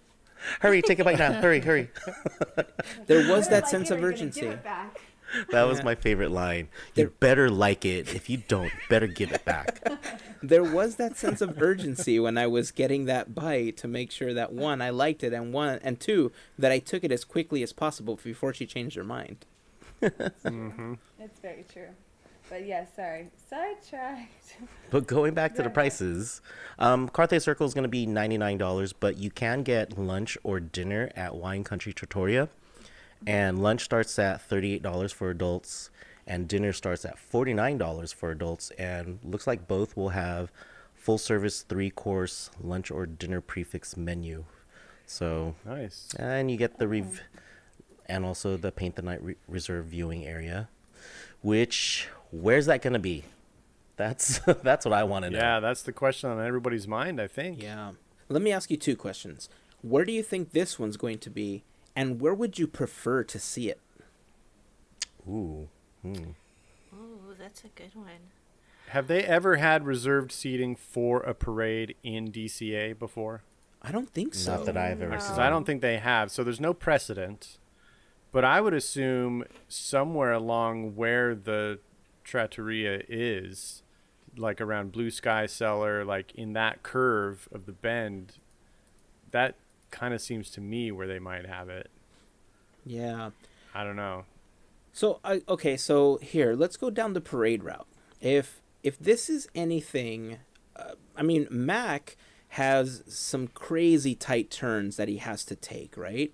"Hurry, 0.62 0.82
take 0.82 1.00
a 1.00 1.04
bite 1.04 1.20
now! 1.20 1.34
Hurry, 1.34 1.60
hurry!" 1.60 1.90
There 3.08 3.28
was 3.30 3.48
that 3.50 3.60
if 3.64 3.66
I 3.66 3.68
sense 3.70 3.90
of 3.92 4.04
urgency. 4.04 4.42
Give 4.42 4.52
it 4.52 4.64
back. 4.64 5.00
That 5.52 5.64
was 5.64 5.84
my 5.84 5.96
favorite 5.96 6.32
line. 6.32 6.70
There- 6.96 7.06
You 7.08 7.14
better 7.20 7.50
like 7.50 7.84
it. 7.84 8.14
If 8.16 8.30
you 8.30 8.38
don't, 8.48 8.72
better 8.90 9.08
give 9.08 9.32
it 9.32 9.44
back. 9.44 9.82
there 10.44 10.64
was 10.64 10.96
that 10.96 11.18
sense 11.18 11.42
of 11.42 11.62
urgency 11.62 12.18
when 12.20 12.38
I 12.38 12.48
was 12.48 12.72
getting 12.72 13.06
that 13.06 13.36
bite 13.36 13.76
to 13.78 13.88
make 13.90 14.10
sure 14.12 14.34
that 14.34 14.54
one 14.54 14.82
I 14.82 14.90
liked 14.90 15.24
it 15.24 15.34
and 15.34 15.52
one 15.52 15.80
and 15.84 16.00
two 16.00 16.32
that 16.58 16.72
I 16.72 16.80
took 16.80 17.04
it 17.04 17.12
as 17.12 17.26
quickly 17.26 17.62
as 17.62 17.74
possible 17.74 18.18
before 18.24 18.54
she 18.54 18.66
changed 18.66 18.96
her 18.96 19.04
mind. 19.04 19.46
hmm 20.02 20.94
It's 21.20 21.40
very 21.42 21.66
true. 21.74 21.90
But 22.50 22.66
yeah, 22.66 22.86
sorry. 22.96 23.30
Sidetracked. 23.50 24.56
But 24.90 25.06
going 25.06 25.34
back 25.34 25.54
to 25.56 25.64
the 25.64 25.70
prices, 25.70 26.42
um, 26.80 27.10
Carthay 27.10 27.42
Circle 27.42 27.68
is 27.68 27.74
going 27.74 27.84
to 27.84 27.90
be 27.90 28.06
ninety 28.06 28.38
nine 28.38 28.58
dollars, 28.58 28.94
but 28.94 29.18
you 29.18 29.30
can 29.30 29.62
get 29.64 29.98
lunch 29.98 30.38
or 30.44 30.62
dinner 30.62 31.12
at 31.14 31.36
Wine 31.36 31.66
Country 31.66 31.92
Trattoria, 31.92 32.48
and 33.26 33.62
lunch 33.62 33.84
starts 33.84 34.18
at 34.18 34.40
thirty 34.42 34.74
eight 34.74 34.82
dollars 34.82 35.12
for 35.12 35.30
adults, 35.30 35.90
and 36.26 36.48
dinner 36.48 36.72
starts 36.72 37.04
at 37.04 37.20
forty 37.20 37.54
nine 37.54 37.78
dollars 37.78 38.14
for 38.14 38.32
adults, 38.32 38.72
and 38.80 39.20
looks 39.26 39.46
like 39.46 39.68
both 39.68 39.98
will 39.98 40.10
have 40.10 40.54
full 40.96 41.18
service 41.18 41.64
three 41.64 41.90
course 41.90 42.50
lunch 42.62 42.90
or 42.90 43.06
dinner 43.06 43.42
prefix 43.42 43.98
menu. 43.98 44.46
So 45.06 45.56
Nice. 45.66 46.16
and 46.18 46.50
you 46.50 46.56
get 46.56 46.80
the 46.80 46.88
rev- 46.88 47.22
and 48.06 48.24
also 48.24 48.56
the 48.56 48.72
paint 48.72 48.96
the 48.96 49.02
night 49.02 49.22
re- 49.22 49.36
reserve 49.50 49.88
viewing 49.88 50.26
area, 50.26 50.70
which 51.42 52.08
where's 52.32 52.66
that 52.68 52.82
going 52.82 52.94
to 52.94 53.00
be? 53.00 53.24
That's 53.96 54.40
that's 54.64 54.86
what 54.86 54.94
I 54.94 55.04
want 55.04 55.26
to 55.26 55.32
know. 55.32 55.38
Yeah, 55.40 55.60
that's 55.60 55.82
the 55.82 55.92
question 55.92 56.30
on 56.30 56.46
everybody's 56.46 56.88
mind. 56.88 57.20
I 57.22 57.28
think. 57.28 57.62
Yeah. 57.62 57.92
Let 58.30 58.42
me 58.42 58.52
ask 58.52 58.70
you 58.70 58.78
two 58.78 58.96
questions. 58.96 59.50
Where 59.82 60.04
do 60.06 60.12
you 60.12 60.22
think 60.24 60.52
this 60.52 60.78
one's 60.78 60.98
going 60.98 61.20
to 61.20 61.30
be, 61.30 61.64
and 61.96 62.20
where 62.20 62.34
would 62.34 62.60
you 62.60 62.68
prefer 62.68 63.24
to 63.24 63.40
see 63.40 63.70
it? 63.70 63.80
Ooh. 65.28 65.68
Hmm. 66.02 66.32
Oh, 66.94 67.34
that's 67.40 67.64
a 67.64 67.68
good 67.70 67.94
one. 67.96 68.32
Have 68.90 69.08
they 69.08 69.24
ever 69.24 69.58
had 69.58 69.86
reserved 69.86 70.32
seating 70.32 70.76
for 70.76 71.20
a 71.22 71.34
parade 71.34 71.96
in 72.04 72.32
DCA 72.32 72.98
before? 72.98 73.44
I 73.82 73.92
don't 73.92 74.10
think 74.10 74.34
so. 74.34 74.56
Not 74.58 74.66
that 74.66 74.78
I've 74.78 75.02
ever 75.02 75.14
No. 75.14 75.20
seen. 75.20 75.40
I 75.40 75.50
don't 75.50 75.66
think 75.66 75.82
they 75.82 75.98
have. 75.98 76.32
So 76.32 76.44
there's 76.44 76.62
no 76.62 76.74
precedent. 76.74 77.58
But 78.32 78.44
I 78.46 78.62
would 78.62 78.74
assume 78.74 79.44
somewhere 79.68 80.32
along 80.34 80.96
where 80.96 81.36
the 81.36 81.80
trattoria 82.28 83.02
is, 83.08 83.82
like 84.36 84.62
around 84.62 84.92
Blue 84.92 85.10
Sky 85.10 85.46
Cellar, 85.48 86.04
like 86.06 86.36
in 86.36 86.54
that 86.54 86.84
curve 86.84 87.48
of 87.52 87.66
the 87.66 87.72
bend, 87.72 88.34
that 89.32 89.56
kind 89.90 90.14
of 90.14 90.22
seems 90.22 90.50
to 90.52 90.62
me 90.62 90.92
where 90.92 91.08
they 91.08 91.20
might 91.20 91.46
have 91.48 91.70
it. 91.70 91.90
Yeah. 92.86 93.32
I 93.74 93.84
don't 93.84 93.96
know. 93.96 94.26
So 94.94 95.20
I 95.24 95.42
okay, 95.48 95.78
so 95.78 96.18
here 96.22 96.56
let's 96.56 96.78
go 96.78 96.90
down 96.90 97.14
the 97.14 97.22
parade 97.22 97.64
route. 97.64 97.88
If 98.20 98.62
if 98.84 98.98
this 98.98 99.30
is 99.30 99.48
anything, 99.54 100.40
uh, 100.76 100.94
I 101.16 101.22
mean 101.24 101.48
Mac 101.52 102.18
has 102.50 103.04
some 103.08 103.48
crazy 103.50 104.16
tight 104.16 104.50
turns 104.50 104.96
that 104.98 105.08
he 105.08 105.18
has 105.18 105.44
to 105.46 105.56
take, 105.56 105.96
right? 105.98 106.34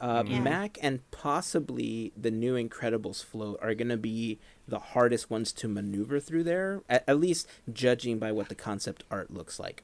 Uh, 0.00 0.22
Yeah. 0.26 0.40
Mac 0.40 0.78
and 0.82 1.08
possibly 1.10 2.12
the 2.16 2.30
new 2.30 2.54
Incredibles 2.54 3.24
float 3.24 3.58
are 3.62 3.74
gonna 3.74 3.96
be 3.96 4.38
the 4.66 4.78
hardest 4.78 5.30
ones 5.30 5.52
to 5.52 5.68
maneuver 5.68 6.20
through 6.20 6.44
there, 6.44 6.82
at, 6.88 7.04
at 7.06 7.20
least 7.20 7.48
judging 7.72 8.18
by 8.18 8.32
what 8.32 8.48
the 8.48 8.54
concept 8.54 9.04
art 9.10 9.32
looks 9.32 9.58
like. 9.58 9.82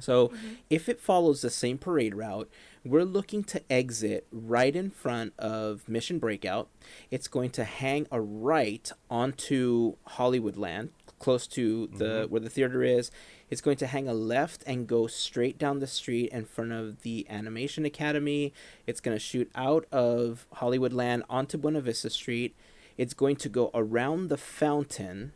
So, 0.00 0.28
mm-hmm. 0.28 0.54
if 0.70 0.88
it 0.88 1.00
follows 1.00 1.40
the 1.40 1.50
same 1.50 1.76
parade 1.76 2.14
route, 2.14 2.48
we're 2.84 3.04
looking 3.04 3.42
to 3.44 3.60
exit 3.70 4.26
right 4.30 4.74
in 4.74 4.90
front 4.90 5.32
of 5.38 5.88
Mission 5.88 6.18
Breakout. 6.18 6.68
It's 7.10 7.28
going 7.28 7.50
to 7.50 7.64
hang 7.64 8.06
a 8.10 8.20
right 8.20 8.90
onto 9.10 9.96
Hollywood 10.06 10.56
Land, 10.56 10.90
close 11.18 11.46
to 11.48 11.88
the 11.88 12.04
mm-hmm. 12.04 12.32
where 12.32 12.40
the 12.40 12.50
theater 12.50 12.82
is. 12.82 13.10
It's 13.50 13.60
going 13.60 13.78
to 13.78 13.86
hang 13.86 14.08
a 14.08 14.14
left 14.14 14.62
and 14.66 14.86
go 14.86 15.06
straight 15.06 15.58
down 15.58 15.78
the 15.80 15.86
street 15.86 16.30
in 16.32 16.44
front 16.44 16.72
of 16.72 17.02
the 17.02 17.26
Animation 17.28 17.84
Academy. 17.84 18.52
It's 18.86 19.00
going 19.00 19.16
to 19.16 19.20
shoot 19.20 19.50
out 19.54 19.86
of 19.90 20.46
Hollywood 20.54 20.92
Land 20.92 21.24
onto 21.28 21.58
Buena 21.58 21.80
Vista 21.80 22.10
Street. 22.10 22.54
It's 22.98 23.14
going 23.14 23.36
to 23.36 23.48
go 23.48 23.70
around 23.74 24.28
the 24.28 24.36
fountain. 24.36 25.32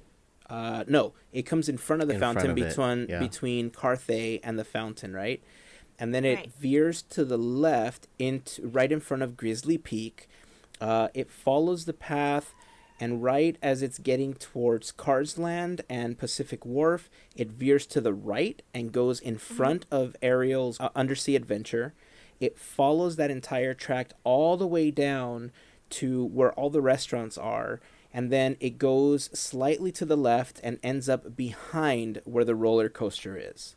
Uh, 0.51 0.85
no, 0.87 1.15
it 1.33 1.43
comes 1.43 1.69
in 1.69 1.79
front 1.79 2.03
of 2.03 2.09
the 2.09 2.15
In 2.15 2.21
fountain 2.21 2.51
of 2.51 2.55
between 2.57 3.07
yeah. 3.09 3.19
between 3.21 3.71
Carthay 3.71 4.41
and 4.43 4.59
the 4.59 4.65
fountain, 4.65 5.15
right? 5.15 5.43
And 5.99 6.15
then 6.15 6.25
it 6.25 6.37
Right. 6.37 6.53
veers 6.61 7.01
to 7.03 7.25
the 7.25 7.39
left 7.39 8.09
into 8.19 8.67
right 8.67 8.91
in 8.93 9.01
front 9.01 9.23
of 9.23 9.37
Grizzly 9.37 9.79
Peak. 9.79 10.29
Uh, 10.81 11.09
it 11.15 11.31
follows 11.31 11.85
the 11.85 11.93
path, 11.93 12.55
and 12.99 13.23
right 13.23 13.57
as 13.63 13.83
it's 13.83 13.99
getting 13.99 14.35
towards 14.35 14.91
Carsland 14.93 15.81
and 15.89 16.19
Pacific 16.19 16.67
Wharf, 16.67 17.09
it 17.37 17.51
veers 17.53 17.87
to 17.87 18.01
the 18.01 18.13
right 18.13 18.61
and 18.75 18.91
goes 18.91 19.21
in 19.21 19.39
front 19.39 19.87
of 19.93 20.17
Ariel's 20.21 20.81
uh, 20.81 20.89
Undersea 20.97 21.37
Adventure. 21.37 21.95
It 22.41 22.59
follows 22.59 23.15
that 23.17 23.31
entire 23.31 23.75
tract 23.75 24.13
all 24.25 24.57
the 24.57 24.67
way 24.67 24.91
down 24.91 25.53
to 25.93 26.25
where 26.27 26.53
all 26.53 26.71
the 26.71 26.81
restaurants 26.83 27.39
are, 27.39 27.81
and 28.13 28.31
then 28.31 28.57
it 28.61 28.79
goes 28.79 29.31
slightly 29.39 29.91
to 29.93 30.05
the 30.05 30.17
left 30.17 30.61
and 30.63 30.79
ends 30.83 31.09
up 31.09 31.37
behind 31.37 32.21
where 32.25 32.45
the 32.45 32.55
roller 32.55 32.89
coaster 32.89 33.37
is. 33.37 33.77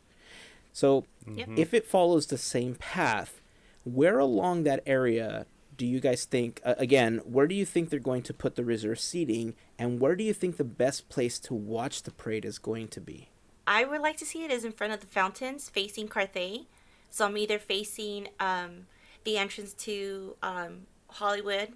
So, 0.72 1.04
Yep. 1.26 1.48
if 1.56 1.72
it 1.74 1.86
follows 1.86 2.26
the 2.26 2.38
same 2.38 2.74
path, 2.74 3.40
where 3.84 4.18
along 4.18 4.64
that 4.64 4.82
area 4.86 5.46
do 5.76 5.86
you 5.86 6.00
guys 6.00 6.24
think, 6.24 6.60
uh, 6.64 6.74
again, 6.78 7.18
where 7.24 7.46
do 7.46 7.54
you 7.54 7.64
think 7.66 7.90
they're 7.90 7.98
going 8.00 8.22
to 8.22 8.34
put 8.34 8.56
the 8.56 8.64
reserve 8.64 8.98
seating, 9.00 9.54
and 9.78 10.00
where 10.00 10.16
do 10.16 10.24
you 10.24 10.32
think 10.34 10.56
the 10.56 10.64
best 10.64 11.08
place 11.08 11.38
to 11.38 11.54
watch 11.54 12.02
the 12.02 12.10
parade 12.10 12.44
is 12.44 12.58
going 12.58 12.88
to 12.88 13.00
be? 13.00 13.28
I 13.66 13.84
would 13.84 14.00
like 14.00 14.16
to 14.18 14.26
see 14.26 14.44
it 14.44 14.50
is 14.50 14.64
in 14.64 14.72
front 14.72 14.92
of 14.92 15.00
the 15.00 15.06
fountains 15.06 15.68
facing 15.68 16.08
Carthay. 16.08 16.66
So 17.10 17.24
I'm 17.26 17.36
either 17.36 17.58
facing 17.58 18.28
um, 18.40 18.86
the 19.24 19.38
entrance 19.38 19.72
to 19.74 20.36
um, 20.42 20.86
Hollywood 21.08 21.72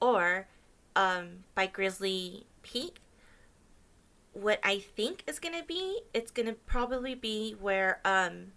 or 0.00 0.46
um, 0.94 1.44
by 1.54 1.66
Grizzly 1.66 2.46
Peak. 2.62 2.98
What 4.32 4.60
I 4.62 4.78
think 4.78 5.22
is 5.26 5.38
going 5.38 5.58
to 5.58 5.64
be, 5.64 6.00
it's 6.12 6.30
going 6.30 6.46
to 6.46 6.52
probably 6.52 7.14
be 7.14 7.52
where 7.58 8.00
um, 8.04 8.52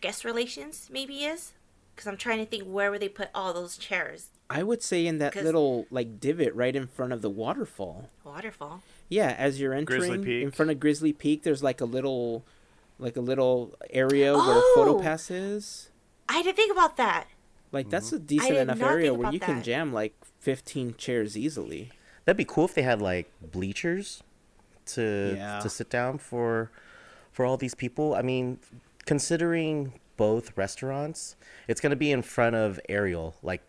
guest 0.00 0.24
relations 0.24 0.88
maybe 0.90 1.24
is. 1.24 1.52
Because 1.94 2.08
I'm 2.08 2.16
trying 2.16 2.38
to 2.38 2.46
think 2.46 2.64
where 2.64 2.90
would 2.90 3.00
they 3.02 3.08
put 3.08 3.28
all 3.34 3.52
those 3.52 3.76
chairs? 3.76 4.30
I 4.50 4.62
would 4.62 4.82
say 4.82 5.06
in 5.06 5.18
that 5.18 5.36
little 5.36 5.86
like 5.90 6.18
divot 6.20 6.54
right 6.54 6.74
in 6.74 6.86
front 6.88 7.12
of 7.12 7.22
the 7.22 7.30
waterfall. 7.30 8.10
Waterfall. 8.24 8.82
Yeah, 9.08 9.34
as 9.38 9.60
you're 9.60 9.80
Grizzly 9.84 10.14
entering 10.14 10.42
in 10.42 10.50
front 10.50 10.70
of 10.70 10.80
Grizzly 10.80 11.12
Peak, 11.12 11.44
there's 11.44 11.62
like 11.62 11.80
a 11.80 11.84
little, 11.84 12.44
like 12.98 13.16
a 13.16 13.20
little 13.20 13.74
area 13.90 14.34
where 14.36 14.58
a 14.58 14.62
photo 14.74 14.98
Oh! 14.98 15.00
pass 15.00 15.30
is. 15.30 15.90
I 16.28 16.42
didn't 16.42 16.56
think 16.56 16.72
about 16.72 16.96
that. 16.96 17.26
Like 17.74 17.90
that's 17.90 18.06
Mm-hmm. 18.06 18.16
a 18.16 18.18
decent 18.20 18.56
enough 18.56 18.80
area 18.82 19.12
where 19.12 19.24
about 19.24 19.34
you 19.34 19.40
can 19.40 19.62
jam 19.62 19.92
like 19.92 20.14
15 20.40 20.94
chairs 20.96 21.36
easily. 21.36 21.90
That'd 22.24 22.36
be 22.38 22.44
cool 22.44 22.64
if 22.66 22.74
they 22.74 22.82
had 22.82 23.02
like 23.02 23.30
bleachers 23.42 24.22
to 24.86 25.34
Yeah. 25.36 25.58
to 25.60 25.68
sit 25.68 25.90
down 25.90 26.18
for 26.18 26.70
for 27.32 27.44
all 27.44 27.56
these 27.56 27.74
people. 27.74 28.14
I 28.14 28.22
mean, 28.22 28.58
considering 29.06 29.94
both 30.16 30.56
restaurants, 30.56 31.36
it's 31.68 31.80
gonna 31.80 31.96
be 31.96 32.10
in 32.12 32.22
front 32.22 32.56
of 32.56 32.78
Ariel, 32.88 33.34
like 33.42 33.62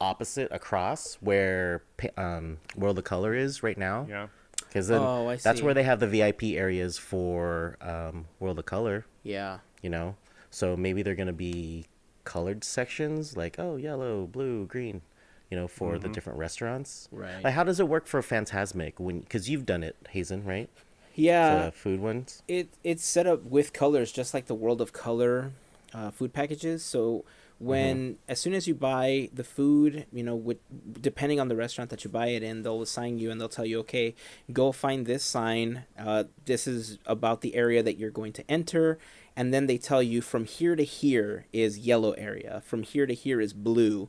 opposite 0.00 0.48
across 0.50 1.14
where 1.20 1.82
um 2.16 2.58
World 2.76 2.98
of 2.98 3.04
Color 3.04 3.34
is 3.34 3.62
right 3.62 3.76
now. 3.76 4.06
Yeah. 4.08 4.28
Because 4.68 4.86
then 4.88 5.00
Oh, 5.02 5.28
I 5.28 5.36
that's 5.36 5.62
where 5.62 5.74
they 5.74 5.82
have 5.82 5.98
the 6.00 6.06
VIP 6.06 6.44
areas 6.56 6.96
for 6.96 7.76
um, 7.80 8.26
World 8.38 8.58
of 8.60 8.66
Color. 8.66 9.04
Yeah. 9.24 9.58
You 9.82 9.90
know, 9.90 10.14
so 10.50 10.76
maybe 10.76 11.02
they're 11.02 11.16
gonna 11.16 11.32
be 11.32 11.86
colored 12.24 12.64
sections, 12.64 13.36
like 13.36 13.56
oh 13.58 13.76
yellow, 13.76 14.26
blue, 14.26 14.66
green. 14.66 15.02
You 15.50 15.56
know, 15.56 15.66
for 15.66 15.98
the 15.98 16.08
different 16.08 16.38
restaurants. 16.38 17.08
Right. 17.10 17.42
Like, 17.42 17.54
how 17.54 17.64
does 17.64 17.80
it 17.80 17.88
work 17.88 18.06
for 18.06 18.22
Phantasmic 18.22 19.00
when? 19.00 19.18
Because 19.18 19.50
you've 19.50 19.66
done 19.66 19.82
it, 19.82 19.96
Hazen, 20.10 20.44
right? 20.44 20.70
Yeah. 21.16 21.66
the 21.66 21.72
food 21.72 21.98
ones. 22.00 22.42
it 22.46 22.68
it's 22.84 23.04
set 23.04 23.26
up 23.26 23.42
with 23.42 23.72
colors 23.72 24.12
just 24.12 24.32
like 24.32 24.46
the 24.46 24.54
world 24.54 24.80
of 24.80 24.92
color 24.92 25.50
uh, 25.92 26.10
food 26.12 26.32
packages 26.32 26.84
so 26.84 27.24
when 27.58 28.16
as 28.28 28.40
soon 28.40 28.54
as 28.54 28.66
you 28.66 28.74
buy 28.74 29.28
the 29.34 29.44
food 29.44 30.06
you 30.12 30.22
know 30.22 30.36
with 30.36 30.58
depending 31.02 31.38
on 31.40 31.48
the 31.48 31.56
restaurant 31.56 31.90
that 31.90 32.04
you 32.04 32.10
buy 32.10 32.28
it 32.28 32.42
in 32.42 32.62
they'll 32.62 32.80
assign 32.80 33.18
you 33.18 33.30
and 33.30 33.38
they'll 33.40 33.48
tell 33.50 33.66
you 33.66 33.80
okay 33.80 34.14
go 34.52 34.72
find 34.72 35.04
this 35.04 35.22
sign 35.24 35.82
uh, 35.98 36.24
this 36.46 36.66
is 36.66 36.98
about 37.04 37.42
the 37.42 37.54
area 37.54 37.82
that 37.82 37.98
you're 37.98 38.10
going 38.10 38.32
to 38.32 38.48
enter 38.50 38.98
and 39.36 39.52
then 39.54 39.66
they 39.66 39.78
tell 39.78 40.02
you 40.02 40.20
from 40.20 40.44
here 40.44 40.74
to 40.76 40.84
here 40.84 41.46
is 41.52 41.78
yellow 41.78 42.12
area 42.12 42.62
from 42.64 42.82
here 42.82 43.06
to 43.06 43.14
here 43.14 43.40
is 43.40 43.52
blue 43.52 44.08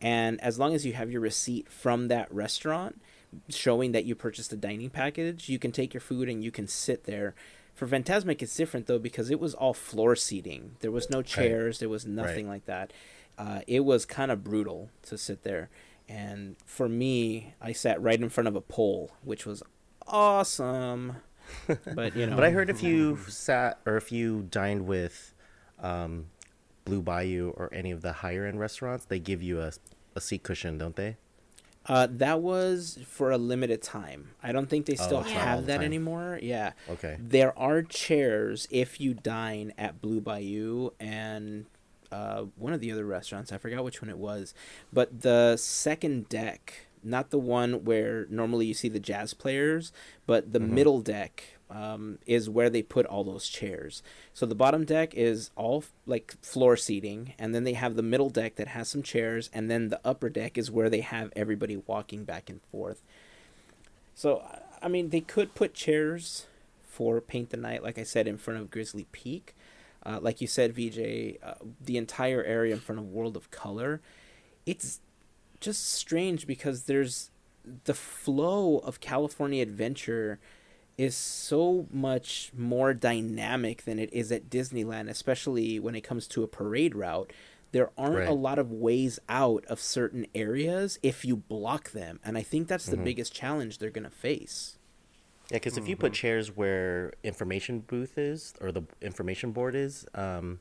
and 0.00 0.40
as 0.40 0.58
long 0.58 0.74
as 0.74 0.86
you 0.86 0.92
have 0.94 1.10
your 1.10 1.20
receipt 1.20 1.70
from 1.70 2.08
that 2.08 2.32
restaurant 2.32 3.00
showing 3.48 3.92
that 3.92 4.04
you 4.04 4.14
purchased 4.14 4.52
a 4.52 4.56
dining 4.56 4.90
package, 4.90 5.48
you 5.48 5.58
can 5.58 5.70
take 5.72 5.94
your 5.94 6.00
food 6.00 6.28
and 6.28 6.42
you 6.42 6.50
can 6.50 6.66
sit 6.66 7.04
there. 7.04 7.34
For 7.74 7.86
Phantasmic, 7.86 8.42
it's 8.42 8.56
different 8.56 8.86
though 8.86 8.98
because 8.98 9.30
it 9.30 9.38
was 9.38 9.54
all 9.54 9.72
floor 9.74 10.16
seating. 10.16 10.76
There 10.80 10.90
was 10.90 11.10
no 11.10 11.22
chairs. 11.22 11.78
There 11.78 11.88
was 11.88 12.06
nothing 12.06 12.48
like 12.48 12.64
that. 12.66 12.92
uh, 13.38 13.60
it 13.66 13.80
was 13.84 14.04
kind 14.04 14.30
of 14.30 14.42
brutal 14.44 14.90
to 15.02 15.16
sit 15.16 15.44
there. 15.44 15.70
And 16.08 16.56
for 16.66 16.88
me, 16.88 17.54
I 17.60 17.72
sat 17.72 18.02
right 18.02 18.20
in 18.20 18.28
front 18.28 18.48
of 18.48 18.56
a 18.56 18.60
pole, 18.60 19.12
which 19.22 19.46
was 19.46 19.62
awesome. 20.06 21.16
But 21.94 22.16
you 22.16 22.26
know, 22.28 22.36
But 22.36 22.44
I 22.44 22.50
heard 22.50 22.70
if 22.70 22.82
you 22.82 23.18
sat 23.28 23.80
or 23.86 23.96
if 23.96 24.10
you 24.12 24.42
dined 24.50 24.86
with 24.86 25.34
um, 25.80 26.26
Blue 26.84 27.02
Bayou 27.02 27.50
or 27.56 27.68
any 27.72 27.90
of 27.90 28.02
the 28.02 28.12
higher 28.14 28.44
end 28.46 28.58
restaurants, 28.60 29.04
they 29.04 29.18
give 29.18 29.42
you 29.42 29.60
a, 29.60 29.72
a 30.14 30.20
seat 30.20 30.42
cushion, 30.42 30.78
don't 30.78 30.96
they? 30.96 31.16
Uh, 31.86 32.06
that 32.10 32.40
was 32.42 32.98
for 33.06 33.30
a 33.30 33.38
limited 33.38 33.80
time. 33.82 34.30
I 34.42 34.52
don't 34.52 34.68
think 34.68 34.84
they 34.86 34.96
Oh, 35.00 35.04
still 35.04 35.16
all 35.18 35.22
have 35.24 35.66
that 35.66 35.76
time. 35.76 35.84
anymore. 35.84 36.38
Yeah. 36.42 36.72
Okay. 36.90 37.16
There 37.18 37.58
are 37.58 37.82
chairs 37.82 38.68
if 38.70 39.00
you 39.00 39.14
dine 39.14 39.72
at 39.78 40.00
Blue 40.02 40.20
Bayou 40.20 40.90
and 41.00 41.64
uh, 42.12 42.44
one 42.56 42.72
of 42.74 42.80
the 42.80 42.92
other 42.92 43.06
restaurants. 43.06 43.50
I 43.50 43.56
forgot 43.58 43.82
which 43.82 44.02
one 44.02 44.10
it 44.10 44.18
was. 44.18 44.52
But 44.92 45.22
the 45.22 45.56
second 45.56 46.28
deck, 46.28 46.86
not 47.02 47.30
the 47.30 47.38
one 47.38 47.84
where 47.84 48.26
normally 48.28 48.66
you 48.66 48.74
see 48.74 48.88
the 48.90 49.00
jazz 49.00 49.32
players, 49.32 49.90
but 50.26 50.52
the 50.52 50.60
middle 50.60 51.00
deck 51.00 51.56
um, 51.70 52.18
is 52.26 52.50
where 52.50 52.70
they 52.70 52.82
put 52.82 53.06
all 53.06 53.24
those 53.24 53.48
chairs. 53.48 54.02
So 54.34 54.46
the 54.46 54.54
bottom 54.54 54.84
deck 54.84 55.14
is 55.14 55.50
all 55.56 55.84
like 56.06 56.34
floor 56.42 56.76
seating, 56.76 57.34
and 57.38 57.54
then 57.54 57.64
they 57.64 57.74
have 57.74 57.96
the 57.96 58.02
middle 58.02 58.30
deck 58.30 58.56
that 58.56 58.68
has 58.68 58.88
some 58.88 59.02
chairs, 59.02 59.50
and 59.52 59.70
then 59.70 59.88
the 59.88 60.00
upper 60.04 60.28
deck 60.28 60.58
is 60.58 60.70
where 60.70 60.90
they 60.90 61.00
have 61.00 61.32
everybody 61.36 61.76
walking 61.76 62.24
back 62.24 62.50
and 62.50 62.60
forth. 62.70 63.02
So, 64.14 64.44
I 64.82 64.88
mean, 64.88 65.10
they 65.10 65.20
could 65.20 65.54
put 65.54 65.74
chairs 65.74 66.46
for 66.82 67.20
Paint 67.20 67.50
the 67.50 67.56
Night, 67.56 67.82
like 67.82 67.98
I 67.98 68.02
said, 68.02 68.26
in 68.26 68.36
front 68.36 68.60
of 68.60 68.70
Grizzly 68.70 69.06
Peak. 69.12 69.54
Uh, 70.04 70.18
like 70.20 70.40
you 70.40 70.46
said, 70.46 70.74
VJ, 70.74 71.38
uh, 71.42 71.54
the 71.80 71.96
entire 71.96 72.42
area 72.42 72.74
in 72.74 72.80
front 72.80 72.98
of 72.98 73.06
World 73.06 73.36
of 73.36 73.50
Color. 73.50 74.00
It's 74.66 75.00
just 75.60 75.90
strange 75.90 76.46
because 76.46 76.84
there's 76.84 77.30
the 77.84 77.94
flow 77.94 78.78
of 78.78 79.00
California 79.00 79.62
Adventure 79.62 80.38
is 80.98 81.16
so 81.16 81.86
much 81.90 82.52
more 82.56 82.92
dynamic 82.92 83.84
than 83.84 83.98
it 83.98 84.12
is 84.12 84.30
at 84.30 84.50
Disneyland, 84.50 85.08
especially 85.08 85.78
when 85.78 85.94
it 85.94 86.02
comes 86.02 86.26
to 86.28 86.42
a 86.42 86.48
parade 86.48 86.94
route. 86.94 87.32
There 87.72 87.90
aren't 87.96 88.16
Right. 88.16 88.28
a 88.28 88.32
lot 88.32 88.58
of 88.58 88.72
ways 88.72 89.20
out 89.28 89.64
of 89.66 89.80
certain 89.80 90.26
areas 90.34 90.98
if 91.02 91.24
you 91.24 91.36
block 91.36 91.92
them, 91.92 92.18
and 92.24 92.36
I 92.36 92.42
think 92.42 92.66
that's 92.66 92.86
the 92.86 92.96
mm-hmm. 92.96 93.04
biggest 93.04 93.32
challenge 93.32 93.78
they're 93.78 93.90
going 93.90 94.04
to 94.04 94.10
face. 94.10 94.76
Yeah, 95.50 95.56
because 95.56 95.76
if 95.76 95.88
you 95.88 95.96
put 95.96 96.12
mm-hmm. 96.12 96.20
chairs 96.20 96.56
where 96.56 97.12
information 97.22 97.80
booth 97.80 98.18
is 98.18 98.54
or 98.60 98.70
the 98.70 98.82
information 99.00 99.52
board 99.52 99.74
is 99.74 100.06
um, 100.14 100.60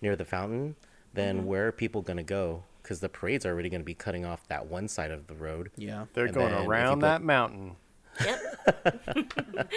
near 0.00 0.16
the 0.16 0.24
fountain, 0.24 0.76
then 1.12 1.38
mm-hmm. 1.38 1.46
where 1.46 1.68
are 1.68 1.72
people 1.72 2.02
going 2.02 2.16
to 2.16 2.24
go? 2.24 2.64
Because 2.82 3.00
the 3.00 3.08
parade's 3.08 3.46
already 3.46 3.68
going 3.68 3.80
to 3.80 3.84
be 3.84 3.94
cutting 3.94 4.24
off 4.24 4.46
that 4.48 4.66
one 4.66 4.88
side 4.88 5.10
of 5.10 5.26
the 5.28 5.34
road. 5.34 5.70
Yeah. 5.76 6.06
They're 6.14 6.26
And 6.26 6.34
going 6.34 6.50
then 6.50 6.58
if 6.58 6.64
you 6.64 6.70
around 6.70 6.94
put- 6.96 7.06
that 7.06 7.22
mountain. 7.22 7.76
Yep. 8.24 9.70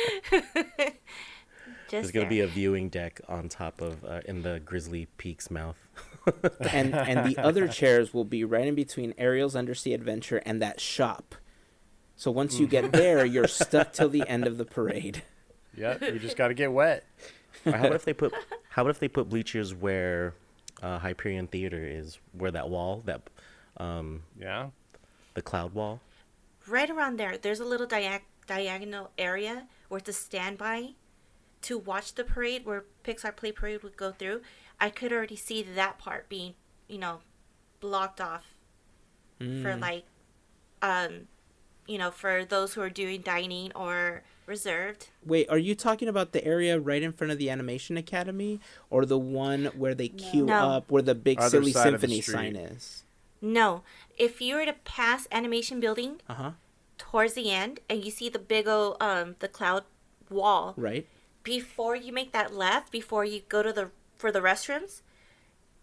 There's 1.90 2.12
going 2.12 2.26
to 2.26 2.30
be 2.30 2.42
a 2.42 2.48
viewing 2.48 2.90
deck 2.90 3.22
on 3.30 3.48
top 3.48 3.82
of 3.82 4.04
uh, 4.04 4.20
in 4.26 4.42
the 4.42 4.60
Grizzly 4.60 5.08
Peak's 5.18 5.50
mouth. 5.50 5.78
and 6.70 6.94
and 6.94 7.26
the 7.26 7.38
other 7.42 7.68
chairs 7.68 8.14
will 8.14 8.26
be 8.26 8.44
right 8.44 8.68
in 8.68 8.76
between 8.76 9.14
Ariel's 9.18 9.56
Undersea 9.56 9.94
Adventure 9.94 10.42
and 10.46 10.62
that 10.62 10.82
shop. 10.82 11.36
So 12.18 12.30
once 12.32 12.60
you 12.60 12.68
get 12.68 12.92
there, 12.92 13.24
you're 13.34 13.48
stuck 13.48 13.94
till 13.94 14.10
the 14.10 14.28
end 14.28 14.46
of 14.48 14.58
the 14.58 14.66
parade. 14.66 15.24
Yep, 15.78 16.02
you 16.02 16.20
just 16.20 16.36
got 16.36 16.50
to 16.50 16.54
get 16.54 16.72
wet. 16.74 17.06
Or 17.66 17.72
how 17.72 17.86
about 17.86 17.94
if 17.96 18.04
they 18.06 18.14
put 18.14 18.34
how 18.70 18.82
about 18.82 18.90
if 18.90 19.00
they 19.00 19.08
put 19.08 19.30
bleachers 19.30 19.74
where 19.74 20.34
uh, 20.82 21.00
Hyperion 21.00 21.48
Theater 21.48 21.84
is, 21.86 22.20
where 22.34 22.52
that 22.52 22.70
wall, 22.70 23.04
that 23.06 23.22
um, 23.78 24.24
Yeah. 24.40 24.70
the 25.36 25.42
cloud 25.42 25.74
wall. 25.74 26.02
Right 26.68 26.90
around 26.90 27.18
there, 27.18 27.38
there's 27.38 27.60
a 27.60 27.66
little 27.66 27.88
diag- 27.88 28.22
diagonal 28.46 29.12
area 29.18 29.68
where 29.88 30.00
it's 30.00 30.10
a 30.10 30.14
standby 30.14 30.92
to 31.64 31.78
watch 31.78 32.14
the 32.16 32.24
parade 32.24 32.66
where 32.66 32.86
Pixar 33.04 33.36
Play 33.36 33.52
Parade 33.52 33.84
would 33.84 33.98
go 33.98 34.12
through. 34.12 34.42
I 34.80 34.90
could 34.90 35.12
already 35.12 35.36
see 35.36 35.64
that 35.64 35.98
part 35.98 36.30
being, 36.30 36.54
you 36.88 36.98
know, 37.00 37.20
blocked 37.80 38.22
off 38.22 38.54
for 39.40 39.76
like, 39.76 40.06
um, 40.82 41.28
you 41.88 41.98
know, 41.98 42.10
for 42.12 42.44
those 42.46 42.74
who 42.74 42.82
are 42.82 42.90
doing 42.90 43.22
dining 43.22 43.72
or 43.74 44.24
reserved. 44.48 45.10
Wait, 45.26 45.48
are 45.50 45.58
you 45.58 45.76
talking 45.76 46.08
about 46.08 46.32
the 46.32 46.44
area 46.44 46.80
right 46.80 47.04
in 47.04 47.12
front 47.12 47.32
of 47.32 47.38
the 47.38 47.50
Animation 47.50 47.98
Academy, 47.98 48.60
or 48.90 49.06
the 49.06 49.18
one 49.18 49.66
where 49.76 49.94
they 49.94 50.08
queue 50.08 50.46
No. 50.46 50.56
up 50.72 50.92
where 50.92 51.02
the 51.04 51.14
big 51.16 51.40
Other 51.40 51.50
silly 51.50 51.72
side 51.72 51.94
the 51.94 52.00
symphony 52.00 52.22
sign 52.22 52.56
is? 52.56 53.04
No, 53.42 53.84
if 54.18 54.42
you 54.42 54.56
were 54.56 54.66
to 54.66 54.74
pass 54.74 55.28
animation 55.32 55.80
building 55.80 56.22
Uh 56.30 56.34
huh. 56.34 56.52
towards 56.98 57.34
the 57.34 57.52
end 57.52 57.80
and 57.90 58.04
you 58.04 58.12
see 58.12 58.30
the 58.30 58.40
big 58.40 58.68
old 58.68 58.98
um 59.02 59.36
the 59.40 59.48
cloud 59.48 59.84
wall 60.30 60.74
Right. 60.76 61.08
before 61.44 61.96
you 61.96 62.12
make 62.12 62.32
that 62.34 62.54
left 62.54 62.92
before 62.92 63.24
you 63.26 63.42
go 63.48 63.62
to 63.64 63.72
the 63.72 63.92
for 64.18 64.32
the 64.32 64.40
restrooms 64.42 65.02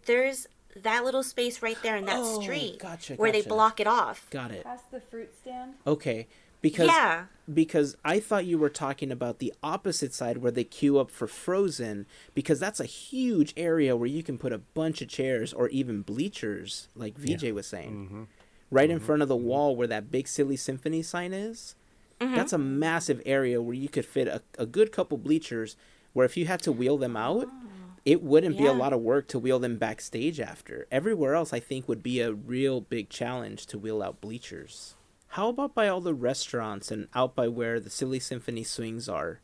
there's 0.07 0.47
that 0.77 1.05
little 1.05 1.23
space 1.23 1.63
right 1.63 1.79
there 1.83 1.97
in 1.97 2.05
that 2.07 2.19
Oh, 2.21 2.41
street 2.43 2.79
gotcha, 2.81 3.15
where 3.15 3.31
they 3.31 3.43
block 3.43 3.79
it 3.79 3.87
off 3.87 4.29
Got 4.31 4.51
it. 4.51 4.65
Past 4.65 4.91
the 4.91 5.01
fruit 5.01 5.33
stand. 5.41 5.75
Okay. 5.87 6.27
Because 6.65 6.89
yeah 6.89 7.27
because 7.53 7.97
I 8.05 8.21
thought 8.21 8.47
you 8.47 8.59
were 8.59 8.71
talking 8.71 9.13
about 9.13 9.39
the 9.39 9.53
opposite 9.63 10.15
side 10.15 10.39
where 10.39 10.53
they 10.53 10.65
queue 10.65 10.99
up 10.99 11.11
for 11.11 11.27
Frozen 11.27 12.07
because 12.35 12.59
that's 12.59 12.81
a 12.81 12.87
huge 12.87 13.53
area 13.57 13.97
where 13.97 14.09
you 14.09 14.23
can 14.23 14.39
put 14.39 14.53
a 14.53 14.59
bunch 14.59 15.03
of 15.03 15.09
chairs 15.09 15.53
or 15.53 15.69
even 15.69 16.03
bleachers, 16.03 16.89
like 16.95 17.19
VJ 17.19 17.51
was 17.53 17.67
saying. 17.67 18.07
Mm-hmm. 18.07 18.23
Right 18.71 18.91
in 18.91 18.97
mm-hmm. 18.97 19.07
front 19.07 19.23
of 19.23 19.29
the 19.29 19.37
mm-hmm. 19.37 19.47
wall 19.47 19.77
where 19.77 19.87
that 19.89 20.11
big 20.11 20.27
silly 20.27 20.57
symphony 20.57 21.03
sign 21.03 21.33
is. 21.33 21.75
That's 22.21 22.55
a 22.55 22.59
massive 22.59 23.21
area 23.27 23.61
where 23.61 23.75
you 23.75 23.89
could 23.89 24.07
fit 24.07 24.29
a, 24.29 24.41
a 24.59 24.65
good 24.65 24.93
couple 24.93 25.19
bleachers 25.19 25.77
where 26.15 26.25
if 26.25 26.39
you 26.39 26.47
had 26.47 26.63
to 26.63 26.73
wheel 26.73 26.97
them 26.97 27.19
out, 27.19 27.49
oh. 27.51 27.69
it 28.07 28.23
wouldn't 28.23 28.57
be 28.57 28.65
a 28.65 28.73
lot 28.73 28.95
of 28.95 29.01
work 29.01 29.29
to 29.29 29.39
wheel 29.39 29.59
them 29.59 29.77
backstage 29.77 30.41
after. 30.41 30.87
Everywhere 30.91 31.35
else 31.35 31.53
I 31.53 31.61
think 31.61 31.87
would 31.87 32.03
be 32.03 32.21
a 32.21 32.33
real 32.33 32.81
big 32.81 33.11
challenge 33.11 33.67
to 33.67 33.79
wheel 33.79 34.03
out 34.03 34.23
bleachers. 34.23 34.95
How 35.35 35.49
about 35.49 35.75
by 35.75 35.89
all 35.89 36.01
the 36.01 36.15
restaurants 36.15 36.93
and 36.93 37.09
out 37.13 37.35
by 37.35 37.49
where 37.49 37.81
the 37.81 37.91
Silly 37.91 38.21
Symphony 38.21 38.63
swings 38.63 39.09
are? 39.09 39.41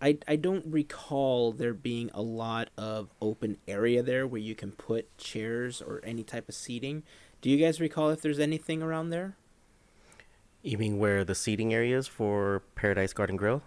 I, 0.00 0.16
I 0.26 0.36
don't 0.36 0.64
recall 0.64 1.52
there 1.52 1.74
being 1.74 2.10
a 2.14 2.22
lot 2.22 2.70
of 2.78 3.10
open 3.20 3.58
area 3.68 4.02
there 4.02 4.26
where 4.26 4.40
you 4.40 4.54
can 4.54 4.72
put 4.72 5.18
chairs 5.18 5.82
or 5.82 6.00
any 6.02 6.22
type 6.22 6.48
of 6.48 6.54
seating. 6.54 7.02
Do 7.42 7.50
you 7.50 7.58
guys 7.58 7.78
recall 7.78 8.08
if 8.08 8.22
there's 8.22 8.38
anything 8.38 8.82
around 8.82 9.10
there? 9.10 9.36
You 10.62 10.78
mean 10.78 10.96
where 10.96 11.26
the 11.26 11.34
seating 11.34 11.74
areas 11.74 12.08
for 12.08 12.62
Paradise 12.74 13.12
Garden 13.12 13.36
Grill? 13.36 13.60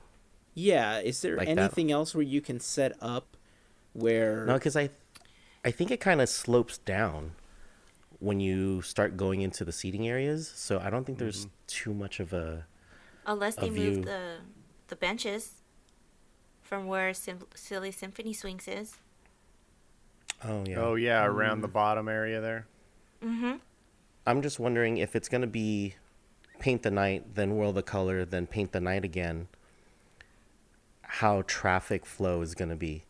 Yeah, 0.56 0.98
is 0.98 1.22
there 1.22 1.38
Like 1.38 1.48
that? 1.48 1.60
anything 1.60 1.92
else 1.92 2.16
where 2.16 2.24
you 2.24 2.42
can 2.42 2.60
set 2.60 2.94
up 3.00 3.38
where 3.94 4.48
No, 4.48 4.56
because 4.56 4.76
I, 4.76 4.90
I 5.64 5.70
think 5.70 5.92
it 5.92 6.00
kind 6.00 6.22
of 6.22 6.30
slopes 6.30 6.80
down 6.80 7.34
when 8.22 8.40
you 8.40 8.82
start 8.84 9.18
going 9.18 9.42
into 9.42 9.66
the 9.66 9.72
seating 9.72 10.08
areas. 10.08 10.48
So 10.56 10.80
I 10.80 10.90
don't 10.90 11.04
think 11.04 11.18
there's 11.18 11.48
mm-hmm. 11.48 11.56
too 11.68 11.94
much 11.94 12.20
of 12.20 12.32
a. 12.32 12.66
unless 13.26 13.56
they 13.56 13.68
A 13.68 13.72
move 13.72 14.06
the 14.06 14.38
the 14.88 14.96
benches 14.96 15.54
from 16.62 16.88
where 16.88 17.14
Sym- 17.14 17.48
silly 17.56 17.92
symphony 17.92 18.34
swings 18.34 18.68
is 18.68 18.96
Oh 20.44 20.64
yeah. 20.68 20.80
Oh 20.80 20.96
yeah, 20.96 21.26
around 21.26 21.62
the 21.62 21.68
mm. 21.68 21.74
bottom 21.74 22.08
area 22.08 22.40
there. 22.40 22.68
mm-hmm 23.24 23.58
I'm 24.26 24.42
just 24.44 24.60
wondering 24.60 24.98
if 24.98 25.16
it's 25.16 25.28
gonna 25.28 25.48
be 25.48 25.96
paint 26.60 26.84
the 26.84 26.92
night, 26.92 27.36
then 27.36 27.56
World 27.56 27.78
of 27.78 27.86
Color, 27.86 28.24
then 28.26 28.46
paint 28.46 28.72
the 28.72 28.80
night 28.80 29.04
again. 29.04 29.48
How 31.02 31.44
traffic 31.48 32.06
flow 32.06 32.42
is 32.42 32.54
gonna 32.54 32.76
be, 32.76 33.04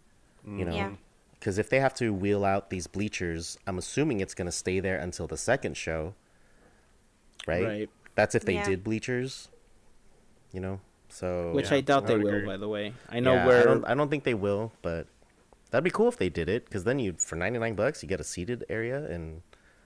you 0.45 0.51
mm-hmm. 0.51 0.69
know? 0.69 0.75
Yeah. 0.75 0.91
Because 1.41 1.57
if 1.57 1.71
they 1.71 1.79
have 1.79 1.95
to 1.95 2.13
wheel 2.13 2.45
out 2.45 2.69
these 2.69 2.85
bleachers, 2.85 3.57
I'm 3.65 3.79
assuming 3.79 4.19
it's 4.19 4.35
gonna 4.35 4.51
stay 4.51 4.79
there 4.79 4.99
until 4.99 5.25
the 5.25 5.37
second 5.37 5.75
show. 5.75 6.13
Right. 7.47 7.65
Right. 7.65 7.89
That's 8.13 8.35
if 8.35 8.45
they 8.45 8.53
Yeah. 8.53 8.65
did 8.65 8.83
bleachers. 8.83 9.49
You 10.53 10.59
know. 10.59 10.81
So. 11.09 11.51
which 11.51 11.71
Yeah, 11.71 11.77
I 11.77 11.81
doubt 11.81 12.03
I 12.03 12.07
they 12.09 12.17
will, 12.17 12.27
agree. 12.27 12.45
by 12.45 12.57
the 12.57 12.69
way. 12.69 12.93
I 13.09 13.19
know 13.19 13.33
yeah, 13.33 13.47
where 13.47 13.61
I 13.61 13.63
don't, 13.63 13.85
I 13.85 13.95
don't 13.95 14.09
think 14.09 14.23
they 14.23 14.35
will, 14.35 14.71
but 14.83 15.07
that'd 15.71 15.83
be 15.83 15.89
cool 15.89 16.07
if 16.07 16.17
they 16.17 16.29
did 16.29 16.47
it. 16.47 16.65
Because 16.65 16.83
then 16.83 16.99
you, 16.99 17.13
for 17.17 17.35
99 17.35 17.73
bucks, 17.73 18.03
you 18.03 18.07
get 18.07 18.19
a 18.19 18.23
seated 18.23 18.63
area 18.69 19.03
and 19.09 19.41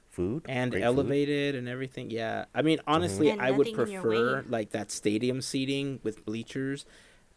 food 0.10 0.44
and 0.50 0.72
great 0.72 0.82
food. 0.82 0.86
elevated 0.86 1.56
and 1.56 1.70
everything. 1.70 2.12
Yeah, 2.12 2.46
I 2.54 2.64
mean, 2.64 2.80
honestly, 2.86 3.28
mm-hmm. 3.28 3.40
And 3.40 3.48
I 3.48 3.52
would 3.52 3.68
nothing 3.68 3.88
in 3.88 3.92
your 3.94 4.02
prefer 4.02 4.44
like 4.50 4.72
that 4.72 4.92
stadium 4.92 5.42
seating 5.42 6.02
with 6.04 6.26
bleachers, 6.26 6.86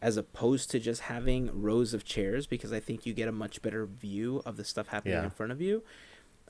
as 0.01 0.15
opposed 0.17 0.71
to 0.71 0.79
just 0.79 1.01
having 1.01 1.49
rows 1.53 1.93
of 1.93 2.05
chairs 2.05 2.47
because 2.47 2.71
I 2.71 2.79
think 2.79 3.05
you 3.05 3.13
get 3.13 3.27
a 3.27 3.31
much 3.33 3.61
better 3.61 3.85
view 3.85 4.41
of 4.45 4.55
the 4.57 4.63
stuff 4.63 4.87
happening 4.87 5.15
Yeah. 5.15 5.25
in 5.25 5.29
front 5.29 5.51
of 5.51 5.61
you. 5.61 5.83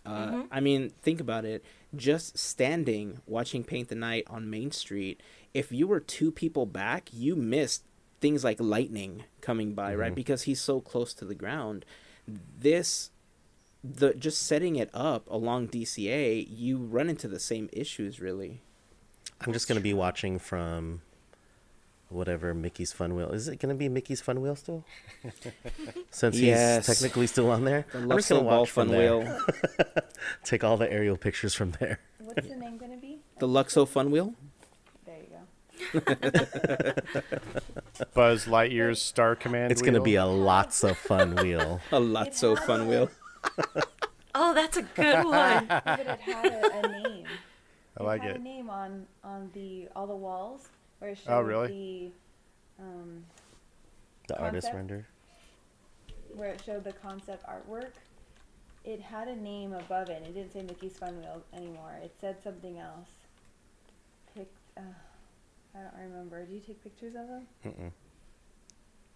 Uh, 0.06 0.28
Mm-hmm. 0.28 0.42
I 0.52 0.60
mean, 0.60 0.92
think 1.02 1.20
about 1.20 1.46
it. 1.46 1.64
Just 1.96 2.38
standing 2.38 3.20
watching 3.26 3.64
Paint 3.64 3.90
the 3.90 3.96
Night 3.96 4.24
on 4.28 4.50
Main 4.50 4.72
Street, 4.72 5.22
if 5.54 5.72
you 5.72 5.88
were 5.88 6.00
two 6.00 6.32
people 6.32 6.66
back, 6.66 7.10
you 7.12 7.36
missed 7.36 7.84
things 8.22 8.44
like 8.44 8.60
lightning 8.60 9.24
coming 9.42 9.74
by, 9.74 9.96
right? 9.96 10.14
Because 10.14 10.44
he's 10.44 10.62
so 10.62 10.80
close 10.80 11.14
to 11.16 11.26
the 11.26 11.36
ground. 11.36 11.86
This 12.28 13.12
the 13.84 14.14
just 14.14 14.44
setting 14.44 14.76
it 14.76 14.90
up 14.94 15.26
along 15.32 15.70
DCA, 15.70 16.46
you 16.50 16.78
run 16.78 17.10
into 17.10 17.28
the 17.28 17.40
same 17.40 17.70
issues 17.74 18.20
really. 18.20 18.62
I'm 19.42 19.54
just 19.54 19.68
gonna 19.68 19.80
be 19.80 19.94
watching 19.94 20.38
from 20.38 21.02
whatever 22.10 22.54
Mickey's 22.54 22.92
Fun 22.92 23.16
Wheel. 23.16 23.30
Is 23.32 23.48
it 23.48 23.60
gonna 23.60 23.76
be 23.76 23.88
Mickey's 23.90 24.22
Fun 24.22 24.42
Wheel 24.42 24.56
still? 24.56 24.84
Since 26.12 26.38
Yes. 26.40 26.88
he's 26.88 26.98
technically 27.00 27.28
still 27.28 27.50
on 27.52 27.66
there, 27.66 27.86
The 27.92 28.00
I'm 28.00 28.10
just 28.12 28.30
gonna 28.30 28.42
Luxo 28.42 28.46
Ball 28.50 28.60
watch 28.62 28.72
Fun. 28.72 28.90
Wheel. 28.90 29.40
Take 30.44 30.64
all 30.64 30.78
the 30.78 30.92
aerial 30.92 31.18
pictures 31.18 31.54
from 31.54 31.72
there. 31.80 32.00
What's 32.20 32.48
the 32.48 32.56
name 32.56 32.78
gonna 32.78 32.98
be? 32.98 33.20
The 33.40 33.48
Luxo 33.48 33.88
Fun 33.88 34.12
Wheel? 34.12 34.34
There 35.06 35.18
you 35.20 35.28
go. 35.32 36.02
Buzz 38.14 38.46
Lightyear's 38.46 39.02
Star 39.02 39.36
Command. 39.36 39.72
It's 39.72 39.82
gonna 39.82 40.02
be 40.02 40.16
a 40.16 40.26
lots 40.26 40.84
of 40.84 40.98
fun 40.98 41.36
wheel. 41.36 41.80
A 41.92 42.00
Lotso 42.00 42.58
had 42.58 42.66
Fun 42.68 42.88
Wheel. 42.88 43.10
Oh, 44.36 44.54
that's 44.54 44.78
a 44.78 44.84
good 44.84 45.26
one. 45.26 45.66
But 45.68 46.00
it 46.00 46.20
had 46.22 46.46
a, 46.46 46.80
a 46.80 46.88
name. 47.04 47.26
I 47.98 48.04
like 48.04 48.22
had 48.22 48.32
it. 48.32 48.40
a 48.40 48.44
name 48.44 48.70
on 48.70 49.06
on 49.24 49.50
the 49.54 49.88
all 49.96 50.08
the 50.08 50.16
walls 50.16 50.70
where 51.00 51.12
it 51.12 51.18
showed 51.18 51.32
Oh, 51.34 51.42
really? 51.42 52.12
the 52.78 52.84
um, 52.84 53.26
The 54.28 54.40
artist 54.40 54.70
render. 54.74 55.06
where 56.36 56.50
it 56.52 56.62
showed 56.66 56.84
the 56.84 56.94
concept 56.94 57.44
artwork. 57.46 57.92
It 58.86 59.02
had 59.02 59.28
a 59.28 59.36
name 59.36 59.74
above 59.74 60.10
it. 60.10 60.24
It 60.24 60.34
didn't 60.34 60.54
say 60.54 60.62
Mickey's 60.64 60.98
Fun 60.98 61.18
Wheel 61.20 61.42
anymore. 61.54 61.94
It 62.02 62.14
said 62.22 62.38
something 62.44 62.80
else. 62.80 63.10
Pic. 64.36 64.50
Uh, 64.78 64.82
I 65.76 65.80
don't 65.82 66.04
remember. 66.10 66.46
Do 66.46 66.54
you 66.54 66.62
take 66.62 66.82
pictures 66.84 67.14
of 67.16 67.28
them? 67.28 67.48
Mm-mm. 67.66 67.92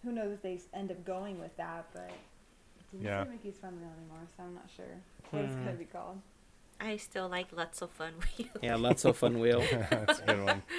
Who 0.04 0.12
knows 0.12 0.32
if 0.32 0.42
they 0.42 0.60
end 0.74 0.90
up 0.90 1.02
going 1.06 1.40
with 1.40 1.56
that, 1.56 1.86
but 1.94 2.10
it 2.10 2.90
didn't 2.92 3.06
Yeah. 3.06 3.24
say 3.24 3.30
Mickey's 3.30 3.56
Fun 3.56 3.80
Wheel 3.80 3.90
anymore, 3.98 4.26
so 4.36 4.42
I'm 4.42 4.54
not 4.54 4.68
sure 4.76 4.84
what 5.30 5.44
it's 5.44 5.54
Hmm. 5.54 5.64
gonna 5.64 5.76
be 5.76 5.84
called. 5.86 6.20
I 6.80 6.96
still 6.98 7.28
like 7.28 7.50
Lotso 7.52 7.88
Fun 7.88 8.12
Wheel. 8.38 8.48
Yeah, 8.62 8.74
Lotso 8.74 9.14
Fun 9.14 9.38
Wheel. 9.40 9.60
That's 9.90 10.18
a 10.18 10.22
good 10.26 10.44
one. 10.44 10.62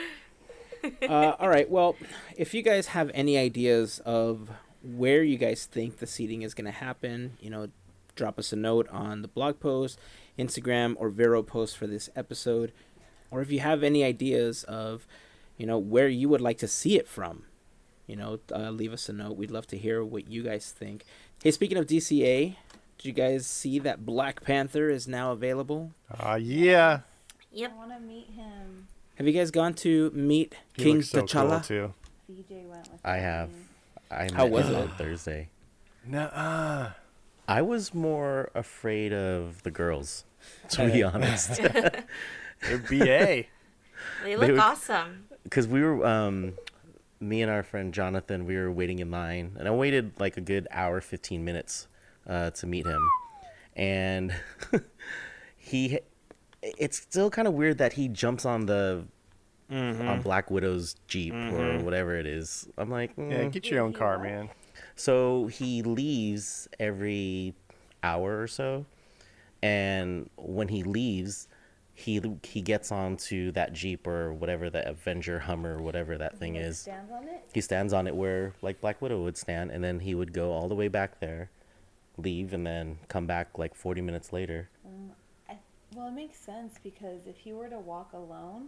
uh, 1.10 1.36
all 1.40 1.50
right. 1.50 1.70
Well, 1.70 1.96
if 2.36 2.54
you 2.54 2.62
guys 2.62 2.88
have 2.88 3.12
any 3.14 3.38
ideas 3.38 4.00
of 4.06 4.50
where 4.84 5.24
you 5.24 5.38
guys 5.38 5.66
think 5.66 5.98
the 5.98 6.08
seating 6.08 6.42
is 6.42 6.54
going 6.54 6.66
to 6.66 6.72
happen, 6.72 7.38
you 7.40 7.50
know, 7.50 7.70
drop 8.16 8.40
us 8.40 8.54
a 8.54 8.56
note 8.56 8.88
on 8.90 9.22
the 9.22 9.28
blog 9.28 9.60
post, 9.60 10.00
Instagram, 10.38 10.96
or 10.98 11.10
Vero 11.10 11.44
post 11.44 11.78
for 11.78 11.88
this 11.88 12.10
episode. 12.16 12.72
Or 13.32 13.42
if 13.42 13.52
you 13.52 13.60
have 13.60 13.84
any 13.84 14.04
ideas 14.04 14.64
of, 14.66 15.08
you 15.58 15.66
know, 15.66 15.78
where 15.78 16.08
you 16.08 16.30
would 16.30 16.42
like 16.42 16.58
to 16.60 16.68
see 16.68 16.98
it 16.98 17.08
from, 17.08 17.44
you 18.08 18.16
know, 18.16 18.40
uh, 18.54 18.70
leave 18.70 18.94
us 18.94 19.10
a 19.10 19.14
note. 19.14 19.38
We'd 19.38 19.52
love 19.52 19.68
to 19.68 19.78
hear 19.78 20.04
what 20.04 20.28
you 20.30 20.44
guys 20.44 20.72
think. 20.72 21.04
Hey, 21.44 21.52
speaking 21.52 21.78
of 21.78 21.88
DCA, 21.88 22.56
did 22.98 23.06
you 23.06 23.14
guys 23.14 23.46
see 23.46 23.80
that 23.80 24.06
Black 24.06 24.44
Panther 24.44 24.90
is 24.90 25.08
now 25.08 25.32
available? 25.32 25.92
Uh, 26.12 26.40
yeah. 26.42 27.02
Yep. 27.52 27.72
I 27.74 27.76
want 27.76 27.92
to 27.92 28.00
meet 28.00 28.30
him. 28.32 28.88
Have 29.16 29.28
you 29.28 29.34
guys 29.34 29.52
gone 29.52 29.74
to 29.76 30.12
meet 30.12 30.56
He 30.76 30.84
King 30.84 31.02
so 31.02 31.22
T'Challa? 31.22 31.50
cool 31.52 31.60
too. 31.62 31.94
VJ 32.30 32.50
went 32.68 32.92
with 32.92 33.00
I 33.06 33.18
have. 33.18 33.50
I 34.12 34.24
met 34.24 34.32
How 34.32 34.46
was 34.48 34.66
him 34.68 34.76
it? 34.76 34.78
on 34.82 34.88
Thursday. 34.98 35.50
Nuh-uh. 36.06 36.92
I 37.48 37.62
was 37.62 37.94
more 37.94 38.50
afraid 38.56 39.14
of 39.14 39.64
the 39.64 39.72
girls, 39.72 40.26
to 40.70 40.88
be 40.92 41.04
honest, 41.04 41.56
They're 41.62 42.78
BA. 42.90 43.46
They 44.24 44.36
look 44.36 44.50
would- 44.50 44.60
awesome. 44.60 45.28
because 45.44 45.68
we 45.68 45.82
were, 45.82 46.06
um, 46.06 46.54
me 47.20 47.42
and 47.42 47.52
our 47.52 47.64
friend 47.64 47.94
Jonathan, 47.94 48.46
we 48.46 48.56
were 48.56 48.72
waiting 48.72 49.00
in 49.00 49.12
line, 49.12 49.56
and 49.60 49.68
I 49.68 49.72
waited 49.72 50.14
like 50.20 50.38
a 50.38 50.42
good 50.42 50.68
hour, 50.72 51.02
fifteen 51.02 51.46
minutes, 51.46 51.88
uh, 52.28 52.50
to 52.52 52.68
meet 52.68 52.86
him, 52.86 53.08
and 53.76 54.34
he, 55.58 56.00
it's 56.78 56.98
still 56.98 57.30
kind 57.30 57.48
of 57.48 57.54
weird 57.54 57.78
that 57.78 57.94
he 57.94 58.08
jumps 58.08 58.46
on 58.46 58.66
the 58.66 59.06
mm-hmm. 59.72 60.08
on 60.08 60.22
Black 60.22 60.50
Widow's 60.50 60.96
jeep 61.08 61.34
or 61.34 61.38
mm-hmm. 61.38 61.86
whatever 61.86 62.18
it 62.18 62.26
is. 62.26 62.68
I'm 62.78 62.90
like, 62.90 63.12
yeah, 63.18 63.44
mm. 63.44 63.52
get 63.52 63.70
your 63.70 63.82
own 63.82 63.94
car, 63.94 64.20
man. 64.20 64.50
So 64.96 65.48
he 65.48 65.82
leaves 65.82 66.68
every 66.80 67.54
hour 68.04 68.42
or 68.42 68.48
so, 68.48 68.86
and 69.62 70.30
when 70.38 70.70
he 70.70 70.84
leaves, 70.84 71.48
he 71.94 72.22
he 72.44 72.62
gets 72.62 72.92
onto 72.92 73.52
that 73.52 73.74
jeep 73.74 74.08
or 74.08 74.34
whatever 74.34 74.70
the 74.70 74.88
Avenger 74.88 75.40
Hummer, 75.40 75.78
or 75.78 75.82
whatever 75.82 76.18
that 76.18 76.38
thing 76.38 76.54
He, 76.54 76.60
like, 76.60 76.70
is. 76.70 76.80
Stands 76.80 77.12
on 77.12 77.24
it. 77.28 77.44
He 77.54 77.62
stands 77.62 77.94
on 77.94 78.08
it 78.08 78.16
where 78.16 78.54
like 78.62 78.82
Black 78.82 79.02
Widow 79.02 79.24
would 79.24 79.38
stand, 79.38 79.72
and 79.72 79.84
then 79.84 80.00
he 80.00 80.16
would 80.16 80.34
go 80.34 80.52
all 80.52 80.68
the 80.68 80.76
way 80.76 80.88
back 80.88 81.20
there, 81.20 81.50
leave, 82.18 82.54
and 82.54 82.66
then 82.66 83.00
come 83.08 83.26
back 83.26 83.58
like 83.58 83.76
40 83.76 84.02
minutes 84.02 84.34
later. 84.34 84.70
I, 84.86 84.90
well, 85.96 86.08
it 86.08 86.12
makes 86.14 86.38
sense 86.38 86.76
because 86.84 87.26
if 87.28 87.38
he 87.38 87.54
were 87.54 87.68
to 87.70 87.80
walk 87.80 88.14
alone, 88.14 88.68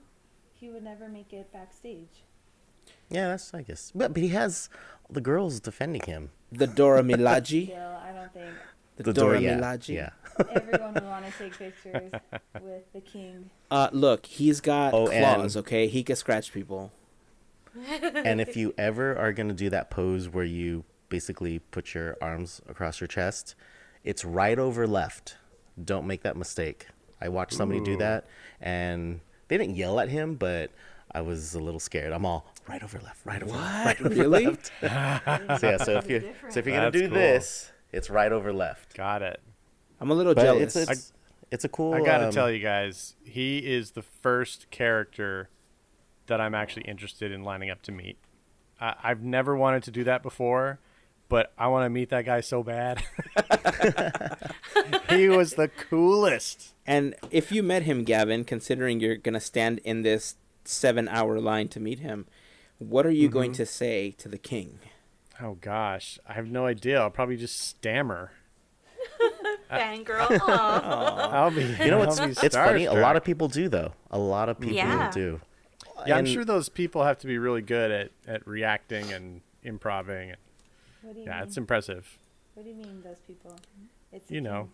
he 0.54 0.70
would 0.70 0.84
never 0.84 1.08
make 1.10 1.34
it 1.34 1.52
backstage. 1.52 2.24
Yeah, 3.10 3.28
that's 3.30 3.54
I 3.54 3.62
guess. 3.64 3.92
But, 3.94 4.14
but 4.14 4.24
he 4.24 4.30
has 4.30 4.70
the 5.10 5.22
girls 5.22 5.60
defending 5.60 6.02
him. 6.06 6.30
The 6.52 6.68
Dora 6.68 7.04
Milaje. 7.04 7.66
Still, 7.68 7.98
I 8.04 8.12
don't 8.14 8.34
think 8.34 8.56
The, 8.96 9.14
Dora 9.14 9.42
yeah, 9.42 9.58
Milaje. 9.60 9.90
Yeah. 9.96 10.10
everyone 10.54 10.94
would 10.94 11.04
want 11.04 11.26
to 11.26 11.32
take 11.38 11.58
pictures 11.58 12.12
with 12.62 12.84
the 12.94 13.02
king. 13.02 13.50
Uh, 13.70 13.90
look, 13.92 14.26
he's 14.26 14.62
got 14.62 14.94
Oh, 14.94 15.08
claws. 15.08 15.56
and- 15.56 15.66
Okay, 15.66 15.88
he 15.88 16.04
can 16.04 16.16
scratch 16.16 16.54
people. 16.54 16.92
and 18.02 18.40
if 18.42 18.56
you 18.56 18.74
ever 18.78 19.16
are 19.18 19.34
going 19.34 19.50
to 19.50 19.54
do 19.54 19.70
that 19.70 19.90
pose 19.90 20.30
where 20.30 20.46
you 20.46 20.84
basically 21.10 21.60
put 21.60 21.94
your 21.94 22.16
arms 22.22 22.62
across 22.70 23.00
your 23.02 23.08
chest, 23.08 23.56
it's 24.04 24.24
right 24.26 24.58
over 24.58 24.88
left. 24.88 25.38
Don't 25.84 26.08
make 26.08 26.24
that 26.24 26.36
mistake. 26.38 26.88
I 27.22 27.30
watched 27.30 27.54
somebody 27.54 27.80
do 27.82 27.98
that, 27.98 28.26
and 28.62 29.20
they 29.48 29.58
didn't 29.58 29.76
yell 29.76 30.00
at 30.00 30.10
him, 30.10 30.36
but 30.36 30.72
I 31.12 31.22
was 31.22 31.54
a 31.56 31.60
little 31.60 31.80
scared. 31.80 32.12
I'm 32.14 32.26
all 32.26 32.54
right 32.68 32.84
over 32.84 33.00
left, 33.00 33.26
right 33.26 33.42
over 33.42 33.54
left, 33.54 33.86
right 33.86 34.02
over 34.02 34.10
Really? 34.22 34.46
left. 34.48 34.72
so 34.82 35.68
yeah, 35.68 35.78
so 35.78 35.98
if 35.98 36.10
you 36.10 36.34
so 36.50 36.60
if 36.60 36.66
you're 36.66 36.76
gonna 36.76 36.92
That's 36.92 37.02
do 37.04 37.08
cool. 37.10 37.18
this, 37.18 37.72
it's 37.92 38.10
right 38.10 38.32
over 38.32 38.52
left. 38.54 38.96
Got 38.96 39.22
it. 39.22 39.42
I'm 40.00 40.12
a 40.12 40.14
little 40.14 40.36
But 40.36 40.44
jealous. 40.44 40.76
it's 40.76 40.90
it's, 40.92 41.14
it's 41.52 41.66
a 41.66 41.70
cool. 41.70 41.94
I 41.94 42.02
gotta 42.02 42.28
um, 42.28 42.32
tell 42.32 42.52
you 42.52 42.60
guys, 42.60 43.16
he 43.24 43.60
is 43.60 43.92
the 43.92 44.02
first 44.04 44.70
character 44.70 45.50
that 46.28 46.42
I'm 46.42 46.54
actually 46.54 46.84
interested 46.84 47.32
in 47.32 47.44
lining 47.44 47.70
up 47.70 47.82
to 47.84 47.92
meet. 47.92 48.18
I, 48.82 48.96
I've 49.04 49.24
never 49.24 49.56
wanted 49.56 49.82
to 49.84 49.92
do 49.92 50.04
that 50.04 50.22
before, 50.22 50.80
but 51.30 51.52
I 51.58 51.68
want 51.68 51.86
to 51.86 51.90
meet 51.90 52.10
that 52.10 52.26
guy 52.26 52.42
so 52.42 52.64
bad. 52.64 53.04
he 55.10 55.30
was 55.30 55.54
the 55.54 55.68
coolest. 55.90 56.74
and 56.86 57.16
if 57.32 57.52
you 57.52 57.64
met 57.64 57.84
him, 57.84 58.04
Gavin, 58.04 58.44
considering 58.44 59.00
you're 59.00 59.16
gonna 59.18 59.40
stand 59.40 59.80
in 59.80 60.02
this 60.04 60.36
seven-hour 60.66 61.40
line 61.40 61.68
to 61.70 61.80
meet 61.80 62.00
him, 62.00 62.26
what 62.80 63.06
are 63.06 63.12
you 63.12 63.30
going 63.30 63.52
Mm-hmm. 63.52 63.58
to 63.58 63.66
say 63.66 64.12
to 64.18 64.28
the 64.30 64.38
king? 64.38 64.80
Oh 65.42 65.58
gosh, 65.62 66.20
I 66.28 66.34
have 66.34 66.48
no 66.50 66.66
idea. 66.66 67.00
I'll 67.02 67.10
probably 67.12 67.38
just 67.38 67.60
stammer. 67.60 68.32
Fangirl. 69.72 70.40
Aw. 70.48 71.30
I'll 71.32 71.52
be. 71.52 71.64
You 71.64 71.92
know, 71.92 72.02
it's 72.04 72.20
it's 72.44 72.56
funny. 72.56 72.86
A 72.86 72.94
lot 72.94 73.16
of 73.16 73.24
people 73.24 73.48
do 73.48 73.70
though. 73.70 73.94
A 74.12 74.18
lot 74.18 74.50
of 74.50 74.60
people 74.60 74.76
Yeah. 74.76 75.12
do. 75.12 75.40
Yeah, 76.06 76.18
I'm 76.18 76.26
sure 76.26 76.46
those 76.46 76.70
people 76.70 77.04
have 77.04 77.18
to 77.20 77.28
be 77.28 77.38
really 77.40 77.62
good 77.64 77.92
at, 77.92 78.12
at 78.28 78.48
reacting 78.48 79.12
and 79.12 79.42
improving. 79.64 80.34
What 81.08 81.14
do 81.16 81.22
you 81.22 81.26
Yeah, 81.28 81.40
mean? 81.40 81.48
it's 81.48 81.58
impressive. 81.58 82.18
what 82.54 82.64
do 82.64 82.70
you 82.70 82.76
mean, 82.76 83.02
those 83.02 83.20
people? 83.26 83.56
It's 84.12 84.30
You 84.30 84.42
know, 84.42 84.68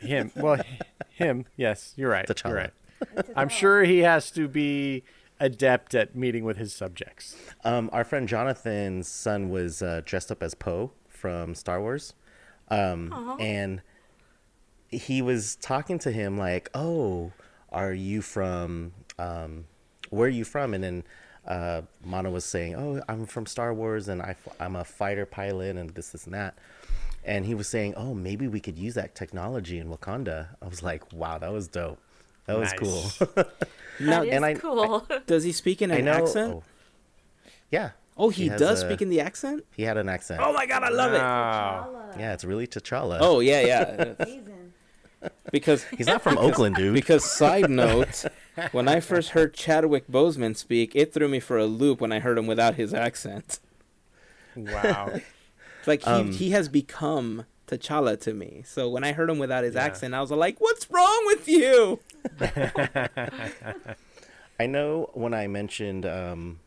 king. 0.00 0.08
him. 0.08 0.32
Well, 0.36 0.58
him. 1.10 1.44
Yes, 1.56 1.92
you're 1.96 2.08
right. 2.10 2.26
T'Challa. 2.26 2.44
You're 2.48 2.56
right. 2.56 3.26
I'm 3.36 3.50
sure 3.50 3.84
he 3.84 3.98
has 3.98 4.30
to 4.30 4.48
be 4.48 5.02
adept 5.38 5.94
at 5.94 6.16
meeting 6.16 6.44
with 6.44 6.56
his 6.56 6.74
subjects. 6.74 7.36
Um, 7.62 7.90
our 7.92 8.04
friend 8.04 8.26
Jonathan's 8.26 9.06
son 9.08 9.50
was 9.50 9.82
uh, 9.82 10.00
dressed 10.04 10.30
up 10.32 10.42
as 10.42 10.54
Poe 10.54 10.92
from 11.08 11.54
Star 11.54 11.78
Wars, 11.80 12.14
um, 12.68 13.36
and 13.38 13.82
he 14.88 15.20
was 15.20 15.56
talking 15.56 15.98
to 15.98 16.10
him 16.10 16.38
like, 16.38 16.70
"Oh, 16.72 17.32
are 17.70 17.92
you 17.92 18.22
from? 18.22 18.92
Um, 19.18 19.66
where 20.08 20.28
are 20.28 20.30
you 20.30 20.44
from?" 20.44 20.72
And 20.72 20.82
then 20.82 21.04
uh, 21.46 21.82
Mana 22.04 22.30
was 22.30 22.44
saying, 22.44 22.74
"Oh, 22.74 23.02
I'm 23.08 23.26
from 23.26 23.46
Star 23.46 23.72
Wars, 23.74 24.08
and 24.08 24.22
I, 24.22 24.36
am 24.60 24.76
a 24.76 24.84
fighter 24.84 25.26
pilot, 25.26 25.76
and 25.76 25.90
this, 25.90 26.10
this, 26.10 26.24
and 26.24 26.34
that." 26.34 26.54
And 27.24 27.44
he 27.46 27.54
was 27.54 27.68
saying, 27.68 27.94
"Oh, 27.96 28.14
maybe 28.14 28.48
we 28.48 28.60
could 28.60 28.78
use 28.78 28.94
that 28.94 29.14
technology 29.14 29.78
in 29.78 29.88
Wakanda." 29.88 30.48
I 30.62 30.68
was 30.68 30.82
like, 30.82 31.12
"Wow, 31.12 31.38
that 31.38 31.52
was 31.52 31.68
dope. 31.68 31.98
That 32.46 32.58
was 32.58 32.70
Nice. 32.80 33.18
cool." 33.24 33.44
Now, 34.00 34.20
That 34.20 34.26
is 34.28 34.34
and 34.34 34.44
I- 34.44 34.54
cool. 34.54 35.06
does 35.26 35.44
he 35.44 35.52
speak 35.52 35.80
in 35.82 35.90
I 35.92 35.96
an 35.96 36.04
know. 36.06 36.12
accent? 36.12 36.52
Oh. 36.54 36.62
Yeah. 37.70 37.90
Oh, 38.16 38.28
he, 38.28 38.46
has 38.48 38.60
does 38.60 38.82
a- 38.82 38.86
speak 38.86 39.02
in 39.02 39.08
the 39.08 39.20
accent. 39.20 39.64
He 39.76 39.82
had 39.82 39.96
an 39.96 40.08
accent. 40.08 40.40
Oh 40.42 40.52
my 40.52 40.66
god, 40.66 40.82
I 40.84 40.88
love 40.90 41.12
it. 41.12 41.18
T'Challa. 41.20 42.18
Yeah, 42.18 42.32
it's 42.34 42.44
really 42.44 42.66
T'Challa. 42.66 43.18
Oh 43.20 43.40
yeah, 43.40 43.60
yeah. 43.60 44.14
Amazing. 44.20 44.72
because 45.50 45.82
He's 45.84 46.06
not 46.06 46.22
from 46.22 46.38
Oakland, 46.38 46.76
dude. 46.76 46.94
because 46.94 47.24
side 47.24 47.70
note, 47.70 48.24
when 48.72 48.88
I 48.88 49.00
first 49.00 49.30
heard 49.30 49.54
Chadwick 49.54 50.06
Boseman 50.08 50.56
speak, 50.56 50.94
it 50.94 51.12
threw 51.12 51.28
me 51.28 51.40
for 51.40 51.58
a 51.58 51.66
loop 51.66 52.00
when 52.00 52.12
I 52.12 52.20
heard 52.20 52.38
him 52.38 52.46
without 52.46 52.74
his 52.76 52.92
accent. 52.94 53.60
Wow. 54.56 55.20
Like 55.86 56.02
he 56.02 56.10
Um, 56.10 56.32
he 56.32 56.50
has 56.52 56.70
become 56.70 57.44
T'Challa 57.68 58.18
to 58.22 58.32
me. 58.32 58.62
So 58.64 58.88
when 58.88 59.04
I 59.04 59.12
heard 59.12 59.28
him 59.28 59.38
without 59.38 59.64
his 59.64 59.74
Yeah. 59.74 59.82
accent, 59.84 60.14
I 60.14 60.20
was 60.22 60.30
like, 60.30 60.58
"What's 60.58 60.90
wrong 60.90 61.22
with 61.26 61.46
you?" 61.46 62.00
I 64.58 64.66
know 64.66 65.10
when 65.14 65.34
I 65.34 65.46
mentioned, 65.46 66.06
um, 66.06 66.60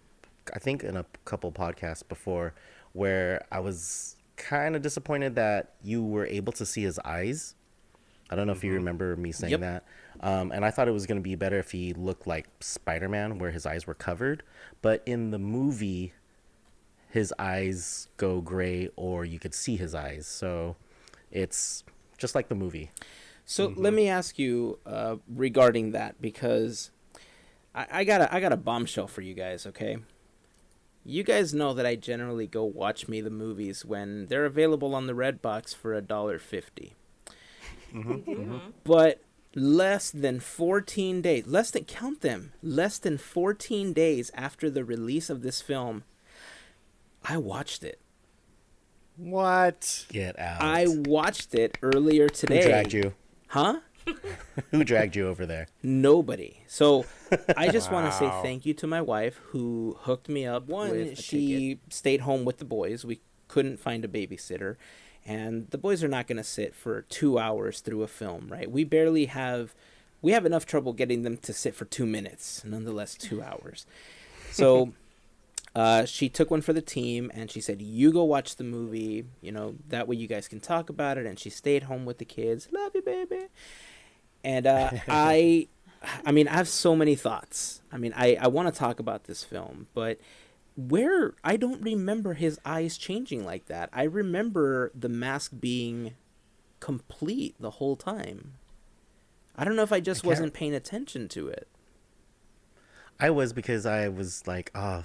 I 0.53 0.59
think 0.59 0.83
in 0.83 0.95
a 0.97 1.05
couple 1.25 1.51
podcasts 1.51 2.07
before, 2.07 2.53
where 2.93 3.43
I 3.51 3.59
was 3.59 4.17
kind 4.35 4.75
of 4.75 4.81
disappointed 4.83 5.35
that 5.35 5.73
you 5.81 6.03
were 6.03 6.27
able 6.27 6.53
to 6.53 6.65
see 6.65 6.83
his 6.83 6.99
eyes. 6.99 7.55
I 8.29 8.35
don't 8.35 8.45
know 8.45 8.53
if 8.53 8.63
you 8.63 8.73
remember 8.73 9.15
me 9.15 9.31
saying 9.31 9.51
Yep. 9.51 9.59
that. 9.61 9.83
Um, 10.21 10.51
and 10.51 10.65
I 10.65 10.71
thought 10.71 10.87
it 10.87 10.91
was 10.91 11.05
going 11.05 11.17
to 11.17 11.23
be 11.23 11.35
better 11.35 11.59
if 11.59 11.71
he 11.71 11.93
looked 11.93 12.27
like 12.27 12.47
Spider 12.59 13.09
Man, 13.09 13.39
where 13.39 13.51
his 13.51 13.65
eyes 13.65 13.85
were 13.85 13.93
covered. 13.93 14.43
But 14.81 15.03
in 15.05 15.31
the 15.31 15.39
movie, 15.39 16.13
his 17.09 17.33
eyes 17.37 18.07
go 18.17 18.41
gray, 18.41 18.89
or 18.95 19.25
you 19.25 19.39
could 19.39 19.53
see 19.53 19.77
his 19.77 19.93
eyes. 19.95 20.27
So 20.27 20.75
it's 21.31 21.83
just 22.17 22.35
like 22.35 22.49
the 22.49 22.55
movie. 22.55 22.91
So 23.45 23.73
let 23.77 23.93
me 23.93 24.09
ask 24.09 24.37
you 24.37 24.79
uh, 24.85 25.15
regarding 25.33 25.91
that 25.91 26.21
because 26.21 26.91
I, 27.73 27.87
I 27.91 28.03
got 28.03 28.21
a, 28.21 28.33
I 28.33 28.41
got 28.41 28.51
a 28.51 28.57
bombshell 28.57 29.07
for 29.07 29.21
you 29.21 29.33
guys. 29.33 29.65
Okay, 29.65 29.97
you 31.05 31.23
guys 31.23 31.53
know 31.53 31.73
that 31.73 31.85
I 31.85 31.95
generally 31.95 32.45
go 32.45 32.65
watch 32.65 33.07
me 33.07 33.21
the 33.21 33.29
movies 33.29 33.85
when 33.85 34.25
they're 34.27 34.45
available 34.45 34.93
on 34.93 35.07
the 35.07 35.15
Red 35.15 35.41
Box 35.41 35.73
for 35.73 35.93
a 35.93 36.01
dollar 36.01 36.39
fifty. 36.39 36.95
We 37.93 38.01
Mm-hmm. 38.01 38.57
But 38.83 39.21
less 39.57 40.11
than 40.11 40.39
14 40.39 41.21
days, 41.21 41.47
less 41.47 41.71
than, 41.71 41.83
count 41.83 42.21
them, 42.21 42.53
less 42.61 42.99
than 42.99 43.17
14 43.17 43.91
days 43.91 44.29
after 44.35 44.69
the 44.69 44.85
release 44.85 45.29
of 45.29 45.41
this 45.41 45.61
film, 45.61 46.03
I 47.23 47.37
watched 47.37 47.83
it. 47.83 47.99
What? 49.17 50.05
Get 50.09 50.37
out. 50.39 50.61
I 50.61 50.85
watched 50.87 51.55
it 51.55 51.77
earlier 51.81 52.29
today. 52.29 52.61
Who 52.61 52.69
dragged 52.69 52.93
you? 52.93 53.13
Huh? 53.47 53.79
Who 54.71 54.83
dragged 54.83 55.15
you 55.15 55.27
over 55.27 55.45
there? 55.45 55.67
Nobody. 55.81 56.61
So 56.67 57.05
I 57.57 57.69
just 57.69 57.91
want 57.91 58.05
to 58.05 58.17
say 58.17 58.29
thank 58.43 58.65
you 58.65 58.75
to 58.75 58.87
my 58.87 59.01
wife 59.01 59.41
who 59.47 59.97
hooked 60.01 60.29
me 60.29 60.45
up. 60.45 60.67
One, 60.67 60.91
With 60.91 61.19
a 61.19 61.21
she 61.21 61.79
stayed 61.89 62.21
home 62.21 62.45
with 62.45 62.57
the 62.59 62.65
boys. 62.65 63.03
We 63.03 63.21
couldn't 63.47 63.79
find 63.79 64.05
a 64.05 64.07
babysitter. 64.07 64.75
And 65.27 65.69
the 65.71 65.77
boys 65.77 66.03
are 66.03 66.07
not 66.07 66.25
going 66.25 66.37
to 66.37 66.43
sit 66.43 66.73
for 66.73 67.01
two 67.01 67.37
hours 67.37 67.81
through 67.81 68.01
a 68.01 68.07
film, 68.07 68.47
right? 68.49 68.71
We 68.71 68.85
barely 68.85 69.25
have, 69.25 69.75
we 70.21 70.31
have 70.31 70.45
enough 70.45 70.65
trouble 70.65 70.93
getting 70.93 71.23
them 71.23 71.35
to 71.37 71.51
sit 71.51 71.75
for 71.75 71.83
two 71.83 72.05
minutes, 72.05 72.63
nonetheless, 72.63 73.15
two 73.15 73.43
hours. 73.43 73.85
So 74.51 74.93
uh, 75.75 76.05
she 76.05 76.29
took 76.29 76.49
one 76.49 76.61
for 76.61 76.71
the 76.71 76.81
team 76.81 77.29
and 77.33 77.51
she 77.51 77.59
said, 77.59 77.81
You 77.81 78.13
go 78.13 78.23
watch 78.23 78.55
the 78.55 78.63
movie. 78.63 79.25
You 79.41 79.51
know, 79.51 79.75
that 79.89 80.07
way 80.07 80.15
you 80.15 80.27
guys 80.27 80.47
can 80.47 80.61
talk 80.61 80.89
about 80.89 81.17
it. 81.17 81.25
And 81.25 81.37
she 81.37 81.49
stayed 81.49 81.83
home 81.83 82.05
with 82.05 82.19
the 82.19 82.25
kids. 82.25 82.69
Love 82.71 82.93
you, 82.95 83.01
baby. 83.01 83.47
And 84.45 84.65
uh, 84.65 84.91
I, 85.09 85.67
I 86.25 86.31
mean, 86.31 86.47
I 86.47 86.53
have 86.53 86.69
so 86.69 86.95
many 86.95 87.15
thoughts. 87.15 87.81
I 87.91 87.97
mean, 87.97 88.13
I, 88.15 88.37
I 88.39 88.47
want 88.47 88.73
to 88.73 88.79
talk 88.79 89.01
about 89.01 89.25
this 89.25 89.43
film, 89.43 89.87
but 89.93 90.19
where 90.77 91.33
I 91.43 91.57
don't 91.57 91.81
remember 91.81 92.35
his 92.35 92.59
eyes 92.63 92.97
changing 92.97 93.43
like 93.43 93.65
that. 93.65 93.89
I 93.91 94.03
remember 94.03 94.91
the 94.95 95.09
mask 95.09 95.51
being 95.59 96.13
complete 96.79 97.55
the 97.59 97.71
whole 97.71 97.95
time. 97.95 98.53
I 99.55 99.63
don't 99.65 99.75
know 99.75 99.81
if 99.83 99.91
I 99.91 99.99
just 99.99 100.21
can't- 100.21 100.29
wasn't 100.29 100.53
paying 100.53 100.75
attention 100.75 101.27
to 101.29 101.47
it. 101.49 101.67
I 103.19 103.31
was 103.31 103.51
because 103.53 103.87
I 103.87 104.07
was 104.09 104.45
like, 104.45 104.69
oh, 104.75 105.03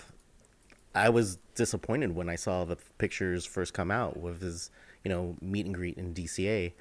I 0.95 1.09
was 1.09 1.39
disappointed 1.55 2.15
when 2.15 2.29
I 2.29 2.37
saw 2.37 2.65
the 2.67 2.77
pictures 2.99 3.47
first 3.47 3.73
come 3.73 3.91
out 3.91 4.19
with 4.19 4.43
his, 4.43 4.71
you 5.03 5.09
know, 5.09 5.37
meet 5.41 5.65
and 5.65 5.75
greet 5.75 5.97
in 5.97 6.13
DCA. 6.13 6.75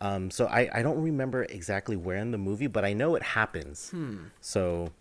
Um, 0.00 0.30
so 0.30 0.46
I, 0.46 0.68
I 0.72 0.82
don't 0.82 1.02
remember 1.02 1.42
exactly 1.44 1.96
where 1.96 2.18
in 2.18 2.30
the 2.30 2.38
movie, 2.38 2.68
but 2.68 2.84
I 2.84 2.92
know 2.92 3.16
it 3.16 3.22
happens. 3.24 3.90
So 4.40 4.92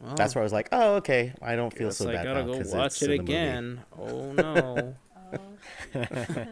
Well, 0.00 0.14
that's 0.14 0.34
where 0.34 0.42
I 0.42 0.44
was 0.44 0.52
like, 0.52 0.68
oh, 0.72 0.96
okay, 0.96 1.32
I 1.40 1.56
don't 1.56 1.72
feel 1.72 1.88
guess 1.88 1.96
so 1.98 2.08
I 2.10 2.12
bad 2.12 2.24
gotta 2.24 2.40
now 2.42 2.46
go 2.52 2.58
'cause 2.58 2.74
watch 2.74 3.02
it 3.02 3.10
in 3.10 3.20
movie. 3.22 3.32
again. 3.32 3.80
Oh 3.98 4.32
no. 4.32 4.94
Oh, 5.34 5.40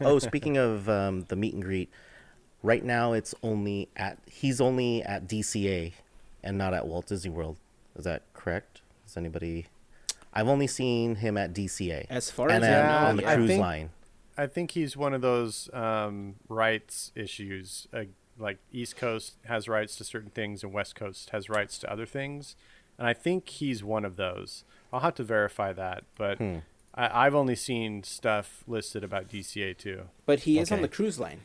oh, 0.00 0.18
speaking 0.18 0.56
of 0.56 0.88
um, 0.88 1.22
the 1.28 1.36
meet 1.36 1.54
and 1.54 1.62
greet, 1.62 1.90
right 2.62 2.84
now 2.84 3.12
it's 3.12 3.34
only 3.42 3.88
at 3.96 4.18
he's 4.26 4.60
only 4.60 5.02
at 5.02 5.26
DCA 5.28 5.92
and 6.42 6.58
not 6.58 6.74
at 6.74 6.86
Walt 6.86 7.06
Disney 7.06 7.30
World. 7.30 7.56
Is 7.96 8.04
that 8.04 8.22
correct? 8.34 8.80
Is 9.06 9.16
anybody? 9.16 9.66
I've 10.32 10.48
only 10.48 10.66
seen 10.66 11.16
him 11.16 11.36
at 11.38 11.52
DCA 11.54 12.06
As 12.10 12.30
far 12.30 12.48
and 12.48 12.56
as 12.62 12.70
then 12.70 12.84
I 12.84 13.02
know, 13.02 13.06
on 13.08 13.16
the 13.16 13.22
yeah. 13.22 13.30
I 13.30 13.34
cruise 13.36 13.48
think- 13.48 13.60
line. 13.62 13.90
I 14.36 14.46
think 14.46 14.70
he's 14.70 14.96
one 14.96 15.14
of 15.14 15.20
those 15.20 15.68
um, 15.72 16.36
rights 16.48 17.10
issues. 17.16 17.88
Uh, 17.92 18.04
like 18.38 18.58
East 18.72 18.96
Coast 18.96 19.34
has 19.46 19.68
rights 19.68 19.96
to 19.96 20.04
certain 20.04 20.30
things, 20.30 20.62
and 20.62 20.72
West 20.72 20.94
Coast 20.94 21.30
has 21.30 21.48
rights 21.48 21.78
to 21.78 21.90
other 21.92 22.06
things. 22.06 22.56
And 22.98 23.06
I 23.06 23.12
think 23.12 23.48
he's 23.48 23.84
one 23.84 24.04
of 24.04 24.16
those. 24.16 24.64
I'll 24.92 25.00
have 25.00 25.14
to 25.16 25.24
verify 25.24 25.72
that, 25.72 26.04
but 26.16 26.38
Hmm. 26.38 26.58
I, 26.94 27.26
I've 27.26 27.34
only 27.34 27.54
seen 27.54 28.02
stuff 28.02 28.64
listed 28.66 29.04
about 29.04 29.28
DCA 29.28 29.76
too. 29.76 30.02
but 30.26 30.40
he 30.40 30.58
is 30.58 30.72
on 30.72 30.82
the 30.82 30.88
cruise 30.88 31.18
line. 31.20 31.40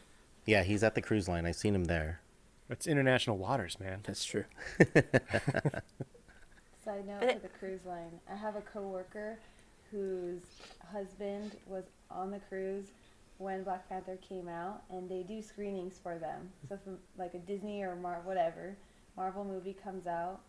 Yeah, 0.45 0.63
he's 0.63 0.83
at 0.83 0.95
the 0.95 1.01
cruise 1.01 1.27
line. 1.27 1.45
I've 1.45 1.55
seen 1.55 1.75
him 1.75 1.85
there. 1.85 2.19
It's 2.69 2.87
international 2.87 3.37
waters, 3.37 3.79
man. 3.79 3.99
That's 4.03 4.25
true. 4.25 4.45
Side 6.83 7.07
note 7.07 7.21
for 7.33 7.39
the 7.39 7.47
cruise 7.59 7.85
line. 7.85 8.19
I 8.31 8.35
have 8.35 8.55
a 8.55 8.61
coworker 8.61 9.37
whose 9.91 10.41
husband 10.91 11.51
was 11.67 11.83
on 12.11 12.31
the 12.31 12.39
cruise 12.49 12.87
when 13.43 13.63
Black 13.63 13.87
Panther 13.89 14.17
came 14.27 14.47
out, 14.47 14.83
and 14.89 15.09
they 15.09 15.23
do 15.23 15.41
screenings 15.41 15.99
for 16.01 16.17
them. 16.17 16.49
So, 16.69 16.75
if 16.75 16.81
like 17.17 17.33
a 17.33 17.39
Disney 17.39 17.81
or 17.83 17.95
Mar- 17.95 18.21
whatever 18.23 18.77
Marvel 19.17 19.43
movie 19.43 19.75
comes 19.83 20.07
out, 20.07 20.39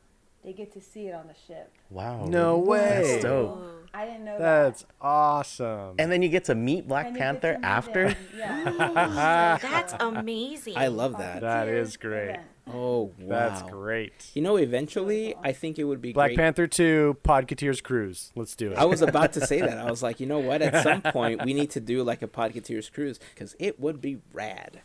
they 0.44 0.52
get 0.52 0.72
to 0.74 0.80
see 0.80 1.08
it 1.08 1.14
on 1.14 1.26
the 1.26 1.34
ship. 1.46 1.72
Wow. 1.90 2.26
No 2.26 2.58
way. 2.58 3.02
That's 3.12 3.22
dope. 3.24 3.88
I 3.94 4.04
didn't 4.06 4.24
know 4.24 4.38
That's 4.38 4.82
that. 4.82 4.90
awesome. 5.00 5.94
And 5.98 6.10
then 6.12 6.20
you 6.22 6.28
get 6.28 6.44
to 6.44 6.54
meet 6.54 6.86
Black 6.86 7.06
And 7.08 7.16
Panther 7.16 7.54
meet 7.54 7.64
after. 7.64 8.14
Yeah. 8.36 9.58
That's 9.60 9.94
amazing. 10.00 10.76
I 10.76 10.88
love 10.88 11.18
that. 11.18 11.40
That 11.40 11.68
is 11.68 11.96
great. 11.96 12.30
event. 12.30 12.42
Oh 12.66 13.12
wow. 13.18 13.28
That's 13.28 13.62
great. 13.70 14.12
You 14.34 14.40
know, 14.42 14.56
eventually, 14.56 15.34
I 15.42 15.52
think 15.52 15.78
it 15.78 15.84
would 15.84 16.00
be 16.00 16.12
Black 16.14 16.28
great. 16.30 16.38
Panther 16.38 16.66
2, 16.66 17.18
Podcateers 17.22 17.82
Cruise. 17.82 18.32
Let's 18.34 18.56
do 18.56 18.72
it. 18.72 18.78
I 18.78 18.84
was 18.86 19.02
about 19.02 19.34
to 19.34 19.46
say 19.46 19.60
that. 19.60 19.76
I 19.78 19.90
was 19.90 20.02
like, 20.08 20.18
you 20.18 20.26
know 20.26 20.38
what? 20.38 20.62
At 20.62 20.82
some 20.82 21.02
point, 21.02 21.44
we 21.44 21.52
need 21.52 21.70
to 21.72 21.80
do 21.80 22.02
like 22.02 22.22
a 22.22 22.26
Podcateers 22.26 22.90
cruise 22.90 23.20
because 23.34 23.54
it 23.58 23.78
would 23.78 24.00
be 24.00 24.18
rad. 24.32 24.80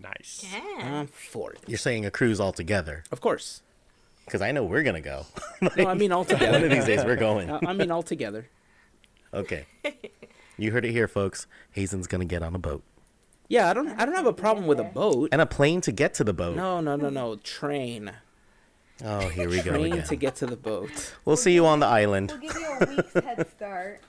nice. 0.00 0.46
Yeah. 0.50 1.00
I'm 1.00 1.06
for 1.08 1.52
it. 1.52 1.60
You're 1.66 1.76
saying 1.78 2.06
a 2.06 2.10
cruise 2.10 2.40
altogether, 2.40 3.04
Of 3.12 3.20
course. 3.20 3.60
because 4.24 4.40
I 4.40 4.52
know 4.52 4.64
we're 4.64 4.82
gonna 4.82 5.00
go. 5.02 5.26
No, 5.60 5.70
I 5.88 5.94
mean 5.94 6.12
all 6.12 6.24
One 6.24 6.42
of 6.64 6.70
these 6.70 6.84
days 6.86 7.04
we're 7.04 7.16
going. 7.16 7.50
I 7.50 7.58
I 7.66 7.72
mean 7.74 7.90
all 7.90 8.02
together. 8.04 8.48
Okay. 9.34 9.66
You 10.56 10.70
heard 10.72 10.84
it 10.84 10.92
here, 10.92 11.08
folks. 11.08 11.46
Hazen's 11.72 12.06
gonna 12.06 12.24
get 12.24 12.42
on 12.42 12.54
a 12.54 12.58
boat 12.58 12.82
Yeah, 13.48 13.70
I 13.70 13.72
don't. 13.74 13.88
I 13.98 14.04
don't 14.04 14.14
have 14.14 14.26
a 14.26 14.32
problem 14.32 14.66
with 14.66 14.78
a 14.78 14.84
boat. 14.84 15.30
and 15.32 15.40
a 15.40 15.46
plane 15.46 15.80
to 15.82 15.92
get 15.92 16.14
to 16.14 16.24
the 16.24 16.32
boat. 16.34 16.56
No, 16.56 16.80
no, 16.80 16.96
no, 16.96 17.08
no. 17.08 17.36
Train. 17.36 18.12
Oh, 19.04 19.28
here 19.28 19.48
we 19.48 19.62
go 19.62 19.70
Train 19.72 19.92
again. 19.92 20.06
to 20.06 20.16
get 20.16 20.36
to 20.36 20.46
the 20.46 20.56
boat. 20.56 21.14
We'll 21.24 21.36
see 21.36 21.52
you 21.54 21.64
on 21.66 21.80
the 21.80 21.86
island. 21.86 22.30
We'll 22.32 22.40
give 22.50 22.54
you 22.60 22.66
a 22.80 22.84
week's 22.96 23.12
head 23.14 23.46
start, 23.56 24.00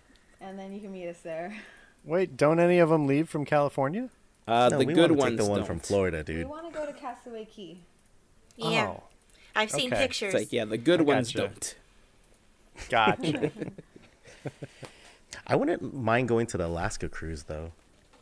and 0.42 0.58
then 0.58 0.74
you 0.74 0.82
can 0.82 0.92
meet 0.92 1.08
us 1.08 1.20
there. 1.22 1.56
Wait, 2.04 2.36
don't 2.36 2.60
any 2.60 2.80
of 2.80 2.90
them 2.90 3.06
leave 3.08 3.30
from 3.30 3.46
California? 3.46 4.10
Uh, 4.48 4.70
No, 4.72 4.80
the 4.80 4.86
we 4.86 4.94
good 4.94 5.12
wanna 5.12 5.22
ones 5.22 5.32
take 5.38 5.46
the 5.46 5.50
one 5.50 5.60
don't. 5.60 5.68
from 5.68 5.80
Florida, 5.80 6.24
dude. 6.24 6.36
We 6.38 6.42
dude. 6.42 6.50
want 6.50 6.74
to 6.74 6.78
go 6.80 6.86
to 6.86 6.94
Castaway 6.94 7.46
Cay. 7.46 7.78
Yeah. 8.58 8.88
Oh, 8.98 9.04
I've 9.56 9.70
seen 9.70 9.94
okay. 9.94 10.02
pictures. 10.08 10.34
It's 10.34 10.44
like 10.46 10.52
yeah, 10.54 10.66
the 10.66 10.78
good 10.78 11.02
I 11.02 11.04
ones 11.04 11.32
gotcha. 11.32 11.48
don't. 11.50 11.76
gotcha. 12.90 13.52
I 15.48 15.56
wouldn't 15.56 15.94
mind 15.94 16.28
going 16.28 16.48
to 16.48 16.58
the 16.58 16.66
Alaska 16.66 17.10
cruise 17.10 17.44
though, 17.44 17.72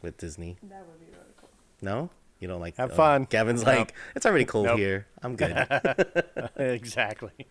with 0.02 0.18
Disney. 0.18 0.58
That 0.64 0.86
would 0.88 1.00
be 1.00 1.06
really 1.08 1.34
cool. 1.40 1.50
No, 1.82 2.10
you 2.40 2.48
don't 2.48 2.62
like. 2.62 2.78
Have 2.78 2.92
oh, 2.92 2.96
fun. 2.96 3.28
Gavin's 3.30 3.64
Nope. 3.64 3.78
like, 3.78 3.94
it's 4.16 4.26
already 4.26 4.46
cold 4.54 4.66
Nope. 4.66 4.78
here. 4.78 5.08
I'm 5.22 5.36
good. 5.36 5.68
exactly. 6.58 7.48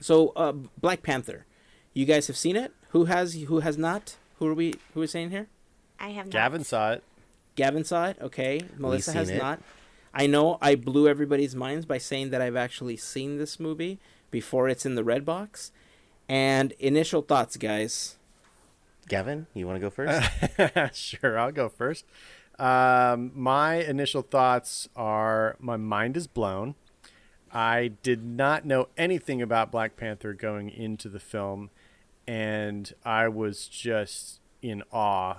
So, 0.00 0.28
uh, 0.30 0.52
Black 0.52 1.02
Panther. 1.02 1.46
You 1.94 2.06
guys 2.06 2.26
have 2.26 2.36
seen 2.36 2.56
it? 2.56 2.72
Who 2.90 3.06
has? 3.06 3.34
Who 3.34 3.60
has 3.60 3.76
not? 3.76 4.16
Who 4.38 4.46
are 4.46 4.54
we? 4.54 4.74
Who 4.94 5.02
are 5.02 5.06
saying 5.06 5.30
here? 5.30 5.48
I 6.00 6.10
have 6.10 6.26
not. 6.26 6.32
Gavin 6.32 6.64
saw 6.64 6.92
it. 6.92 7.04
Gavin 7.54 7.84
saw 7.84 8.06
it. 8.06 8.16
Okay, 8.20 8.60
Melissa 8.78 9.12
has 9.12 9.28
it. 9.28 9.38
not. 9.38 9.60
I 10.14 10.26
know 10.26 10.58
I 10.60 10.74
blew 10.74 11.08
everybody's 11.08 11.54
minds 11.54 11.86
by 11.86 11.98
saying 11.98 12.30
that 12.30 12.42
I've 12.42 12.56
actually 12.56 12.96
seen 12.96 13.38
this 13.38 13.58
movie 13.58 13.98
before 14.30 14.68
it's 14.68 14.84
in 14.84 14.94
the 14.94 15.04
red 15.04 15.24
box. 15.24 15.72
And 16.28 16.72
initial 16.72 17.22
thoughts, 17.22 17.56
guys. 17.56 18.16
Gavin, 19.08 19.46
you 19.54 19.66
want 19.66 19.76
to 19.76 19.80
go 19.80 19.90
first? 19.90 20.96
sure, 20.96 21.38
I'll 21.38 21.52
go 21.52 21.68
first. 21.68 22.04
Um, 22.58 23.32
my 23.34 23.76
initial 23.76 24.22
thoughts 24.22 24.88
are 24.94 25.56
my 25.58 25.76
mind 25.76 26.16
is 26.16 26.26
blown. 26.26 26.74
I 27.52 27.88
did 28.02 28.24
not 28.24 28.64
know 28.64 28.88
anything 28.96 29.42
about 29.42 29.70
Black 29.70 29.96
Panther 29.96 30.32
going 30.32 30.70
into 30.70 31.08
the 31.08 31.20
film, 31.20 31.70
and 32.26 32.92
I 33.04 33.28
was 33.28 33.68
just 33.68 34.40
in 34.62 34.82
awe 34.90 35.36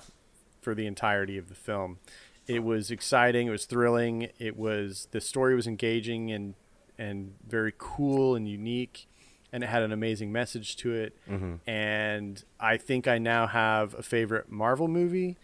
for 0.61 0.75
the 0.75 0.85
entirety 0.85 1.37
of 1.37 1.49
the 1.49 1.55
film. 1.55 1.99
It 2.45 2.63
was 2.63 2.91
exciting. 2.91 3.47
It 3.47 3.51
was 3.51 3.65
thrilling. 3.65 4.29
It 4.37 4.57
was 4.57 5.07
the 5.11 5.21
story 5.21 5.55
was 5.55 5.65
engaging 5.65 6.31
and 6.31 6.55
and 6.97 7.33
very 7.47 7.73
cool 7.77 8.35
and 8.35 8.47
unique, 8.47 9.07
and 9.53 9.63
it 9.63 9.67
had 9.67 9.83
an 9.83 9.93
amazing 9.93 10.31
message 10.31 10.75
to 10.77 10.93
it. 10.93 11.15
And 11.67 12.43
I 12.59 12.75
think 12.75 13.07
I 13.07 13.19
now 13.19 13.47
have 13.47 13.93
a 13.93 14.01
favorite 14.03 14.51
Marvel 14.51 14.87
movie, 14.89 15.37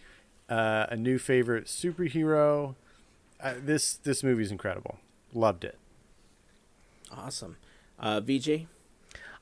uh, 0.49 0.87
a 0.89 0.97
new 0.97 1.19
favorite 1.19 1.65
superhero. 1.67 2.75
Uh, 3.39 3.53
this 3.63 3.93
this 3.95 4.23
movie 4.23 4.43
is 4.43 4.51
incredible. 4.51 4.97
Loved 5.33 5.63
it. 5.63 5.77
Awesome. 7.15 7.57
Uh, 7.99 8.19
VJ? 8.19 8.67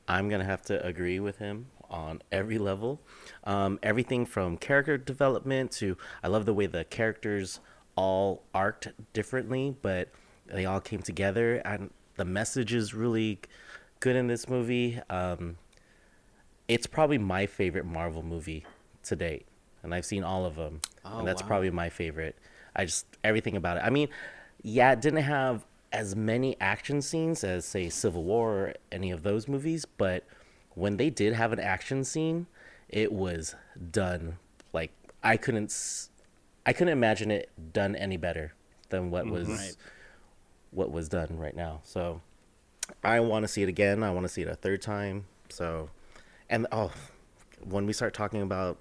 I'm 0.07 0.29
gonna 0.29 0.43
have 0.43 0.61
to 0.63 0.85
agree 0.85 1.19
with 1.19 1.37
him 1.37 1.67
on 1.89 2.21
every 2.31 2.57
level. 2.57 2.99
Um, 3.45 3.79
everything 3.81 4.25
from 4.25 4.57
character 4.57 4.97
development 4.97 5.71
to 5.73 5.97
I 6.21 6.27
love 6.27 6.45
the 6.45 6.53
way 6.53 6.65
the 6.65 6.83
characters 6.83 7.61
all 7.95 8.43
arced 8.53 8.89
differently, 9.13 9.75
but 9.81 10.09
they 10.45 10.65
all 10.65 10.81
came 10.81 11.01
together, 11.01 11.55
and 11.65 11.89
the 12.15 12.25
message 12.25 12.73
is 12.73 12.93
really 12.93 13.39
good 13.99 14.15
in 14.15 14.27
this 14.27 14.47
movie. 14.49 14.99
Um, 15.09 15.57
it's 16.67 16.87
probably 16.87 17.17
my 17.17 17.45
favorite 17.45 17.85
Marvel 17.85 18.23
movie 18.23 18.65
to 19.03 19.15
date, 19.15 19.45
and 19.83 19.93
I've 19.93 20.05
seen 20.05 20.23
all 20.23 20.45
of 20.45 20.55
them, 20.55 20.81
Oh, 21.05 21.19
and 21.19 21.27
that's 21.27 21.41
wow. 21.41 21.47
probably 21.47 21.69
my 21.71 21.89
favorite. 21.89 22.35
I 22.75 22.85
just 22.85 23.05
everything 23.23 23.55
about 23.55 23.77
it. 23.77 23.81
I 23.83 23.89
mean, 23.89 24.09
yeah, 24.61 24.91
it 24.91 25.01
didn't 25.01 25.23
have 25.23 25.65
as 25.93 26.15
many 26.15 26.57
action 26.59 27.01
scenes 27.01 27.43
as 27.43 27.63
say 27.65 27.89
Civil 27.89 28.23
War 28.23 28.51
or 28.53 28.73
any 28.91 29.11
of 29.11 29.23
those 29.23 29.47
movies, 29.47 29.85
but 29.85 30.25
when 30.75 30.97
they 30.97 31.09
did 31.09 31.33
have 31.33 31.53
an 31.53 31.59
action 31.59 32.03
scene, 32.03 32.45
it 32.89 33.11
was 33.11 33.55
done 33.91 34.37
like 34.73 34.91
I 35.23 35.37
couldn't 35.37 35.73
I 36.65 36.73
couldn't 36.73 36.91
imagine 36.91 37.31
it 37.31 37.49
done 37.73 37.95
any 37.95 38.17
better 38.17 38.53
than 38.89 39.09
what 39.09 39.25
was 39.27 39.47
Right. 39.47 39.75
what 40.71 40.91
was 40.91 41.07
done 41.07 41.37
right 41.37 41.55
now. 41.55 41.79
So 41.83 42.21
I 43.03 43.19
want 43.19 43.43
to 43.43 43.47
see 43.47 43.63
it 43.63 43.69
again. 43.69 44.03
I 44.03 44.11
want 44.11 44.25
to 44.25 44.29
see 44.29 44.41
it 44.41 44.47
a 44.47 44.55
third 44.55 44.81
time. 44.81 45.25
So 45.49 45.89
and 46.49 46.67
oh, 46.71 46.91
when 47.63 47.85
we 47.85 47.93
start 47.93 48.13
talking 48.13 48.41
about 48.41 48.77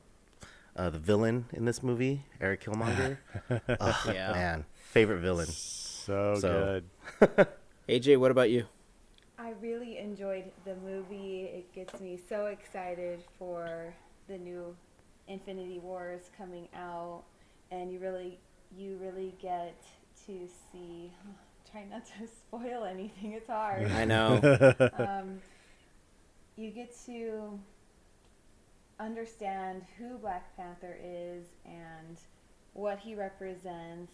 uh, 0.76 0.90
the 0.90 0.98
villain 0.98 1.46
in 1.52 1.64
this 1.64 1.82
movie, 1.82 2.22
Eric 2.40 2.64
Killmonger, 2.64 3.18
oh, 3.80 4.02
Yeah. 4.12 4.32
man, 4.32 4.64
favorite 4.74 5.20
villain. 5.20 5.46
So, 5.46 6.34
So- 6.38 6.80
good. 7.20 7.46
AJ, 7.88 8.18
what 8.18 8.30
about 8.30 8.50
you? 8.50 8.66
I 9.38 9.52
really 9.60 9.98
enjoyed 9.98 10.44
the 10.64 10.74
movie. 10.76 11.42
It 11.44 11.72
gets 11.74 12.00
me 12.00 12.18
so 12.28 12.46
excited 12.46 13.22
for 13.38 13.94
the 14.28 14.38
new 14.38 14.74
Infinity 15.28 15.78
Wars 15.78 16.30
coming 16.36 16.68
out, 16.74 17.22
and 17.70 17.92
you 17.92 17.98
really, 17.98 18.38
you 18.76 18.96
really 19.00 19.34
get 19.40 19.76
to 20.26 20.48
see. 20.72 21.12
Try 21.70 21.84
not 21.84 22.04
to 22.06 22.26
spoil 22.40 22.84
anything. 22.84 23.32
It's 23.32 23.48
hard. 23.48 23.90
I 23.90 24.04
know. 24.12 24.40
um, 24.98 25.40
you 26.56 26.70
get 26.70 26.94
to 27.06 27.58
understand 28.98 29.82
who 29.98 30.16
Black 30.18 30.56
Panther 30.56 30.96
is 31.02 31.44
and 31.64 32.18
what 32.72 32.98
he 32.98 33.14
represents. 33.14 34.12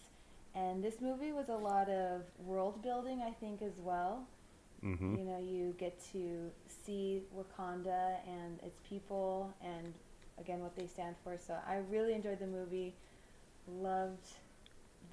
And 0.55 0.83
this 0.83 1.01
movie 1.01 1.31
was 1.31 1.49
a 1.49 1.55
lot 1.55 1.89
of 1.89 2.21
world 2.39 2.83
building, 2.83 3.21
I 3.25 3.31
think, 3.31 3.61
as 3.61 3.73
well. 3.79 4.27
hmm 4.81 5.15
You 5.15 5.23
know, 5.23 5.39
you 5.39 5.73
get 5.77 5.99
to 6.11 6.51
see 6.67 7.23
Wakanda 7.35 8.17
and 8.27 8.59
its 8.61 8.77
people 8.87 9.53
and, 9.63 9.93
again, 10.39 10.59
what 10.59 10.75
they 10.75 10.85
stand 10.85 11.15
for. 11.23 11.37
So 11.37 11.55
I 11.67 11.77
really 11.89 12.13
enjoyed 12.13 12.39
the 12.39 12.47
movie. 12.47 12.93
Loved 13.67 14.27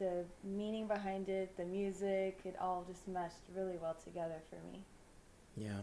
the 0.01 0.25
meaning 0.43 0.89
behind 0.89 1.29
it, 1.29 1.57
the 1.57 1.65
music. 1.65 2.41
It 2.45 2.57
all 2.61 2.85
just 2.89 3.07
meshed 3.07 3.37
really 3.55 3.77
well 3.81 3.97
together 4.03 4.41
for 4.51 4.57
me. 4.73 4.81
Yeah, 5.57 5.83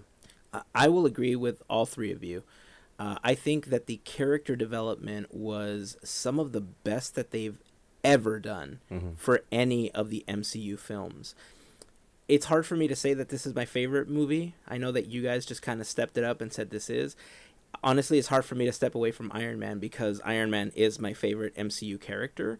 I- 0.54 0.64
I 0.76 0.88
will 0.90 1.06
agree 1.06 1.36
with 1.38 1.64
all 1.70 1.86
three 1.86 2.12
of 2.12 2.24
you. 2.24 2.44
Uh, 3.00 3.18
I 3.24 3.36
think 3.36 3.68
that 3.68 3.86
the 3.86 3.98
character 4.04 4.56
development 4.58 5.34
was 5.34 5.98
some 6.04 6.40
of 6.40 6.52
the 6.52 6.62
best 6.62 7.16
that 7.16 7.32
they've 7.32 7.58
ever 8.04 8.40
done 8.40 8.80
for 9.18 9.44
any 9.52 9.92
of 9.92 10.10
the 10.10 10.24
MCU 10.28 10.78
films. 10.78 11.36
It's 12.28 12.48
hard 12.48 12.66
for 12.66 12.76
me 12.76 12.88
to 12.88 12.96
say 12.96 13.14
that 13.14 13.30
this 13.30 13.46
is 13.46 13.54
my 13.56 13.66
favorite 13.66 14.10
movie. 14.10 14.56
I 14.68 14.78
know 14.78 14.92
that 14.92 15.08
you 15.08 15.22
guys 15.22 15.46
just 15.46 15.62
kind 15.62 15.80
of 15.80 15.88
stepped 15.88 16.18
it 16.18 16.24
up 16.24 16.42
and 16.42 16.52
said 16.52 16.70
this 16.72 16.90
is. 16.90 17.16
Honestly, 17.84 18.18
it's 18.18 18.28
hard 18.30 18.46
for 18.46 18.56
me 18.56 18.66
to 18.66 18.72
step 18.74 18.96
away 18.96 19.12
from 19.12 19.32
Iron 19.34 19.60
Man 19.60 19.78
because 19.80 20.20
Iron 20.26 20.50
Man 20.50 20.72
is 20.76 21.00
my 21.00 21.14
favorite 21.14 21.56
MCU 21.56 22.00
character. 22.00 22.58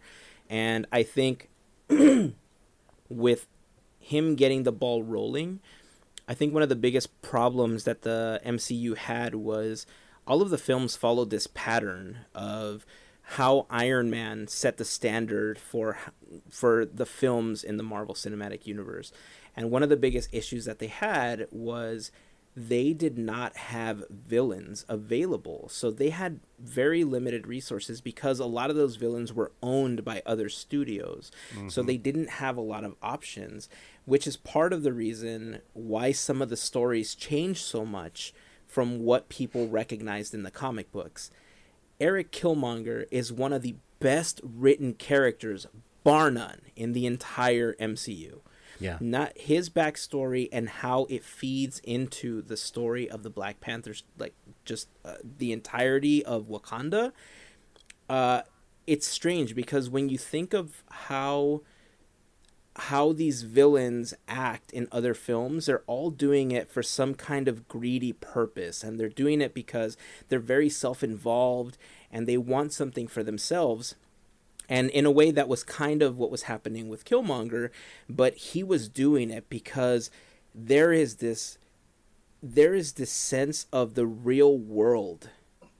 And 0.48 0.86
I 0.92 1.02
think 1.02 1.48
with 3.08 3.46
him 3.98 4.34
getting 4.34 4.62
the 4.62 4.72
ball 4.72 5.02
rolling, 5.02 5.60
I 6.26 6.34
think 6.34 6.52
one 6.52 6.62
of 6.62 6.68
the 6.68 6.76
biggest 6.76 7.20
problems 7.22 7.84
that 7.84 8.02
the 8.02 8.40
MCU 8.44 8.96
had 8.96 9.34
was 9.34 9.86
all 10.26 10.42
of 10.42 10.50
the 10.50 10.58
films 10.58 10.96
followed 10.96 11.30
this 11.30 11.46
pattern 11.46 12.20
of 12.34 12.84
how 13.32 13.66
Iron 13.68 14.08
Man 14.10 14.46
set 14.46 14.78
the 14.78 14.84
standard 14.84 15.58
for 15.58 15.98
for 16.50 16.84
the 16.84 17.06
films 17.06 17.62
in 17.62 17.76
the 17.76 17.82
Marvel 17.82 18.14
Cinematic 18.14 18.66
Universe. 18.66 19.12
And 19.54 19.70
one 19.70 19.82
of 19.82 19.88
the 19.88 19.96
biggest 19.96 20.32
issues 20.32 20.64
that 20.66 20.78
they 20.78 20.86
had 20.86 21.46
was 21.50 22.10
they 22.58 22.92
did 22.92 23.16
not 23.16 23.56
have 23.56 24.02
villains 24.10 24.84
available. 24.88 25.68
So 25.70 25.92
they 25.92 26.10
had 26.10 26.40
very 26.58 27.04
limited 27.04 27.46
resources 27.46 28.00
because 28.00 28.40
a 28.40 28.46
lot 28.46 28.68
of 28.68 28.74
those 28.74 28.96
villains 28.96 29.32
were 29.32 29.52
owned 29.62 30.04
by 30.04 30.22
other 30.26 30.48
studios. 30.48 31.30
So 31.52 31.60
mm-hmm. 31.60 31.86
they 31.86 31.96
didn't 31.96 32.30
have 32.30 32.56
a 32.56 32.62
lot 32.62 32.82
of 32.82 32.96
options, 33.00 33.68
which 34.06 34.26
is 34.26 34.36
part 34.36 34.72
of 34.72 34.82
the 34.82 34.92
reason 34.92 35.60
why 35.72 36.10
some 36.10 36.42
of 36.42 36.48
the 36.48 36.56
stories 36.56 37.14
changed 37.14 37.62
so 37.64 37.86
much 37.86 38.34
from 38.66 39.04
what 39.04 39.28
people 39.28 39.68
recognized 39.68 40.34
in 40.34 40.42
the 40.42 40.50
comic 40.50 40.90
books. 40.90 41.30
Eric 42.00 42.32
Killmonger 42.32 43.04
is 43.12 43.32
one 43.32 43.52
of 43.52 43.62
the 43.62 43.76
best 44.00 44.40
written 44.42 44.94
characters, 44.94 45.68
bar 46.02 46.28
none, 46.28 46.62
in 46.74 46.92
the 46.92 47.06
entire 47.06 47.74
MCU 47.74 48.40
Yeah. 48.80 48.98
not 49.00 49.36
his 49.36 49.70
backstory 49.70 50.48
and 50.52 50.68
how 50.68 51.06
it 51.08 51.24
feeds 51.24 51.80
into 51.80 52.42
the 52.42 52.56
story 52.56 53.08
of 53.08 53.22
the 53.22 53.30
Black 53.30 53.60
Panthers, 53.60 54.04
like 54.16 54.34
just 54.64 54.88
uh, 55.04 55.14
the 55.22 55.52
entirety 55.52 56.24
of 56.24 56.44
Wakanda. 56.44 57.12
Uh, 58.08 58.42
it's 58.86 59.06
strange 59.06 59.54
because 59.54 59.90
when 59.90 60.08
you 60.08 60.18
think 60.18 60.54
of 60.54 60.82
how 60.90 61.62
how 62.76 63.12
these 63.12 63.42
villains 63.42 64.14
act 64.28 64.72
in 64.72 64.86
other 64.92 65.12
films, 65.12 65.66
they're 65.66 65.82
all 65.88 66.10
doing 66.10 66.52
it 66.52 66.70
for 66.70 66.80
some 66.80 67.12
kind 67.12 67.48
of 67.48 67.66
greedy 67.66 68.12
purpose, 68.12 68.84
and 68.84 69.00
they're 69.00 69.08
doing 69.08 69.40
it 69.40 69.52
because 69.52 69.96
they're 70.28 70.38
very 70.38 70.68
self-involved 70.68 71.76
and 72.12 72.26
they 72.26 72.36
want 72.36 72.72
something 72.72 73.08
for 73.08 73.24
themselves 73.24 73.96
and 74.68 74.90
in 74.90 75.06
a 75.06 75.10
way 75.10 75.30
that 75.30 75.48
was 75.48 75.64
kind 75.64 76.02
of 76.02 76.18
what 76.18 76.30
was 76.30 76.42
happening 76.42 76.88
with 76.88 77.04
Killmonger, 77.04 77.70
but 78.08 78.36
he 78.36 78.62
was 78.62 78.88
doing 78.88 79.30
it 79.30 79.48
because 79.48 80.10
there 80.54 80.92
is 80.92 81.16
this 81.16 81.58
there 82.42 82.74
is 82.74 82.92
this 82.92 83.10
sense 83.10 83.66
of 83.72 83.94
the 83.94 84.06
real 84.06 84.56
world 84.56 85.30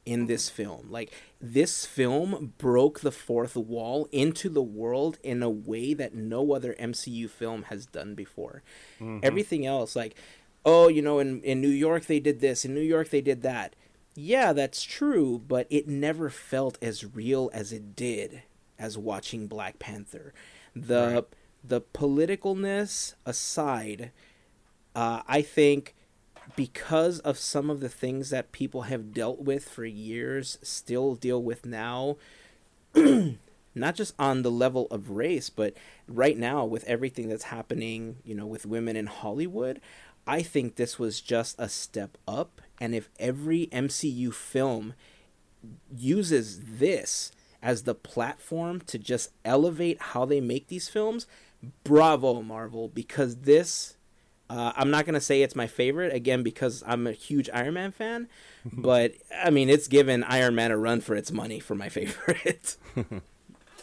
in 0.04 0.26
this 0.26 0.48
film. 0.48 0.88
Like 0.90 1.12
this 1.40 1.84
film 1.84 2.54
broke 2.58 3.00
the 3.00 3.12
fourth 3.12 3.56
wall 3.56 4.08
into 4.10 4.48
the 4.48 4.62
world 4.62 5.18
in 5.22 5.42
a 5.42 5.50
way 5.50 5.94
that 5.94 6.14
no 6.14 6.52
other 6.52 6.74
MCU 6.80 7.28
film 7.30 7.64
has 7.64 7.86
done 7.86 8.14
before. 8.14 8.62
Mm-hmm. 9.00 9.20
Everything 9.22 9.66
else 9.66 9.94
like 9.94 10.16
oh, 10.64 10.88
you 10.88 11.02
know 11.02 11.18
in 11.18 11.42
in 11.42 11.60
New 11.60 11.68
York 11.68 12.06
they 12.06 12.20
did 12.20 12.40
this, 12.40 12.64
in 12.64 12.74
New 12.74 12.80
York 12.80 13.10
they 13.10 13.20
did 13.20 13.42
that. 13.42 13.76
Yeah, 14.14 14.52
that's 14.52 14.82
true, 14.82 15.40
but 15.46 15.68
it 15.70 15.86
never 15.86 16.28
felt 16.28 16.76
as 16.82 17.14
real 17.14 17.50
as 17.54 17.72
it 17.72 17.94
did 17.94 18.42
as 18.78 18.98
watching 18.98 19.46
Black 19.46 19.78
Panther. 19.78 20.32
The 20.74 21.24
the 21.64 21.80
politicalness 21.80 23.14
aside, 23.26 24.12
uh, 24.94 25.22
I 25.26 25.42
think 25.42 25.94
because 26.56 27.18
of 27.20 27.38
some 27.38 27.68
of 27.70 27.80
the 27.80 27.88
things 27.88 28.30
that 28.30 28.52
people 28.52 28.82
have 28.82 29.12
dealt 29.12 29.40
with 29.40 29.68
for 29.68 29.84
years, 29.84 30.58
still 30.62 31.14
deal 31.14 31.42
with 31.42 31.66
now, 31.66 32.16
not 33.74 33.94
just 33.94 34.14
on 34.18 34.42
the 34.42 34.50
level 34.50 34.86
of 34.90 35.10
race, 35.10 35.50
but 35.50 35.74
right 36.06 36.38
now 36.38 36.64
with 36.64 36.84
everything 36.84 37.28
that's 37.28 37.44
happening, 37.44 38.16
you 38.24 38.34
know, 38.34 38.46
with 38.46 38.66
women 38.66 38.96
in 38.96 39.06
Hollywood, 39.06 39.80
I 40.26 40.42
think 40.42 40.76
this 40.76 40.98
was 40.98 41.20
just 41.20 41.56
a 41.58 41.68
step 41.68 42.16
up. 42.26 42.60
And 42.80 42.94
if 42.94 43.08
every 43.18 43.66
MCU 43.72 44.32
film 44.32 44.94
uses 45.94 46.60
this 46.78 47.32
as 47.62 47.82
the 47.82 47.94
platform 47.94 48.80
to 48.82 48.98
just 48.98 49.30
elevate 49.44 50.00
how 50.00 50.24
they 50.24 50.40
make 50.40 50.68
these 50.68 50.88
films, 50.88 51.26
bravo, 51.84 52.42
Marvel, 52.42 52.88
because 52.88 53.36
this. 53.38 53.94
Uh, 54.50 54.72
I'm 54.76 54.90
not 54.90 55.04
gonna 55.04 55.20
say 55.20 55.42
it's 55.42 55.54
my 55.54 55.66
favorite 55.66 56.14
again 56.14 56.42
because 56.42 56.82
I'm 56.86 57.06
a 57.06 57.12
huge 57.12 57.50
Iron 57.52 57.74
Man 57.74 57.92
fan, 57.92 58.28
but 58.72 59.12
I 59.44 59.50
mean 59.50 59.68
it's 59.68 59.88
given 59.88 60.24
Iron 60.24 60.54
Man 60.54 60.70
a 60.70 60.78
run 60.78 61.02
for 61.02 61.14
its 61.14 61.30
money 61.30 61.60
for 61.60 61.74
my 61.74 61.88
favorite. 61.90 62.76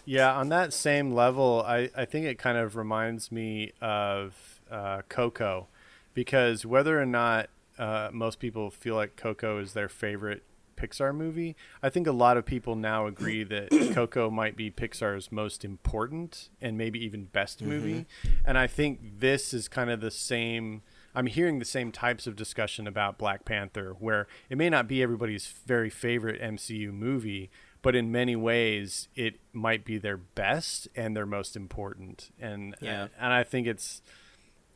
Yeah, 0.05 0.35
on 0.35 0.49
that 0.49 0.71
same 0.71 1.11
level, 1.11 1.63
I, 1.65 1.89
I 1.97 2.05
think 2.05 2.27
it 2.27 2.37
kind 2.37 2.59
of 2.59 2.75
reminds 2.75 3.31
me 3.31 3.71
of 3.81 4.61
uh, 4.69 5.01
Coco, 5.09 5.67
because 6.13 6.63
whether 6.63 7.01
or 7.01 7.07
not 7.07 7.49
uh, 7.79 8.09
most 8.13 8.39
people 8.39 8.69
feel 8.69 8.95
like 8.95 9.15
Coco 9.15 9.57
is 9.59 9.73
their 9.73 9.89
favorite 9.89 10.43
Pixar 10.75 11.15
movie, 11.15 11.55
I 11.81 11.89
think 11.89 12.07
a 12.07 12.11
lot 12.11 12.37
of 12.37 12.45
people 12.45 12.75
now 12.75 13.07
agree 13.07 13.43
that 13.43 13.69
Coco 13.93 14.29
might 14.29 14.55
be 14.55 14.71
Pixar's 14.71 15.31
most 15.31 15.63
important 15.63 16.49
and 16.61 16.77
maybe 16.77 17.03
even 17.03 17.25
best 17.25 17.59
mm-hmm. 17.59 17.69
movie. 17.69 18.05
And 18.45 18.57
I 18.57 18.67
think 18.67 19.19
this 19.19 19.53
is 19.53 19.67
kind 19.67 19.89
of 19.89 20.01
the 20.01 20.11
same. 20.11 20.81
I'm 21.13 21.27
hearing 21.27 21.59
the 21.59 21.65
same 21.65 21.91
types 21.91 22.27
of 22.27 22.35
discussion 22.35 22.87
about 22.87 23.17
Black 23.17 23.45
Panther, 23.45 23.95
where 23.99 24.27
it 24.49 24.57
may 24.57 24.69
not 24.69 24.87
be 24.87 25.01
everybody's 25.01 25.47
very 25.65 25.89
favorite 25.89 26.41
MCU 26.41 26.91
movie, 26.91 27.49
but 27.81 27.95
in 27.95 28.11
many 28.11 28.35
ways 28.35 29.07
it 29.15 29.35
might 29.53 29.85
be 29.85 29.97
their 29.97 30.17
best 30.17 30.87
and 30.95 31.15
their 31.15 31.25
most 31.25 31.55
important. 31.55 32.31
And 32.39 32.75
Yeah. 32.81 33.03
Uh, 33.03 33.07
and 33.19 33.33
I 33.33 33.43
think 33.43 33.67
it's 33.67 34.01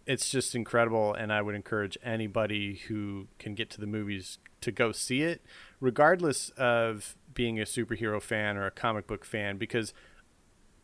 it's 0.06 0.32
just 0.32 0.56
incredible 0.56 1.14
and 1.14 1.32
I 1.32 1.42
would 1.42 1.54
encourage 1.54 1.96
anybody 2.04 2.76
who 2.88 3.28
can 3.38 3.54
get 3.54 3.70
to 3.72 3.80
the 3.80 3.86
movies 3.86 4.40
to 4.62 4.72
go 4.72 4.92
see 4.92 5.22
it 5.22 5.42
regardless 5.80 6.50
of 6.52 7.16
being 7.34 7.60
a 7.60 7.64
superhero 7.64 8.22
fan 8.22 8.58
or 8.58 8.66
a 8.66 8.72
comic 8.72 9.08
book 9.08 9.24
fan 9.24 9.58
because 9.58 9.94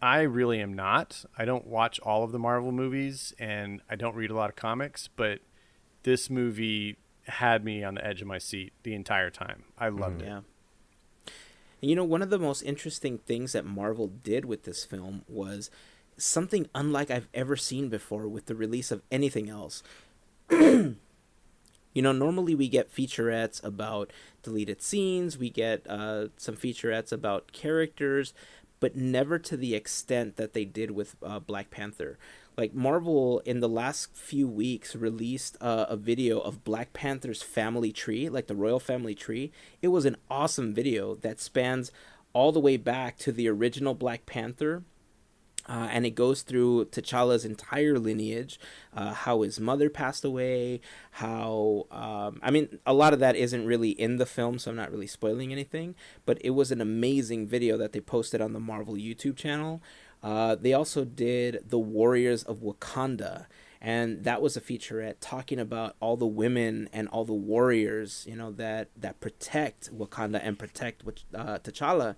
I 0.02 0.22
really 0.22 0.62
am 0.62 0.74
not. 0.74 1.26
I 1.38 1.46
don't 1.46 1.68
watch 1.68 2.00
all 2.02 2.24
of 2.24 2.32
the 2.32 2.40
Marvel 2.40 2.72
movies 2.72 3.34
and 3.40 3.82
I 3.90 3.96
don't 3.96 4.16
read 4.16 4.32
a 4.32 4.36
lot 4.36 4.50
of 4.50 4.56
comics, 4.56 5.10
but 5.16 5.40
this 6.04 6.30
movie 6.30 6.98
had 7.28 7.66
me 7.66 7.84
on 7.84 7.96
the 7.96 8.06
edge 8.06 8.22
of 8.22 8.28
my 8.28 8.38
seat 8.38 8.74
the 8.84 8.94
entire 8.94 9.30
time. 9.30 9.64
I 9.78 9.90
loved 9.90 10.20
mm. 10.20 10.24
it. 10.24 10.28
Yeah. 10.28 10.42
And 11.82 11.90
you 11.90 11.96
know, 11.96 12.04
one 12.04 12.22
of 12.22 12.30
the 12.30 12.40
most 12.40 12.62
interesting 12.62 13.18
things 13.18 13.54
that 13.54 13.66
Marvel 13.66 14.08
did 14.08 14.46
with 14.46 14.64
this 14.64 14.86
film 14.86 15.24
was 15.28 15.70
something 16.18 16.68
unlike 16.74 17.12
I've 17.12 17.28
ever 17.34 17.56
seen 17.56 17.90
before 17.90 18.28
with 18.28 18.46
the 18.46 18.56
release 18.56 18.92
of 18.92 19.02
anything 19.12 19.50
else. 19.50 19.84
you 21.96 22.02
know, 22.02 22.12
normally 22.12 22.54
we 22.54 22.68
get 22.68 22.94
featurettes 22.94 23.64
about 23.64 24.12
deleted 24.44 24.82
scenes, 24.82 25.38
we 25.38 25.50
get 25.50 25.88
uh, 25.90 26.28
some 26.38 26.56
featurettes 26.56 27.12
about 27.12 27.54
characters, 27.54 28.34
but 28.82 28.96
never 28.96 29.40
to 29.40 29.56
the 29.56 29.74
extent 29.74 30.36
that 30.36 30.54
they 30.54 30.66
did 30.66 30.92
with 30.92 31.16
uh, 31.24 31.40
Black 31.40 31.72
Panther. 31.72 32.20
Like 32.58 32.74
Marvel 32.74 33.40
in 33.40 33.62
the 33.62 33.70
last 33.70 34.14
few 34.14 34.48
weeks 34.48 34.96
released 34.96 35.58
uh, 35.62 35.86
a 35.90 35.96
video 35.96 36.40
of 36.40 36.66
Black 36.66 36.92
Panther's 36.94 37.42
family 37.42 37.94
tree, 37.94 38.30
like 38.30 38.48
the 38.48 38.56
royal 38.56 38.80
family 38.80 39.16
tree. 39.16 39.52
It 39.82 39.88
was 39.88 40.06
an 40.06 40.18
awesome 40.30 40.74
video 40.74 41.16
that 41.16 41.40
spans 41.40 41.92
all 42.34 42.52
the 42.52 42.60
way 42.60 42.76
back 42.76 43.18
to 43.20 43.32
the 43.32 43.48
original 43.48 43.94
Black 43.94 44.26
Panther 44.26 44.84
uh, 45.68 45.88
and 45.92 46.06
it 46.06 46.12
goes 46.12 46.42
through 46.42 46.86
T'Challa's 46.86 47.46
entire 47.46 47.98
lineage, 47.98 48.60
uh, 48.94 49.14
how 49.14 49.42
his 49.42 49.60
mother 49.60 49.90
passed 49.90 50.24
away, 50.24 50.82
how 51.12 51.88
um, 51.92 52.40
I 52.44 52.52
mean, 52.52 52.80
a 52.86 52.94
lot 52.94 53.14
of 53.14 53.20
that 53.20 53.36
isn't 53.36 53.66
really 53.66 53.92
in 53.92 54.18
the 54.18 54.26
film, 54.26 54.60
so 54.60 54.72
I'm 54.72 54.78
not 54.78 54.92
really 54.92 55.08
spoiling 55.08 55.52
anything. 55.52 55.96
But 56.26 56.38
it 56.42 56.52
was 56.52 56.72
an 56.72 56.82
amazing 56.82 57.48
video 57.48 57.78
that 57.78 57.94
they 57.94 58.00
posted 58.00 58.42
on 58.42 58.54
the 58.54 58.60
Marvel 58.60 58.96
YouTube 58.96 59.36
channel. 59.36 59.82
Uh, 60.22 60.56
they 60.56 60.74
also 60.74 61.06
did 61.06 61.64
the 61.68 61.80
Warriors 61.80 62.44
of 62.44 62.60
Wakanda, 62.60 63.46
and 63.82 64.24
that 64.24 64.42
was 64.42 64.58
a 64.58 64.62
featurette 64.62 65.16
talking 65.20 65.60
about 65.60 65.96
all 66.00 66.18
the 66.18 66.26
women 66.26 66.90
and 66.92 67.08
all 67.10 67.26
the 67.26 67.34
warriors, 67.34 68.26
you 68.28 68.36
know, 68.36 68.52
that 68.52 68.90
that 68.98 69.20
protect 69.20 69.96
Wakanda 69.96 70.40
and 70.44 70.58
protect 70.58 71.04
uh, 71.34 71.60
T'Challa 71.60 72.16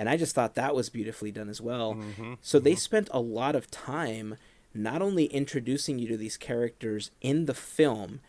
and 0.00 0.08
I 0.08 0.16
just 0.16 0.34
thought 0.34 0.54
that 0.54 0.74
was 0.74 0.88
beautifully 0.88 1.30
done 1.30 1.50
as 1.50 1.60
well. 1.60 1.92
Mm-hmm. 1.92 2.34
So 2.40 2.58
they 2.58 2.70
mm-hmm. 2.70 2.78
spent 2.78 3.10
a 3.12 3.20
lot 3.20 3.54
of 3.54 3.70
time 3.70 4.36
not 4.72 5.02
only 5.02 5.26
introducing 5.26 5.98
you 5.98 6.08
to 6.08 6.16
these 6.16 6.38
characters 6.38 7.10
in 7.20 7.44
the 7.44 7.52
film, 7.52 8.20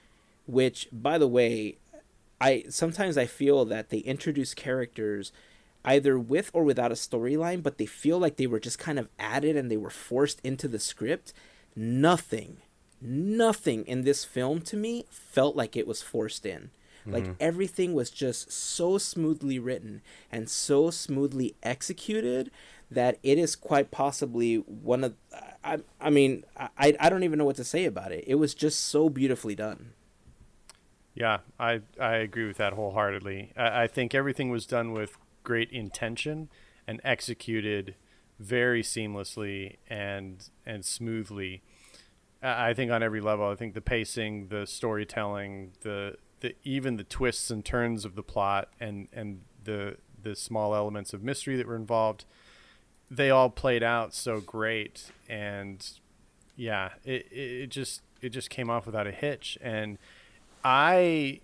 which 0.45 0.89
by 0.91 1.17
the 1.17 1.29
way, 1.29 1.77
I 2.41 2.65
sometimes 2.67 3.17
I 3.17 3.25
feel 3.25 3.63
that 3.63 3.89
they 3.89 3.99
introduce 3.99 4.53
characters 4.53 5.31
either 5.85 6.19
with 6.19 6.51
or 6.51 6.65
without 6.65 6.91
a 6.91 6.95
storyline, 6.95 7.63
but 7.63 7.77
they 7.77 7.85
feel 7.85 8.19
like 8.19 8.35
they 8.35 8.47
were 8.47 8.59
just 8.59 8.77
kind 8.77 8.99
of 8.99 9.07
added 9.17 9.55
and 9.55 9.71
they 9.71 9.77
were 9.77 9.89
forced 9.89 10.41
into 10.43 10.67
the 10.67 10.77
script. 10.77 11.31
Nothing, 11.73 12.57
nothing 12.99 13.85
in 13.85 14.01
this 14.01 14.25
film 14.25 14.59
to 14.63 14.75
me 14.75 15.05
felt 15.09 15.55
like 15.55 15.77
it 15.77 15.87
was 15.87 16.01
forced 16.01 16.45
in. 16.45 16.71
Like 17.05 17.23
mm-hmm. 17.23 17.33
everything 17.39 17.93
was 17.93 18.09
just 18.11 18.51
so 18.51 18.97
smoothly 18.97 19.59
written 19.59 20.01
and 20.31 20.49
so 20.49 20.91
smoothly 20.91 21.55
executed 21.63 22.51
that 22.89 23.17
it 23.23 23.37
is 23.37 23.55
quite 23.55 23.89
possibly 23.89 24.55
one 24.55 25.03
of 25.03 25.15
I 25.63 25.79
I 25.99 26.09
mean 26.09 26.43
I 26.57 26.95
I 26.99 27.09
don't 27.09 27.23
even 27.23 27.39
know 27.39 27.45
what 27.45 27.55
to 27.55 27.63
say 27.63 27.85
about 27.85 28.11
it. 28.11 28.23
It 28.27 28.35
was 28.35 28.53
just 28.53 28.79
so 28.79 29.09
beautifully 29.09 29.55
done. 29.55 29.93
Yeah, 31.13 31.39
I 31.59 31.81
I 31.99 32.15
agree 32.15 32.45
with 32.45 32.57
that 32.57 32.73
wholeheartedly. 32.73 33.53
I, 33.57 33.83
I 33.83 33.87
think 33.87 34.13
everything 34.13 34.49
was 34.49 34.65
done 34.65 34.91
with 34.91 35.17
great 35.43 35.71
intention 35.71 36.49
and 36.87 37.01
executed 37.03 37.95
very 38.39 38.83
seamlessly 38.83 39.77
and 39.89 40.49
and 40.65 40.85
smoothly. 40.85 41.63
I 42.43 42.69
I 42.69 42.73
think 42.73 42.91
on 42.91 43.01
every 43.03 43.21
level. 43.21 43.49
I 43.49 43.55
think 43.55 43.73
the 43.73 43.81
pacing, 43.81 44.47
the 44.47 44.65
storytelling, 44.67 45.73
the 45.81 46.17
the 46.41 46.55
even 46.63 46.97
the 46.97 47.03
twists 47.03 47.49
and 47.49 47.63
turns 47.63 48.05
of 48.05 48.15
the 48.15 48.23
plot, 48.23 48.69
and 48.79 49.07
and 49.13 49.41
the 49.63 49.97
the 50.21 50.35
small 50.35 50.75
elements 50.75 51.13
of 51.13 51.23
mystery 51.23 51.55
that 51.55 51.65
were 51.65 51.75
involved, 51.75 52.25
they 53.09 53.29
all 53.29 53.49
played 53.49 53.83
out 53.83 54.13
so 54.13 54.39
great. 54.39 55.11
And 55.29 55.87
yeah, 56.55 56.89
it 57.03 57.27
it 57.31 57.67
just 57.67 58.01
it 58.21 58.29
just 58.29 58.49
came 58.49 58.69
off 58.69 58.85
without 58.85 59.07
a 59.07 59.11
hitch. 59.11 59.57
And 59.61 59.97
I 60.63 61.41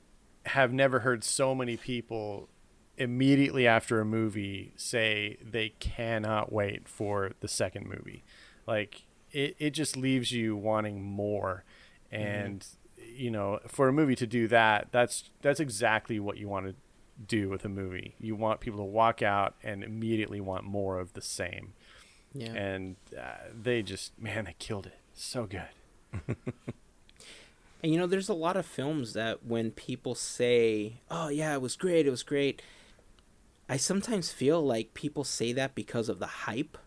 have 0.48 0.72
never 0.72 1.00
heard 1.00 1.24
so 1.24 1.56
many 1.56 1.78
people 1.78 2.50
immediately 2.98 3.68
after 3.68 4.00
a 4.00 4.06
movie 4.06 4.74
say 4.76 5.38
they 5.44 5.70
cannot 5.80 6.52
wait 6.52 6.88
for 6.88 7.32
the 7.40 7.48
second 7.48 7.88
movie. 7.88 8.24
Like 8.66 9.04
it, 9.32 9.56
it 9.60 9.72
just 9.72 9.96
leaves 9.98 10.32
you 10.32 10.56
wanting 10.56 11.04
more. 11.04 11.64
Mm-hmm. 12.12 12.24
And 12.24 12.68
you 13.18 13.32
know, 13.32 13.60
for 13.68 13.88
a 13.88 13.94
movie 13.94 14.16
to 14.16 14.28
do 14.28 14.48
that, 14.48 14.88
that's 14.92 15.30
that's 15.42 15.60
exactly 15.60 16.20
what 16.20 16.38
you 16.38 16.48
want 16.48 16.68
to 16.68 16.76
do 17.26 17.50
with 17.50 17.66
a 17.66 17.70
movie. 17.70 18.16
You 18.20 18.36
want 18.36 18.60
people 18.60 18.80
to 18.80 18.86
walk 18.86 19.22
out 19.22 19.56
and 19.64 19.84
immediately 19.84 20.40
want 20.40 20.64
more 20.64 21.00
of 21.00 21.14
the 21.14 21.22
same. 21.22 21.74
Yeah. 22.34 22.54
And 22.54 22.96
uh, 23.18 23.50
they 23.54 23.82
just 23.82 24.20
man, 24.20 24.46
they 24.46 24.56
killed 24.60 24.86
it. 24.86 25.00
So 25.14 25.46
good. 25.46 26.36
And 27.84 27.92
you 27.92 28.00
know, 28.00 28.08
there's 28.08 28.30
a 28.30 28.34
lot 28.34 28.58
of 28.58 28.66
films 28.66 29.14
that 29.14 29.46
when 29.46 29.72
people 29.72 30.16
say, 30.16 31.02
"Oh 31.12 31.30
yeah, 31.30 31.54
it 31.54 31.62
was 31.62 31.76
great, 31.76 32.08
it 32.08 32.12
was 32.12 32.24
great," 32.24 32.62
I 33.70 33.78
sometimes 33.78 34.32
feel 34.32 34.62
like 34.62 34.94
people 34.94 35.24
say 35.24 35.54
that 35.54 35.76
because 35.76 36.10
of 36.10 36.20
the 36.20 36.28
hype 36.28 36.78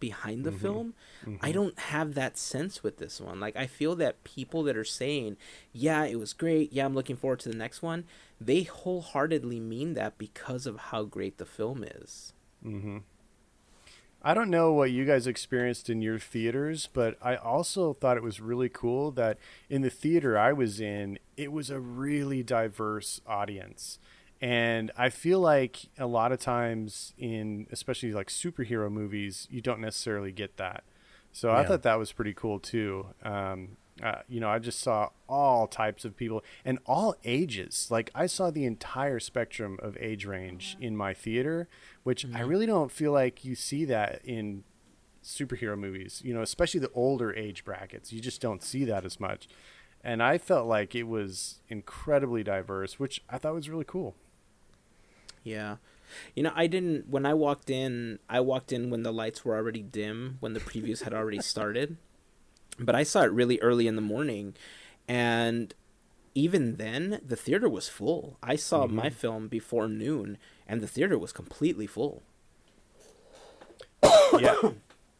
behind 0.00 0.44
the 0.44 0.52
film. 0.52 0.94
I 1.40 1.52
don't 1.52 1.78
have 1.78 2.14
that 2.14 2.38
sense 2.38 2.82
with 2.82 2.96
this 2.96 3.20
one. 3.20 3.38
Like 3.38 3.54
I 3.54 3.66
feel 3.66 3.94
that 3.96 4.24
people 4.24 4.62
that 4.64 4.76
are 4.76 4.84
saying, 4.84 5.36
"Yeah, 5.72 6.04
it 6.04 6.18
was 6.18 6.32
great. 6.32 6.72
Yeah, 6.72 6.86
I'm 6.86 6.94
looking 6.94 7.16
forward 7.16 7.40
to 7.40 7.48
the 7.50 7.56
next 7.56 7.82
one." 7.82 8.04
They 8.40 8.62
wholeheartedly 8.62 9.60
mean 9.60 9.94
that 9.94 10.16
because 10.16 10.66
of 10.66 10.76
how 10.78 11.04
great 11.04 11.36
the 11.36 11.44
film 11.46 11.84
is. 11.84 12.32
Mhm. 12.64 13.02
I 14.22 14.34
don't 14.34 14.50
know 14.50 14.72
what 14.72 14.90
you 14.90 15.06
guys 15.06 15.26
experienced 15.26 15.88
in 15.88 16.02
your 16.02 16.18
theaters, 16.18 16.88
but 16.92 17.16
I 17.22 17.36
also 17.36 17.94
thought 17.94 18.18
it 18.18 18.22
was 18.22 18.40
really 18.40 18.68
cool 18.68 19.10
that 19.12 19.38
in 19.70 19.80
the 19.80 19.88
theater 19.88 20.36
I 20.36 20.52
was 20.52 20.78
in, 20.78 21.18
it 21.38 21.52
was 21.52 21.70
a 21.70 21.80
really 21.80 22.42
diverse 22.42 23.22
audience. 23.26 23.98
And 24.40 24.90
I 24.96 25.10
feel 25.10 25.38
like 25.38 25.86
a 25.98 26.06
lot 26.06 26.32
of 26.32 26.40
times 26.40 27.12
in 27.18 27.66
especially 27.70 28.12
like 28.12 28.28
superhero 28.28 28.90
movies, 28.90 29.46
you 29.50 29.60
don't 29.60 29.80
necessarily 29.80 30.32
get 30.32 30.56
that. 30.56 30.84
So 31.32 31.52
I 31.52 31.64
thought 31.64 31.82
that 31.82 31.98
was 31.98 32.10
pretty 32.10 32.34
cool 32.34 32.58
too. 32.58 33.06
Um, 33.22 33.76
uh, 34.02 34.22
you 34.28 34.40
know, 34.40 34.48
I 34.48 34.58
just 34.58 34.80
saw 34.80 35.10
all 35.28 35.66
types 35.66 36.04
of 36.04 36.16
people 36.16 36.42
and 36.64 36.78
all 36.86 37.14
ages. 37.24 37.88
Like 37.90 38.10
I 38.14 38.26
saw 38.26 38.50
the 38.50 38.64
entire 38.64 39.20
spectrum 39.20 39.78
of 39.82 39.96
age 40.00 40.24
range 40.24 40.76
in 40.80 40.96
my 40.96 41.12
theater, 41.12 41.68
which 42.02 42.26
I 42.34 42.40
really 42.40 42.66
don't 42.66 42.90
feel 42.90 43.12
like 43.12 43.44
you 43.44 43.54
see 43.54 43.84
that 43.84 44.22
in 44.24 44.64
superhero 45.22 45.78
movies. 45.78 46.22
You 46.24 46.32
know, 46.32 46.40
especially 46.42 46.80
the 46.80 46.90
older 46.94 47.34
age 47.34 47.64
brackets. 47.64 48.12
You 48.12 48.20
just 48.20 48.40
don't 48.40 48.62
see 48.62 48.84
that 48.86 49.04
as 49.04 49.20
much. 49.20 49.48
And 50.02 50.22
I 50.22 50.38
felt 50.38 50.66
like 50.66 50.94
it 50.94 51.02
was 51.02 51.60
incredibly 51.68 52.42
diverse, 52.42 52.98
which 52.98 53.22
I 53.28 53.36
thought 53.36 53.54
was 53.54 53.68
really 53.68 53.84
cool. 53.86 54.16
Yeah. 55.42 55.76
You 56.34 56.42
know, 56.42 56.52
I 56.54 56.66
didn't 56.66 57.08
when 57.08 57.24
I 57.24 57.34
walked 57.34 57.70
in, 57.70 58.18
I 58.28 58.40
walked 58.40 58.72
in 58.72 58.90
when 58.90 59.02
the 59.04 59.12
lights 59.12 59.44
were 59.44 59.54
already 59.54 59.82
dim, 59.82 60.36
when 60.40 60.54
the 60.54 60.60
previews 60.60 61.02
had 61.02 61.14
already 61.14 61.40
started. 61.40 61.96
But 62.78 62.94
I 62.94 63.02
saw 63.02 63.22
it 63.22 63.32
really 63.32 63.60
early 63.60 63.86
in 63.86 63.94
the 63.96 64.02
morning 64.02 64.54
and 65.06 65.74
even 66.34 66.76
then 66.76 67.20
the 67.26 67.36
theater 67.36 67.68
was 67.68 67.88
full. 67.88 68.38
I 68.42 68.56
saw 68.56 68.86
Mm-hmm. 68.86 68.96
my 68.96 69.10
film 69.10 69.48
before 69.48 69.88
noon 69.88 70.38
and 70.66 70.80
the 70.80 70.86
theater 70.86 71.18
was 71.18 71.32
completely 71.32 71.86
full. 71.86 72.22
yeah. 74.38 74.54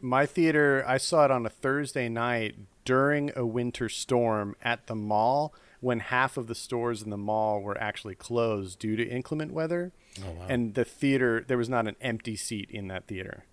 My 0.01 0.25
theater, 0.27 0.85
I 0.87 0.97
saw 0.97 1.27
it 1.27 1.31
on 1.31 1.45
a 1.45 1.51
Thursday 1.51 2.09
night 2.09 2.55
during 2.85 3.31
a 3.37 3.45
winter 3.45 3.89
storm 3.89 4.57
at 4.63 4.87
the 4.87 4.95
mall 4.95 5.55
when 5.81 6.01
half 6.01 6.37
of 6.37 6.47
the 6.47 6.55
stores 6.55 7.03
in 7.03 7.11
the 7.11 7.17
mall 7.19 7.61
were 7.61 7.79
actually 7.79 8.15
closed 8.15 8.79
due 8.79 8.97
to 8.97 9.07
inclement 9.07 9.53
weather. 9.53 9.93
Oh, 10.19 10.31
wow. 10.33 10.47
And 10.49 10.75
the 10.75 10.85
theater, 10.85 11.45
there 11.47 11.57
was 11.59 11.69
not 11.69 11.87
an 11.87 11.97
empty 12.01 12.37
seat 12.37 12.69
in 12.71 12.89
that 12.89 13.07
theater. 13.07 13.45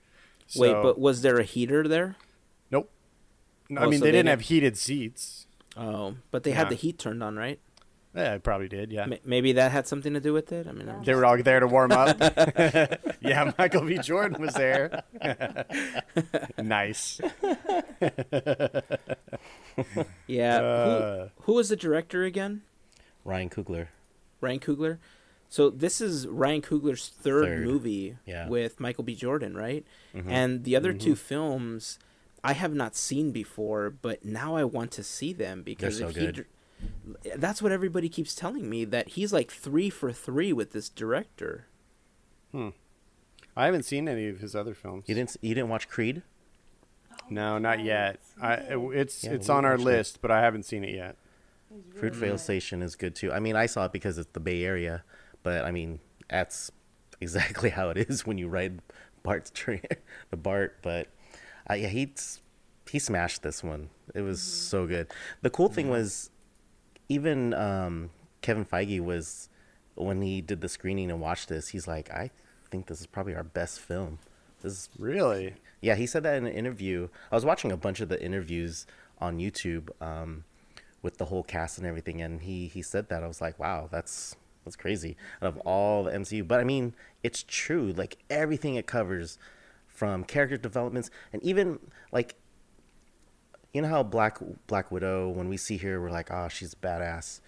Wait, 0.55 0.73
but 0.73 0.97
was 0.99 1.21
there 1.21 1.37
a 1.37 1.43
heater 1.43 1.87
there? 1.87 2.15
nope. 2.71 2.89
No, 3.69 3.81
Oh, 3.81 3.83
I 3.85 3.87
mean, 3.89 3.99
so 3.99 4.05
they, 4.05 4.11
they 4.11 4.17
didn't 4.19 4.29
have 4.29 4.39
didn't- 4.39 4.47
heated 4.47 4.77
seats. 4.77 5.47
Oh, 5.75 6.15
but 6.31 6.43
they 6.43 6.51
had 6.51 6.69
the 6.69 6.75
heat 6.75 6.97
turned 6.97 7.21
on, 7.21 7.35
right? 7.35 7.59
Yeah, 8.15 8.33
it 8.33 8.41
probably 8.41 8.67
did. 8.67 8.91
Yeah. 8.91 9.03
M- 9.03 9.13
maybe 9.25 9.51
that 9.53 9.71
had 9.71 9.85
something 9.87 10.13
to 10.15 10.19
do 10.19 10.33
with 10.33 10.51
it. 10.51 10.65
I 10.65 10.71
mean, 10.71 10.89
I'm 10.89 11.03
They 11.03 11.13
were 11.13 11.23
all 11.25 11.37
there 11.43 11.59
to 11.59 11.67
warm 11.67 11.91
up. 11.91 12.17
yeah, 13.21 13.51
Michael 13.59 13.81
B. 13.83 13.99
Jordan 13.99 14.41
was 14.41 14.55
there. 14.55 15.03
nice. 16.57 17.21
yeah. 20.27 20.57
Uh. 20.61 21.27
who, 21.35 21.43
who 21.43 21.53
was 21.53 21.69
the 21.69 21.75
director 21.75 22.23
again? 22.23 22.61
Ryan 23.23 23.49
Coogler. 23.49 23.87
Ryan 24.41 24.59
Coogler. 24.59 24.97
So 25.49 25.69
this 25.69 26.01
is 26.01 26.27
Ryan 26.27 26.61
Coogler's 26.61 27.07
third, 27.09 27.45
Third. 27.45 27.65
movie 27.65 28.17
Yeah. 28.25 28.49
with 28.49 28.79
Michael 28.79 29.03
B. 29.03 29.15
Jordan, 29.15 29.55
right? 29.55 29.85
Mhm. 30.13 30.29
And 30.29 30.63
the 30.65 30.75
other 30.75 30.93
two 30.93 31.15
films 31.15 31.99
I 32.43 32.53
have 32.53 32.73
not 32.73 32.95
seen 32.95 33.31
before, 33.31 33.89
but 33.89 34.23
now 34.23 34.55
I 34.55 34.63
want 34.63 34.91
to 34.93 35.03
see 35.03 35.33
them 35.33 35.63
because 35.63 35.97
so 35.99 36.09
if 36.09 36.15
he 36.15 36.25
good. 36.27 36.35
dir- 37.23 37.37
that's 37.37 37.61
what 37.61 37.71
everybody 37.71 38.09
keeps 38.09 38.35
telling 38.35 38.69
me 38.69 38.85
that 38.85 39.09
he's 39.09 39.33
like 39.33 39.49
three 39.51 39.89
for 39.89 40.11
three 40.13 40.53
with 40.53 40.71
this 40.71 40.89
director. 40.89 41.65
Hmm. 42.51 42.69
I 43.55 43.65
haven't 43.65 43.83
seen 43.83 44.07
any 44.07 44.27
of 44.27 44.39
his 44.39 44.55
other 44.55 44.73
films. 44.75 45.05
You 45.07 45.15
didn't 45.15 45.35
you 45.41 45.55
didn't 45.55 45.69
watch 45.69 45.87
Creed? 45.89 46.21
No, 47.29 47.57
not 47.57 47.83
yet. 47.83 48.19
I, 48.39 48.53
it's 48.93 49.23
Yeah, 49.23 49.31
it's 49.31 49.49
on 49.49 49.65
our 49.65 49.71
watched 49.73 49.81
it. 49.81 49.85
list, 49.85 50.21
but 50.21 50.29
I 50.31 50.41
haven't 50.41 50.63
seen 50.63 50.83
it 50.83 50.93
yet. 50.93 51.17
Fruitvale 51.99 52.39
Station 52.39 52.81
is 52.81 52.95
good 52.95 53.15
too. 53.15 53.31
I 53.33 53.39
mean, 53.39 53.55
I 53.55 53.65
saw 53.65 53.85
it 53.85 53.91
because 53.91 54.17
it's 54.17 54.29
the 54.31 54.39
Bay 54.39 54.63
Area, 54.63 55.03
but 55.47 55.63
I 55.63 55.71
mean, 55.71 56.01
that's 56.29 56.73
exactly 57.21 57.69
how 57.69 57.89
it 57.89 57.95
is 57.97 58.25
when 58.25 58.37
you 58.37 58.49
ride 58.49 58.81
BART's 59.23 59.49
train, 59.49 59.81
the 60.29 60.35
Bart. 60.35 60.79
But 60.81 61.07
uh, 61.69 61.75
yeah, 61.75 61.87
he 61.87 62.11
he 62.91 62.99
smashed 62.99 63.43
this 63.43 63.63
one. 63.63 63.89
It 64.13 64.23
was 64.23 64.41
so 64.41 64.85
good. 64.85 65.07
The 65.43 65.49
cool 65.49 65.69
thing 65.69 65.89
was, 65.89 66.31
even 67.07 67.53
um, 67.53 68.09
Kevin 68.41 68.65
Feige 68.65 68.99
was 68.99 69.47
when 69.95 70.21
he 70.21 70.41
did 70.41 70.59
the 70.59 70.67
screening 70.67 71.09
and 71.09 71.21
watched 71.21 71.47
this. 71.47 71.69
He's 71.69 71.87
like, 71.87 72.11
I 72.11 72.29
think 72.69 72.87
this 72.87 72.99
is 72.99 73.07
probably 73.07 73.33
our 73.33 73.43
best 73.45 73.79
film. 73.79 74.19
This 74.61 74.73
is 74.73 74.89
Really? 74.99 75.53
yeah, 75.79 75.95
he 75.95 76.05
said 76.05 76.23
that 76.23 76.35
in 76.35 76.45
an 76.45 76.51
interview. 76.51 77.07
I 77.31 77.35
was 77.35 77.45
watching 77.45 77.71
a 77.71 77.77
bunch 77.77 78.01
of 78.01 78.09
the 78.09 78.21
interviews 78.21 78.85
on 79.19 79.37
YouTube 79.37 79.91
um, 80.01 80.43
with 81.01 81.19
the 81.19 81.25
whole 81.25 81.43
cast 81.43 81.77
and 81.77 81.87
everything, 81.87 82.21
and 82.21 82.41
he 82.41 82.67
he 82.67 82.81
said 82.81 83.07
that. 83.07 83.23
I 83.23 83.27
was 83.27 83.39
like, 83.39 83.57
wow, 83.57 83.87
that's 83.89 84.35
that's 84.67 84.75
crazy. 84.75 85.17
Out 85.41 85.47
of 85.49 85.57
all 85.59 86.03
the 86.03 86.11
MCU, 86.11 86.47
but 86.47 86.59
I 86.59 86.63
mean, 86.63 86.93
it's 87.23 87.43
true. 87.47 87.93
Like 87.95 88.17
everything 88.29 88.75
it 88.75 88.85
covers, 88.85 89.37
from 89.87 90.23
character 90.23 90.57
developments, 90.57 91.09
and 91.33 91.41
even 91.43 91.79
like, 92.11 92.35
you 93.73 93.81
know 93.81 93.87
how 93.87 94.03
Black 94.03 94.37
Black 94.67 94.91
Widow, 94.91 95.29
when 95.29 95.49
we 95.49 95.57
see 95.57 95.77
her, 95.77 95.99
we're 96.01 96.09
like, 96.11 96.31
oh, 96.31 96.47
she's 96.49 96.73
badass, 96.75 97.41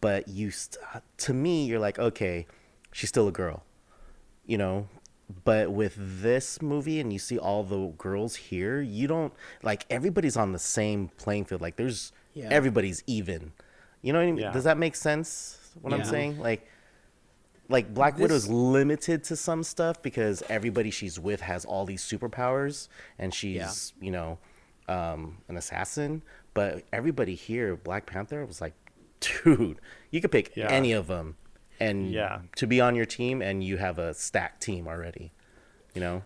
but 0.00 0.28
you, 0.28 0.50
st- 0.50 0.82
to 1.18 1.34
me, 1.34 1.64
you're 1.66 1.78
like, 1.78 1.98
okay, 1.98 2.46
she's 2.92 3.08
still 3.08 3.28
a 3.28 3.32
girl 3.32 3.62
you 4.46 4.58
know 4.58 4.86
but 5.46 5.72
with 5.72 5.94
this 5.96 6.60
movie 6.60 7.00
and 7.00 7.10
you 7.14 7.18
see 7.18 7.38
all 7.38 7.64
the 7.64 7.86
girls 7.96 8.36
here 8.36 8.82
you 8.82 9.08
don't 9.08 9.32
like 9.62 9.86
everybody's 9.88 10.36
on 10.36 10.52
the 10.52 10.58
same 10.58 11.08
playing 11.16 11.46
field 11.46 11.62
like 11.62 11.76
there's 11.76 12.12
Yeah. 12.34 12.48
everybody's 12.50 13.02
even 13.06 13.52
you 14.02 14.12
know 14.12 14.18
what 14.18 14.24
I 14.24 14.32
mean? 14.32 14.36
Yeah. 14.36 14.52
does 14.52 14.64
that 14.64 14.76
make 14.76 14.94
sense 14.94 15.63
what 15.80 15.92
i'm 15.92 16.04
saying? 16.04 16.38
Like 16.38 16.66
like 17.68 17.94
black 17.94 18.14
This- 18.14 18.22
widow's 18.22 18.48
limited 18.48 19.24
to 19.24 19.36
some 19.36 19.62
stuff 19.62 20.02
because 20.02 20.42
everybody 20.48 20.90
she's 20.90 21.18
with 21.18 21.40
has 21.40 21.64
all 21.64 21.86
these 21.86 22.02
superpowers 22.04 22.88
and 23.18 23.32
she's 23.32 23.92
you 24.00 24.10
know 24.10 24.38
um 24.88 25.38
an 25.48 25.56
assassin. 25.56 26.22
But 26.52 26.84
everybody 26.92 27.34
here 27.34 27.74
black 27.76 28.06
panther 28.06 28.44
was 28.44 28.60
like 28.60 28.74
dude 29.20 29.80
you 30.10 30.20
could 30.20 30.30
pick 30.32 30.54
Yeah. 30.56 30.68
any 30.70 30.92
of 30.92 31.06
them 31.06 31.36
and 31.80 32.10
Yeah. 32.12 32.40
to 32.56 32.66
be 32.66 32.80
on 32.80 32.94
your 32.94 33.06
team 33.06 33.40
and 33.42 33.64
you 33.64 33.78
have 33.78 33.98
a 33.98 34.12
stacked 34.14 34.62
team 34.62 34.86
already 34.86 35.32
you 35.94 36.00
know? 36.00 36.22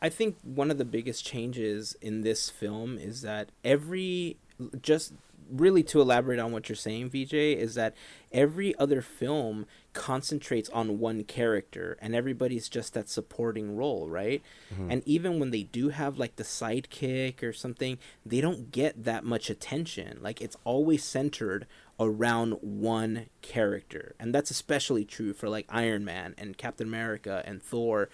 I 0.00 0.08
think 0.08 0.36
one 0.44 0.70
of 0.70 0.78
the 0.78 0.84
biggest 0.84 1.24
changes 1.26 1.96
in 2.00 2.20
this 2.20 2.48
film 2.50 2.96
is 2.98 3.22
that 3.22 3.50
every 3.64 4.36
just 4.80 5.14
really 5.50 5.82
to 5.84 6.00
elaborate 6.00 6.38
on 6.38 6.52
what 6.52 6.68
you're 6.68 6.76
saying 6.76 7.10
VJ 7.10 7.34
is 7.34 7.74
that 7.74 7.94
every 8.32 8.76
other 8.78 9.02
film 9.02 9.66
concentrates 9.92 10.68
on 10.70 10.98
one 10.98 11.22
character 11.24 11.96
and 12.00 12.14
everybody's 12.14 12.68
just 12.68 12.94
that 12.94 13.08
supporting 13.08 13.76
role, 13.76 14.08
right? 14.08 14.42
And 14.90 15.02
even 15.06 15.38
when 15.38 15.50
they 15.50 15.62
do 15.62 15.90
have 15.90 16.18
like 16.18 16.36
the 16.36 16.42
sidekick 16.44 17.42
or 17.42 17.52
something, 17.52 17.98
they 18.26 18.40
don't 18.40 18.70
get 18.70 19.04
that 19.04 19.24
much 19.24 19.50
attention. 19.50 20.18
Like 20.20 20.40
it's 20.40 20.56
always 20.64 21.04
centered 21.04 21.66
around 22.00 22.52
one 22.60 23.26
character. 23.40 24.14
And 24.18 24.34
that's 24.34 24.50
especially 24.50 25.04
true 25.04 25.32
for 25.32 25.48
like 25.48 25.66
Iron 25.68 26.04
Man 26.04 26.34
and 26.36 26.58
Captain 26.58 26.88
America 26.88 27.42
and 27.46 27.62
Thor 27.62 28.08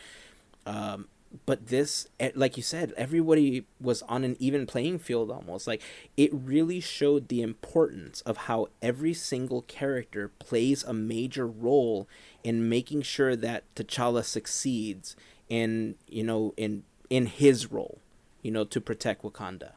um, 0.67 1.09
but 1.47 1.69
this 1.69 2.09
eh, 2.19 2.31
like 2.35 2.57
you 2.57 2.63
said 2.63 2.93
everybody 2.97 3.65
was 3.81 4.03
on 4.03 4.25
an 4.25 4.37
even 4.39 4.67
playing 4.67 4.99
field 4.99 5.31
almost. 5.31 5.67
Like 5.67 5.83
it 6.17 6.31
really 6.33 6.81
showed 6.81 7.29
the 7.29 7.43
importance 7.43 8.21
of 8.23 8.37
how 8.37 8.69
every 8.83 9.15
single 9.15 9.63
character 9.63 10.29
plays 10.29 10.83
a 10.85 10.93
major 10.93 11.47
role 11.47 12.09
in 12.43 12.69
making 12.69 13.03
sure 13.03 13.37
that 13.37 13.73
T'Challa 13.75 14.25
succeeds 14.25 15.15
in 15.49 15.97
you 16.09 16.25
know 16.25 16.53
in 16.57 16.83
in 17.09 17.27
his 17.27 17.71
role 17.71 17.99
you 18.43 18.51
know 18.51 18.65
to 18.65 18.81
protect 18.81 19.23
Wakanda. 19.23 19.73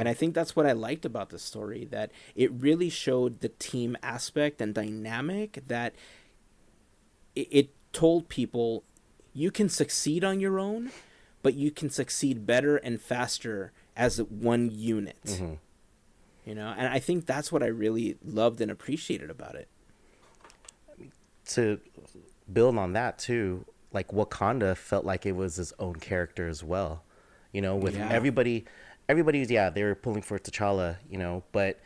And 0.00 0.08
I 0.08 0.14
think 0.14 0.34
that's 0.34 0.56
what 0.56 0.66
I 0.66 0.72
liked 0.72 1.04
about 1.04 1.28
the 1.28 1.38
story 1.38 1.84
that 1.92 2.10
it 2.34 2.50
really 2.50 2.88
showed 2.90 3.38
the 3.40 3.50
team 3.50 3.96
aspect 4.02 4.60
and 4.60 4.74
dynamic 4.74 5.62
that 5.68 5.94
it, 7.36 7.48
it 7.50 7.70
told 7.92 8.28
people 8.28 8.82
you 9.32 9.50
can 9.50 9.68
succeed 9.68 10.24
on 10.24 10.40
your 10.40 10.58
own, 10.58 10.90
but 11.42 11.54
you 11.54 11.70
can 11.70 11.90
succeed 11.90 12.46
better 12.46 12.76
and 12.76 13.00
faster 13.00 13.72
as 13.96 14.18
one 14.22 14.70
unit. 14.72 15.18
Mm-hmm. 15.26 15.54
You 16.46 16.54
know, 16.54 16.74
and 16.76 16.88
I 16.88 16.98
think 16.98 17.26
that's 17.26 17.52
what 17.52 17.62
I 17.62 17.66
really 17.66 18.16
loved 18.24 18.60
and 18.60 18.70
appreciated 18.70 19.30
about 19.30 19.54
it. 19.54 19.68
to 21.46 21.80
build 22.52 22.76
on 22.78 22.92
that 22.92 23.18
too 23.18 23.64
like 23.92 24.08
wakanda 24.08 24.76
felt 24.76 25.04
like 25.04 25.26
it 25.26 25.32
was 25.32 25.56
his 25.56 25.72
own 25.78 25.94
character 25.96 26.48
as 26.48 26.62
well 26.62 27.02
you 27.52 27.60
know 27.60 27.74
with 27.76 27.96
Yeah. 27.96 28.08
everybody 28.10 28.64
everybody's 29.08 29.50
yeah 29.50 29.70
they 29.70 29.82
were 29.82 29.94
pulling 29.94 30.22
for 30.22 30.38
t'challa 30.38 30.96
you 31.08 31.18
know 31.18 31.42
but 31.52 31.80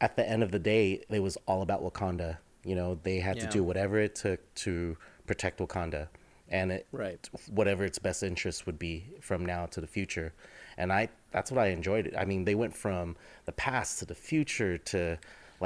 at 0.00 0.16
the 0.16 0.28
end 0.28 0.42
of 0.42 0.50
the 0.52 0.58
day 0.58 1.02
it 1.08 1.20
was 1.20 1.36
all 1.46 1.62
about 1.62 1.82
wakanda 1.82 2.38
you 2.64 2.74
know 2.74 2.98
they 3.02 3.18
had 3.20 3.36
Yeah. 3.36 3.46
to 3.46 3.50
do 3.52 3.62
whatever 3.64 3.98
it 3.98 4.14
took 4.14 4.40
to 4.56 4.96
protect 5.32 5.58
wakanda 5.60 6.02
and 6.48 6.70
it, 6.76 6.86
Right. 6.92 7.22
whatever 7.58 7.82
its 7.90 7.98
best 7.98 8.22
interest 8.22 8.66
would 8.66 8.78
be 8.78 8.94
from 9.28 9.40
now 9.46 9.62
to 9.74 9.80
the 9.80 9.86
future. 9.86 10.28
And 10.76 10.92
i 10.92 11.02
that's 11.34 11.50
what 11.52 11.60
i 11.66 11.68
enjoyed 11.78 12.04
it. 12.08 12.14
i 12.22 12.24
mean 12.30 12.44
they 12.48 12.54
went 12.64 12.74
from 12.84 13.16
the 13.48 13.52
past 13.66 13.90
to 14.00 14.04
the 14.12 14.14
future 14.30 14.74
to 14.92 15.00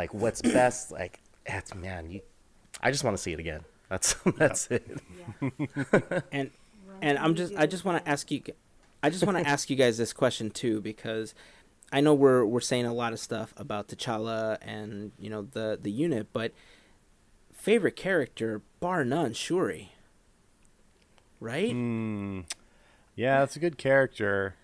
like 0.00 0.10
what's 0.22 0.42
best 0.60 0.80
like 1.00 1.14
that's 1.50 1.74
man 1.74 2.02
you 2.12 2.20
i 2.86 2.88
just 2.94 3.02
want 3.04 3.16
to 3.16 3.22
see 3.26 3.32
it 3.32 3.40
again. 3.46 3.62
That's 3.88 4.16
that's 4.42 4.62
it. 4.76 4.84
And 6.32 6.50
and 7.06 7.14
I'm 7.18 7.34
just 7.40 7.52
I 7.62 7.66
just 7.74 7.84
want 7.84 7.96
to 8.04 8.10
ask 8.14 8.24
you 8.32 8.42
I 9.02 9.10
just 9.10 9.24
want 9.26 9.38
to 9.38 9.46
ask 9.48 9.70
you 9.70 9.76
guys 9.76 9.96
this 9.96 10.12
question 10.12 10.50
too 10.50 10.80
because 10.80 11.34
I 11.92 12.00
know 12.00 12.12
we're 12.22 12.44
we're 12.44 12.60
saying 12.72 12.86
a 12.86 12.92
lot 13.02 13.12
of 13.12 13.20
stuff 13.20 13.54
about 13.56 13.86
T'Challa 13.88 14.58
and 14.60 15.12
you 15.20 15.30
know 15.30 15.42
the 15.42 15.78
the 15.80 15.92
unit, 16.06 16.26
but 16.32 16.50
favorite 17.66 17.96
character 17.96 18.62
bar 18.78 19.04
none, 19.04 19.32
Shuri. 19.32 19.90
Right? 21.40 21.72
Hmm. 21.72 22.42
Yeah, 23.16 23.40
that's 23.40 23.56
a 23.56 23.58
good 23.58 23.76
character. 23.76 24.54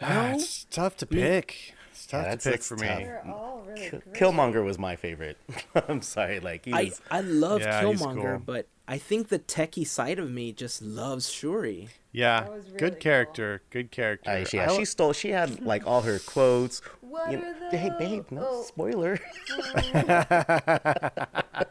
Ah, 0.00 0.28
No? 0.30 0.34
it's 0.36 0.66
tough 0.70 0.96
to 0.98 1.06
pick. 1.06 1.74
It's 1.90 2.06
tough 2.06 2.24
that's- 2.26 2.44
to 2.44 2.50
pick 2.52 2.62
for 2.62 2.76
tough. 2.76 2.98
me. 3.00 3.08
All 3.32 3.64
really 3.66 3.88
great. 3.90 4.12
killmonger 4.14 4.64
was 4.64 4.78
my 4.78 4.94
favorite 4.96 5.36
i'm 5.88 6.00
sorry 6.00 6.38
like 6.40 6.64
he 6.64 6.72
I, 6.72 6.92
I 7.10 7.20
love 7.20 7.60
Yeah, 7.60 7.82
Killmonger, 7.82 8.36
cool. 8.36 8.42
but 8.46 8.66
I 8.86 8.96
think 8.98 9.28
the 9.28 9.38
techie 9.40 9.86
side 9.86 10.18
of 10.20 10.30
me 10.30 10.52
just 10.52 10.80
loves 10.80 11.28
Shuri. 11.28 11.88
Yeah, 12.12 12.48
really 12.48 12.62
good 12.78 12.92
cool. 12.94 13.00
character. 13.02 13.62
Good 13.70 13.90
character. 13.90 14.30
uh, 14.30 14.44
yeah 14.52 14.70
I 14.70 14.76
she 14.78 14.84
stole 14.86 15.12
she 15.12 15.30
had 15.30 15.60
like 15.60 15.84
all 15.86 16.02
her 16.02 16.18
quotes 16.20 16.80
What 17.08 17.30
you 17.30 17.38
are 17.38 17.40
know, 17.40 17.54
the? 17.70 17.76
hey 17.76 17.90
babe 17.98 18.24
no 18.30 18.46
oh, 18.48 18.62
spoiler 18.62 19.18
oh. 19.50 19.72
oh, 19.74 19.82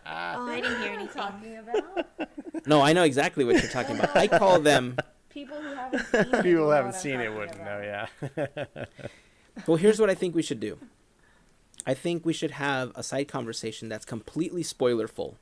I 0.06 0.62
didn't 0.62 0.64
hear 0.64 0.66
what 0.66 0.66
am 0.66 0.82
I 0.82 0.88
anything. 0.94 1.08
talking 1.08 1.58
about? 1.58 2.08
No, 2.66 2.82
I 2.82 2.94
know 2.94 3.04
exactly 3.04 3.44
what 3.46 3.62
you're 3.62 3.72
talking 3.72 3.98
about. 3.98 4.16
I 4.16 4.28
call 4.28 4.60
them 4.60 4.98
People 5.30 5.58
who 5.62 5.70
haven't 6.70 6.88
I'm 6.88 6.92
seen 6.94 7.20
it 7.20 7.32
wouldn't 7.32 7.56
about. 7.56 7.66
know. 7.66 7.82
Yeah. 7.82 8.08
Well, 9.68 9.78
here's 9.78 10.00
what 10.00 10.10
I 10.10 10.16
think 10.16 10.36
we 10.36 10.42
should 10.42 10.60
do. 10.60 10.78
I 11.86 11.94
think 11.94 12.26
we 12.26 12.34
should 12.34 12.52
have 12.52 12.92
a 12.96 13.04
side 13.04 13.28
conversation 13.28 13.88
that's 13.88 14.06
completely 14.06 14.64
spoilerful, 14.64 15.36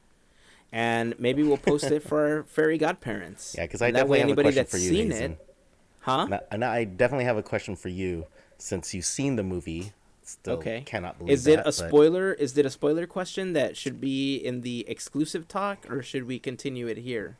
and 0.72 1.18
maybe 1.20 1.44
we'll 1.44 1.58
post 1.58 1.86
it 1.86 2.04
for 2.04 2.28
our 2.38 2.44
fairy 2.44 2.78
godparents. 2.78 3.56
Yeah, 3.58 3.64
because 3.66 3.82
I 3.82 3.88
And 3.88 3.96
definitely 3.96 4.20
have 4.20 4.30
a 4.30 4.36
question 4.36 4.66
for 4.66 4.78
you, 4.78 4.90
seen 4.90 5.12
Hazen. 5.12 5.32
it, 5.34 5.56
huh? 6.02 6.20
And 6.26 6.36
I- 6.36 6.42
And 6.52 6.66
I 6.66 6.84
definitely 6.84 7.26
have 7.26 7.38
a 7.38 7.44
question 7.44 7.76
for 7.76 7.90
you 7.90 8.28
since 8.58 8.94
you've 8.94 9.06
seen 9.06 9.36
the 9.36 9.44
movie. 9.44 9.92
Still 10.24 10.56
okay. 10.56 10.82
cannot 10.86 11.20
believe 11.20 11.34
Is 11.34 11.46
it 11.46 11.58
that, 11.58 11.62
a 11.62 11.64
but- 11.66 11.74
spoiler? 11.74 12.34
Is 12.34 12.58
it 12.58 12.66
a 12.66 12.70
spoiler 12.72 13.06
question 13.06 13.54
that 13.54 13.78
should 13.78 14.02
be 14.02 14.38
in 14.38 14.62
the 14.62 14.84
exclusive 14.88 15.48
talk, 15.48 15.86
or 15.90 16.02
should 16.02 16.26
we 16.26 16.40
continue 16.40 16.88
it 16.88 16.98
here? 16.98 17.38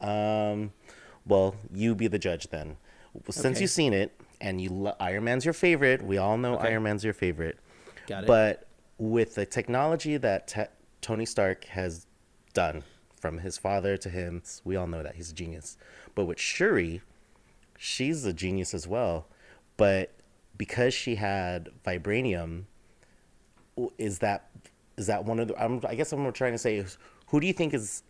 Um, 0.00 0.72
well, 1.26 1.56
you 1.74 1.94
be 1.94 2.06
the 2.08 2.18
judge 2.18 2.48
then. 2.48 2.76
Since 3.28 3.44
Okay. 3.56 3.60
you've 3.62 3.70
seen 3.70 3.92
it 3.92 4.12
and 4.40 4.60
you 4.60 4.70
lo- 4.70 4.96
Iron 4.98 5.24
Man's 5.24 5.44
your 5.44 5.52
favorite, 5.52 6.02
we 6.02 6.16
all 6.16 6.38
know 6.38 6.54
Okay. 6.54 6.68
Iron 6.68 6.84
Man's 6.84 7.04
your 7.04 7.12
favorite. 7.12 7.58
Got 8.06 8.24
it. 8.24 8.26
But 8.26 8.66
with 8.98 9.34
the 9.34 9.44
technology 9.44 10.16
that 10.16 10.48
te- 10.48 10.72
Tony 11.02 11.26
Stark 11.26 11.64
has 11.66 12.06
done 12.54 12.82
from 13.20 13.38
his 13.38 13.58
father 13.58 13.96
to 13.98 14.08
him, 14.08 14.42
we 14.64 14.74
all 14.76 14.86
know 14.86 15.02
that 15.02 15.16
he's 15.16 15.30
a 15.30 15.34
genius. 15.34 15.76
But 16.14 16.24
with 16.24 16.40
Shuri, 16.40 17.02
she's 17.76 18.24
a 18.24 18.32
genius 18.32 18.72
as 18.72 18.88
well. 18.88 19.26
But 19.76 20.10
because 20.56 20.94
she 20.94 21.14
had 21.14 21.68
vibranium, 21.84 22.64
is 23.98 24.18
that 24.20 24.50
is 24.96 25.06
that 25.06 25.24
one 25.24 25.40
of 25.40 25.48
the? 25.48 25.62
I'm, 25.62 25.80
I 25.86 25.94
guess 25.94 26.12
what 26.12 26.20
I'm 26.20 26.32
trying 26.32 26.52
to 26.52 26.58
say 26.58 26.76
is, 26.76 26.98
who 27.26 27.40
do 27.40 27.46
you 27.46 27.52
think 27.52 27.74
is 27.74 28.02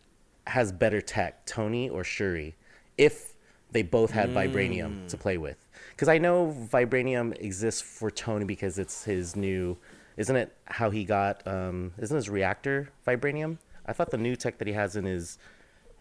has 0.46 0.72
better 0.72 1.00
tech, 1.00 1.46
Tony 1.46 1.88
or 1.88 2.04
Shuri? 2.04 2.54
If 2.98 3.34
they 3.70 3.82
both 3.82 4.10
had 4.10 4.30
vibranium 4.30 5.08
to 5.08 5.16
play 5.16 5.38
with, 5.38 5.66
because 5.90 6.08
I 6.08 6.18
know 6.18 6.54
vibranium 6.70 7.40
exists 7.40 7.80
for 7.80 8.10
Tony 8.10 8.44
because 8.44 8.78
it's 8.78 9.04
his 9.04 9.36
new. 9.36 9.76
Isn't 10.16 10.36
it 10.36 10.54
how 10.66 10.90
he 10.90 11.04
got? 11.04 11.46
Um, 11.46 11.92
isn't 11.98 12.14
his 12.14 12.28
reactor 12.28 12.90
vibranium? 13.06 13.56
I 13.86 13.92
thought 13.92 14.10
the 14.10 14.18
new 14.18 14.36
tech 14.36 14.58
that 14.58 14.68
he 14.68 14.74
has 14.74 14.96
in 14.96 15.04
his 15.04 15.38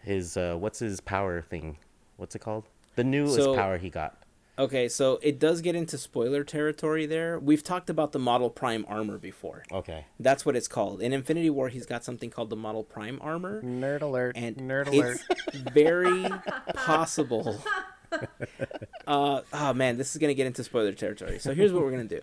his 0.02 0.36
uh, 0.36 0.56
what's 0.58 0.80
his 0.80 1.00
power 1.00 1.40
thing? 1.40 1.78
What's 2.16 2.34
it 2.34 2.40
called? 2.40 2.64
The 2.96 3.04
newest 3.04 3.36
So- 3.36 3.54
power 3.54 3.78
he 3.78 3.88
got. 3.88 4.21
Okay, 4.58 4.86
so 4.88 5.18
it 5.22 5.38
does 5.38 5.62
get 5.62 5.74
into 5.74 5.96
spoiler 5.96 6.44
territory 6.44 7.06
there. 7.06 7.38
We've 7.38 7.64
talked 7.64 7.88
about 7.88 8.12
the 8.12 8.18
Model 8.18 8.50
Prime 8.50 8.84
armor 8.86 9.16
before. 9.16 9.64
Okay. 9.72 10.04
That's 10.20 10.44
what 10.44 10.56
it's 10.56 10.68
called. 10.68 11.00
In 11.00 11.12
Infinity 11.14 11.48
War, 11.48 11.68
he's 11.70 11.86
got 11.86 12.04
something 12.04 12.28
called 12.28 12.50
the 12.50 12.56
Model 12.56 12.84
Prime 12.84 13.18
armor. 13.22 13.62
Nerd 13.62 14.02
alert. 14.02 14.36
and 14.36 14.56
Nerd 14.56 14.88
alert. 14.88 15.18
it's 15.30 15.56
very 15.72 16.26
possible. 16.74 17.62
Uh, 19.06 19.40
oh 19.54 19.72
man, 19.72 19.96
this 19.96 20.14
is 20.14 20.20
gonna 20.20 20.34
get 20.34 20.46
into 20.46 20.62
spoiler 20.62 20.92
territory. 20.92 21.38
So 21.38 21.54
here's 21.54 21.72
what 21.72 21.82
we're 21.82 21.90
gonna 21.90 22.04
do. 22.04 22.20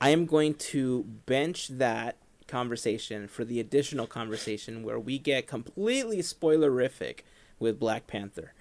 I 0.00 0.08
am 0.08 0.24
going 0.24 0.54
to 0.54 1.04
bench 1.26 1.68
that 1.68 2.16
conversation 2.46 3.28
for 3.28 3.44
the 3.44 3.60
additional 3.60 4.06
conversation 4.06 4.82
where 4.82 4.98
we 4.98 5.18
get 5.18 5.46
completely 5.46 6.18
spoilerific 6.20 7.20
with 7.58 7.78
Black 7.78 8.06
Panther. 8.06 8.54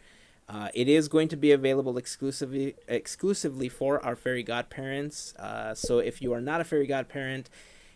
Uh, 0.49 0.69
it 0.73 0.87
is 0.87 1.07
going 1.07 1.27
to 1.27 1.35
be 1.35 1.51
available 1.51 1.97
exclusively 1.97 2.75
exclusively 2.87 3.67
for 3.67 4.03
our 4.03 4.15
fairy 4.15 4.43
godparents. 4.43 5.35
Uh, 5.35 5.73
so 5.73 5.99
if 5.99 6.21
you 6.21 6.33
are 6.33 6.41
not 6.41 6.61
a 6.61 6.63
fairy 6.63 6.87
godparent, 6.87 7.49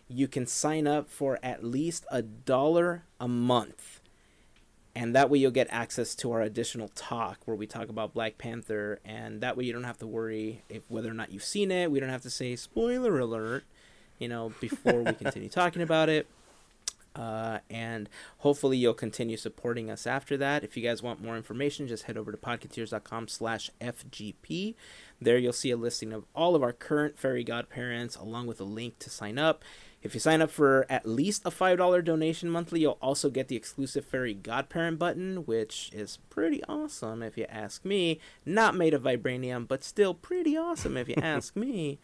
you 0.06 0.28
can 0.28 0.46
sign 0.46 0.86
up 0.86 1.08
for 1.08 1.38
at 1.42 1.64
least 1.64 2.04
a 2.10 2.20
dollar 2.20 3.04
a 3.18 3.26
month 3.26 4.02
and 4.94 5.14
that 5.14 5.30
way 5.30 5.38
you'll 5.38 5.50
get 5.50 5.68
access 5.70 6.14
to 6.16 6.32
our 6.32 6.42
additional 6.42 6.88
talk 6.94 7.38
where 7.46 7.56
we 7.56 7.66
talk 7.66 7.88
about 7.88 8.12
Black 8.12 8.36
Panther, 8.36 9.00
and 9.04 9.40
that 9.40 9.56
way 9.56 9.64
you 9.64 9.72
don't 9.72 9.84
have 9.84 9.98
to 9.98 10.06
worry 10.06 10.62
if 10.68 10.82
whether 10.88 11.10
or 11.10 11.14
not 11.14 11.32
you've 11.32 11.44
seen 11.44 11.70
it. 11.70 11.90
We 11.90 11.98
don't 11.98 12.10
have 12.10 12.22
to 12.22 12.30
say 12.30 12.56
spoiler 12.56 13.18
alert, 13.18 13.64
you 14.18 14.28
know, 14.28 14.52
before 14.60 15.02
we 15.02 15.12
continue 15.14 15.48
talking 15.48 15.82
about 15.82 16.08
it. 16.08 16.26
Uh, 17.14 17.58
and 17.70 18.08
hopefully 18.38 18.76
you'll 18.76 18.94
continue 18.94 19.36
supporting 19.36 19.90
us 19.90 20.06
after 20.06 20.36
that. 20.36 20.64
If 20.64 20.76
you 20.76 20.82
guys 20.82 21.02
want 21.02 21.22
more 21.22 21.36
information, 21.36 21.88
just 21.88 22.04
head 22.04 22.16
over 22.16 22.32
to 22.32 22.38
podcateers.com 22.38 23.28
slash 23.28 23.70
FGP. 23.80 24.74
There 25.20 25.38
you'll 25.38 25.52
see 25.52 25.70
a 25.70 25.76
listing 25.76 26.12
of 26.12 26.24
all 26.34 26.54
of 26.54 26.62
our 26.62 26.72
current 26.72 27.18
fairy 27.18 27.44
godparents 27.44 28.16
along 28.16 28.46
with 28.46 28.60
a 28.60 28.64
link 28.64 28.98
to 29.00 29.10
sign 29.10 29.38
up. 29.38 29.62
If 30.02 30.14
you 30.14 30.20
sign 30.20 30.42
up 30.42 30.50
for 30.50 30.84
at 30.90 31.06
least 31.06 31.46
a 31.46 31.50
$5 31.50 32.04
donation 32.04 32.50
monthly, 32.50 32.80
you'll 32.80 32.98
also 33.00 33.30
get 33.30 33.46
the 33.46 33.54
exclusive 33.54 34.04
Fairy 34.04 34.34
Godparent 34.34 34.98
button, 34.98 35.46
which 35.46 35.90
is 35.92 36.18
pretty 36.28 36.62
awesome 36.64 37.22
if 37.22 37.38
you 37.38 37.46
ask 37.48 37.84
me. 37.84 38.18
Not 38.44 38.74
made 38.74 38.94
of 38.94 39.02
vibranium, 39.04 39.68
but 39.68 39.84
still 39.84 40.12
pretty 40.12 40.56
awesome 40.56 40.96
if 40.96 41.08
you 41.08 41.14
ask 41.22 41.54
me. 41.54 42.00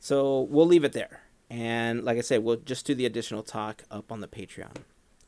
So 0.00 0.40
we'll 0.50 0.66
leave 0.66 0.82
it 0.82 0.92
there. 0.92 1.22
And 1.50 2.04
like 2.04 2.18
I 2.18 2.20
said, 2.22 2.44
we'll 2.44 2.56
just 2.56 2.86
do 2.86 2.94
the 2.94 3.06
additional 3.06 3.42
talk 3.42 3.84
up 3.90 4.12
on 4.12 4.20
the 4.20 4.28
Patreon. 4.28 4.76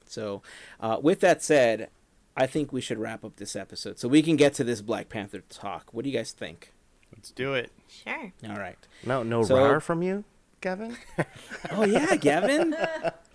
So, 0.07 0.43
uh, 0.81 0.99
with 1.01 1.21
that 1.21 1.43
said, 1.43 1.89
I 2.37 2.47
think 2.47 2.73
we 2.73 2.81
should 2.81 2.99
wrap 2.99 3.25
up 3.25 3.37
this 3.37 3.55
episode 3.57 3.99
so 3.99 4.09
we 4.09 4.23
can 4.23 4.37
get 4.37 4.55
to 4.55 4.65
this 4.65 4.81
Black 4.83 5.09
Panther 5.09 5.43
talk. 5.49 5.91
What 5.93 6.05
do 6.05 6.11
you 6.11 6.17
guys 6.17 6.33
think? 6.33 6.73
Let's 7.15 7.31
do 7.31 7.55
it. 7.55 7.71
Sure. 7.89 8.33
All 8.49 8.57
right. 8.57 8.79
No, 9.05 9.23
no 9.23 9.43
So- 9.45 9.57
rar 9.57 9.81
from 9.81 10.03
you, 10.03 10.25
Gavin. 10.61 10.97
Oh, 11.71 11.85
yeah, 11.85 12.17
Gavin. 12.17 12.75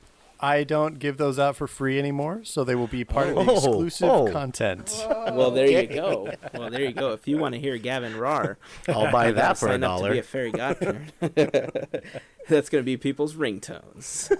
I 0.45 0.63
don't 0.63 0.99
give 0.99 1.17
those 1.17 1.39
out 1.39 1.55
for 1.55 1.65
free 1.65 1.97
anymore, 1.97 2.41
so 2.43 2.63
they 2.63 2.75
will 2.75 2.85
be 2.85 3.03
part 3.03 3.29
of 3.29 3.35
the 3.35 3.51
Oh, 3.51 3.55
exclusive 3.55 4.09
oh. 4.09 4.31
content. 4.31 5.03
Well, 5.09 5.49
there 5.49 5.65
you 5.65 5.87
go. 5.87 6.31
Well, 6.53 6.69
there 6.69 6.83
you 6.83 6.93
go. 6.93 7.13
If 7.13 7.27
you 7.27 7.39
want 7.39 7.55
to 7.55 7.59
hear 7.59 7.79
Gavin 7.79 8.15
Rar, 8.15 8.59
I'll 8.87 9.11
buy 9.11 9.31
that 9.31 9.57
for 9.57 9.69
a 9.69 9.71
sign 9.71 9.83
up 9.83 10.01
to 10.01 10.11
be 10.11 10.19
a 10.19 10.23
fairy 10.23 10.51
godparent. 10.51 11.13
That's 12.47 12.69
going 12.69 12.83
to 12.83 12.85
be 12.85 12.95
people's 12.95 13.33
ringtones. 13.33 14.31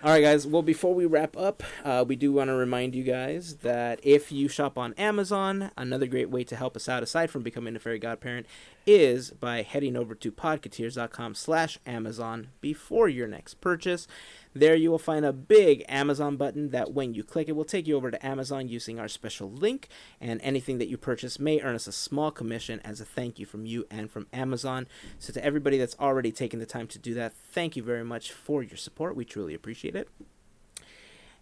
All 0.00 0.12
right, 0.12 0.22
guys. 0.22 0.46
Well, 0.46 0.62
before 0.62 0.94
we 0.94 1.06
wrap 1.06 1.36
up, 1.36 1.64
uh, 1.84 2.04
we 2.06 2.14
do 2.14 2.32
want 2.32 2.50
to 2.50 2.54
remind 2.54 2.94
you 2.94 3.02
guys 3.02 3.56
that 3.56 3.98
if 4.04 4.30
you 4.30 4.46
shop 4.46 4.78
on 4.78 4.94
Amazon, 4.94 5.72
another 5.76 6.06
great 6.06 6.30
way 6.30 6.44
to 6.44 6.54
help 6.54 6.76
us 6.76 6.88
out, 6.88 7.02
aside 7.02 7.32
from 7.32 7.42
becoming 7.42 7.74
a 7.74 7.80
fairy 7.80 7.98
godparent, 7.98 8.46
is 8.86 9.30
by 9.30 9.62
heading 9.62 9.96
over 9.96 10.14
to 10.14 10.30
podcateers.com 10.30 11.34
slash 11.34 11.80
Amazon 11.84 12.50
before 12.60 13.08
your 13.08 13.26
next 13.26 13.60
purchase. 13.60 14.06
There 14.54 14.74
you 14.74 14.90
will 14.90 14.98
find 14.98 15.24
a 15.24 15.32
big 15.32 15.84
Amazon 15.88 16.36
button 16.36 16.70
that 16.70 16.92
when 16.92 17.14
you 17.14 17.22
click 17.22 17.48
it 17.48 17.56
will 17.56 17.64
take 17.64 17.86
you 17.86 17.96
over 17.96 18.10
to 18.10 18.26
Amazon 18.26 18.68
using 18.68 18.98
our 18.98 19.08
special 19.08 19.50
link, 19.50 19.88
and 20.20 20.40
anything 20.42 20.78
that 20.78 20.88
you 20.88 20.96
purchase 20.96 21.38
may 21.38 21.60
earn 21.60 21.74
us 21.74 21.86
a 21.86 21.92
small 21.92 22.30
commission 22.30 22.80
as 22.84 23.00
a 23.00 23.04
thank 23.04 23.38
you 23.38 23.46
from 23.46 23.66
you 23.66 23.86
and 23.90 24.10
from 24.10 24.26
Amazon. 24.32 24.86
So 25.18 25.32
to 25.32 25.44
everybody 25.44 25.78
that's 25.78 25.96
already 26.00 26.32
taken 26.32 26.58
the 26.58 26.66
time 26.66 26.86
to 26.88 26.98
do 26.98 27.14
that, 27.14 27.34
thank 27.34 27.76
you 27.76 27.82
very 27.82 28.04
much 28.04 28.32
for 28.32 28.62
your 28.62 28.76
support. 28.76 29.14
We 29.14 29.24
truly 29.24 29.54
appreciate 29.54 29.94
it. 29.94 30.08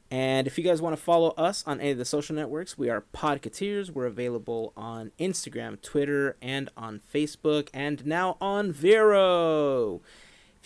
And 0.09 0.47
if 0.47 0.57
you 0.57 0.63
guys 0.63 0.81
want 0.81 0.97
to 0.97 1.03
follow 1.03 1.31
us 1.31 1.65
on 1.67 1.81
any 1.81 1.91
of 1.91 1.99
the 1.99 2.05
social 2.05 2.37
networks, 2.37 2.79
we 2.79 2.89
are 2.89 3.05
Podcateers. 3.13 3.91
We're 3.91 4.07
available 4.07 4.73
on 4.77 5.11
Instagram, 5.19 5.83
Twitter, 5.83 6.37
and 6.41 6.71
on 6.77 7.01
Facebook, 7.13 7.69
and 7.75 8.07
now 8.07 8.37
on 8.41 8.71
Vero. 8.71 10.01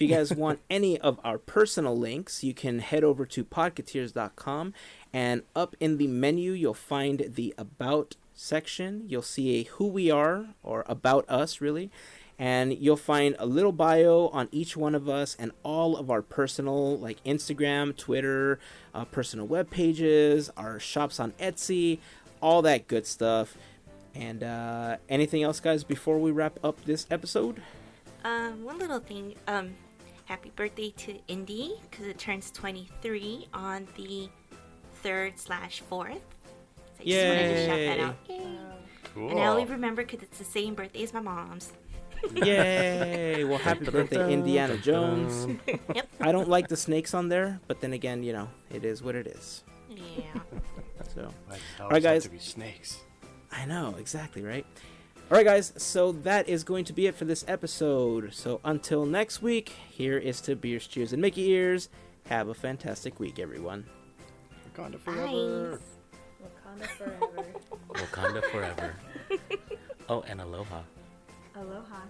If 0.01 0.09
you 0.09 0.17
guys 0.17 0.33
want 0.33 0.61
any 0.71 0.99
of 0.99 1.21
our 1.23 1.37
personal 1.37 1.95
links, 1.95 2.43
you 2.43 2.55
can 2.55 2.79
head 2.79 3.05
over 3.05 3.27
to 3.27 3.45
podcateers.com 3.45 4.73
and 5.13 5.43
up 5.55 5.77
in 5.79 5.99
the 5.99 6.07
menu, 6.07 6.53
you'll 6.53 6.73
find 6.73 7.27
the 7.29 7.53
About 7.59 8.17
section. 8.33 9.05
You'll 9.07 9.21
see 9.21 9.61
a 9.61 9.65
Who 9.65 9.89
We 9.89 10.11
Are, 10.11 10.55
or 10.63 10.85
About 10.87 11.29
Us, 11.29 11.61
really. 11.61 11.91
And 12.39 12.73
you'll 12.73 12.97
find 12.97 13.37
a 13.39 13.45
little 13.45 13.73
bio 13.73 14.29
on 14.29 14.49
each 14.51 14.75
one 14.75 14.95
of 14.95 15.07
us 15.07 15.37
and 15.39 15.53
all 15.63 15.99
of 15.99 16.11
our 16.11 16.23
personal, 16.23 16.99
like 16.99 17.23
Instagram, 17.25 17.95
Twitter, 17.95 18.59
uh, 18.95 19.05
personal 19.05 19.47
web 19.47 19.69
pages, 19.69 20.49
our 20.57 20.81
shops 20.81 21.21
on 21.21 21.33
Etsy, 21.33 21.99
all 22.41 22.63
that 22.63 22.89
good 22.89 23.07
stuff. 23.07 23.55
And 24.15 24.43
uh, 24.43 24.97
anything 25.11 25.43
else, 25.43 25.61
guys, 25.61 25.85
before 25.85 26.19
we 26.19 26.31
wrap 26.31 26.59
up 26.65 26.87
this 26.87 27.07
episode? 27.11 27.61
Um, 28.25 28.65
one 28.65 28.79
little 28.79 29.01
thing. 29.01 29.35
Um, 29.47 29.75
happy 30.31 30.53
birthday 30.55 30.91
to 30.97 31.19
Indy 31.27 31.75
because 31.91 32.07
it 32.07 32.17
turns 32.17 32.53
23 32.53 33.49
on 33.53 33.89
the 33.97 34.29
third 35.03 35.37
slash 35.37 35.81
fourth. 35.81 36.23
So 36.99 37.03
I 37.03 37.05
just 37.05 37.27
wanted 37.27 37.49
to 37.49 37.67
shout 37.67 37.79
that 37.79 37.99
out. 37.99 38.17
Yay. 38.29 38.59
Cool. 39.13 39.31
And 39.31 39.41
I 39.41 39.47
only 39.49 39.65
remember 39.65 40.05
because 40.05 40.23
it's 40.23 40.39
the 40.39 40.45
same 40.45 40.75
birthday 40.75 41.03
as 41.03 41.13
my 41.13 41.19
mom's. 41.19 41.73
Yay! 42.37 43.43
Well, 43.43 43.59
happy 43.59 43.87
birthday, 43.87 44.33
Indiana 44.33 44.77
Jones. 44.77 45.49
Yep. 45.97 46.09
I 46.21 46.31
don't 46.31 46.49
like 46.49 46.69
the 46.69 46.77
snakes 46.77 47.13
on 47.13 47.29
there, 47.29 47.59
but 47.67 47.81
then 47.81 47.93
again, 47.93 48.23
you 48.23 48.33
know, 48.33 48.49
it 48.71 48.85
is 48.85 49.03
what 49.03 49.17
it 49.17 49.27
is. 49.27 49.65
Yeah. 49.91 50.41
So, 51.13 51.29
all 51.81 51.89
right, 51.89 52.01
guys. 52.01 52.23
To 52.23 52.31
be 52.31 52.39
snakes. 52.39 53.01
I 53.51 53.65
know, 53.65 53.97
exactly, 53.99 54.45
right? 54.45 54.65
All 55.31 55.37
right, 55.37 55.47
guys, 55.47 55.73
so 55.77 56.11
that 56.11 56.49
is 56.49 56.65
going 56.65 56.85
to 56.87 56.93
be 56.93 57.07
it 57.07 57.15
for 57.15 57.25
this 57.25 57.45
episode. 57.47 58.35
So, 58.35 58.61
until 58.65 59.07
next 59.07 59.41
week, 59.41 59.69
here 59.89 60.19
is 60.19 60.41
to 60.41 60.57
Beers, 60.57 60.89
Cheers, 60.89 61.13
and 61.13 61.23
Mickey 61.23 61.51
Ears. 61.51 61.89
Have 62.29 62.49
a 62.49 62.55
fantastic 62.55 63.21
week, 63.21 63.39
everyone. 63.39 63.87
Wakanda 64.77 65.05
Bye. 65.05 65.13
forever. 65.13 65.81
Wakanda 66.43 66.87
forever. 66.97 67.47
Wakanda 67.91 68.45
forever. 68.51 68.97
oh, 70.09 70.25
and 70.27 70.41
aloha. 70.41 70.81
Aloha. 71.55 72.01